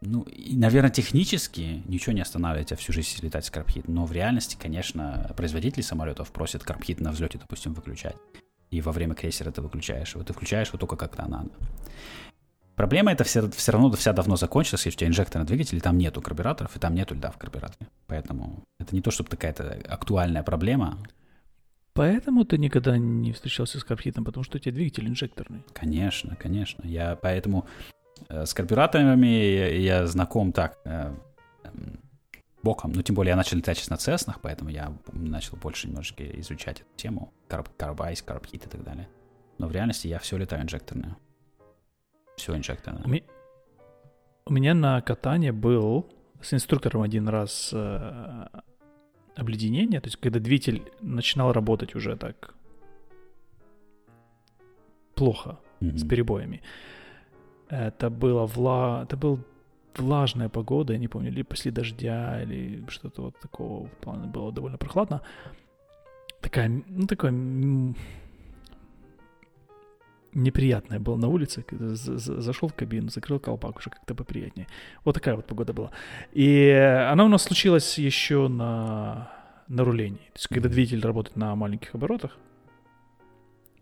ну, 0.02 0.24
и, 0.24 0.56
наверное, 0.56 0.90
технически 0.90 1.84
ничего 1.86 2.14
не 2.14 2.22
останавливает 2.22 2.68
тебя 2.68 2.78
всю 2.78 2.92
жизнь 2.92 3.18
летать 3.22 3.46
с 3.46 3.50
карбхит, 3.50 3.88
но 3.88 4.06
в 4.06 4.12
реальности, 4.12 4.58
конечно, 4.60 5.32
производители 5.38 5.82
самолетов 5.82 6.32
просят 6.32 6.64
карбхит 6.64 7.00
на 7.00 7.12
взлете, 7.12 7.38
допустим, 7.38 7.74
выключать. 7.74 8.18
И 8.72 8.82
во 8.82 8.92
время 8.92 9.16
крейсера 9.16 9.52
ты 9.52 9.62
выключаешь 9.62 10.14
его. 10.14 10.24
Ты 10.24 10.34
включаешь 10.34 10.68
его 10.68 10.78
только 10.78 10.96
когда 10.96 11.28
надо. 11.28 11.50
Проблема 12.76 13.12
это 13.12 13.24
все, 13.24 13.50
все 13.50 13.72
равно 13.72 13.92
вся 13.92 14.14
давно 14.14 14.38
закончилась, 14.38 14.86
если 14.86 14.98
у 14.98 15.00
тебя 15.00 15.10
инжекторный 15.10 15.46
двигатель, 15.46 15.78
и 15.78 15.82
там 15.82 15.98
нету 15.98 16.22
карбюраторов, 16.22 16.76
и 16.76 16.80
там 16.80 16.96
нету 16.96 17.16
льда 17.16 17.32
в 17.32 17.38
карбюраторе. 17.38 17.90
Поэтому 18.08 18.64
это 18.80 18.96
не 18.96 19.02
то, 19.02 19.12
чтобы 19.12 19.30
такая-то 19.30 19.82
актуальная 19.88 20.44
проблема. 20.44 20.98
Поэтому 21.94 22.46
ты 22.46 22.58
никогда 22.58 22.98
не 22.98 23.34
встречался 23.34 23.80
с 23.80 23.84
карбхитом, 23.84 24.24
потому 24.24 24.46
что 24.46 24.58
у 24.58 24.60
тебя 24.60 24.72
двигатель 24.72 25.08
инжекторный. 25.08 25.62
Конечно, 25.74 26.38
конечно. 26.38 26.88
Я 26.88 27.18
поэтому 27.18 27.66
с 28.28 28.54
карбюраторами 28.54 29.28
я, 29.78 30.06
знаком 30.08 30.52
так 30.52 30.78
э, 30.86 31.14
эм, 31.64 32.00
боком. 32.64 32.92
Ну, 32.92 33.02
тем 33.02 33.16
более 33.16 33.32
я 33.32 33.36
начал 33.36 33.58
летать 33.58 33.78
сейчас 33.78 33.90
на 33.90 33.98
Цеснах, 33.98 34.40
поэтому 34.42 34.70
я 34.70 34.92
начал 35.12 35.58
больше 35.58 35.88
немножечко 35.88 36.24
изучать 36.40 36.82
эту 36.82 36.90
тему. 36.96 37.32
Карб, 37.48 37.70
карбайс, 37.78 38.22
карбхит 38.22 38.66
и 38.66 38.70
так 38.70 38.84
далее. 38.84 39.08
Но 39.58 39.68
в 39.68 39.72
реальности 39.72 40.08
я 40.08 40.20
все 40.20 40.38
летаю 40.38 40.64
инжекторное. 40.64 41.18
Все 42.38 42.56
инжекторное. 42.56 43.04
У, 43.04 43.10
ме- 43.10 43.24
у 44.46 44.54
меня 44.54 44.74
на 44.74 45.02
катании 45.02 45.52
был 45.52 46.12
с 46.42 46.54
инструктором 46.54 47.02
один 47.02 47.28
раз 47.28 47.72
э, 47.74 48.48
обледенение, 49.36 50.00
то 50.00 50.08
есть 50.08 50.18
когда 50.18 50.40
двигатель 50.40 50.90
начинал 51.02 51.52
работать 51.52 51.96
уже 51.96 52.16
так 52.16 52.56
плохо, 55.16 55.60
Мгм. 55.82 55.98
с 55.98 56.08
перебоями. 56.08 56.62
Это 57.70 58.10
было 58.10 58.46
вла... 58.46 59.04
это 59.04 59.16
был 59.18 59.40
влажная 59.96 60.50
погода, 60.50 60.94
я 60.94 61.00
не 61.00 61.08
помню, 61.08 61.30
или 61.30 61.44
после 61.44 61.72
дождя, 61.72 62.42
или 62.42 62.84
что-то 62.90 63.22
вот 63.22 63.40
такого 63.40 63.88
плана 64.02 64.28
было 64.28 64.52
довольно 64.52 64.78
прохладно. 64.78 65.22
Такая, 66.42 66.70
ну, 66.88 67.06
такое 67.06 67.32
неприятное 70.34 71.00
было 71.00 71.18
на 71.18 71.28
улице, 71.28 71.66
зашел 71.72 72.70
в 72.70 72.74
кабину, 72.74 73.10
закрыл 73.10 73.40
колпак, 73.40 73.78
уже 73.78 73.90
как-то 73.90 74.16
поприятнее. 74.16 74.68
Вот 75.04 75.14
такая 75.14 75.36
вот 75.36 75.46
погода 75.46 75.74
была. 75.74 75.92
И 76.32 76.70
она 77.12 77.26
у 77.26 77.28
нас 77.28 77.44
случилась 77.44 77.98
еще 77.98 78.48
на, 78.48 79.32
на 79.68 79.84
рулении. 79.84 80.30
То 80.34 80.36
есть, 80.36 80.48
когда 80.48 80.70
двигатель 80.70 81.02
работает 81.02 81.36
на 81.36 81.56
маленьких 81.56 81.96
оборотах, 81.96 82.38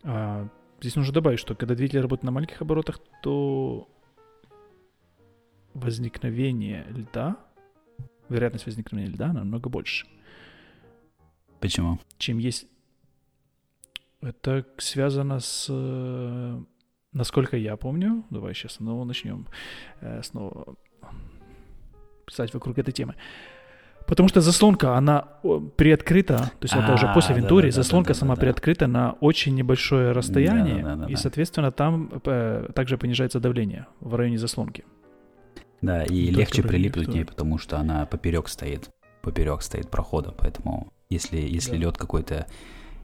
а, 0.03 0.47
здесь 0.79 0.95
нужно 0.95 1.13
добавить, 1.13 1.39
что 1.39 1.55
когда 1.55 1.75
двигатель 1.75 2.01
работает 2.01 2.23
на 2.23 2.31
маленьких 2.31 2.61
оборотах, 2.61 2.99
то 3.23 3.89
возникновение 5.73 6.85
льда, 6.89 7.37
вероятность 8.29 8.65
возникновения 8.65 9.11
льда 9.11 9.33
намного 9.33 9.69
больше, 9.69 10.07
Почему? 11.59 11.99
чем 12.17 12.37
есть... 12.37 12.67
Это 14.21 14.65
связано 14.77 15.39
с... 15.39 15.67
Насколько 17.13 17.57
я 17.57 17.77
помню, 17.77 18.25
давай 18.29 18.53
сейчас 18.53 18.73
снова 18.73 19.03
начнем 19.05 19.47
э, 20.01 20.21
снова 20.23 20.75
писать 22.25 22.53
вокруг 22.53 22.77
этой 22.77 22.91
темы. 22.91 23.15
Потому 24.07 24.29
что 24.29 24.39
заслонка, 24.41 24.95
она 24.95 25.27
приоткрыта, 25.75 26.37
то 26.37 26.63
есть 26.63 26.73
это 26.73 26.93
уже 26.93 27.07
А, 27.07 27.13
после 27.13 27.35
Вентури, 27.35 27.67
да-да-да-да-да-да. 27.67 27.83
заслонка 27.83 28.13
сама 28.13 28.35
приоткрыта 28.37 28.87
на 28.87 29.11
очень 29.19 29.53
небольшое 29.53 30.13
расстояние, 30.13 30.75
Да-да-да-да-да. 30.77 31.11
и, 31.11 31.15
соответственно, 31.17 31.71
там 31.71 32.09
э, 32.25 32.69
также 32.73 32.97
понижается 32.97 33.39
давление 33.41 33.85
в 33.99 34.15
районе 34.15 34.37
заслонки. 34.37 34.85
Да, 35.81 36.03
и 36.03 36.25
Только 36.27 36.39
легче 36.39 36.63
прилипнуть 36.63 37.05
к 37.05 37.09
ней, 37.09 37.25
потому 37.25 37.57
что 37.57 37.77
она 37.77 38.05
поперек 38.05 38.47
стоит. 38.47 38.89
Поперек 39.21 39.61
стоит 39.61 39.89
прохода. 39.89 40.31
Поэтому 40.37 40.91
если, 41.09 41.37
если 41.37 41.71
Да. 41.71 41.77
лед 41.77 41.97
какой-то. 41.97 42.47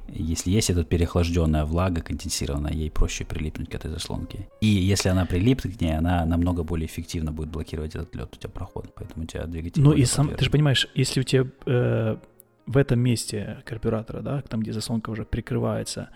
Если 0.08 0.52
есть 0.52 0.70
эта 0.70 0.84
переохлажденная 0.84 1.66
влага 1.66 2.02
конденсированная, 2.02 2.74
ей 2.74 2.92
проще 2.92 3.26
прилипнуть 3.26 3.70
к 3.70 3.76
этой 3.76 3.90
заслонке. 3.90 4.48
И 4.62 4.68
если 4.68 5.10
она 5.10 5.26
прилипнет 5.26 5.78
к 5.78 5.82
ней, 5.82 5.98
она 5.98 6.26
намного 6.26 6.64
более 6.64 6.86
эффективно 6.88 7.32
будет 7.32 7.50
блокировать 7.50 7.96
этот 7.96 8.14
лед 8.16 8.30
у 8.34 8.36
тебя 8.38 8.50
проход. 8.50 8.94
Поэтому 8.96 9.24
у 9.24 9.28
тебя 9.28 9.46
двигатель. 9.46 9.82
Ну 9.82 9.94
и 9.94 10.06
сам, 10.06 10.30
ты 10.36 10.44
же 10.44 10.52
понимаешь, 10.52 10.88
если 10.94 11.22
у 11.22 11.24
тебя 11.24 11.46
э, 11.66 12.18
в 12.66 12.78
этом 12.78 13.00
месте 13.00 13.64
карбюратора, 13.66 14.22
да, 14.22 14.42
там, 14.42 14.60
где 14.62 14.74
заслонка 14.74 15.10
уже 15.10 15.24
прикрывается, 15.26 16.10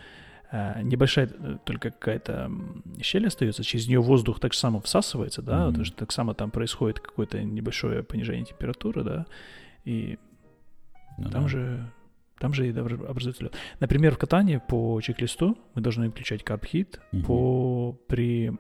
э, 0.52 0.82
небольшая 0.84 1.30
э, 1.34 1.58
только 1.64 1.92
какая-то 1.92 2.52
щель 3.02 3.26
остается, 3.28 3.64
через 3.64 3.88
нее 3.88 4.02
воздух 4.02 4.40
так 4.40 4.54
само 4.54 4.80
всасывается, 4.82 5.42
да, 5.42 5.60
Мгм. 5.60 5.68
потому 5.68 5.86
что 5.86 5.96
так 5.98 6.12
само 6.12 6.34
там 6.34 6.52
происходит 6.52 7.00
какое-то 7.00 7.42
небольшое 7.42 8.04
понижение 8.04 8.46
температуры, 8.46 9.04
да, 9.04 9.26
и 9.86 10.18
Ну 11.18 11.30
там 11.30 11.44
да. 11.44 11.48
же 11.48 11.92
там 12.40 12.54
же 12.54 12.68
и 12.68 12.72
обр- 12.72 13.06
образуется 13.08 13.44
лед. 13.44 13.56
Например, 13.80 14.14
в 14.16 14.18
катании 14.18 14.62
по 14.68 15.00
чек-листу 15.02 15.58
мы 15.76 15.82
должны 15.82 16.10
включать 16.10 16.44
карбхит 16.44 17.00
Мгм. 17.12 17.24
по 17.24 17.98
при 18.08 18.52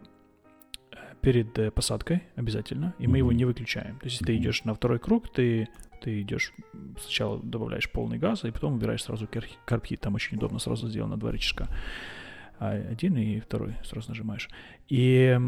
э, 0.91 0.95
перед 1.21 1.57
э, 1.59 1.71
посадкой 1.71 2.23
обязательно, 2.36 2.93
и 2.99 3.07
мы 3.07 3.17
его 3.19 3.32
не 3.32 3.45
выключаем. 3.45 3.97
То 3.99 4.05
есть, 4.05 4.15
если 4.15 4.25
ты 4.25 4.34
Мгм. 4.34 4.41
идешь 4.41 4.63
на 4.63 4.73
второй 4.73 4.99
круг, 4.99 5.32
ты 5.32 5.67
ты 6.01 6.21
идешь 6.21 6.53
сначала 6.99 7.39
добавляешь 7.41 7.91
полный 7.91 8.19
газ, 8.19 8.43
и 8.45 8.51
потом 8.51 8.73
выбираешь 8.73 9.03
сразу 9.03 9.28
карбхит. 9.65 9.99
Там 10.01 10.13
очень 10.13 10.38
удобно 10.38 10.59
сразу 10.59 10.88
сделано 10.88 11.17
два 11.17 11.32
рычажка. 11.32 11.67
А, 12.59 12.71
Один 12.71 13.17
и 13.17 13.39
второй 13.39 13.75
сразу 13.84 14.09
нажимаешь. 14.09 14.47
И 14.89 15.39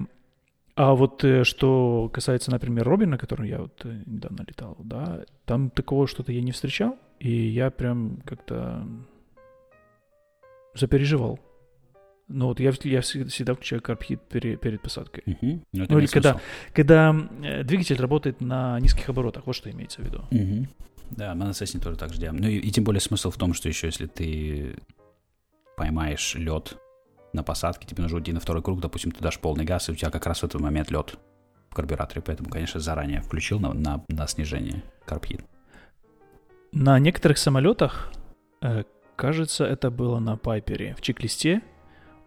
а 0.76 0.96
вот 0.96 1.24
э, 1.24 1.44
что 1.44 2.10
касается, 2.14 2.52
например, 2.52 2.84
Робина, 2.88 3.18
который 3.18 3.50
я 3.50 3.60
вот 3.60 3.84
недавно 4.06 4.44
летал, 4.48 4.76
да, 4.80 5.24
там 5.46 5.70
такого 5.70 6.08
что-то 6.08 6.32
я 6.32 6.42
не 6.42 6.52
встречал, 6.52 6.98
и 7.20 7.32
я 7.50 7.70
прям 7.72 8.22
как-то 8.26 8.86
запереживал. 10.76 11.40
Ну 12.28 12.46
вот 12.48 12.60
я, 12.60 12.72
я 12.84 13.02
всегда, 13.02 13.56
включаю 13.56 13.82
карбхит 13.82 14.22
пере- 14.30 14.56
перед 14.56 14.82
посадкой. 14.82 15.24
Мгм. 15.26 15.64
Ну, 15.74 15.86
Ну, 15.90 16.00
или 16.00 16.06
когда- 16.06 16.34
смысл. 16.34 16.46
Когда 16.74 17.16
э, 17.44 17.64
двигатель 17.64 17.96
работает 18.00 18.40
на 18.40 18.80
низких 18.80 19.10
оборотах, 19.10 19.48
вот 19.48 19.56
что 19.56 19.72
имеется 19.72 20.02
в 20.02 20.06
виду. 20.06 20.24
Мгм. 20.30 20.68
Да, 21.10 21.34
мы 21.34 21.46
на 21.46 21.50
Cessna 21.52 21.82
тоже 21.82 21.98
так 21.98 22.14
же 22.14 22.20
делаем. 22.20 22.40
Ну 22.40 22.48
и, 22.48 22.58
и 22.58 22.70
тем 22.72 22.84
более 22.84 23.02
смысл 23.02 23.32
в 23.32 23.38
том, 23.38 23.54
что 23.56 23.68
еще 23.68 23.88
если 23.88 24.06
ты 24.06 24.76
поймаешь 25.76 26.36
лед 26.36 26.78
на 27.34 27.42
посадке, 27.42 27.88
тебе 27.88 28.04
нужно 28.04 28.18
уйти 28.20 28.32
на 28.32 28.40
второй 28.40 28.62
круг, 28.62 28.80
допустим, 28.80 29.12
ты 29.12 29.22
дашь 29.24 29.40
полный 29.40 29.66
газ, 29.66 29.90
и 29.90 29.92
у 29.92 29.96
тебя 29.96 30.12
как 30.12 30.28
раз 30.28 30.42
в 30.42 30.44
этот 30.44 30.62
момент 30.62 30.92
лед 30.92 31.18
в 31.72 31.74
карбюраторе, 31.76 32.22
поэтому, 32.22 32.50
конечно, 32.50 32.80
заранее 32.80 33.22
включил 33.22 33.60
на, 33.60 33.74
на, 33.74 34.04
на 34.08 34.28
снижение 34.28 34.84
карбхит. 35.06 35.42
На 36.72 37.00
некоторых 37.00 37.38
самолетах, 37.38 38.12
э, 38.62 38.84
кажется, 39.16 39.66
это 39.66 39.90
было 39.90 40.20
на 40.20 40.38
Пайпере, 40.38 40.96
в 40.96 41.02
чек-листе 41.02 41.62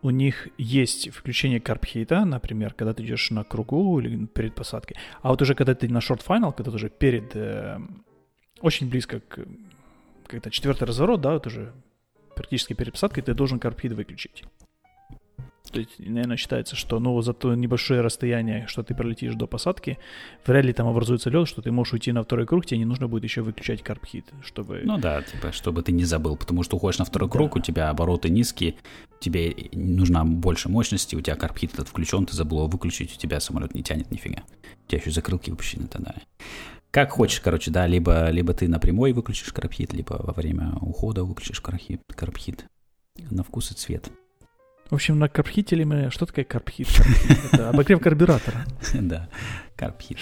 у 0.03 0.11
них 0.11 0.49
есть 0.59 1.11
включение 1.11 1.61
карбхита, 1.61 2.25
например, 2.25 2.75
когда 2.75 2.93
ты 2.93 3.05
идешь 3.05 3.31
на 3.31 3.45
кругу 3.45 4.01
или 4.01 4.27
перед 4.27 4.55
посадкой. 4.55 4.97
А 5.23 5.31
вот 5.31 5.41
уже 5.41 5.55
когда 5.55 5.75
ты 5.77 5.89
на 5.89 6.01
шорт-финал, 6.01 6.53
когда 6.53 6.73
ты 6.73 6.77
уже 6.77 6.91
перед, 6.91 7.37
э, 7.37 7.79
очень 8.61 8.91
близко 8.91 9.21
к, 9.21 9.47
к 10.27 10.35
это 10.35 10.51
четвертый 10.51 10.85
разворот, 10.85 11.21
да, 11.21 11.35
вот 11.35 11.47
уже 11.47 11.73
практически 12.35 12.73
перед 12.73 12.93
посадкой, 12.93 13.23
ты 13.23 13.33
должен 13.33 13.61
карбхит 13.61 13.93
выключить. 13.93 14.43
То 15.73 15.81
есть, 15.81 15.99
наверное, 15.99 16.37
считается, 16.37 16.77
что 16.77 17.01
ну, 17.01 17.21
за 17.23 17.33
то 17.33 17.55
небольшое 17.55 18.03
расстояние, 18.03 18.67
что 18.69 18.83
ты 18.83 18.95
пролетишь 18.95 19.35
до 19.35 19.47
посадки, 19.47 19.99
вряд 20.47 20.65
ли 20.67 20.73
там 20.75 20.87
образуется 20.87 21.31
лед, 21.31 21.49
что 21.49 21.63
ты 21.63 21.73
можешь 21.73 21.95
уйти 21.95 22.13
на 22.13 22.23
второй 22.23 22.47
круг, 22.47 22.67
тебе 22.67 22.79
не 22.79 22.85
нужно 22.85 23.09
будет 23.09 23.25
еще 23.25 23.41
выключать 23.41 23.83
карбхит, 23.83 24.27
чтобы... 24.43 24.83
Ну 24.85 24.99
да, 24.99 25.23
типа, 25.23 25.51
чтобы 25.53 25.83
ты 25.83 25.93
не 25.93 26.05
забыл, 26.05 26.37
потому 26.37 26.63
что 26.63 26.77
уходишь 26.77 26.99
на 26.99 27.07
второй 27.07 27.29
да. 27.29 27.33
круг, 27.33 27.57
у 27.57 27.61
тебя 27.61 27.89
обороты 27.89 28.29
низкие, 28.29 28.75
тебе 29.19 29.55
нужна 29.73 30.25
больше 30.25 30.69
мощности, 30.69 31.17
у 31.17 31.23
тебя 31.23 31.37
карбхит 31.37 31.73
этот 31.73 31.89
включен, 31.89 32.27
ты 32.27 32.37
забыл 32.37 32.59
его 32.59 32.67
выключить, 32.67 33.15
у 33.17 33.19
тебя 33.19 33.41
самолет 33.41 33.75
не 33.75 33.83
тянет 33.83 34.11
нифига. 34.11 34.43
У 34.87 34.91
тебя 34.91 35.01
еще 35.01 35.11
закрылки 35.11 35.49
выпущены 35.49 35.85
и 35.85 35.89
так 35.89 36.03
далее. 36.03 36.23
Как 36.91 37.13
хочешь, 37.13 37.41
короче, 37.41 37.71
да, 37.71 37.87
либо, 37.87 38.29
либо 38.29 38.53
ты 38.53 38.69
напрямую 38.69 39.15
выключишь 39.15 39.55
карбхит, 39.55 39.95
либо 39.95 40.21
во 40.23 40.35
время 40.35 40.75
ухода 40.83 41.25
выключишь 41.25 41.63
карбхит. 41.63 42.67
На 43.31 43.43
вкус 43.43 43.71
и 43.71 43.75
цвет. 43.75 44.11
В 44.93 44.95
общем, 44.95 45.19
на 45.19 45.27
карбхителе 45.27 45.87
мы... 45.87 46.11
Что 46.11 46.27
такое 46.27 46.45
карбхит? 46.45 46.87
Это 47.51 47.71
обогрев 47.71 47.99
карбюратора. 47.99 48.67
Да, 49.01 49.27
карбхит. 49.75 50.19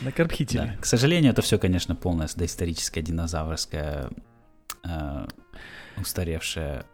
На 0.00 0.12
карбхителе. 0.12 0.74
Да. 0.76 0.80
К 0.80 0.86
сожалению, 0.86 1.32
это 1.32 1.42
все, 1.42 1.58
конечно, 1.58 1.96
полная 1.96 2.28
доисторическая, 2.32 3.02
динозаврская, 3.02 4.08
э, 4.84 5.26
устаревшая 5.96 6.86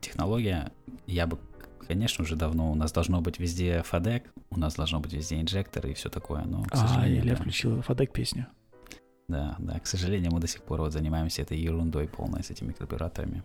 технология. 0.00 0.72
Я 1.06 1.26
бы, 1.26 1.38
конечно, 1.86 2.24
уже 2.24 2.34
давно... 2.34 2.72
У 2.72 2.74
нас 2.74 2.92
должно 2.92 3.20
быть 3.20 3.38
везде 3.38 3.84
FADEC, 3.92 4.22
у 4.48 4.58
нас 4.58 4.74
должно 4.74 5.00
быть 5.00 5.12
везде 5.12 5.38
инжектор 5.42 5.86
и 5.86 5.92
все 5.92 6.08
такое, 6.08 6.44
но, 6.44 6.62
к 6.62 6.68
А, 6.72 7.06
Илья 7.06 7.34
да. 7.34 7.42
включил 7.42 7.80
FADEC 7.80 8.10
песню. 8.10 8.46
Да, 9.28 9.54
да, 9.58 9.78
к 9.80 9.86
сожалению, 9.86 10.32
мы 10.32 10.40
до 10.40 10.46
сих 10.46 10.62
пор 10.62 10.80
вот 10.80 10.94
занимаемся 10.94 11.42
этой 11.42 11.58
ерундой 11.58 12.08
полной 12.08 12.42
с 12.42 12.50
этими 12.50 12.72
карбюраторами. 12.72 13.44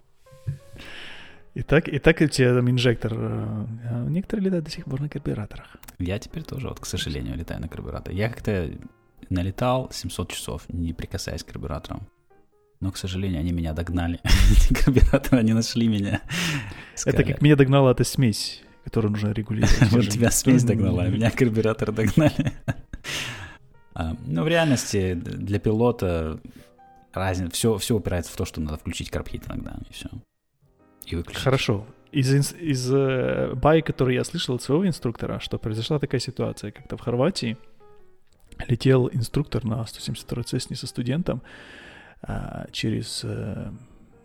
И 1.56 1.62
так, 1.62 1.88
и 1.88 2.00
так 2.00 2.20
у 2.22 2.28
тебя 2.28 2.56
там 2.56 2.70
инжектор. 2.70 3.14
Э, 3.14 3.66
а 3.90 4.06
некоторые 4.10 4.46
летают 4.46 4.66
до 4.66 4.72
сих 4.72 4.86
пор 4.86 5.02
на 5.02 5.10
карбюраторах. 5.10 5.68
Я 6.00 6.18
теперь 6.18 6.44
тоже, 6.44 6.68
вот, 6.68 6.80
к 6.80 6.86
сожалению, 6.86 7.38
летаю 7.38 7.62
на 7.62 7.68
карбюраторе. 7.68 8.18
Я 8.18 8.30
как-то 8.30 8.72
налетал 9.30 9.90
700 9.92 10.32
часов, 10.32 10.64
не 10.70 10.94
прикасаясь 10.94 11.44
к 11.44 11.48
карбюраторам. 11.48 12.08
Но, 12.80 12.92
к 12.92 12.98
сожалению, 12.98 13.40
они 13.40 13.52
меня 13.52 13.74
догнали. 13.74 14.20
Карбюраторы, 14.84 15.40
они 15.40 15.54
нашли 15.54 15.88
меня. 15.88 16.22
Это 17.06 17.24
как 17.24 17.42
меня 17.42 17.56
догнала 17.56 17.92
эта 17.92 18.04
смесь, 18.04 18.64
которую 18.84 19.12
нужно 19.12 19.32
регулировать. 19.32 20.10
Тебя 20.12 20.32
смесь 20.32 20.64
догнала, 20.64 21.04
а 21.04 21.08
меня 21.08 21.30
карбюратор 21.32 21.92
догнали. 21.92 22.54
А, 23.96 24.18
ну, 24.26 24.42
в 24.42 24.48
реальности 24.48 25.14
для 25.14 25.60
пилота 25.60 26.40
разница, 27.14 27.52
все, 27.52 27.78
все 27.78 27.96
упирается 27.96 28.34
в 28.34 28.36
то, 28.36 28.44
что 28.44 28.60
надо 28.60 28.80
включить 28.80 29.12
карбхит 29.12 29.46
иногда, 29.48 29.78
и 29.88 29.94
все 29.94 30.10
и 31.06 31.16
выключить. 31.16 31.44
Хорошо. 31.44 31.86
Из, 32.12 32.54
из 32.54 32.94
э, 32.94 33.54
бай, 33.56 33.82
который 33.82 34.16
я 34.16 34.24
слышал 34.24 34.56
от 34.56 34.62
своего 34.62 34.86
инструктора, 34.88 35.40
что 35.40 35.58
произошла 35.58 36.00
такая 36.00 36.22
ситуация, 36.22 36.72
как-то 36.72 36.96
в 36.96 37.02
Хорватии 37.02 37.58
летел 38.68 39.10
инструктор 39.12 39.64
на 39.66 39.86
172 39.86 40.44
Цесне 40.44 40.76
со 40.76 40.88
студентом 40.88 41.42
э, 42.28 42.66
через, 42.72 43.22
э, 43.24 43.72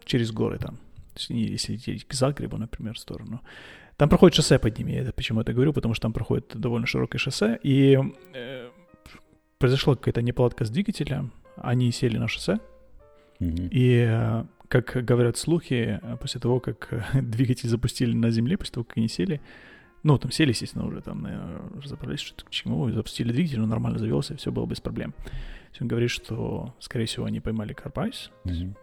через 0.05 0.33
горы 0.33 0.59
там. 0.59 0.79
Есть, 1.17 1.31
если 1.31 1.73
лететь 1.73 2.05
к 2.07 2.15
Загребу, 2.15 2.59
например, 2.59 2.95
в 2.95 2.99
сторону. 2.99 3.41
Там 3.97 4.09
проходит 4.09 4.37
шоссе 4.37 4.59
под 4.59 4.79
ними. 4.79 4.93
Я 4.93 5.13
почему 5.13 5.41
это 5.41 5.53
говорю? 5.53 5.73
Потому 5.73 5.95
что 5.95 6.03
там 6.03 6.13
проходит 6.13 6.53
довольно 6.55 6.87
широкое 6.87 7.19
шоссе. 7.19 7.59
И 7.65 7.99
э, 8.35 8.71
произошла 9.59 9.97
какая-то 9.97 10.23
неполадка 10.23 10.65
с 10.65 10.71
двигателем. 10.71 11.33
Они 11.57 11.91
сели 11.91 12.19
на 12.19 12.29
шоссе. 12.29 12.61
Mm-hmm. 13.41 13.69
И 13.71 14.07
э, 14.09 14.45
как 14.69 15.05
говорят 15.05 15.37
слухи, 15.37 15.99
э, 16.01 16.17
после 16.17 16.41
того, 16.41 16.61
как 16.61 16.89
э, 16.93 17.03
двигатель 17.23 17.69
запустили 17.69 18.15
на 18.15 18.31
земле, 18.31 18.57
после 18.57 18.75
того, 18.75 18.85
как 18.85 18.99
они 18.99 19.09
сели, 19.09 19.41
ну, 20.03 20.19
там 20.19 20.31
сели, 20.31 20.51
естественно, 20.51 20.87
уже 20.87 21.01
там, 21.01 21.23
наверное, 21.23 21.61
разобрались, 21.83 22.21
что 22.21 22.45
к 22.45 22.51
чему, 22.51 22.91
запустили 22.91 23.33
двигатель, 23.33 23.61
он 23.61 23.69
нормально 23.69 23.99
завелся, 23.99 24.37
все 24.37 24.53
было 24.53 24.67
без 24.67 24.81
проблем. 24.81 25.15
Он 25.81 25.89
говорит, 25.89 26.11
что, 26.11 26.75
скорее 26.81 27.07
всего, 27.07 27.27
они 27.27 27.41
поймали 27.41 27.73
карпайс, 27.73 28.31
mm-hmm. 28.45 28.77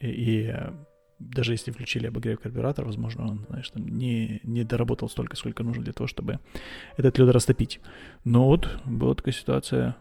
и, 0.00 0.08
и 0.08 0.46
э, 0.46 0.72
даже 1.18 1.52
если 1.52 1.70
включили 1.70 2.06
обогрев 2.06 2.40
карбюратора, 2.40 2.86
возможно, 2.86 3.28
он, 3.28 3.46
знаешь, 3.48 3.68
там 3.70 3.86
не, 3.86 4.40
не 4.42 4.64
доработал 4.64 5.08
столько, 5.08 5.36
сколько 5.36 5.62
нужно 5.62 5.82
для 5.82 5.92
того, 5.92 6.06
чтобы 6.06 6.40
этот 6.96 7.18
лед 7.18 7.30
растопить. 7.30 7.80
Но 8.24 8.46
вот 8.46 8.80
была 8.84 9.14
такая 9.14 9.34
ситуация. 9.34 9.96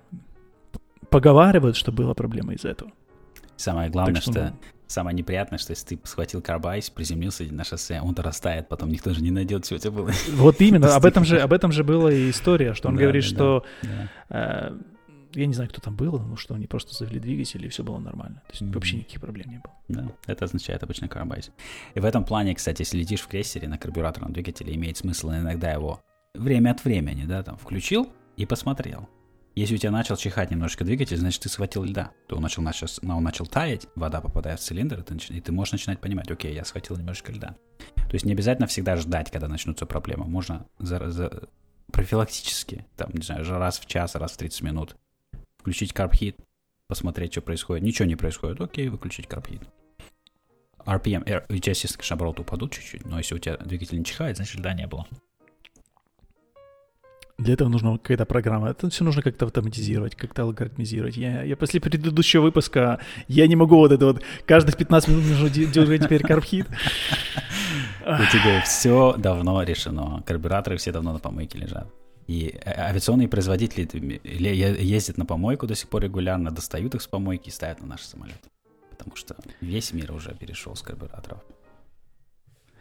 Поговаривают, 1.09 1.75
что 1.75 1.91
была 1.91 2.13
проблема 2.13 2.53
из-за 2.53 2.69
этого. 2.69 2.91
Самое 3.55 3.89
главное, 3.89 4.15
так 4.15 4.23
что, 4.23 4.31
что 4.31 4.53
Самое 4.87 5.15
неприятное, 5.15 5.59
что 5.59 5.71
если 5.71 5.95
ты 5.95 5.99
схватил 6.05 6.41
карбайс, 6.41 6.89
приземлился 6.89 7.43
на 7.43 7.63
шоссе, 7.63 7.99
он 8.01 8.15
растает, 8.15 8.69
потом 8.69 8.89
никто 8.89 9.13
же 9.13 9.21
не 9.21 9.31
найдет, 9.31 9.65
что 9.65 9.75
у 9.75 9.77
тебя 9.77 9.91
было. 9.91 10.11
Вот 10.31 10.61
именно, 10.61 10.95
об 10.95 11.05
этом 11.05 11.25
же, 11.25 11.39
об 11.41 11.51
этом 11.51 11.71
же 11.71 11.83
была 11.83 12.11
и 12.11 12.29
история, 12.29 12.73
что 12.73 12.87
он 12.87 12.95
да, 12.95 13.03
говорит, 13.03 13.23
да, 13.23 13.27
что 13.27 13.65
да. 13.83 14.09
Э, 14.29 14.77
я 15.33 15.45
не 15.45 15.53
знаю, 15.53 15.69
кто 15.69 15.81
там 15.81 15.95
был, 15.95 16.17
но 16.19 16.35
что 16.35 16.55
они 16.55 16.67
просто 16.67 16.93
завели 16.93 17.19
двигатель, 17.19 17.63
и 17.65 17.69
все 17.69 17.83
было 17.83 17.99
нормально. 17.99 18.41
То 18.47 18.51
есть 18.53 18.61
mm-hmm. 18.61 18.73
вообще 18.73 18.97
никаких 18.97 19.21
проблем 19.21 19.49
не 19.49 19.59
было. 19.59 19.73
Да, 19.87 20.11
это 20.25 20.45
означает 20.45 20.83
обычно 20.83 21.07
карбайс. 21.07 21.51
И 21.93 21.99
в 21.99 22.05
этом 22.05 22.23
плане, 22.23 22.55
кстати, 22.55 22.81
если 22.81 22.97
летишь 22.97 23.21
в 23.21 23.27
крейсере 23.27 23.67
на 23.67 23.77
карбюраторном 23.77 24.31
двигателе, 24.31 24.73
имеет 24.75 24.97
смысл 24.97 25.31
иногда 25.31 25.71
его 25.71 26.01
время 26.33 26.71
от 26.71 26.83
времени, 26.85 27.25
да, 27.25 27.43
там, 27.43 27.57
включил 27.57 28.09
и 28.37 28.45
посмотрел. 28.45 29.09
Если 29.57 29.73
у 29.73 29.77
тебя 29.79 29.89
начал 29.89 30.15
чихать 30.17 30.51
немножечко 30.51 30.85
двигатель, 30.85 31.17
значит, 31.17 31.41
ты 31.41 31.49
схватил 31.49 31.83
льда. 31.83 32.11
То 32.27 32.35
он 32.35 32.43
начал, 32.43 32.61
начал, 32.61 32.85
он 33.01 33.23
начал 33.23 33.47
таять, 33.47 33.87
вода 33.95 34.21
попадает 34.21 34.59
в 34.59 34.63
цилиндр, 34.63 35.03
и 35.29 35.41
ты 35.41 35.51
можешь 35.51 35.71
начинать 35.71 35.99
понимать, 35.99 36.29
окей, 36.29 36.53
я 36.53 36.63
схватил 36.63 36.95
немножечко 36.95 37.31
льда. 37.31 37.55
То 37.87 38.13
есть 38.13 38.23
не 38.23 38.33
обязательно 38.33 38.67
всегда 38.67 38.97
ждать, 38.97 39.31
когда 39.31 39.47
начнутся 39.47 39.87
проблемы. 39.87 40.25
Можно 40.25 40.67
за, 40.77 41.09
за, 41.09 41.49
профилактически, 41.91 42.85
там, 42.97 43.09
не 43.13 43.23
знаю, 43.23 43.49
раз 43.49 43.79
в 43.79 43.87
час, 43.87 44.13
раз 44.13 44.33
в 44.33 44.37
30 44.37 44.61
минут 44.61 44.95
включить 45.57 45.91
карбхит, 45.91 46.37
посмотреть, 46.87 47.31
что 47.31 47.41
происходит. 47.41 47.83
Ничего 47.83 48.07
не 48.07 48.15
происходит, 48.15 48.61
окей, 48.61 48.89
выключить 48.89 49.25
карбхит. 49.25 49.63
RPM, 50.85 51.21
у 51.49 51.57
тебя, 51.57 51.71
естественно, 51.71 51.97
конечно, 51.97 52.13
обороты 52.13 52.43
упадут 52.43 52.73
чуть-чуть, 52.73 53.05
но 53.05 53.17
если 53.17 53.33
у 53.33 53.39
тебя 53.39 53.57
двигатель 53.57 53.97
не 53.97 54.05
чихает, 54.05 54.37
значит, 54.37 54.59
льда 54.59 54.75
не 54.75 54.85
было. 54.85 55.07
Для 57.37 57.53
этого 57.53 57.69
нужна 57.69 57.97
какая-то 57.97 58.25
программа. 58.25 58.69
Это 58.69 58.89
все 58.89 59.03
нужно 59.03 59.21
как-то 59.21 59.45
автоматизировать, 59.45 60.15
как-то 60.15 60.41
алгоритмизировать. 60.41 61.17
Я, 61.17 61.43
я 61.43 61.55
после 61.55 61.79
предыдущего 61.79 62.41
выпуска, 62.41 62.99
я 63.27 63.45
не 63.47 63.55
могу 63.55 63.75
вот 63.75 63.91
это 63.91 64.07
вот, 64.07 64.23
каждых 64.47 64.75
15 64.75 65.09
минут 65.09 65.25
нужно 65.25 65.49
делать 65.49 66.03
теперь 66.03 66.23
карбхит. 66.23 66.67
У 68.01 68.25
тебя 68.31 68.61
все 68.65 69.15
давно 69.17 69.61
решено. 69.61 70.23
Карбюраторы 70.25 70.77
все 70.77 70.91
давно 70.91 71.13
на 71.13 71.19
помойке 71.19 71.59
лежат. 71.59 71.87
И 72.25 72.57
э, 72.65 72.71
авиационные 72.71 73.27
производители 73.27 74.19
ездят 74.23 75.17
на 75.17 75.25
помойку 75.25 75.67
до 75.67 75.75
сих 75.75 75.89
пор 75.89 76.03
регулярно, 76.03 76.51
достают 76.51 76.95
их 76.95 77.01
с 77.03 77.07
помойки 77.07 77.49
и 77.49 77.51
ставят 77.51 77.81
на 77.81 77.87
наши 77.87 78.05
самолеты. 78.05 78.49
Потому 78.89 79.15
что 79.15 79.35
весь 79.61 79.93
мир 79.93 80.11
уже 80.11 80.33
перешел 80.33 80.75
с 80.75 80.81
карбюраторов. 80.81 81.41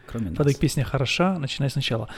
Кроме 0.07 0.29
нас. 0.29 0.37
Подок 0.37 0.57
песня 0.57 0.83
хороша, 0.83 1.37
начинай 1.37 1.69
сначала. 1.69 2.09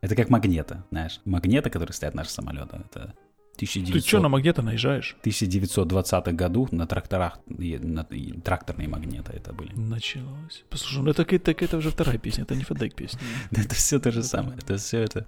Это 0.00 0.16
как 0.16 0.30
магнета, 0.30 0.84
знаешь. 0.90 1.20
Магнеты, 1.24 1.70
которые 1.70 1.94
стоят 1.94 2.14
наши 2.14 2.30
самолеты. 2.30 2.76
Это 2.76 3.14
1900... 3.56 3.92
Ты 3.92 4.08
что 4.08 4.20
на 4.20 4.28
магнета 4.28 4.62
наезжаешь? 4.62 5.16
В 5.22 5.26
1920-х 5.26 6.32
году 6.32 6.68
на 6.70 6.86
тракторах, 6.86 7.38
на, 7.46 8.04
тракторные 8.42 8.88
магниты 8.88 9.32
это 9.32 9.52
были. 9.52 9.72
Началось. 9.74 10.64
Послушай, 10.70 11.02
ну 11.02 11.10
это, 11.10 11.22
это, 11.22 11.50
это 11.50 11.76
уже 11.76 11.90
вторая 11.90 12.18
песня, 12.18 12.44
это 12.44 12.54
не 12.54 12.64
фадек 12.64 12.94
песня. 12.94 13.20
Да 13.50 13.60
это 13.60 13.74
все 13.74 14.00
то 14.00 14.10
же 14.10 14.22
самое. 14.22 14.56
Это 14.58 14.78
все 14.78 15.00
это, 15.00 15.26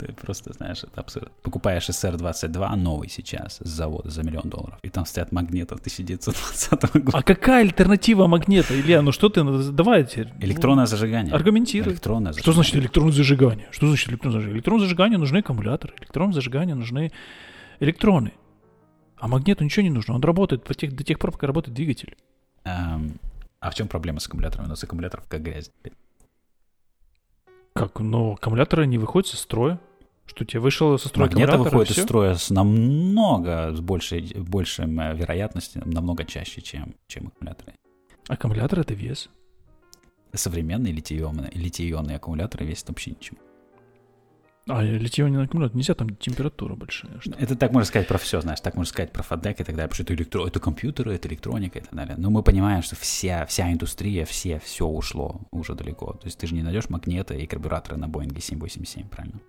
ты 0.00 0.12
просто, 0.12 0.52
знаешь, 0.52 0.82
это 0.82 1.00
абсурд. 1.00 1.30
Покупаешь 1.42 1.88
СР-22 1.88 2.76
новый 2.76 3.08
сейчас 3.08 3.58
с 3.58 3.68
завода 3.68 4.10
за 4.10 4.22
миллион 4.22 4.48
долларов, 4.48 4.78
и 4.82 4.88
там 4.88 5.04
стоят 5.04 5.32
магниты 5.32 5.74
1920 5.74 6.92
года. 7.04 7.18
А 7.18 7.22
какая 7.22 7.62
альтернатива 7.62 8.26
магнета, 8.26 8.78
Илья? 8.78 9.02
Ну 9.02 9.12
что 9.12 9.28
ты, 9.28 9.42
ну, 9.42 9.62
давай 9.72 10.04
теперь. 10.04 10.28
Электронное 10.40 10.86
зажигание. 10.86 11.34
Аргументируй. 11.34 11.92
Электронное 11.92 12.32
зажигание. 12.32 12.42
Что 12.42 12.52
значит 12.52 12.76
электронное 12.76 13.12
зажигание? 13.12 13.68
Что 13.70 13.86
значит 13.88 14.08
электронное 14.08 14.38
зажигание? 14.38 14.56
Электронное 14.56 14.84
зажигание 14.84 15.18
нужны 15.18 15.38
аккумуляторы, 15.38 15.94
электронное 16.00 16.34
зажигание 16.34 16.74
нужны 16.74 17.12
электроны. 17.80 18.32
А 19.18 19.28
магниту 19.28 19.64
ничего 19.64 19.82
не 19.82 19.90
нужно, 19.90 20.14
он 20.14 20.22
работает 20.22 20.64
до 20.64 20.74
тех, 20.74 20.94
до 20.94 21.04
тех 21.04 21.18
пор, 21.18 21.32
пока 21.32 21.46
работает 21.46 21.74
двигатель. 21.74 22.16
Um, 22.64 23.18
а 23.60 23.70
в 23.70 23.74
чем 23.74 23.88
проблема 23.88 24.20
с 24.20 24.26
аккумулятором? 24.26 24.66
У 24.66 24.68
нас 24.68 24.82
аккумуляторов 24.82 25.26
как 25.28 25.42
грязь. 25.42 25.70
Как? 27.74 28.00
Но 28.00 28.32
аккумуляторы 28.32 28.86
не 28.86 28.98
выходят 28.98 29.32
из 29.32 29.40
строя. 29.40 29.78
Что 30.30 30.44
тебе 30.44 30.60
вышел 30.60 30.96
со 30.96 31.08
строя 31.08 31.28
и 31.28 31.56
выходит 31.56 31.90
из 31.90 32.04
строя 32.04 32.34
с 32.36 32.50
намного, 32.50 33.74
с 33.74 33.80
большей, 33.80 34.32
большей 34.36 34.84
э, 34.84 35.16
вероятностью, 35.16 35.82
намного 35.84 36.24
чаще, 36.24 36.60
чем, 36.62 36.94
чем 37.08 37.26
аккумуляторы. 37.26 37.72
Аккумулятор— 38.28 38.78
это 38.80 38.94
вес. 38.94 39.28
Современные 40.32 40.92
литий-ионные, 40.92 41.50
литий-ионные 41.52 42.16
аккумуляторы 42.16 42.64
весят 42.64 42.90
вообще 42.90 43.10
ничего. 43.10 43.38
А 44.68 44.84
литий-ионный 44.84 45.42
аккумулятор 45.42 45.76
нельзя, 45.76 45.94
там 45.94 46.14
температура 46.14 46.76
большая. 46.76 47.18
Что? 47.18 47.32
Это 47.36 47.56
так 47.56 47.72
можно 47.72 47.86
сказать 47.86 48.06
про 48.06 48.18
все, 48.18 48.40
знаешь, 48.40 48.60
так 48.60 48.76
можно 48.76 48.88
сказать 48.88 49.10
про 49.10 49.24
фадек 49.24 49.60
и 49.60 49.64
так 49.64 49.74
далее, 49.74 49.88
потому 49.88 49.94
что 49.94 50.02
это, 50.04 50.14
электро... 50.14 50.46
это 50.46 50.60
компьютеры, 50.60 51.12
это 51.12 51.26
электроника 51.26 51.80
и 51.80 51.82
так 51.82 51.92
далее. 51.92 52.14
Но 52.16 52.30
мы 52.30 52.44
понимаем, 52.44 52.82
что 52.82 52.94
вся, 52.94 53.46
вся 53.46 53.72
индустрия, 53.72 54.24
все, 54.26 54.60
все 54.60 54.86
ушло 54.86 55.40
уже 55.50 55.74
далеко. 55.74 56.12
То 56.12 56.26
есть 56.26 56.38
ты 56.38 56.46
же 56.46 56.54
не 56.54 56.62
найдешь 56.62 56.88
магниты 56.88 57.36
и 57.36 57.46
карбюраторы 57.46 57.96
на 57.96 58.06
Боинге 58.06 58.40
787, 58.40 59.08
правильно? 59.08 59.40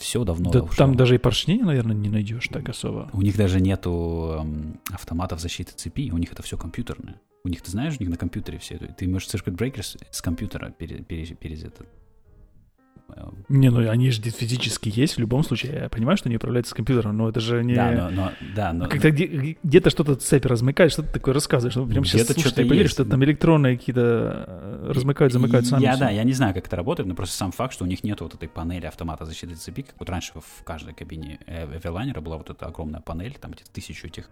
Все 0.00 0.24
давно 0.24 0.50
Да 0.50 0.62
ушло. 0.62 0.74
там 0.76 0.94
даже 0.96 1.14
и 1.14 1.18
поршней, 1.18 1.58
наверное, 1.60 1.94
не 1.96 2.08
найдешь 2.08 2.48
так 2.48 2.68
особо. 2.68 3.08
У 3.12 3.22
них 3.22 3.36
даже 3.36 3.60
нету 3.60 4.36
эм, 4.40 4.80
автоматов 4.92 5.40
защиты 5.40 5.72
цепи, 5.74 6.10
у 6.10 6.18
них 6.18 6.32
это 6.32 6.42
все 6.42 6.56
компьютерное. 6.56 7.20
У 7.44 7.48
них, 7.48 7.62
ты 7.62 7.70
знаешь, 7.70 7.94
у 7.98 8.02
них 8.02 8.10
на 8.10 8.16
компьютере 8.16 8.58
все 8.58 8.74
это. 8.74 8.86
Ты 8.88 9.08
можешь 9.08 9.28
circuit 9.28 9.56
breakers 9.56 9.96
с 10.10 10.20
компьютера 10.20 10.70
пере, 10.70 10.98
пере- 11.02 11.34
перез 11.34 11.64
этот. 11.64 11.86
Э, 13.08 13.22
Не, 13.48 13.70
ну 13.70 13.88
они 13.88 14.10
же 14.10 14.20
физически 14.22 14.90
есть 14.94 15.16
в 15.16 15.18
любом 15.18 15.42
случае. 15.44 15.72
Я 15.82 15.88
понимаю, 15.88 16.16
что 16.16 16.28
они 16.28 16.36
управляются 16.36 16.70
с 16.70 16.74
компьютером, 16.74 17.16
но 17.16 17.28
это 17.28 17.40
же 17.40 17.64
не... 17.64 17.74
Да, 17.74 17.90
но, 17.92 18.10
но, 18.10 18.32
да, 18.54 18.72
но, 18.72 18.88
Когда 18.88 19.10
где- 19.10 19.56
где-то 19.62 19.90
что-то 19.90 20.14
цепь 20.16 20.44
размыкает, 20.46 20.92
что-то 20.92 21.12
такое 21.12 21.34
рассказываешь, 21.34 21.72
что 21.72 21.86
прям 21.86 22.04
сейчас 22.04 22.26
слушай, 22.26 22.40
что-то 22.40 22.56
ты 22.56 22.66
поверишь, 22.68 22.90
что 22.90 23.04
там 23.04 23.24
электронные 23.24 23.78
какие-то 23.78 24.44
э, 24.46 24.92
размыкают, 24.94 25.32
замыкают 25.32 25.66
сами. 25.66 25.82
Я, 25.82 25.92
всё. 25.92 26.00
да, 26.00 26.10
я 26.10 26.24
не 26.24 26.32
знаю, 26.32 26.54
как 26.54 26.66
это 26.66 26.76
работает, 26.76 27.08
но 27.08 27.14
просто 27.14 27.36
сам 27.36 27.52
факт, 27.52 27.72
что 27.74 27.84
у 27.84 27.88
них 27.88 28.04
нет 28.04 28.20
вот 28.20 28.34
этой 28.34 28.48
панели 28.48 28.86
автомата 28.86 29.24
защиты 29.24 29.54
цепи, 29.54 29.82
как 29.82 29.94
вот 29.98 30.08
раньше 30.10 30.32
в 30.34 30.64
каждой 30.64 30.94
кабине 30.94 31.40
э, 31.46 31.64
Эвелайнера 31.78 32.20
была 32.20 32.36
вот 32.36 32.50
эта 32.50 32.66
огромная 32.66 33.00
панель, 33.00 33.36
там 33.40 33.52
где-то 33.52 33.70
тысячу 33.70 34.06
этих 34.06 34.28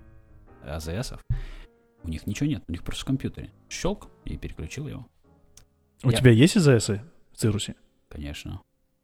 АЗСов. 0.65 1.21
У 2.03 2.09
них 2.09 2.27
ничего 2.27 2.49
нет, 2.49 2.63
у 2.69 2.73
них 2.73 2.83
просто 2.85 3.03
в 3.03 3.07
компьютере. 3.07 3.51
Щелк 3.69 4.09
и 4.25 4.37
переключил 4.37 4.87
его. 4.87 5.07
У 6.05 6.11
Я- 6.11 6.17
тебя 6.17 6.31
есть 6.31 6.57
ИЗС 6.57 6.89
в 6.89 7.01
Цирусе? 7.37 7.75
Конечно. 8.17 8.61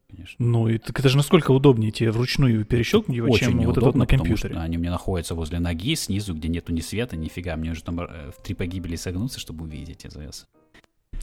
Конечно. 0.09 0.37
Ну, 0.45 0.69
и 0.69 0.79
так 0.79 0.99
это 0.99 1.09
же 1.09 1.17
насколько 1.17 1.53
удобнее 1.53 1.91
тебе 1.91 2.11
вручную 2.11 2.65
перещелкнуть 2.65 3.17
его, 3.17 3.29
Очень 3.29 3.47
чем 3.47 3.53
вот 3.59 3.63
это 3.63 3.67
вот 3.67 3.77
неудобно, 3.77 3.99
на 4.01 4.05
потому 4.07 4.19
компьютере. 4.25 4.55
что 4.55 4.63
они 4.63 4.79
мне 4.79 4.91
находятся 4.91 5.35
возле 5.35 5.59
ноги, 5.59 5.95
снизу, 5.95 6.35
где 6.35 6.49
нету 6.49 6.73
ни 6.73 6.81
света, 6.81 7.17
нифига. 7.17 7.57
Мне 7.57 7.71
уже 7.73 7.83
там 7.83 8.01
э, 8.01 8.31
в 8.31 8.43
три 8.43 8.55
погибели 8.55 8.97
согнуться, 8.97 9.39
чтобы 9.41 9.65
увидеть 9.65 10.05
АЗС. 10.05 10.47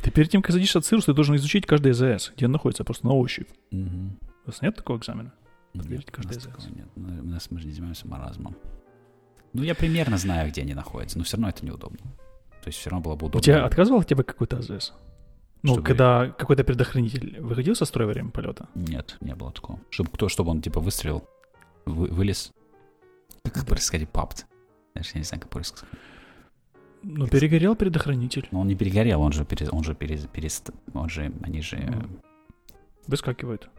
Ты 0.01 0.11
перед 0.11 0.29
тем, 0.29 0.41
как 0.41 0.53
садишься 0.53 0.79
от 0.79 0.85
Цирус, 0.85 1.05
ты 1.05 1.13
должен 1.13 1.35
изучить 1.35 1.65
каждый 1.65 1.91
ИЗС, 1.91 2.31
где 2.35 2.45
он 2.45 2.51
находится, 2.51 2.83
просто 2.83 3.05
на 3.05 3.13
ощупь. 3.13 3.47
Мгм. 3.71 4.17
У 4.45 4.47
вас 4.49 4.61
нет 4.61 4.75
такого 4.75 4.97
экзамена? 4.97 5.33
Подтвердить 5.73 6.07
Нет, 6.07 6.09
у 6.09 6.15
каждый 6.15 6.35
нас 6.35 6.43
такого 6.43 6.67
нет. 6.75 6.87
Ну, 6.95 7.21
У 7.21 7.25
нас 7.25 7.51
мы 7.51 7.59
же 7.59 7.67
не 7.67 7.73
занимаемся 7.73 8.07
маразмом. 8.07 8.55
Ну, 9.53 9.63
я 9.63 9.75
примерно 9.75 10.17
знаю, 10.17 10.49
где 10.49 10.61
они 10.61 10.73
находятся, 10.73 11.17
но 11.17 11.23
все 11.23 11.37
равно 11.37 11.49
это 11.49 11.65
неудобно. 11.65 11.99
То 12.61 12.67
есть 12.67 12.79
все 12.79 12.89
равно 12.89 13.03
было 13.03 13.15
бы 13.15 13.25
удобно. 13.27 13.39
У 13.39 13.41
тебя 13.43 13.65
отказывал 13.65 13.99
от 13.99 14.07
тебя 14.07 14.23
какой-то 14.23 14.57
АЗС? 14.57 14.93
Ну, 15.61 15.73
Что 15.73 15.81
когда 15.83 16.29
какой-то 16.29 16.63
предохранитель 16.63 17.41
выходил 17.41 17.75
со 17.75 17.85
строя 17.85 18.07
во 18.07 18.13
время 18.13 18.29
полета? 18.29 18.67
Нет, 18.75 19.17
не 19.19 19.35
было 19.35 19.51
такого. 19.51 19.79
Чтобы 19.89 20.09
кто, 20.11 20.29
чтобы 20.29 20.51
он 20.51 20.61
типа 20.61 20.79
выстрелил, 20.79 21.27
вы- 21.85 22.07
вылез. 22.07 22.51
Как 23.43 23.65
по-русски 23.65 23.85
сказать, 23.87 24.09
папт. 24.09 24.45
Даже 24.95 25.09
я 25.15 25.19
не 25.19 25.23
знаю, 25.25 25.41
как 25.41 25.49
по-русски. 25.49 25.85
Ну, 27.03 27.27
перегорел 27.27 27.75
предохранитель. 27.75 28.47
Но 28.51 28.61
он 28.61 28.67
не 28.67 28.75
перегорел, 28.75 29.21
он 29.21 29.31
же, 29.33 29.43
пере, 29.45 29.67
он 29.69 29.83
же 29.83 29.95
перез, 29.95 30.25
перест- 30.33 30.73
он 30.93 31.09
же, 31.09 31.31
они 31.43 31.61
же 31.61 31.77
Ну. 31.77 32.09
Выскакивает. 33.07 33.69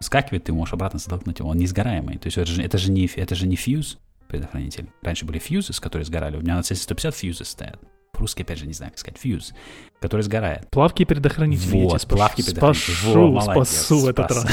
скакивает, 0.00 0.44
ты 0.44 0.52
можешь 0.52 0.74
обратно 0.74 0.98
затолкнуть 0.98 1.38
его, 1.38 1.48
он 1.50 1.56
не 1.56 1.66
сгораемый. 1.66 2.18
То 2.18 2.26
есть 2.28 2.36
это 2.38 2.46
же, 2.50 2.62
это 2.62 2.78
же, 2.78 2.90
не, 2.92 3.06
это 3.16 3.34
же 3.34 3.46
не 3.46 3.56
фьюз 3.56 3.98
предохранитель. 4.28 4.90
Раньше 5.02 5.24
были 5.24 5.38
фьюзы, 5.38 5.72
с 5.72 5.80
которые 5.80 6.04
сгорали. 6.04 6.36
У 6.36 6.40
меня 6.40 6.56
на 6.56 6.60
C150 6.60 7.12
фьюзы 7.12 7.44
стоят. 7.44 7.80
По-русски, 8.16 8.42
опять 8.42 8.58
же, 8.58 8.66
не 8.66 8.72
знаю, 8.72 8.92
как 8.92 8.98
сказать. 8.98 9.18
Фьюз, 9.18 9.52
который 10.00 10.22
сгорает. 10.22 10.70
Плавки 10.70 11.04
предохранители. 11.04 11.76
я 11.76 11.84
Вот, 11.84 12.00
спас- 12.00 12.16
плавки 12.16 12.42
предохранитель. 12.42 12.94
Спашу, 12.94 13.32
Во, 13.32 13.40
спасу 13.42 13.98
в 13.98 14.08
этот 14.08 14.30
раз. 14.30 14.46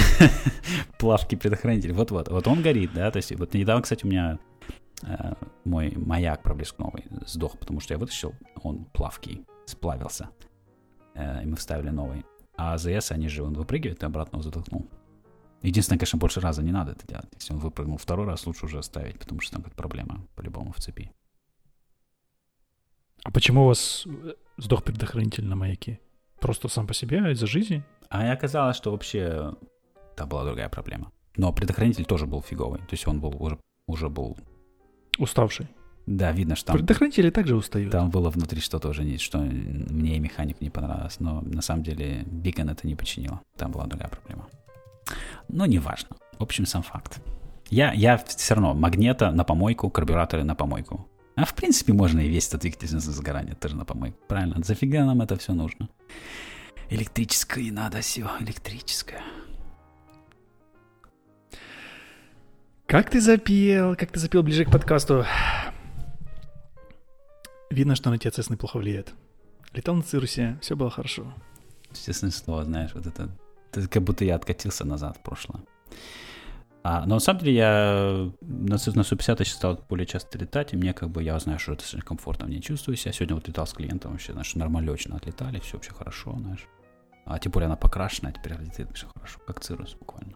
Плавки 1.00 1.36
предохранитель. 1.36 1.94
Вот-вот. 1.94 2.28
Вот 2.28 2.46
он 2.46 2.62
горит, 2.62 2.92
да. 2.94 3.10
То 3.10 3.18
есть 3.18 3.34
вот 3.34 3.54
недавно, 3.54 3.82
кстати, 3.82 4.04
у 4.04 4.10
меня 4.10 4.38
э, 5.04 5.34
мой 5.64 5.94
маяк 5.96 6.44
проблесковый 6.44 7.06
сдох, 7.26 7.58
потому 7.58 7.80
что 7.80 7.94
я 7.94 7.98
вытащил, 7.98 8.34
он 8.62 8.84
плавкий, 8.84 9.46
сплавился. 9.66 10.28
Э, 11.16 11.42
и 11.42 11.46
мы 11.46 11.56
вставили 11.56 11.90
новый. 11.90 12.26
А 12.58 12.74
АЗС, 12.74 13.12
они 13.12 13.30
же, 13.30 13.44
он 13.44 13.54
выпрыгивает 13.54 14.04
и 14.04 14.06
обратно 14.06 14.36
его 14.36 14.44
затолкнул. 14.44 14.90
Единственное, 15.62 16.00
конечно, 16.00 16.20
больше 16.20 16.42
раза 16.42 16.62
не 16.62 16.74
надо 16.74 16.92
это 16.92 17.08
делать. 17.08 17.30
Если 17.40 17.54
он 17.54 17.60
выпрыгнул 17.60 17.98
второй 17.98 18.28
раз, 18.28 18.46
лучше 18.46 18.66
уже 18.66 18.80
оставить, 18.80 19.18
потому 19.18 19.40
что 19.40 19.54
там 19.54 19.62
какая-то 19.62 19.78
проблема 19.78 20.28
по-любому 20.36 20.74
в 20.74 20.80
цепи. 20.82 21.10
А 23.24 23.32
почему 23.32 23.64
у 23.64 23.68
вас 23.68 24.04
э, 24.06 24.34
сдох 24.58 24.84
предохранитель 24.84 25.46
на 25.46 25.56
маяке? 25.56 26.00
Просто 26.40 26.68
сам 26.68 26.88
по 26.88 26.94
себе, 26.94 27.32
из-за 27.32 27.48
жизни? 27.48 27.84
А 28.10 28.32
оказалось, 28.32 28.76
что 28.78 28.92
вообще 28.92 29.56
там 30.16 30.30
была 30.30 30.44
другая 30.44 30.70
проблема. 30.70 31.12
Но 31.38 31.52
предохранитель 31.52 32.06
тоже 32.06 32.26
был 32.26 32.42
фиговый. 32.42 32.80
То 32.80 32.92
есть 32.92 33.08
он 33.08 33.20
был 33.20 33.36
уже, 33.42 33.58
уже 33.88 34.10
был... 34.10 34.38
Уставший. 35.18 35.68
Да, 36.06 36.32
видно, 36.32 36.56
что 36.56 36.68
там 36.68 36.78
Предохранители 36.78 37.30
также 37.30 37.56
устают. 37.56 37.92
Там 37.92 38.10
было 38.10 38.30
внутри 38.30 38.60
что-то 38.60 38.90
уже, 38.90 39.04
не- 39.04 39.18
что 39.18 39.38
мне 39.40 40.18
и 40.18 40.20
механик 40.20 40.60
не 40.60 40.70
понравилось. 40.70 41.20
Но 41.20 41.42
на 41.42 41.62
самом 41.62 41.84
деле 41.84 42.24
Бикон 42.26 42.70
это 42.70 42.86
не 42.86 42.96
починило. 42.96 43.42
Там 43.58 43.72
была 43.72 43.86
другая 43.86 44.10
проблема. 44.10 44.48
Но 45.48 45.66
неважно. 45.66 46.18
В 46.38 46.44
общем, 46.44 46.66
сам 46.66 46.84
факт. 46.84 47.22
Я, 47.70 47.94
я 47.94 48.18
все 48.18 48.54
равно 48.54 48.74
магнета 48.74 49.32
на 49.32 49.44
помойку, 49.44 49.90
карбюраторы 49.90 50.44
на 50.44 50.56
помойку. 50.56 51.08
А 51.36 51.46
в 51.46 51.56
принципе 51.56 51.94
можно 51.94 52.20
и 52.20 52.30
весь 52.30 52.48
этот 52.48 52.62
двигатель 52.62 52.94
на 52.94 53.00
сгорание 53.00 53.56
тоже 53.56 53.76
на 53.76 53.86
помойку. 53.86 54.18
Правильно? 54.28 54.64
Зафига 54.64 55.04
нам 55.04 55.22
это 55.22 55.38
все 55.38 55.54
нужно? 55.54 55.90
Электрическое 56.90 57.72
надо 57.72 58.02
все, 58.02 58.30
электрическое. 58.40 59.24
Как 62.86 63.10
ты 63.10 63.20
запел, 63.20 63.96
как 63.96 64.12
ты 64.12 64.20
запел 64.20 64.44
ближе 64.44 64.66
к 64.66 64.72
подкасту. 64.72 65.26
Видно, 67.72 67.96
что 67.96 68.12
на 68.12 68.20
тебя 68.20 68.30
ЦС 68.30 68.52
неплохо 68.52 68.78
влияет. 68.78 69.14
Летал 69.74 69.96
на 69.96 70.04
Цирусе, 70.04 70.60
все 70.62 70.76
было 70.76 70.92
хорошо. 70.92 71.34
Честное 71.94 72.30
слово, 72.30 72.66
знаешь, 72.66 72.92
вот 72.94 73.08
это, 73.08 73.30
это 73.72 73.88
как 73.88 74.04
будто 74.04 74.24
я 74.24 74.36
откатился 74.36 74.86
назад 74.86 75.18
в 75.18 75.22
прошлое. 75.22 75.64
А, 76.86 77.06
но 77.06 77.16
на 77.16 77.20
самом 77.20 77.40
деле 77.40 77.56
я 77.56 78.32
на, 78.42 78.78
Су- 78.78 78.94
на 78.94 79.04
Су-50 79.04 79.36
я 79.40 79.46
стал 79.46 79.86
более 79.88 80.06
часто 80.06 80.38
летать, 80.38 80.74
и 80.74 80.78
мне 80.78 80.94
как 80.94 81.10
бы, 81.10 81.24
я 81.24 81.40
знаю, 81.40 81.58
что 81.58 81.74
это 81.74 81.84
комфортно 82.02 82.46
мне 82.46 82.60
чувствую 82.60 82.98
себя. 82.98 83.14
Сегодня 83.14 83.36
вот 83.36 83.48
летал 83.48 83.66
с 83.66 83.72
клиентом 83.74 84.12
вообще, 84.12 84.34
знаешь, 84.34 84.54
нормально 84.56 84.92
очень 84.92 85.12
отлетали, 85.12 85.60
все 85.60 85.78
вообще 85.78 85.94
хорошо, 85.94 86.36
знаешь. 86.38 86.68
А 87.26 87.40
тем 87.40 87.54
более 87.54 87.68
она 87.68 87.78
покрашенная, 87.78 88.34
теперь 88.34 88.58
летит 88.58 88.90
все 88.94 89.08
хорошо, 89.16 89.40
как 89.48 89.62
цирус 89.62 89.96
буквально. 89.96 90.36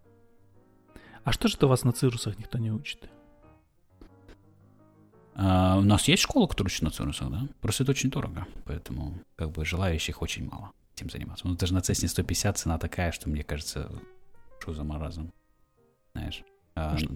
А 1.25 1.33
что 1.33 1.49
же 1.49 1.57
это 1.57 1.65
у 1.65 1.69
вас 1.69 1.83
на 1.83 1.91
Цирусах 1.91 2.39
никто 2.39 2.57
не 2.57 2.71
учит? 2.71 3.09
А, 5.35 5.77
у 5.77 5.81
нас 5.81 6.07
есть 6.07 6.23
школа, 6.23 6.47
которая 6.47 6.71
учит 6.71 6.81
на 6.81 6.91
цирусах, 6.91 7.29
да? 7.29 7.47
Просто 7.59 7.83
это 7.83 7.91
очень 7.91 8.09
дорого, 8.09 8.47
поэтому 8.63 9.19
как 9.35 9.51
бы 9.51 9.65
желающих 9.65 10.21
очень 10.21 10.49
мало 10.49 10.71
этим 10.95 11.09
заниматься. 11.09 11.45
Ну, 11.45 11.55
даже 11.55 11.73
на 11.73 11.79
Cessna 11.79 12.07
150 12.07 12.57
цена 12.57 12.79
такая, 12.79 13.11
что 13.11 13.29
мне 13.29 13.43
кажется, 13.43 13.91
что 14.61 14.73
за 14.73 14.85
маразм, 14.85 15.31
знаешь. 16.17 16.43
А, 16.75 16.93
А 16.93 16.97
что- 16.97 17.13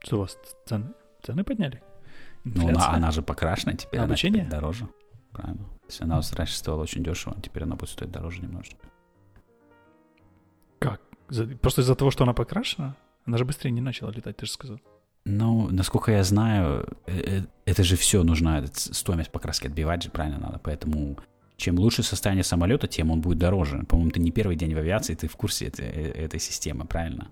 Что 0.00 0.16
у 0.16 0.20
вас 0.20 0.38
цены? 0.66 0.92
Цены 1.22 1.44
подняли? 1.44 1.82
Ну, 2.44 2.68
она, 2.68 2.88
она 2.90 3.10
же 3.10 3.22
покрашена, 3.22 3.72
теперь 3.72 4.00
А 4.00 4.02
она 4.04 4.12
обучение? 4.12 4.40
теперь 4.40 4.50
дороже. 4.50 4.88
Правильно. 5.32 5.64
Есть 5.88 6.02
она 6.02 6.20
раньше 6.36 6.54
стоила 6.56 6.82
очень 6.82 7.02
дешево, 7.02 7.36
теперь 7.42 7.62
она 7.62 7.74
будет 7.76 7.88
стоить 7.90 8.10
дороже 8.10 8.42
немножечко. 8.42 8.86
Как? 10.78 11.00
Просто 11.60 11.80
из-за 11.80 11.94
того, 11.94 12.10
что 12.10 12.24
она 12.24 12.32
покрашена? 12.34 12.96
Она 13.26 13.38
же 13.38 13.44
быстрее 13.44 13.70
не 13.70 13.80
начала 13.80 14.10
летать, 14.10 14.36
ты 14.36 14.46
же 14.46 14.52
сказал. 14.52 14.78
Ну, 15.24 15.68
насколько 15.70 16.12
я 16.12 16.22
знаю, 16.22 16.86
э, 17.06 17.38
э, 17.40 17.42
это 17.64 17.82
же 17.82 17.96
все 17.96 18.22
нужно, 18.22 18.66
ц- 18.66 18.92
стоимость 18.92 19.30
покраски 19.32 19.66
отбивать 19.68 20.02
же 20.02 20.10
правильно 20.10 20.38
надо, 20.38 20.58
поэтому 20.58 21.16
чем 21.56 21.78
лучше 21.78 22.02
состояние 22.02 22.44
самолета, 22.44 22.86
тем 22.88 23.10
он 23.10 23.22
будет 23.22 23.38
дороже. 23.38 23.84
По-моему, 23.88 24.10
ты 24.10 24.20
не 24.20 24.30
первый 24.30 24.56
день 24.56 24.74
в 24.74 24.78
авиации, 24.78 25.14
ты 25.14 25.26
в 25.28 25.36
курсе 25.36 25.68
этой, 25.68 25.86
э, 25.86 26.10
этой 26.26 26.40
системы, 26.40 26.84
правильно? 26.84 27.30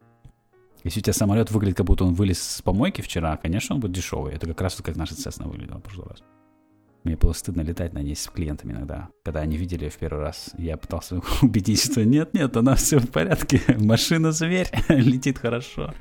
Если 0.85 1.01
у 1.01 1.03
тебя 1.03 1.13
самолет 1.13 1.51
выглядит, 1.51 1.77
как 1.77 1.87
будто 1.87 2.05
он 2.05 2.15
вылез 2.15 2.43
с 2.43 2.63
помойки 2.63 3.03
вчера, 3.03 3.37
конечно, 3.37 3.75
он 3.75 3.81
будет 3.81 3.93
дешевый. 3.93 4.35
Это 4.35 4.47
как 4.47 4.61
раз 4.61 4.77
вот 4.77 4.85
как 4.85 4.97
наша 4.97 5.15
Cessna 5.15 5.49
выглядела 5.49 5.79
в 5.79 5.83
прошлый 5.83 6.09
раз. 6.09 6.23
Мне 7.05 7.17
было 7.17 7.33
стыдно 7.33 7.63
летать 7.63 7.93
на 7.95 7.99
ней 7.99 8.15
с 8.15 8.29
клиентами 8.29 8.73
иногда, 8.73 9.09
когда 9.25 9.41
они 9.41 9.57
видели 9.57 9.89
в 9.89 9.97
первый 9.97 10.21
раз. 10.21 10.51
Я 10.57 10.77
пытался 10.77 11.21
убедить, 11.43 11.83
что 11.83 12.05
нет-нет, 12.05 12.57
она 12.57 12.77
все 12.77 12.99
в 12.99 13.11
порядке. 13.11 13.61
Машина-зверь, 13.79 14.71
летит 14.89 15.39
хорошо. 15.39 15.93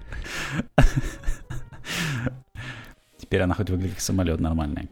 Теперь 3.18 3.42
она 3.42 3.56
хоть 3.56 3.70
выглядит 3.70 3.96
как 3.96 4.02
самолет 4.02 4.40
нормальный. 4.40 4.90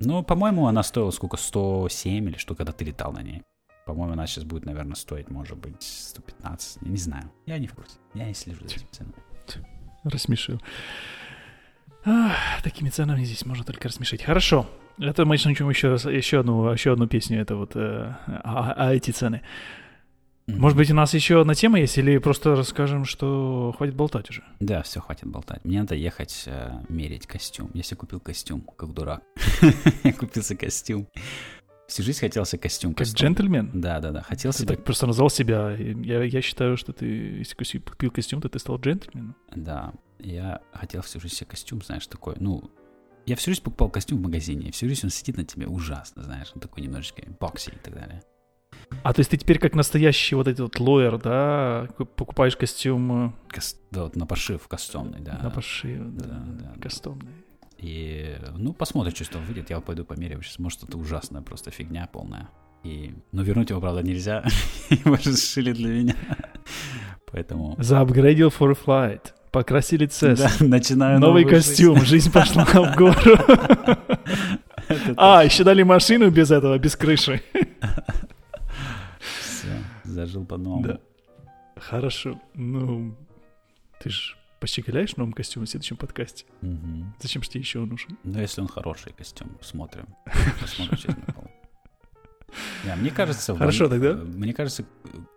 Ну, 0.00 0.22
по-моему, 0.22 0.66
она 0.66 0.82
стоила 0.82 1.10
сколько? 1.10 1.36
107 1.36 2.28
или 2.28 2.36
что, 2.38 2.54
когда 2.54 2.72
ты 2.72 2.84
летал 2.86 3.12
на 3.12 3.22
ней. 3.22 3.42
По-моему, 3.90 4.12
она 4.12 4.28
сейчас 4.28 4.44
будет, 4.44 4.66
наверное, 4.66 4.94
стоить, 4.94 5.30
может 5.30 5.58
быть, 5.58 5.82
115. 5.82 6.78
Я 6.82 6.88
не 6.88 6.96
знаю. 6.96 7.32
Я 7.44 7.58
не 7.58 7.66
в 7.66 7.74
курсе. 7.74 7.96
Я 8.14 8.26
не 8.26 8.34
слежу 8.34 8.60
за 8.60 8.76
этим 8.76 8.86
ценами. 8.92 9.14
Рассмешил. 10.04 10.62
Такими 12.62 12.88
ценами 12.88 13.24
здесь 13.24 13.44
можно 13.44 13.64
только 13.64 13.88
рассмешить. 13.88 14.22
Хорошо. 14.22 14.70
Это 15.00 15.24
мы 15.24 15.32
начнем 15.32 15.68
еще, 15.68 15.88
раз, 15.88 16.04
еще, 16.04 16.38
одну, 16.38 16.70
еще 16.70 16.92
одну 16.92 17.08
песню. 17.08 17.40
Это 17.40 17.56
вот 17.56 17.72
э, 17.74 18.14
а, 18.28 18.74
а 18.76 18.94
эти 18.94 19.10
цены. 19.10 19.42
Может 20.46 20.78
быть, 20.78 20.90
у 20.92 20.94
нас 20.94 21.12
еще 21.12 21.40
одна 21.40 21.54
тема 21.54 21.80
есть, 21.80 21.98
или 21.98 22.18
просто 22.18 22.54
расскажем, 22.54 23.04
что 23.04 23.74
хватит 23.76 23.96
болтать 23.96 24.30
уже? 24.30 24.44
Да, 24.60 24.82
все, 24.82 25.00
хватит 25.00 25.26
болтать. 25.26 25.64
Мне 25.64 25.80
надо 25.80 25.96
ехать 25.96 26.44
э, 26.46 26.70
мерить 26.88 27.26
костюм. 27.26 27.72
Я 27.74 27.82
себе 27.82 27.96
купил 27.96 28.20
костюм, 28.20 28.60
как 28.76 28.92
дурак. 28.92 29.22
Купился 30.18 30.56
костюм. 30.56 31.08
Всю 31.90 32.04
жизнь 32.04 32.20
хотелся 32.20 32.56
костюм. 32.56 32.94
Как 32.94 33.04
джентльмен? 33.08 33.68
Да, 33.74 33.98
да, 33.98 34.12
да. 34.12 34.22
Хотел 34.22 34.52
Ты 34.52 34.58
себе... 34.58 34.76
так 34.76 34.84
просто 34.84 35.08
назвал 35.08 35.28
себя. 35.28 35.72
Я, 35.72 36.22
я 36.22 36.40
считаю, 36.40 36.76
что 36.76 36.92
ты, 36.92 37.04
если 37.04 37.78
купил 37.78 38.12
костюм, 38.12 38.40
то 38.40 38.48
ты 38.48 38.60
стал 38.60 38.78
джентльменом. 38.78 39.34
Да, 39.56 39.92
я 40.20 40.60
хотел 40.72 41.02
всю 41.02 41.18
жизнь 41.18 41.34
себе 41.34 41.48
костюм, 41.50 41.82
знаешь, 41.82 42.06
такой, 42.06 42.36
ну... 42.38 42.70
Я 43.26 43.34
всю 43.34 43.50
жизнь 43.50 43.62
покупал 43.64 43.90
костюм 43.90 44.18
в 44.18 44.22
магазине, 44.22 44.68
и 44.68 44.70
всю 44.70 44.86
жизнь 44.88 45.00
он 45.04 45.10
сидит 45.10 45.36
на 45.36 45.44
тебе 45.44 45.66
ужасно, 45.66 46.22
знаешь, 46.22 46.52
он 46.54 46.60
такой 46.60 46.84
немножечко 46.84 47.22
бокси 47.40 47.70
и 47.70 47.78
так 47.82 47.92
далее. 47.94 48.22
А 49.02 49.12
то 49.12 49.20
есть 49.20 49.30
ты 49.32 49.36
теперь 49.36 49.58
как 49.58 49.74
настоящий 49.74 50.36
вот 50.36 50.46
этот 50.46 50.60
вот 50.60 50.78
лоер, 50.80 51.18
да, 51.18 51.88
ку- 51.96 52.06
покупаешь 52.06 52.56
костюм 52.56 53.26
э, 53.26 53.32
Кос- 53.48 53.76
Да, 53.90 54.04
вот 54.04 54.14
на 54.16 54.26
пошив 54.26 54.66
костюмный, 54.68 55.20
да. 55.20 55.38
на 55.42 55.50
пошив, 55.50 56.00
да, 56.14 56.24
да, 56.26 56.44
да, 56.46 56.72
да. 56.76 57.16
И, 57.80 58.36
ну, 58.56 58.74
посмотрим, 58.74 59.14
что 59.14 59.24
этого 59.24 59.42
выйдет. 59.42 59.70
Я 59.70 59.80
пойду 59.80 60.04
померяю. 60.04 60.42
Сейчас, 60.42 60.58
может, 60.58 60.82
это 60.82 60.98
ужасная 60.98 61.40
просто 61.40 61.70
фигня 61.70 62.08
полная. 62.12 62.50
И, 62.84 63.14
ну, 63.32 63.42
вернуть 63.42 63.70
его, 63.70 63.80
правда, 63.80 64.02
нельзя. 64.02 64.44
Его 64.90 65.16
же 65.16 65.36
сшили 65.36 65.72
для 65.72 65.88
меня. 65.88 66.16
Поэтому... 67.32 67.76
Заапгрейдил 67.78 68.48
for 68.48 68.76
flight. 68.78 69.32
Покрасили 69.50 70.06
цесс. 70.06 70.38
Да, 70.38 70.50
начинаю 70.60 71.20
Новый 71.20 71.44
костюм, 71.44 72.00
жизнь 72.02 72.30
пошла 72.30 72.64
в 72.64 72.74
гору. 72.96 73.36
А, 75.16 75.42
еще 75.44 75.64
дали 75.64 75.82
машину 75.82 76.30
без 76.30 76.50
этого, 76.50 76.78
без 76.78 76.96
крыши. 76.96 77.42
Все, 79.40 79.68
зажил 80.04 80.44
по-новому. 80.44 80.84
Да. 80.84 80.98
Хорошо. 81.76 82.40
Ну, 82.54 83.16
ты 84.00 84.10
же 84.10 84.36
пощеголяешь 84.60 85.14
в 85.14 85.16
новом 85.16 85.32
костюме 85.32 85.66
в 85.66 85.68
следующем 85.70 85.96
подкасте. 85.96 86.44
Мгм. 86.60 87.14
Зачем 87.18 87.42
же 87.42 87.48
тебе 87.48 87.60
еще 87.60 87.80
он 87.80 87.88
нужен? 87.88 88.18
Ну, 88.22 88.38
если 88.38 88.60
он 88.60 88.68
хороший 88.68 89.12
костюм, 89.12 89.58
смотрим. 89.62 90.06
Посмотрим. 90.60 91.16
Да, 92.84 92.96
мне 92.96 93.10
кажется... 93.10 93.56
Хорошо, 93.56 93.88
тогда. 93.88 94.14
Мне 94.14 94.52
кажется, 94.52 94.84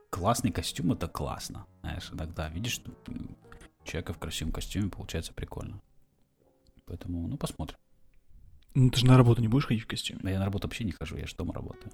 классный 0.10 0.52
костюм— 0.52 0.91
это 0.94 1.08
классно. 1.08 1.66
Знаешь, 1.82 2.10
иногда 2.12 2.50
видишь 2.50 2.82
человека 3.86 4.14
в 4.14 4.20
красивом 4.20 4.52
костюме, 4.52 4.90
получается 4.90 5.34
прикольно. 5.34 5.82
Поэтому, 6.86 7.28
ну, 7.28 7.38
посмотрим. 7.38 7.78
Ну, 8.76 8.90
ты 8.90 9.00
же 9.00 9.06
на 9.06 9.18
работу 9.18 9.41
не 9.41 9.48
будешь 9.48 9.68
ходить 9.68 9.84
в 9.84 9.88
костюме. 9.88 10.20
Я 10.24 10.40
на 10.40 10.45
работу 10.45 10.68
вообще 10.68 10.84
не 10.84 10.91
хожу, 10.91 11.18
я 11.18 11.28
же 11.28 11.36
дома 11.36 11.54
работаю. 11.54 11.91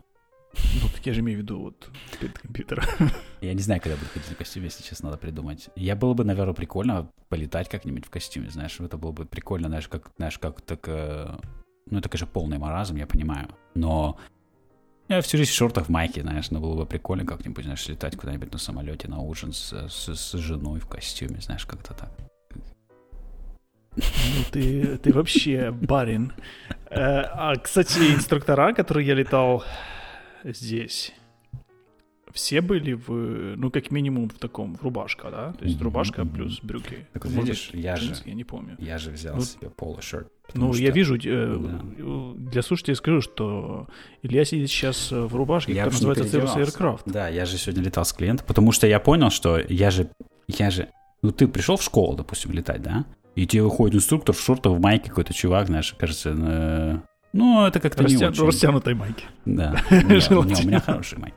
Ну, 0.54 0.90
так 0.94 1.06
я 1.06 1.14
же 1.14 1.20
имею 1.22 1.40
в 1.40 1.42
виду 1.42 1.60
вот 1.60 1.90
перед 2.20 2.38
компьютером. 2.40 2.84
Я 3.42 3.54
не 3.54 3.62
знаю, 3.62 3.80
когда 3.82 3.96
буду 3.98 4.10
ходить 4.12 4.30
в 4.30 4.36
костюме, 4.36 4.66
если 4.66 4.84
честно, 4.84 5.10
надо 5.10 5.18
придумать. 5.22 5.70
Я 5.76 5.96
было 5.96 6.14
бы, 6.14 6.24
наверное, 6.26 6.54
прикольно 6.54 7.10
полетать 7.30 7.70
как-нибудь 7.70 8.06
в 8.06 8.10
костюме, 8.10 8.50
знаешь, 8.50 8.80
это 8.80 8.98
было 8.98 9.12
бы 9.12 9.26
прикольно, 9.26 9.68
знаешь, 9.70 9.88
как, 9.88 10.12
знаешь, 10.18 10.38
как 10.40 10.62
так... 10.62 10.80
э, 10.88 11.38
Ну, 11.92 12.00
это, 12.00 12.10
конечно, 12.10 12.28
полный 12.28 12.58
маразм, 12.58 12.96
я 12.98 13.06
понимаю, 13.08 13.48
но 13.76 14.18
я 15.08 15.22
всю 15.22 15.38
жизнь 15.38 15.52
в 15.52 15.56
шортах, 15.56 15.86
в 15.86 15.90
майке, 15.90 16.22
знаешь, 16.22 16.52
но 16.52 16.60
было 16.60 16.76
бы 16.76 16.86
прикольно 16.86 17.26
как-нибудь, 17.26 17.64
знаешь, 17.64 17.88
летать 17.88 18.18
куда-нибудь 18.18 18.52
на 18.52 18.60
самолете 18.60 19.08
на 19.08 19.20
ужин 19.20 19.54
с, 19.54 19.72
с, 19.88 20.16
с 20.16 20.34
женой 20.38 20.80
в 20.80 20.88
костюме, 20.88 21.40
знаешь, 21.42 21.66
как-то 21.66 21.94
так. 21.94 22.12
Ну, 23.96 24.04
ты, 24.52 24.98
ты 24.98 25.14
вообще 25.14 25.72
барин. 25.72 26.34
Э, 26.90 27.22
А, 27.22 27.56
кстати, 27.56 28.00
инструктора, 28.14 28.74
которые 28.74 29.08
я 29.08 29.14
летал 29.16 29.64
здесь, 30.44 31.14
все 32.32 32.62
были 32.62 32.94
в, 32.94 33.10
ну, 33.56 33.72
как 33.72 33.90
минимум 33.92 34.30
в 34.30 34.34
таком, 34.36 34.76
в 34.76 34.84
рубашка, 34.84 35.32
да? 35.32 35.54
То 35.54 35.66
есть 35.66 35.82
рубашка 35.82 36.26
плюс 36.26 36.60
брюки. 36.62 37.08
Так 37.14 37.26
вот 37.26 37.34
видишь, 37.34 37.72
я 37.74 37.96
же- 37.96 38.14
Я 38.26 38.34
не 38.34 38.44
помню. 38.44 38.76
Я 38.80 38.98
же 39.00 39.12
взял 39.12 39.36
Ну, 39.36 39.42
себе 39.42 39.70
поло-шорт. 39.70 40.28
Ну, 40.28 40.54
потому 40.54 40.74
я 40.76 40.88
что 40.88 40.96
вижу, 40.96 41.18
э, 41.24 42.34
для 42.38 42.62
слушателей 42.62 42.96
скажу, 42.96 43.22
что 43.22 43.88
Илья 44.24 44.46
сидит 44.46 44.70
сейчас 44.70 45.12
э, 45.12 45.20
в 45.22 45.36
рубашке, 45.36 45.74
Я 45.74 45.86
которая 45.86 45.94
называется 46.14 46.38
переодевался. 46.38 46.78
Aircraft. 46.78 47.02
Да, 47.08 47.30
я 47.30 47.46
же 47.46 47.58
сегодня 47.58 47.84
летал 47.84 48.06
с 48.06 48.14
клиентом, 48.14 48.46
потому 48.48 48.72
что 48.72 48.88
я 48.88 49.00
понял, 49.00 49.30
что 49.30 49.60
я 49.70 49.92
же, 49.92 50.10
я 50.48 50.70
же, 50.72 50.90
ну 51.22 51.32
ты 51.32 51.48
пришел 51.48 51.78
в 51.78 51.84
школу, 51.84 52.16
допустим, 52.16 52.52
летать, 52.52 52.82
да, 52.82 53.06
и 53.36 53.46
тебе 53.46 53.64
выходит 53.64 53.96
инструктор 53.96 54.34
в 54.36 54.40
шортах, 54.42 54.74
в 54.74 54.80
майке 54.82 55.10
какой-то 55.10 55.34
чувак, 55.34 55.68
знаешь, 55.68 55.94
кажется, 55.98 56.36
э, 56.36 57.00
ну 57.34 57.66
это 57.66 57.80
как-то 57.80 58.04
не 58.04 58.16
Растя- 58.16 58.30
очень. 58.30 58.46
Растянутой 58.46 58.94
майки. 58.96 59.26
Да, 59.46 59.76
у 59.92 59.94
меня- 59.96 60.04
у 60.04 60.10
меня- 60.10 60.20
Желательно. 60.20 60.60
у 60.64 60.68
меня 60.68 60.80
хороший 60.80 61.18
майк. 61.20 61.36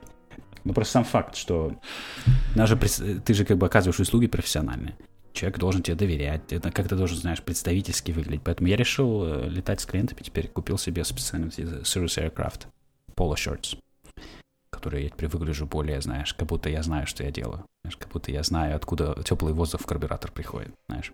Ну 0.64 0.72
просто 0.74 0.92
сам 0.92 1.04
факт, 1.04 1.34
что 1.36 1.72
нас 2.54 2.68
же 2.68 2.76
прес- 2.76 3.20
ты 3.24 3.34
же 3.34 3.44
как 3.44 3.58
бы 3.58 3.66
оказываешь 3.66 3.98
услуги 4.00 4.26
профессиональные. 4.28 4.96
Человек 5.32 5.58
должен 5.58 5.82
тебе 5.82 5.96
доверять, 5.96 6.52
это 6.52 6.70
как 6.70 6.88
ты 6.88 6.94
должен, 6.94 7.16
знаешь, 7.16 7.42
представительски 7.42 8.12
выглядеть. 8.12 8.42
Поэтому 8.44 8.68
я 8.68 8.76
решил 8.76 9.24
э, 9.24 9.48
летать 9.48 9.80
с 9.80 9.86
клиентами, 9.86 10.20
теперь 10.22 10.46
купил 10.46 10.76
себе 10.78 11.04
специально 11.04 11.46
Cirrus 11.46 12.18
Aircraft 12.18 12.66
Polo 13.16 13.34
Shirts, 13.34 13.78
которые 14.70 15.04
я 15.04 15.08
теперь 15.10 15.28
выгляжу 15.30 15.66
более, 15.66 16.00
знаешь, 16.02 16.34
как 16.34 16.48
будто 16.48 16.68
я 16.68 16.82
знаю, 16.82 17.06
что 17.06 17.24
я 17.24 17.30
делаю. 17.30 17.64
Знаешь, 17.82 17.96
как 17.96 18.10
будто 18.10 18.30
я 18.30 18.42
знаю, 18.42 18.76
откуда 18.76 19.16
теплый 19.24 19.54
воздух 19.54 19.80
в 19.80 19.86
карбюратор 19.86 20.30
приходит, 20.30 20.74
знаешь. 20.88 21.12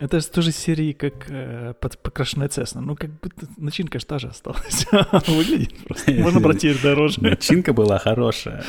Это 0.00 0.18
же 0.20 0.26
тоже 0.26 0.50
серии, 0.52 0.92
как 0.92 1.30
э, 1.30 1.74
под- 1.80 1.98
покрашенная 2.02 2.48
Цесна. 2.48 2.80
Ну, 2.80 2.96
как 2.96 3.10
будто 3.20 3.46
начинка 3.56 3.98
ж 4.00 4.04
та 4.04 4.18
же 4.18 4.28
осталась. 4.28 4.86
Выглядит 5.28 5.76
просто. 5.86 6.12
Можно 6.12 6.40
брать 6.40 6.82
дороже. 6.82 7.20
Начинка 7.22 7.72
была 7.72 7.98
хорошая. 7.98 8.64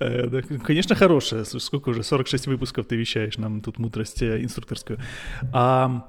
Э, 0.00 0.42
Конечно, 0.64 0.94
хорошая. 0.94 1.44
Сколько 1.44 1.90
уже? 1.90 2.02
46 2.02 2.46
выпусков 2.46 2.86
ты 2.86 2.96
вещаешь 2.96 3.38
нам 3.38 3.60
тут 3.60 3.78
мудрость 3.78 4.22
э, 4.22 4.42
инструкторскую. 4.42 4.98
А, 5.52 6.04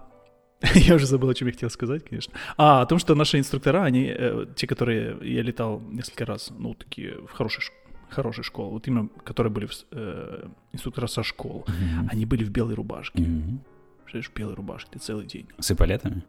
я 0.75 0.95
уже 0.95 1.05
забыл, 1.05 1.29
о 1.29 1.33
чем 1.33 1.47
я 1.47 1.53
хотел 1.53 1.69
сказать, 1.69 2.03
конечно. 2.09 2.33
А, 2.57 2.81
о 2.81 2.85
том, 2.85 2.99
что 2.99 3.15
наши 3.15 3.37
инструктора, 3.39 3.83
они, 3.85 4.13
э, 4.17 4.45
те, 4.55 4.67
которые 4.67 5.17
я 5.21 5.41
летал 5.43 5.79
несколько 5.91 6.25
раз, 6.25 6.51
ну, 6.57 6.73
такие 6.73 7.13
в 7.21 7.31
хорошей, 7.31 7.63
ш- 8.09 8.15
хорошей 8.15 8.43
школе, 8.43 8.71
вот 8.71 8.87
именно, 8.87 9.09
которые 9.23 9.51
были 9.51 9.65
в 9.65 9.71
э, 9.91 10.47
инструктора 10.73 11.07
со 11.07 11.23
школ, 11.23 11.65
они 12.09 12.25
были 12.25 12.43
в 12.43 12.49
белой 12.49 12.75
рубашке. 12.75 13.21
Мгм. 13.21 13.61
Представляешь, 14.03 14.29
в 14.29 14.33
белой 14.33 14.55
рубашке 14.55 14.89
ты 14.93 14.99
целый 14.99 15.25
день. 15.25 15.47
С 15.59 15.71
эполетами? 15.71 16.23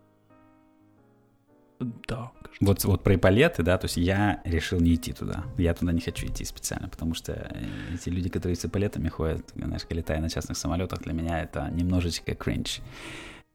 Да, 1.80 2.32
кажется. 2.42 2.64
Вот, 2.64 2.84
вот 2.84 3.04
про 3.04 3.14
эполеты, 3.14 3.62
да, 3.62 3.78
то 3.78 3.84
есть 3.84 3.96
я 3.98 4.40
решил 4.44 4.80
не 4.80 4.96
идти 4.96 5.12
туда. 5.12 5.44
Я 5.58 5.74
туда 5.74 5.92
не 5.92 6.00
хочу 6.00 6.26
идти 6.26 6.44
специально, 6.44 6.88
потому 6.88 7.14
что 7.14 7.32
э, 7.32 7.66
эти 7.94 8.08
люди, 8.08 8.28
которые 8.28 8.56
с 8.56 8.64
эполетами 8.64 9.08
ходят, 9.08 9.52
знаешь, 9.54 9.82
летая 9.90 10.20
на 10.20 10.28
частных 10.28 10.56
самолетах, 10.58 11.02
для 11.02 11.12
меня 11.12 11.40
это 11.40 11.70
немножечко 11.70 12.34
кринж. 12.34 12.80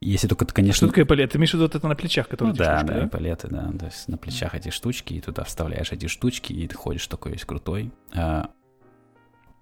Если 0.04 0.28
только, 0.28 0.46
ты, 0.46 0.50
Что 0.50 0.56
конечно... 0.56 0.88
такое 0.88 1.06
палет? 1.06 1.32
Ты 1.32 1.38
имеешь 1.38 1.52
в 1.52 1.54
виду 1.54 1.64
вот 1.64 1.76
это 1.76 1.88
на 1.88 1.96
плечах, 1.96 2.28
Ну 2.28 2.32
которые 2.32 2.56
да, 2.56 2.80
штучки, 2.80 2.94
да, 2.94 3.08
эполеты, 3.08 3.48
да. 3.48 3.72
То 3.80 3.86
есть 3.86 4.08
на 4.08 4.18
плечах 4.18 4.56
эти 4.56 4.70
штучки, 4.70 5.14
и 5.14 5.22
туда 5.22 5.44
вставляешь 5.44 5.92
эти 5.92 6.08
штучки, 6.08 6.52
и 6.54 6.68
ты 6.68 6.76
ходишь 6.76 7.08
такой 7.08 7.32
весь 7.32 7.46
крутой. 7.46 7.92
А, 8.14 8.50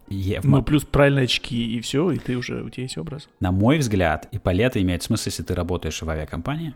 я 0.09 0.41
Ну, 0.43 0.61
плюс 0.63 0.83
правильные 0.83 1.25
очки, 1.25 1.77
и 1.77 1.79
все, 1.81 2.11
и 2.11 2.17
ты 2.17 2.37
уже, 2.37 2.63
у 2.63 2.69
тебя 2.69 2.83
есть 2.83 2.97
образ. 2.97 3.29
На 3.39 3.51
мой 3.51 3.77
взгляд, 3.77 4.27
эполеты 4.31 4.81
имеют 4.81 5.03
смысл, 5.03 5.23
если 5.27 5.43
ты 5.43 5.55
работаешь 5.55 6.01
в 6.01 6.09
авиакомпании, 6.09 6.75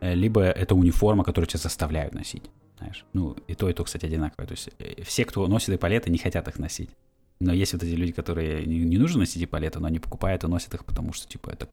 э, 0.00 0.14
либо 0.14 0.42
это 0.42 0.74
униформа, 0.74 1.24
которую 1.24 1.48
тебя 1.48 1.60
заставляют 1.60 2.14
носить. 2.14 2.50
Знаешь, 2.78 3.04
ну, 3.14 3.36
и 3.48 3.54
то, 3.54 3.68
и 3.70 3.72
то, 3.72 3.84
кстати, 3.84 4.06
одинаковое. 4.06 4.46
То 4.46 4.52
есть 4.52 4.70
э, 4.78 5.02
все, 5.02 5.24
кто 5.24 5.46
носит 5.48 5.70
эполеты, 5.70 6.10
не 6.10 6.18
хотят 6.18 6.46
их 6.46 6.58
носить. 6.58 6.90
Но 7.40 7.52
есть 7.52 7.72
вот 7.72 7.82
эти 7.82 7.94
люди, 7.94 8.12
которые 8.12 8.64
не, 8.64 8.78
не 8.78 8.98
нужно 8.98 9.20
носить 9.20 9.42
эполеты, 9.42 9.78
но 9.80 9.88
они 9.88 9.98
покупают 9.98 10.44
и 10.44 10.46
носят 10.46 10.72
их, 10.74 10.84
потому 10.84 11.12
что, 11.12 11.28
типа, 11.28 11.50
это 11.50 11.68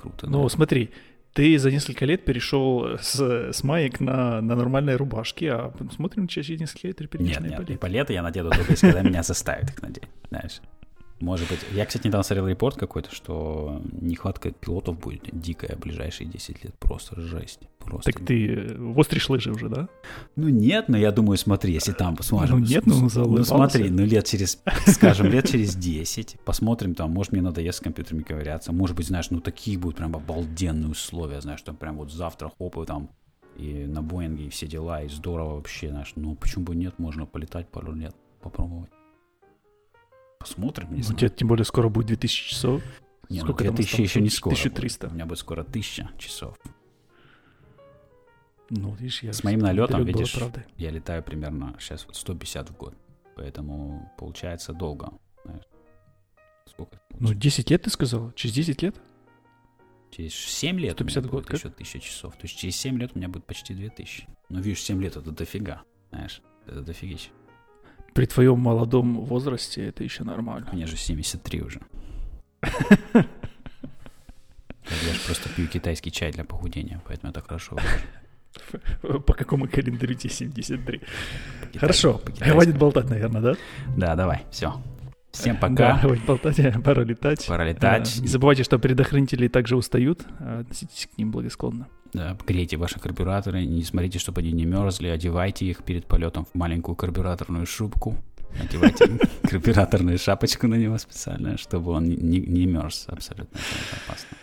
круто. 0.00 0.28
Ну, 0.28 0.42
да. 0.42 0.48
смотри, 0.48 0.90
ты 1.32 1.58
за 1.58 1.70
несколько 1.70 2.04
лет 2.04 2.24
перешел 2.24 2.98
с, 3.00 3.20
с 3.52 3.62
маек 3.62 4.00
на, 4.00 4.40
на 4.40 4.56
нормальные 4.56 4.96
рубашки, 4.96 5.44
а 5.44 5.72
смотрим, 5.94 6.26
через 6.26 6.60
несколько 6.60 6.88
лет 6.88 6.96
ты 6.96 7.06
перейдешь 7.06 7.38
Нет, 7.38 7.58
на 7.58 7.60
нет, 7.60 7.70
эполеты 7.70 8.12
я 8.14 8.22
надену 8.22 8.50
только 8.50 8.76
когда 8.76 9.02
меня 9.02 9.22
заставят 9.22 9.70
их 9.70 9.82
надеть, 9.82 10.08
знаешь. 10.30 10.60
Может 11.20 11.48
быть. 11.50 11.60
Я, 11.72 11.84
кстати, 11.84 12.06
недавно 12.06 12.22
смотрел 12.22 12.48
репорт 12.48 12.76
какой-то, 12.76 13.14
что 13.14 13.82
нехватка 13.92 14.50
пилотов 14.52 14.98
будет 14.98 15.28
дикая 15.32 15.76
в 15.76 15.80
ближайшие 15.80 16.26
10 16.28 16.64
лет. 16.64 16.74
Просто 16.78 17.20
жесть. 17.20 17.60
Просто 17.78 18.12
Так 18.12 18.24
ты 18.24 18.54
э, 18.54 18.76
востришь 18.78 19.28
лыжи 19.28 19.50
уже, 19.50 19.68
да? 19.68 19.88
Ну 20.36 20.48
нет, 20.48 20.88
но 20.88 20.96
я 20.96 21.12
думаю, 21.12 21.36
смотри, 21.36 21.74
если 21.74 21.92
там 21.92 22.16
посмотрим. 22.16 22.60
Ну 22.60 22.66
нет, 22.66 22.86
ну, 22.86 23.08
ну 23.14 23.44
смотри, 23.44 23.90
ну 23.90 24.04
лет 24.04 24.26
через, 24.26 24.62
скажем, 24.86 25.26
лет 25.26 25.48
через 25.48 25.74
10, 25.74 26.38
посмотрим 26.44 26.94
там, 26.94 27.10
может 27.10 27.32
мне 27.32 27.42
надоест 27.42 27.78
с 27.78 27.80
компьютерами 27.80 28.22
ковыряться, 28.22 28.72
может 28.72 28.96
быть, 28.96 29.06
знаешь, 29.06 29.30
ну 29.30 29.40
такие 29.40 29.78
будут 29.78 29.96
прям 29.96 30.14
обалденные 30.14 30.90
условия, 30.90 31.40
знаешь, 31.40 31.62
там 31.62 31.76
прям 31.76 31.96
вот 31.96 32.12
завтра 32.12 32.50
хоп, 32.58 32.78
и 32.78 32.86
там 32.86 33.10
и 33.56 33.86
на 33.86 34.02
Боинге, 34.02 34.46
и 34.46 34.50
все 34.50 34.66
дела, 34.66 35.02
и 35.02 35.08
здорово 35.08 35.56
вообще, 35.56 35.88
знаешь, 35.88 36.12
ну 36.16 36.34
почему 36.34 36.64
бы 36.64 36.74
нет, 36.74 36.98
можно 36.98 37.26
полетать 37.26 37.68
пару 37.68 37.92
лет, 37.92 38.14
попробовать. 38.42 38.90
Посмотрим, 40.40 40.90
не 40.90 40.96
Ну, 40.98 41.02
знаю. 41.04 41.18
тебе 41.18 41.28
тем 41.30 41.48
более 41.48 41.64
скоро 41.66 41.88
будет 41.90 42.06
2000 42.08 42.48
часов. 42.48 42.82
Не, 43.28 43.40
ну, 43.40 43.44
сколько 43.44 43.64
там 43.64 43.74
2000 43.74 44.00
еще 44.00 44.20
не 44.20 44.30
скоро. 44.30 44.54
1300. 44.54 45.06
будет. 45.06 45.12
У 45.12 45.14
меня 45.14 45.26
будет 45.26 45.38
скоро 45.38 45.60
1000 45.62 46.10
часов. 46.18 46.58
Ну, 48.70 48.94
видишь, 48.94 49.22
я 49.22 49.32
С 49.32 49.44
моим 49.44 49.60
налетом, 49.60 50.04
видишь, 50.04 50.32
правды. 50.34 50.64
Я 50.76 50.90
летаю 50.90 51.22
примерно 51.22 51.76
сейчас 51.78 52.06
вот 52.06 52.16
150 52.16 52.70
в 52.70 52.76
год. 52.76 52.94
Поэтому 53.36 54.12
получается 54.18 54.72
долго. 54.72 55.12
знаешь. 55.44 55.64
Сколько? 56.66 57.00
Ну, 57.10 57.18
получается? 57.18 57.40
10 57.42 57.70
лет 57.70 57.82
ты 57.82 57.90
сказал? 57.90 58.32
Через 58.32 58.54
10 58.54 58.82
лет? 58.82 58.96
Через 60.10 60.34
7 60.34 60.78
лет 60.80 60.92
150 60.92 61.24
у 61.24 61.26
меня 61.26 61.30
год, 61.32 61.40
будет 61.42 61.46
как? 61.50 61.58
еще 61.60 61.68
1000 61.68 61.98
часов. 62.00 62.32
То 62.34 62.42
есть 62.44 62.56
через 62.58 62.76
7 62.76 62.98
лет 62.98 63.10
у 63.14 63.18
меня 63.18 63.28
будет 63.28 63.44
почти 63.44 63.74
2000. 63.74 64.26
Ну, 64.48 64.60
видишь, 64.60 64.82
7 64.82 65.02
лет 65.02 65.16
это 65.16 65.30
дофига. 65.32 65.82
Знаешь, 66.10 66.40
это 66.66 66.80
дофигища. 66.82 67.30
При 68.14 68.26
твоем 68.26 68.58
молодом 68.58 69.20
возрасте 69.24 69.86
это 69.86 70.04
еще 70.04 70.24
нормально. 70.24 70.68
Мне 70.72 70.86
же 70.86 70.96
73 70.96 71.62
уже. 71.62 71.80
Я 75.06 75.14
же 75.14 75.20
просто 75.26 75.48
пью 75.50 75.66
китайский 75.68 76.10
чай 76.10 76.32
для 76.32 76.44
похудения, 76.44 77.00
поэтому 77.06 77.30
это 77.30 77.40
хорошо. 77.42 77.76
По 79.02 79.32
какому 79.34 79.68
календарю 79.68 80.14
тебе 80.14 80.30
73? 80.32 80.98
По-китайски- 80.98 81.78
Хорошо, 81.78 82.20
хватит 82.40 82.76
болтать, 82.78 83.08
наверное, 83.08 83.40
да? 83.40 83.54
Да, 83.96 84.16
давай, 84.16 84.42
все. 84.50 84.74
Всем 85.32 85.56
Да, 85.60 85.68
пока. 85.68 85.98
хватит 86.00 86.24
болтать, 86.24 86.56
пора 86.84 87.04
летать. 87.04 87.46
Пора 87.46 87.64
летать. 87.64 88.12
Да, 88.16 88.22
Не 88.22 88.28
забывайте, 88.28 88.64
что 88.64 88.78
предохранители 88.78 89.48
также 89.48 89.76
устают. 89.76 90.22
а 90.38 90.60
Относитесь 90.60 91.08
к 91.12 91.18
ним 91.18 91.30
благосклонно. 91.30 91.88
Да, 92.12 92.36
грейте 92.46 92.76
ваши 92.76 92.98
карбюраторы, 92.98 93.64
не 93.64 93.84
смотрите, 93.84 94.18
чтобы 94.18 94.40
они 94.40 94.50
не 94.50 94.64
мерзли, 94.64 95.06
одевайте 95.08 95.66
их 95.66 95.84
перед 95.84 96.06
полетом 96.06 96.44
в 96.44 96.54
маленькую 96.56 96.96
карбюраторную 96.96 97.66
шубку. 97.66 98.16
Одевайте 98.60 99.06
карбюраторную 99.48 100.18
шапочку 100.18 100.66
на 100.66 100.74
него 100.74 100.98
специально, 100.98 101.56
чтобы 101.56 101.92
он 101.92 102.04
не, 102.06 102.40
не 102.40 102.66
мерз 102.66 103.04
абсолютно. 103.06 103.56
Это 103.56 104.02
опасно. 104.04 104.36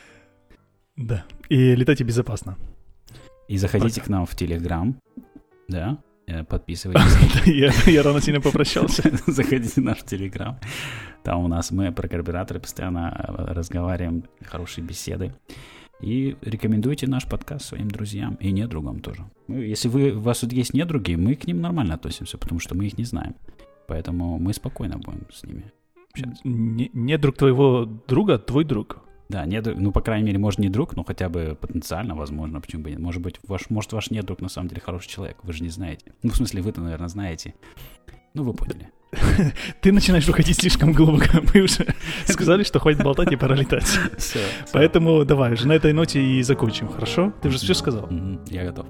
Да. 0.96 1.26
И 1.50 1.76
летайте 1.76 2.06
безопасно. 2.06 2.58
И 3.50 3.58
заходите 3.58 4.00
Пока. 4.00 4.06
к 4.06 4.10
нам 4.10 4.26
в 4.26 4.36
Телеграм, 4.36 4.96
да, 5.68 5.98
подписывайтесь. 6.50 7.46
Я, 7.46 7.72
я 7.86 8.04
рано 8.04 8.22
сильно 8.22 8.42
попрощался. 8.42 9.04
Заходите 9.28 9.82
в 9.82 9.84
наш 9.84 10.04
Телеграм. 10.04 10.60
Там 11.24 11.44
у 11.44 11.48
нас 11.48 11.72
мы 11.72 11.92
про 11.92 12.08
карбюраторы 12.08 12.60
постоянно 12.60 13.14
э, 13.18 13.54
разговариваем, 13.54 14.24
хорошие 14.46 14.84
беседы. 14.84 15.34
И 16.02 16.38
рекомендуйте 16.42 17.08
наш 17.08 17.26
подкаст 17.26 17.66
своим 17.66 17.90
друзьям 17.90 18.36
и 18.36 18.52
недругам 18.52 19.00
тоже. 19.00 19.26
Ну, 19.48 19.60
если 19.60 19.88
вы, 19.88 20.12
у 20.12 20.20
вас 20.20 20.40
тут 20.40 20.54
есть 20.54 20.74
недруги, 20.74 21.16
мы 21.16 21.36
к 21.36 21.48
ним 21.48 21.62
нормально 21.62 21.96
относимся, 21.96 22.38
потому 22.38 22.60
что 22.60 22.76
мы 22.76 22.86
их 22.86 22.98
не 22.98 23.06
знаем. 23.06 23.36
Поэтому 23.88 24.38
мы 24.38 24.54
спокойно 24.54 24.98
будем 24.98 25.26
с 25.32 25.44
ними 25.44 25.72
общаться. 26.18 26.42
Не, 26.48 26.90
не 26.94 27.18
друг 27.18 27.38
твоего 27.38 27.86
друга, 27.86 28.38
твой 28.38 28.66
друг. 28.66 29.00
Да, 29.30 29.46
недруг, 29.46 29.78
ну, 29.78 29.92
по 29.92 30.02
крайней 30.02 30.26
мере, 30.26 30.40
может, 30.40 30.60
не 30.60 30.70
друг, 30.70 30.96
но 30.96 31.04
хотя 31.04 31.28
бы 31.28 31.58
потенциально, 31.60 32.16
возможно, 32.16 32.62
почему 32.62 32.84
бы 32.84 32.92
нет. 32.92 33.00
Может 33.00 33.22
быть, 33.22 33.40
ваш, 33.48 33.70
может, 33.70 33.92
ваш 33.92 34.10
недруг 34.10 34.42
на 34.42 34.50
самом 34.50 34.70
деле 34.70 34.82
хороший 34.82 35.10
человек, 35.10 35.38
вы 35.44 35.54
же 35.54 35.64
не 35.64 35.70
знаете. 35.70 36.14
Ну, 36.24 36.32
в 36.32 36.36
смысле, 36.38 36.62
вы-то, 36.62 36.82
наверное, 36.82 37.10
знаете. 37.10 37.54
Ну, 38.34 38.44
вы 38.44 38.54
поняли. 38.54 38.90
Ты 39.82 39.92
начинаешь 39.92 40.28
уходить 40.28 40.58
слишком 40.58 40.92
глубоко. 40.92 41.40
Мы 41.54 41.62
уже 41.62 41.88
сказали, 42.26 42.64
что 42.64 42.80
хватит 42.80 43.04
болтать 43.04 43.32
и 43.32 43.36
пора 43.36 43.56
летать. 43.56 43.88
Все. 44.18 44.40
Поэтому 44.74 45.24
давай 45.26 45.54
уже 45.54 45.68
на 45.68 45.74
этой 45.74 45.94
ноте 45.94 46.22
и 46.22 46.42
закончим, 46.44 46.88
хорошо? 46.88 47.34
Ты 47.42 47.50
же 47.50 47.58
все 47.58 47.74
сказал. 47.74 48.10
Я 48.48 48.66
готов. 48.66 48.86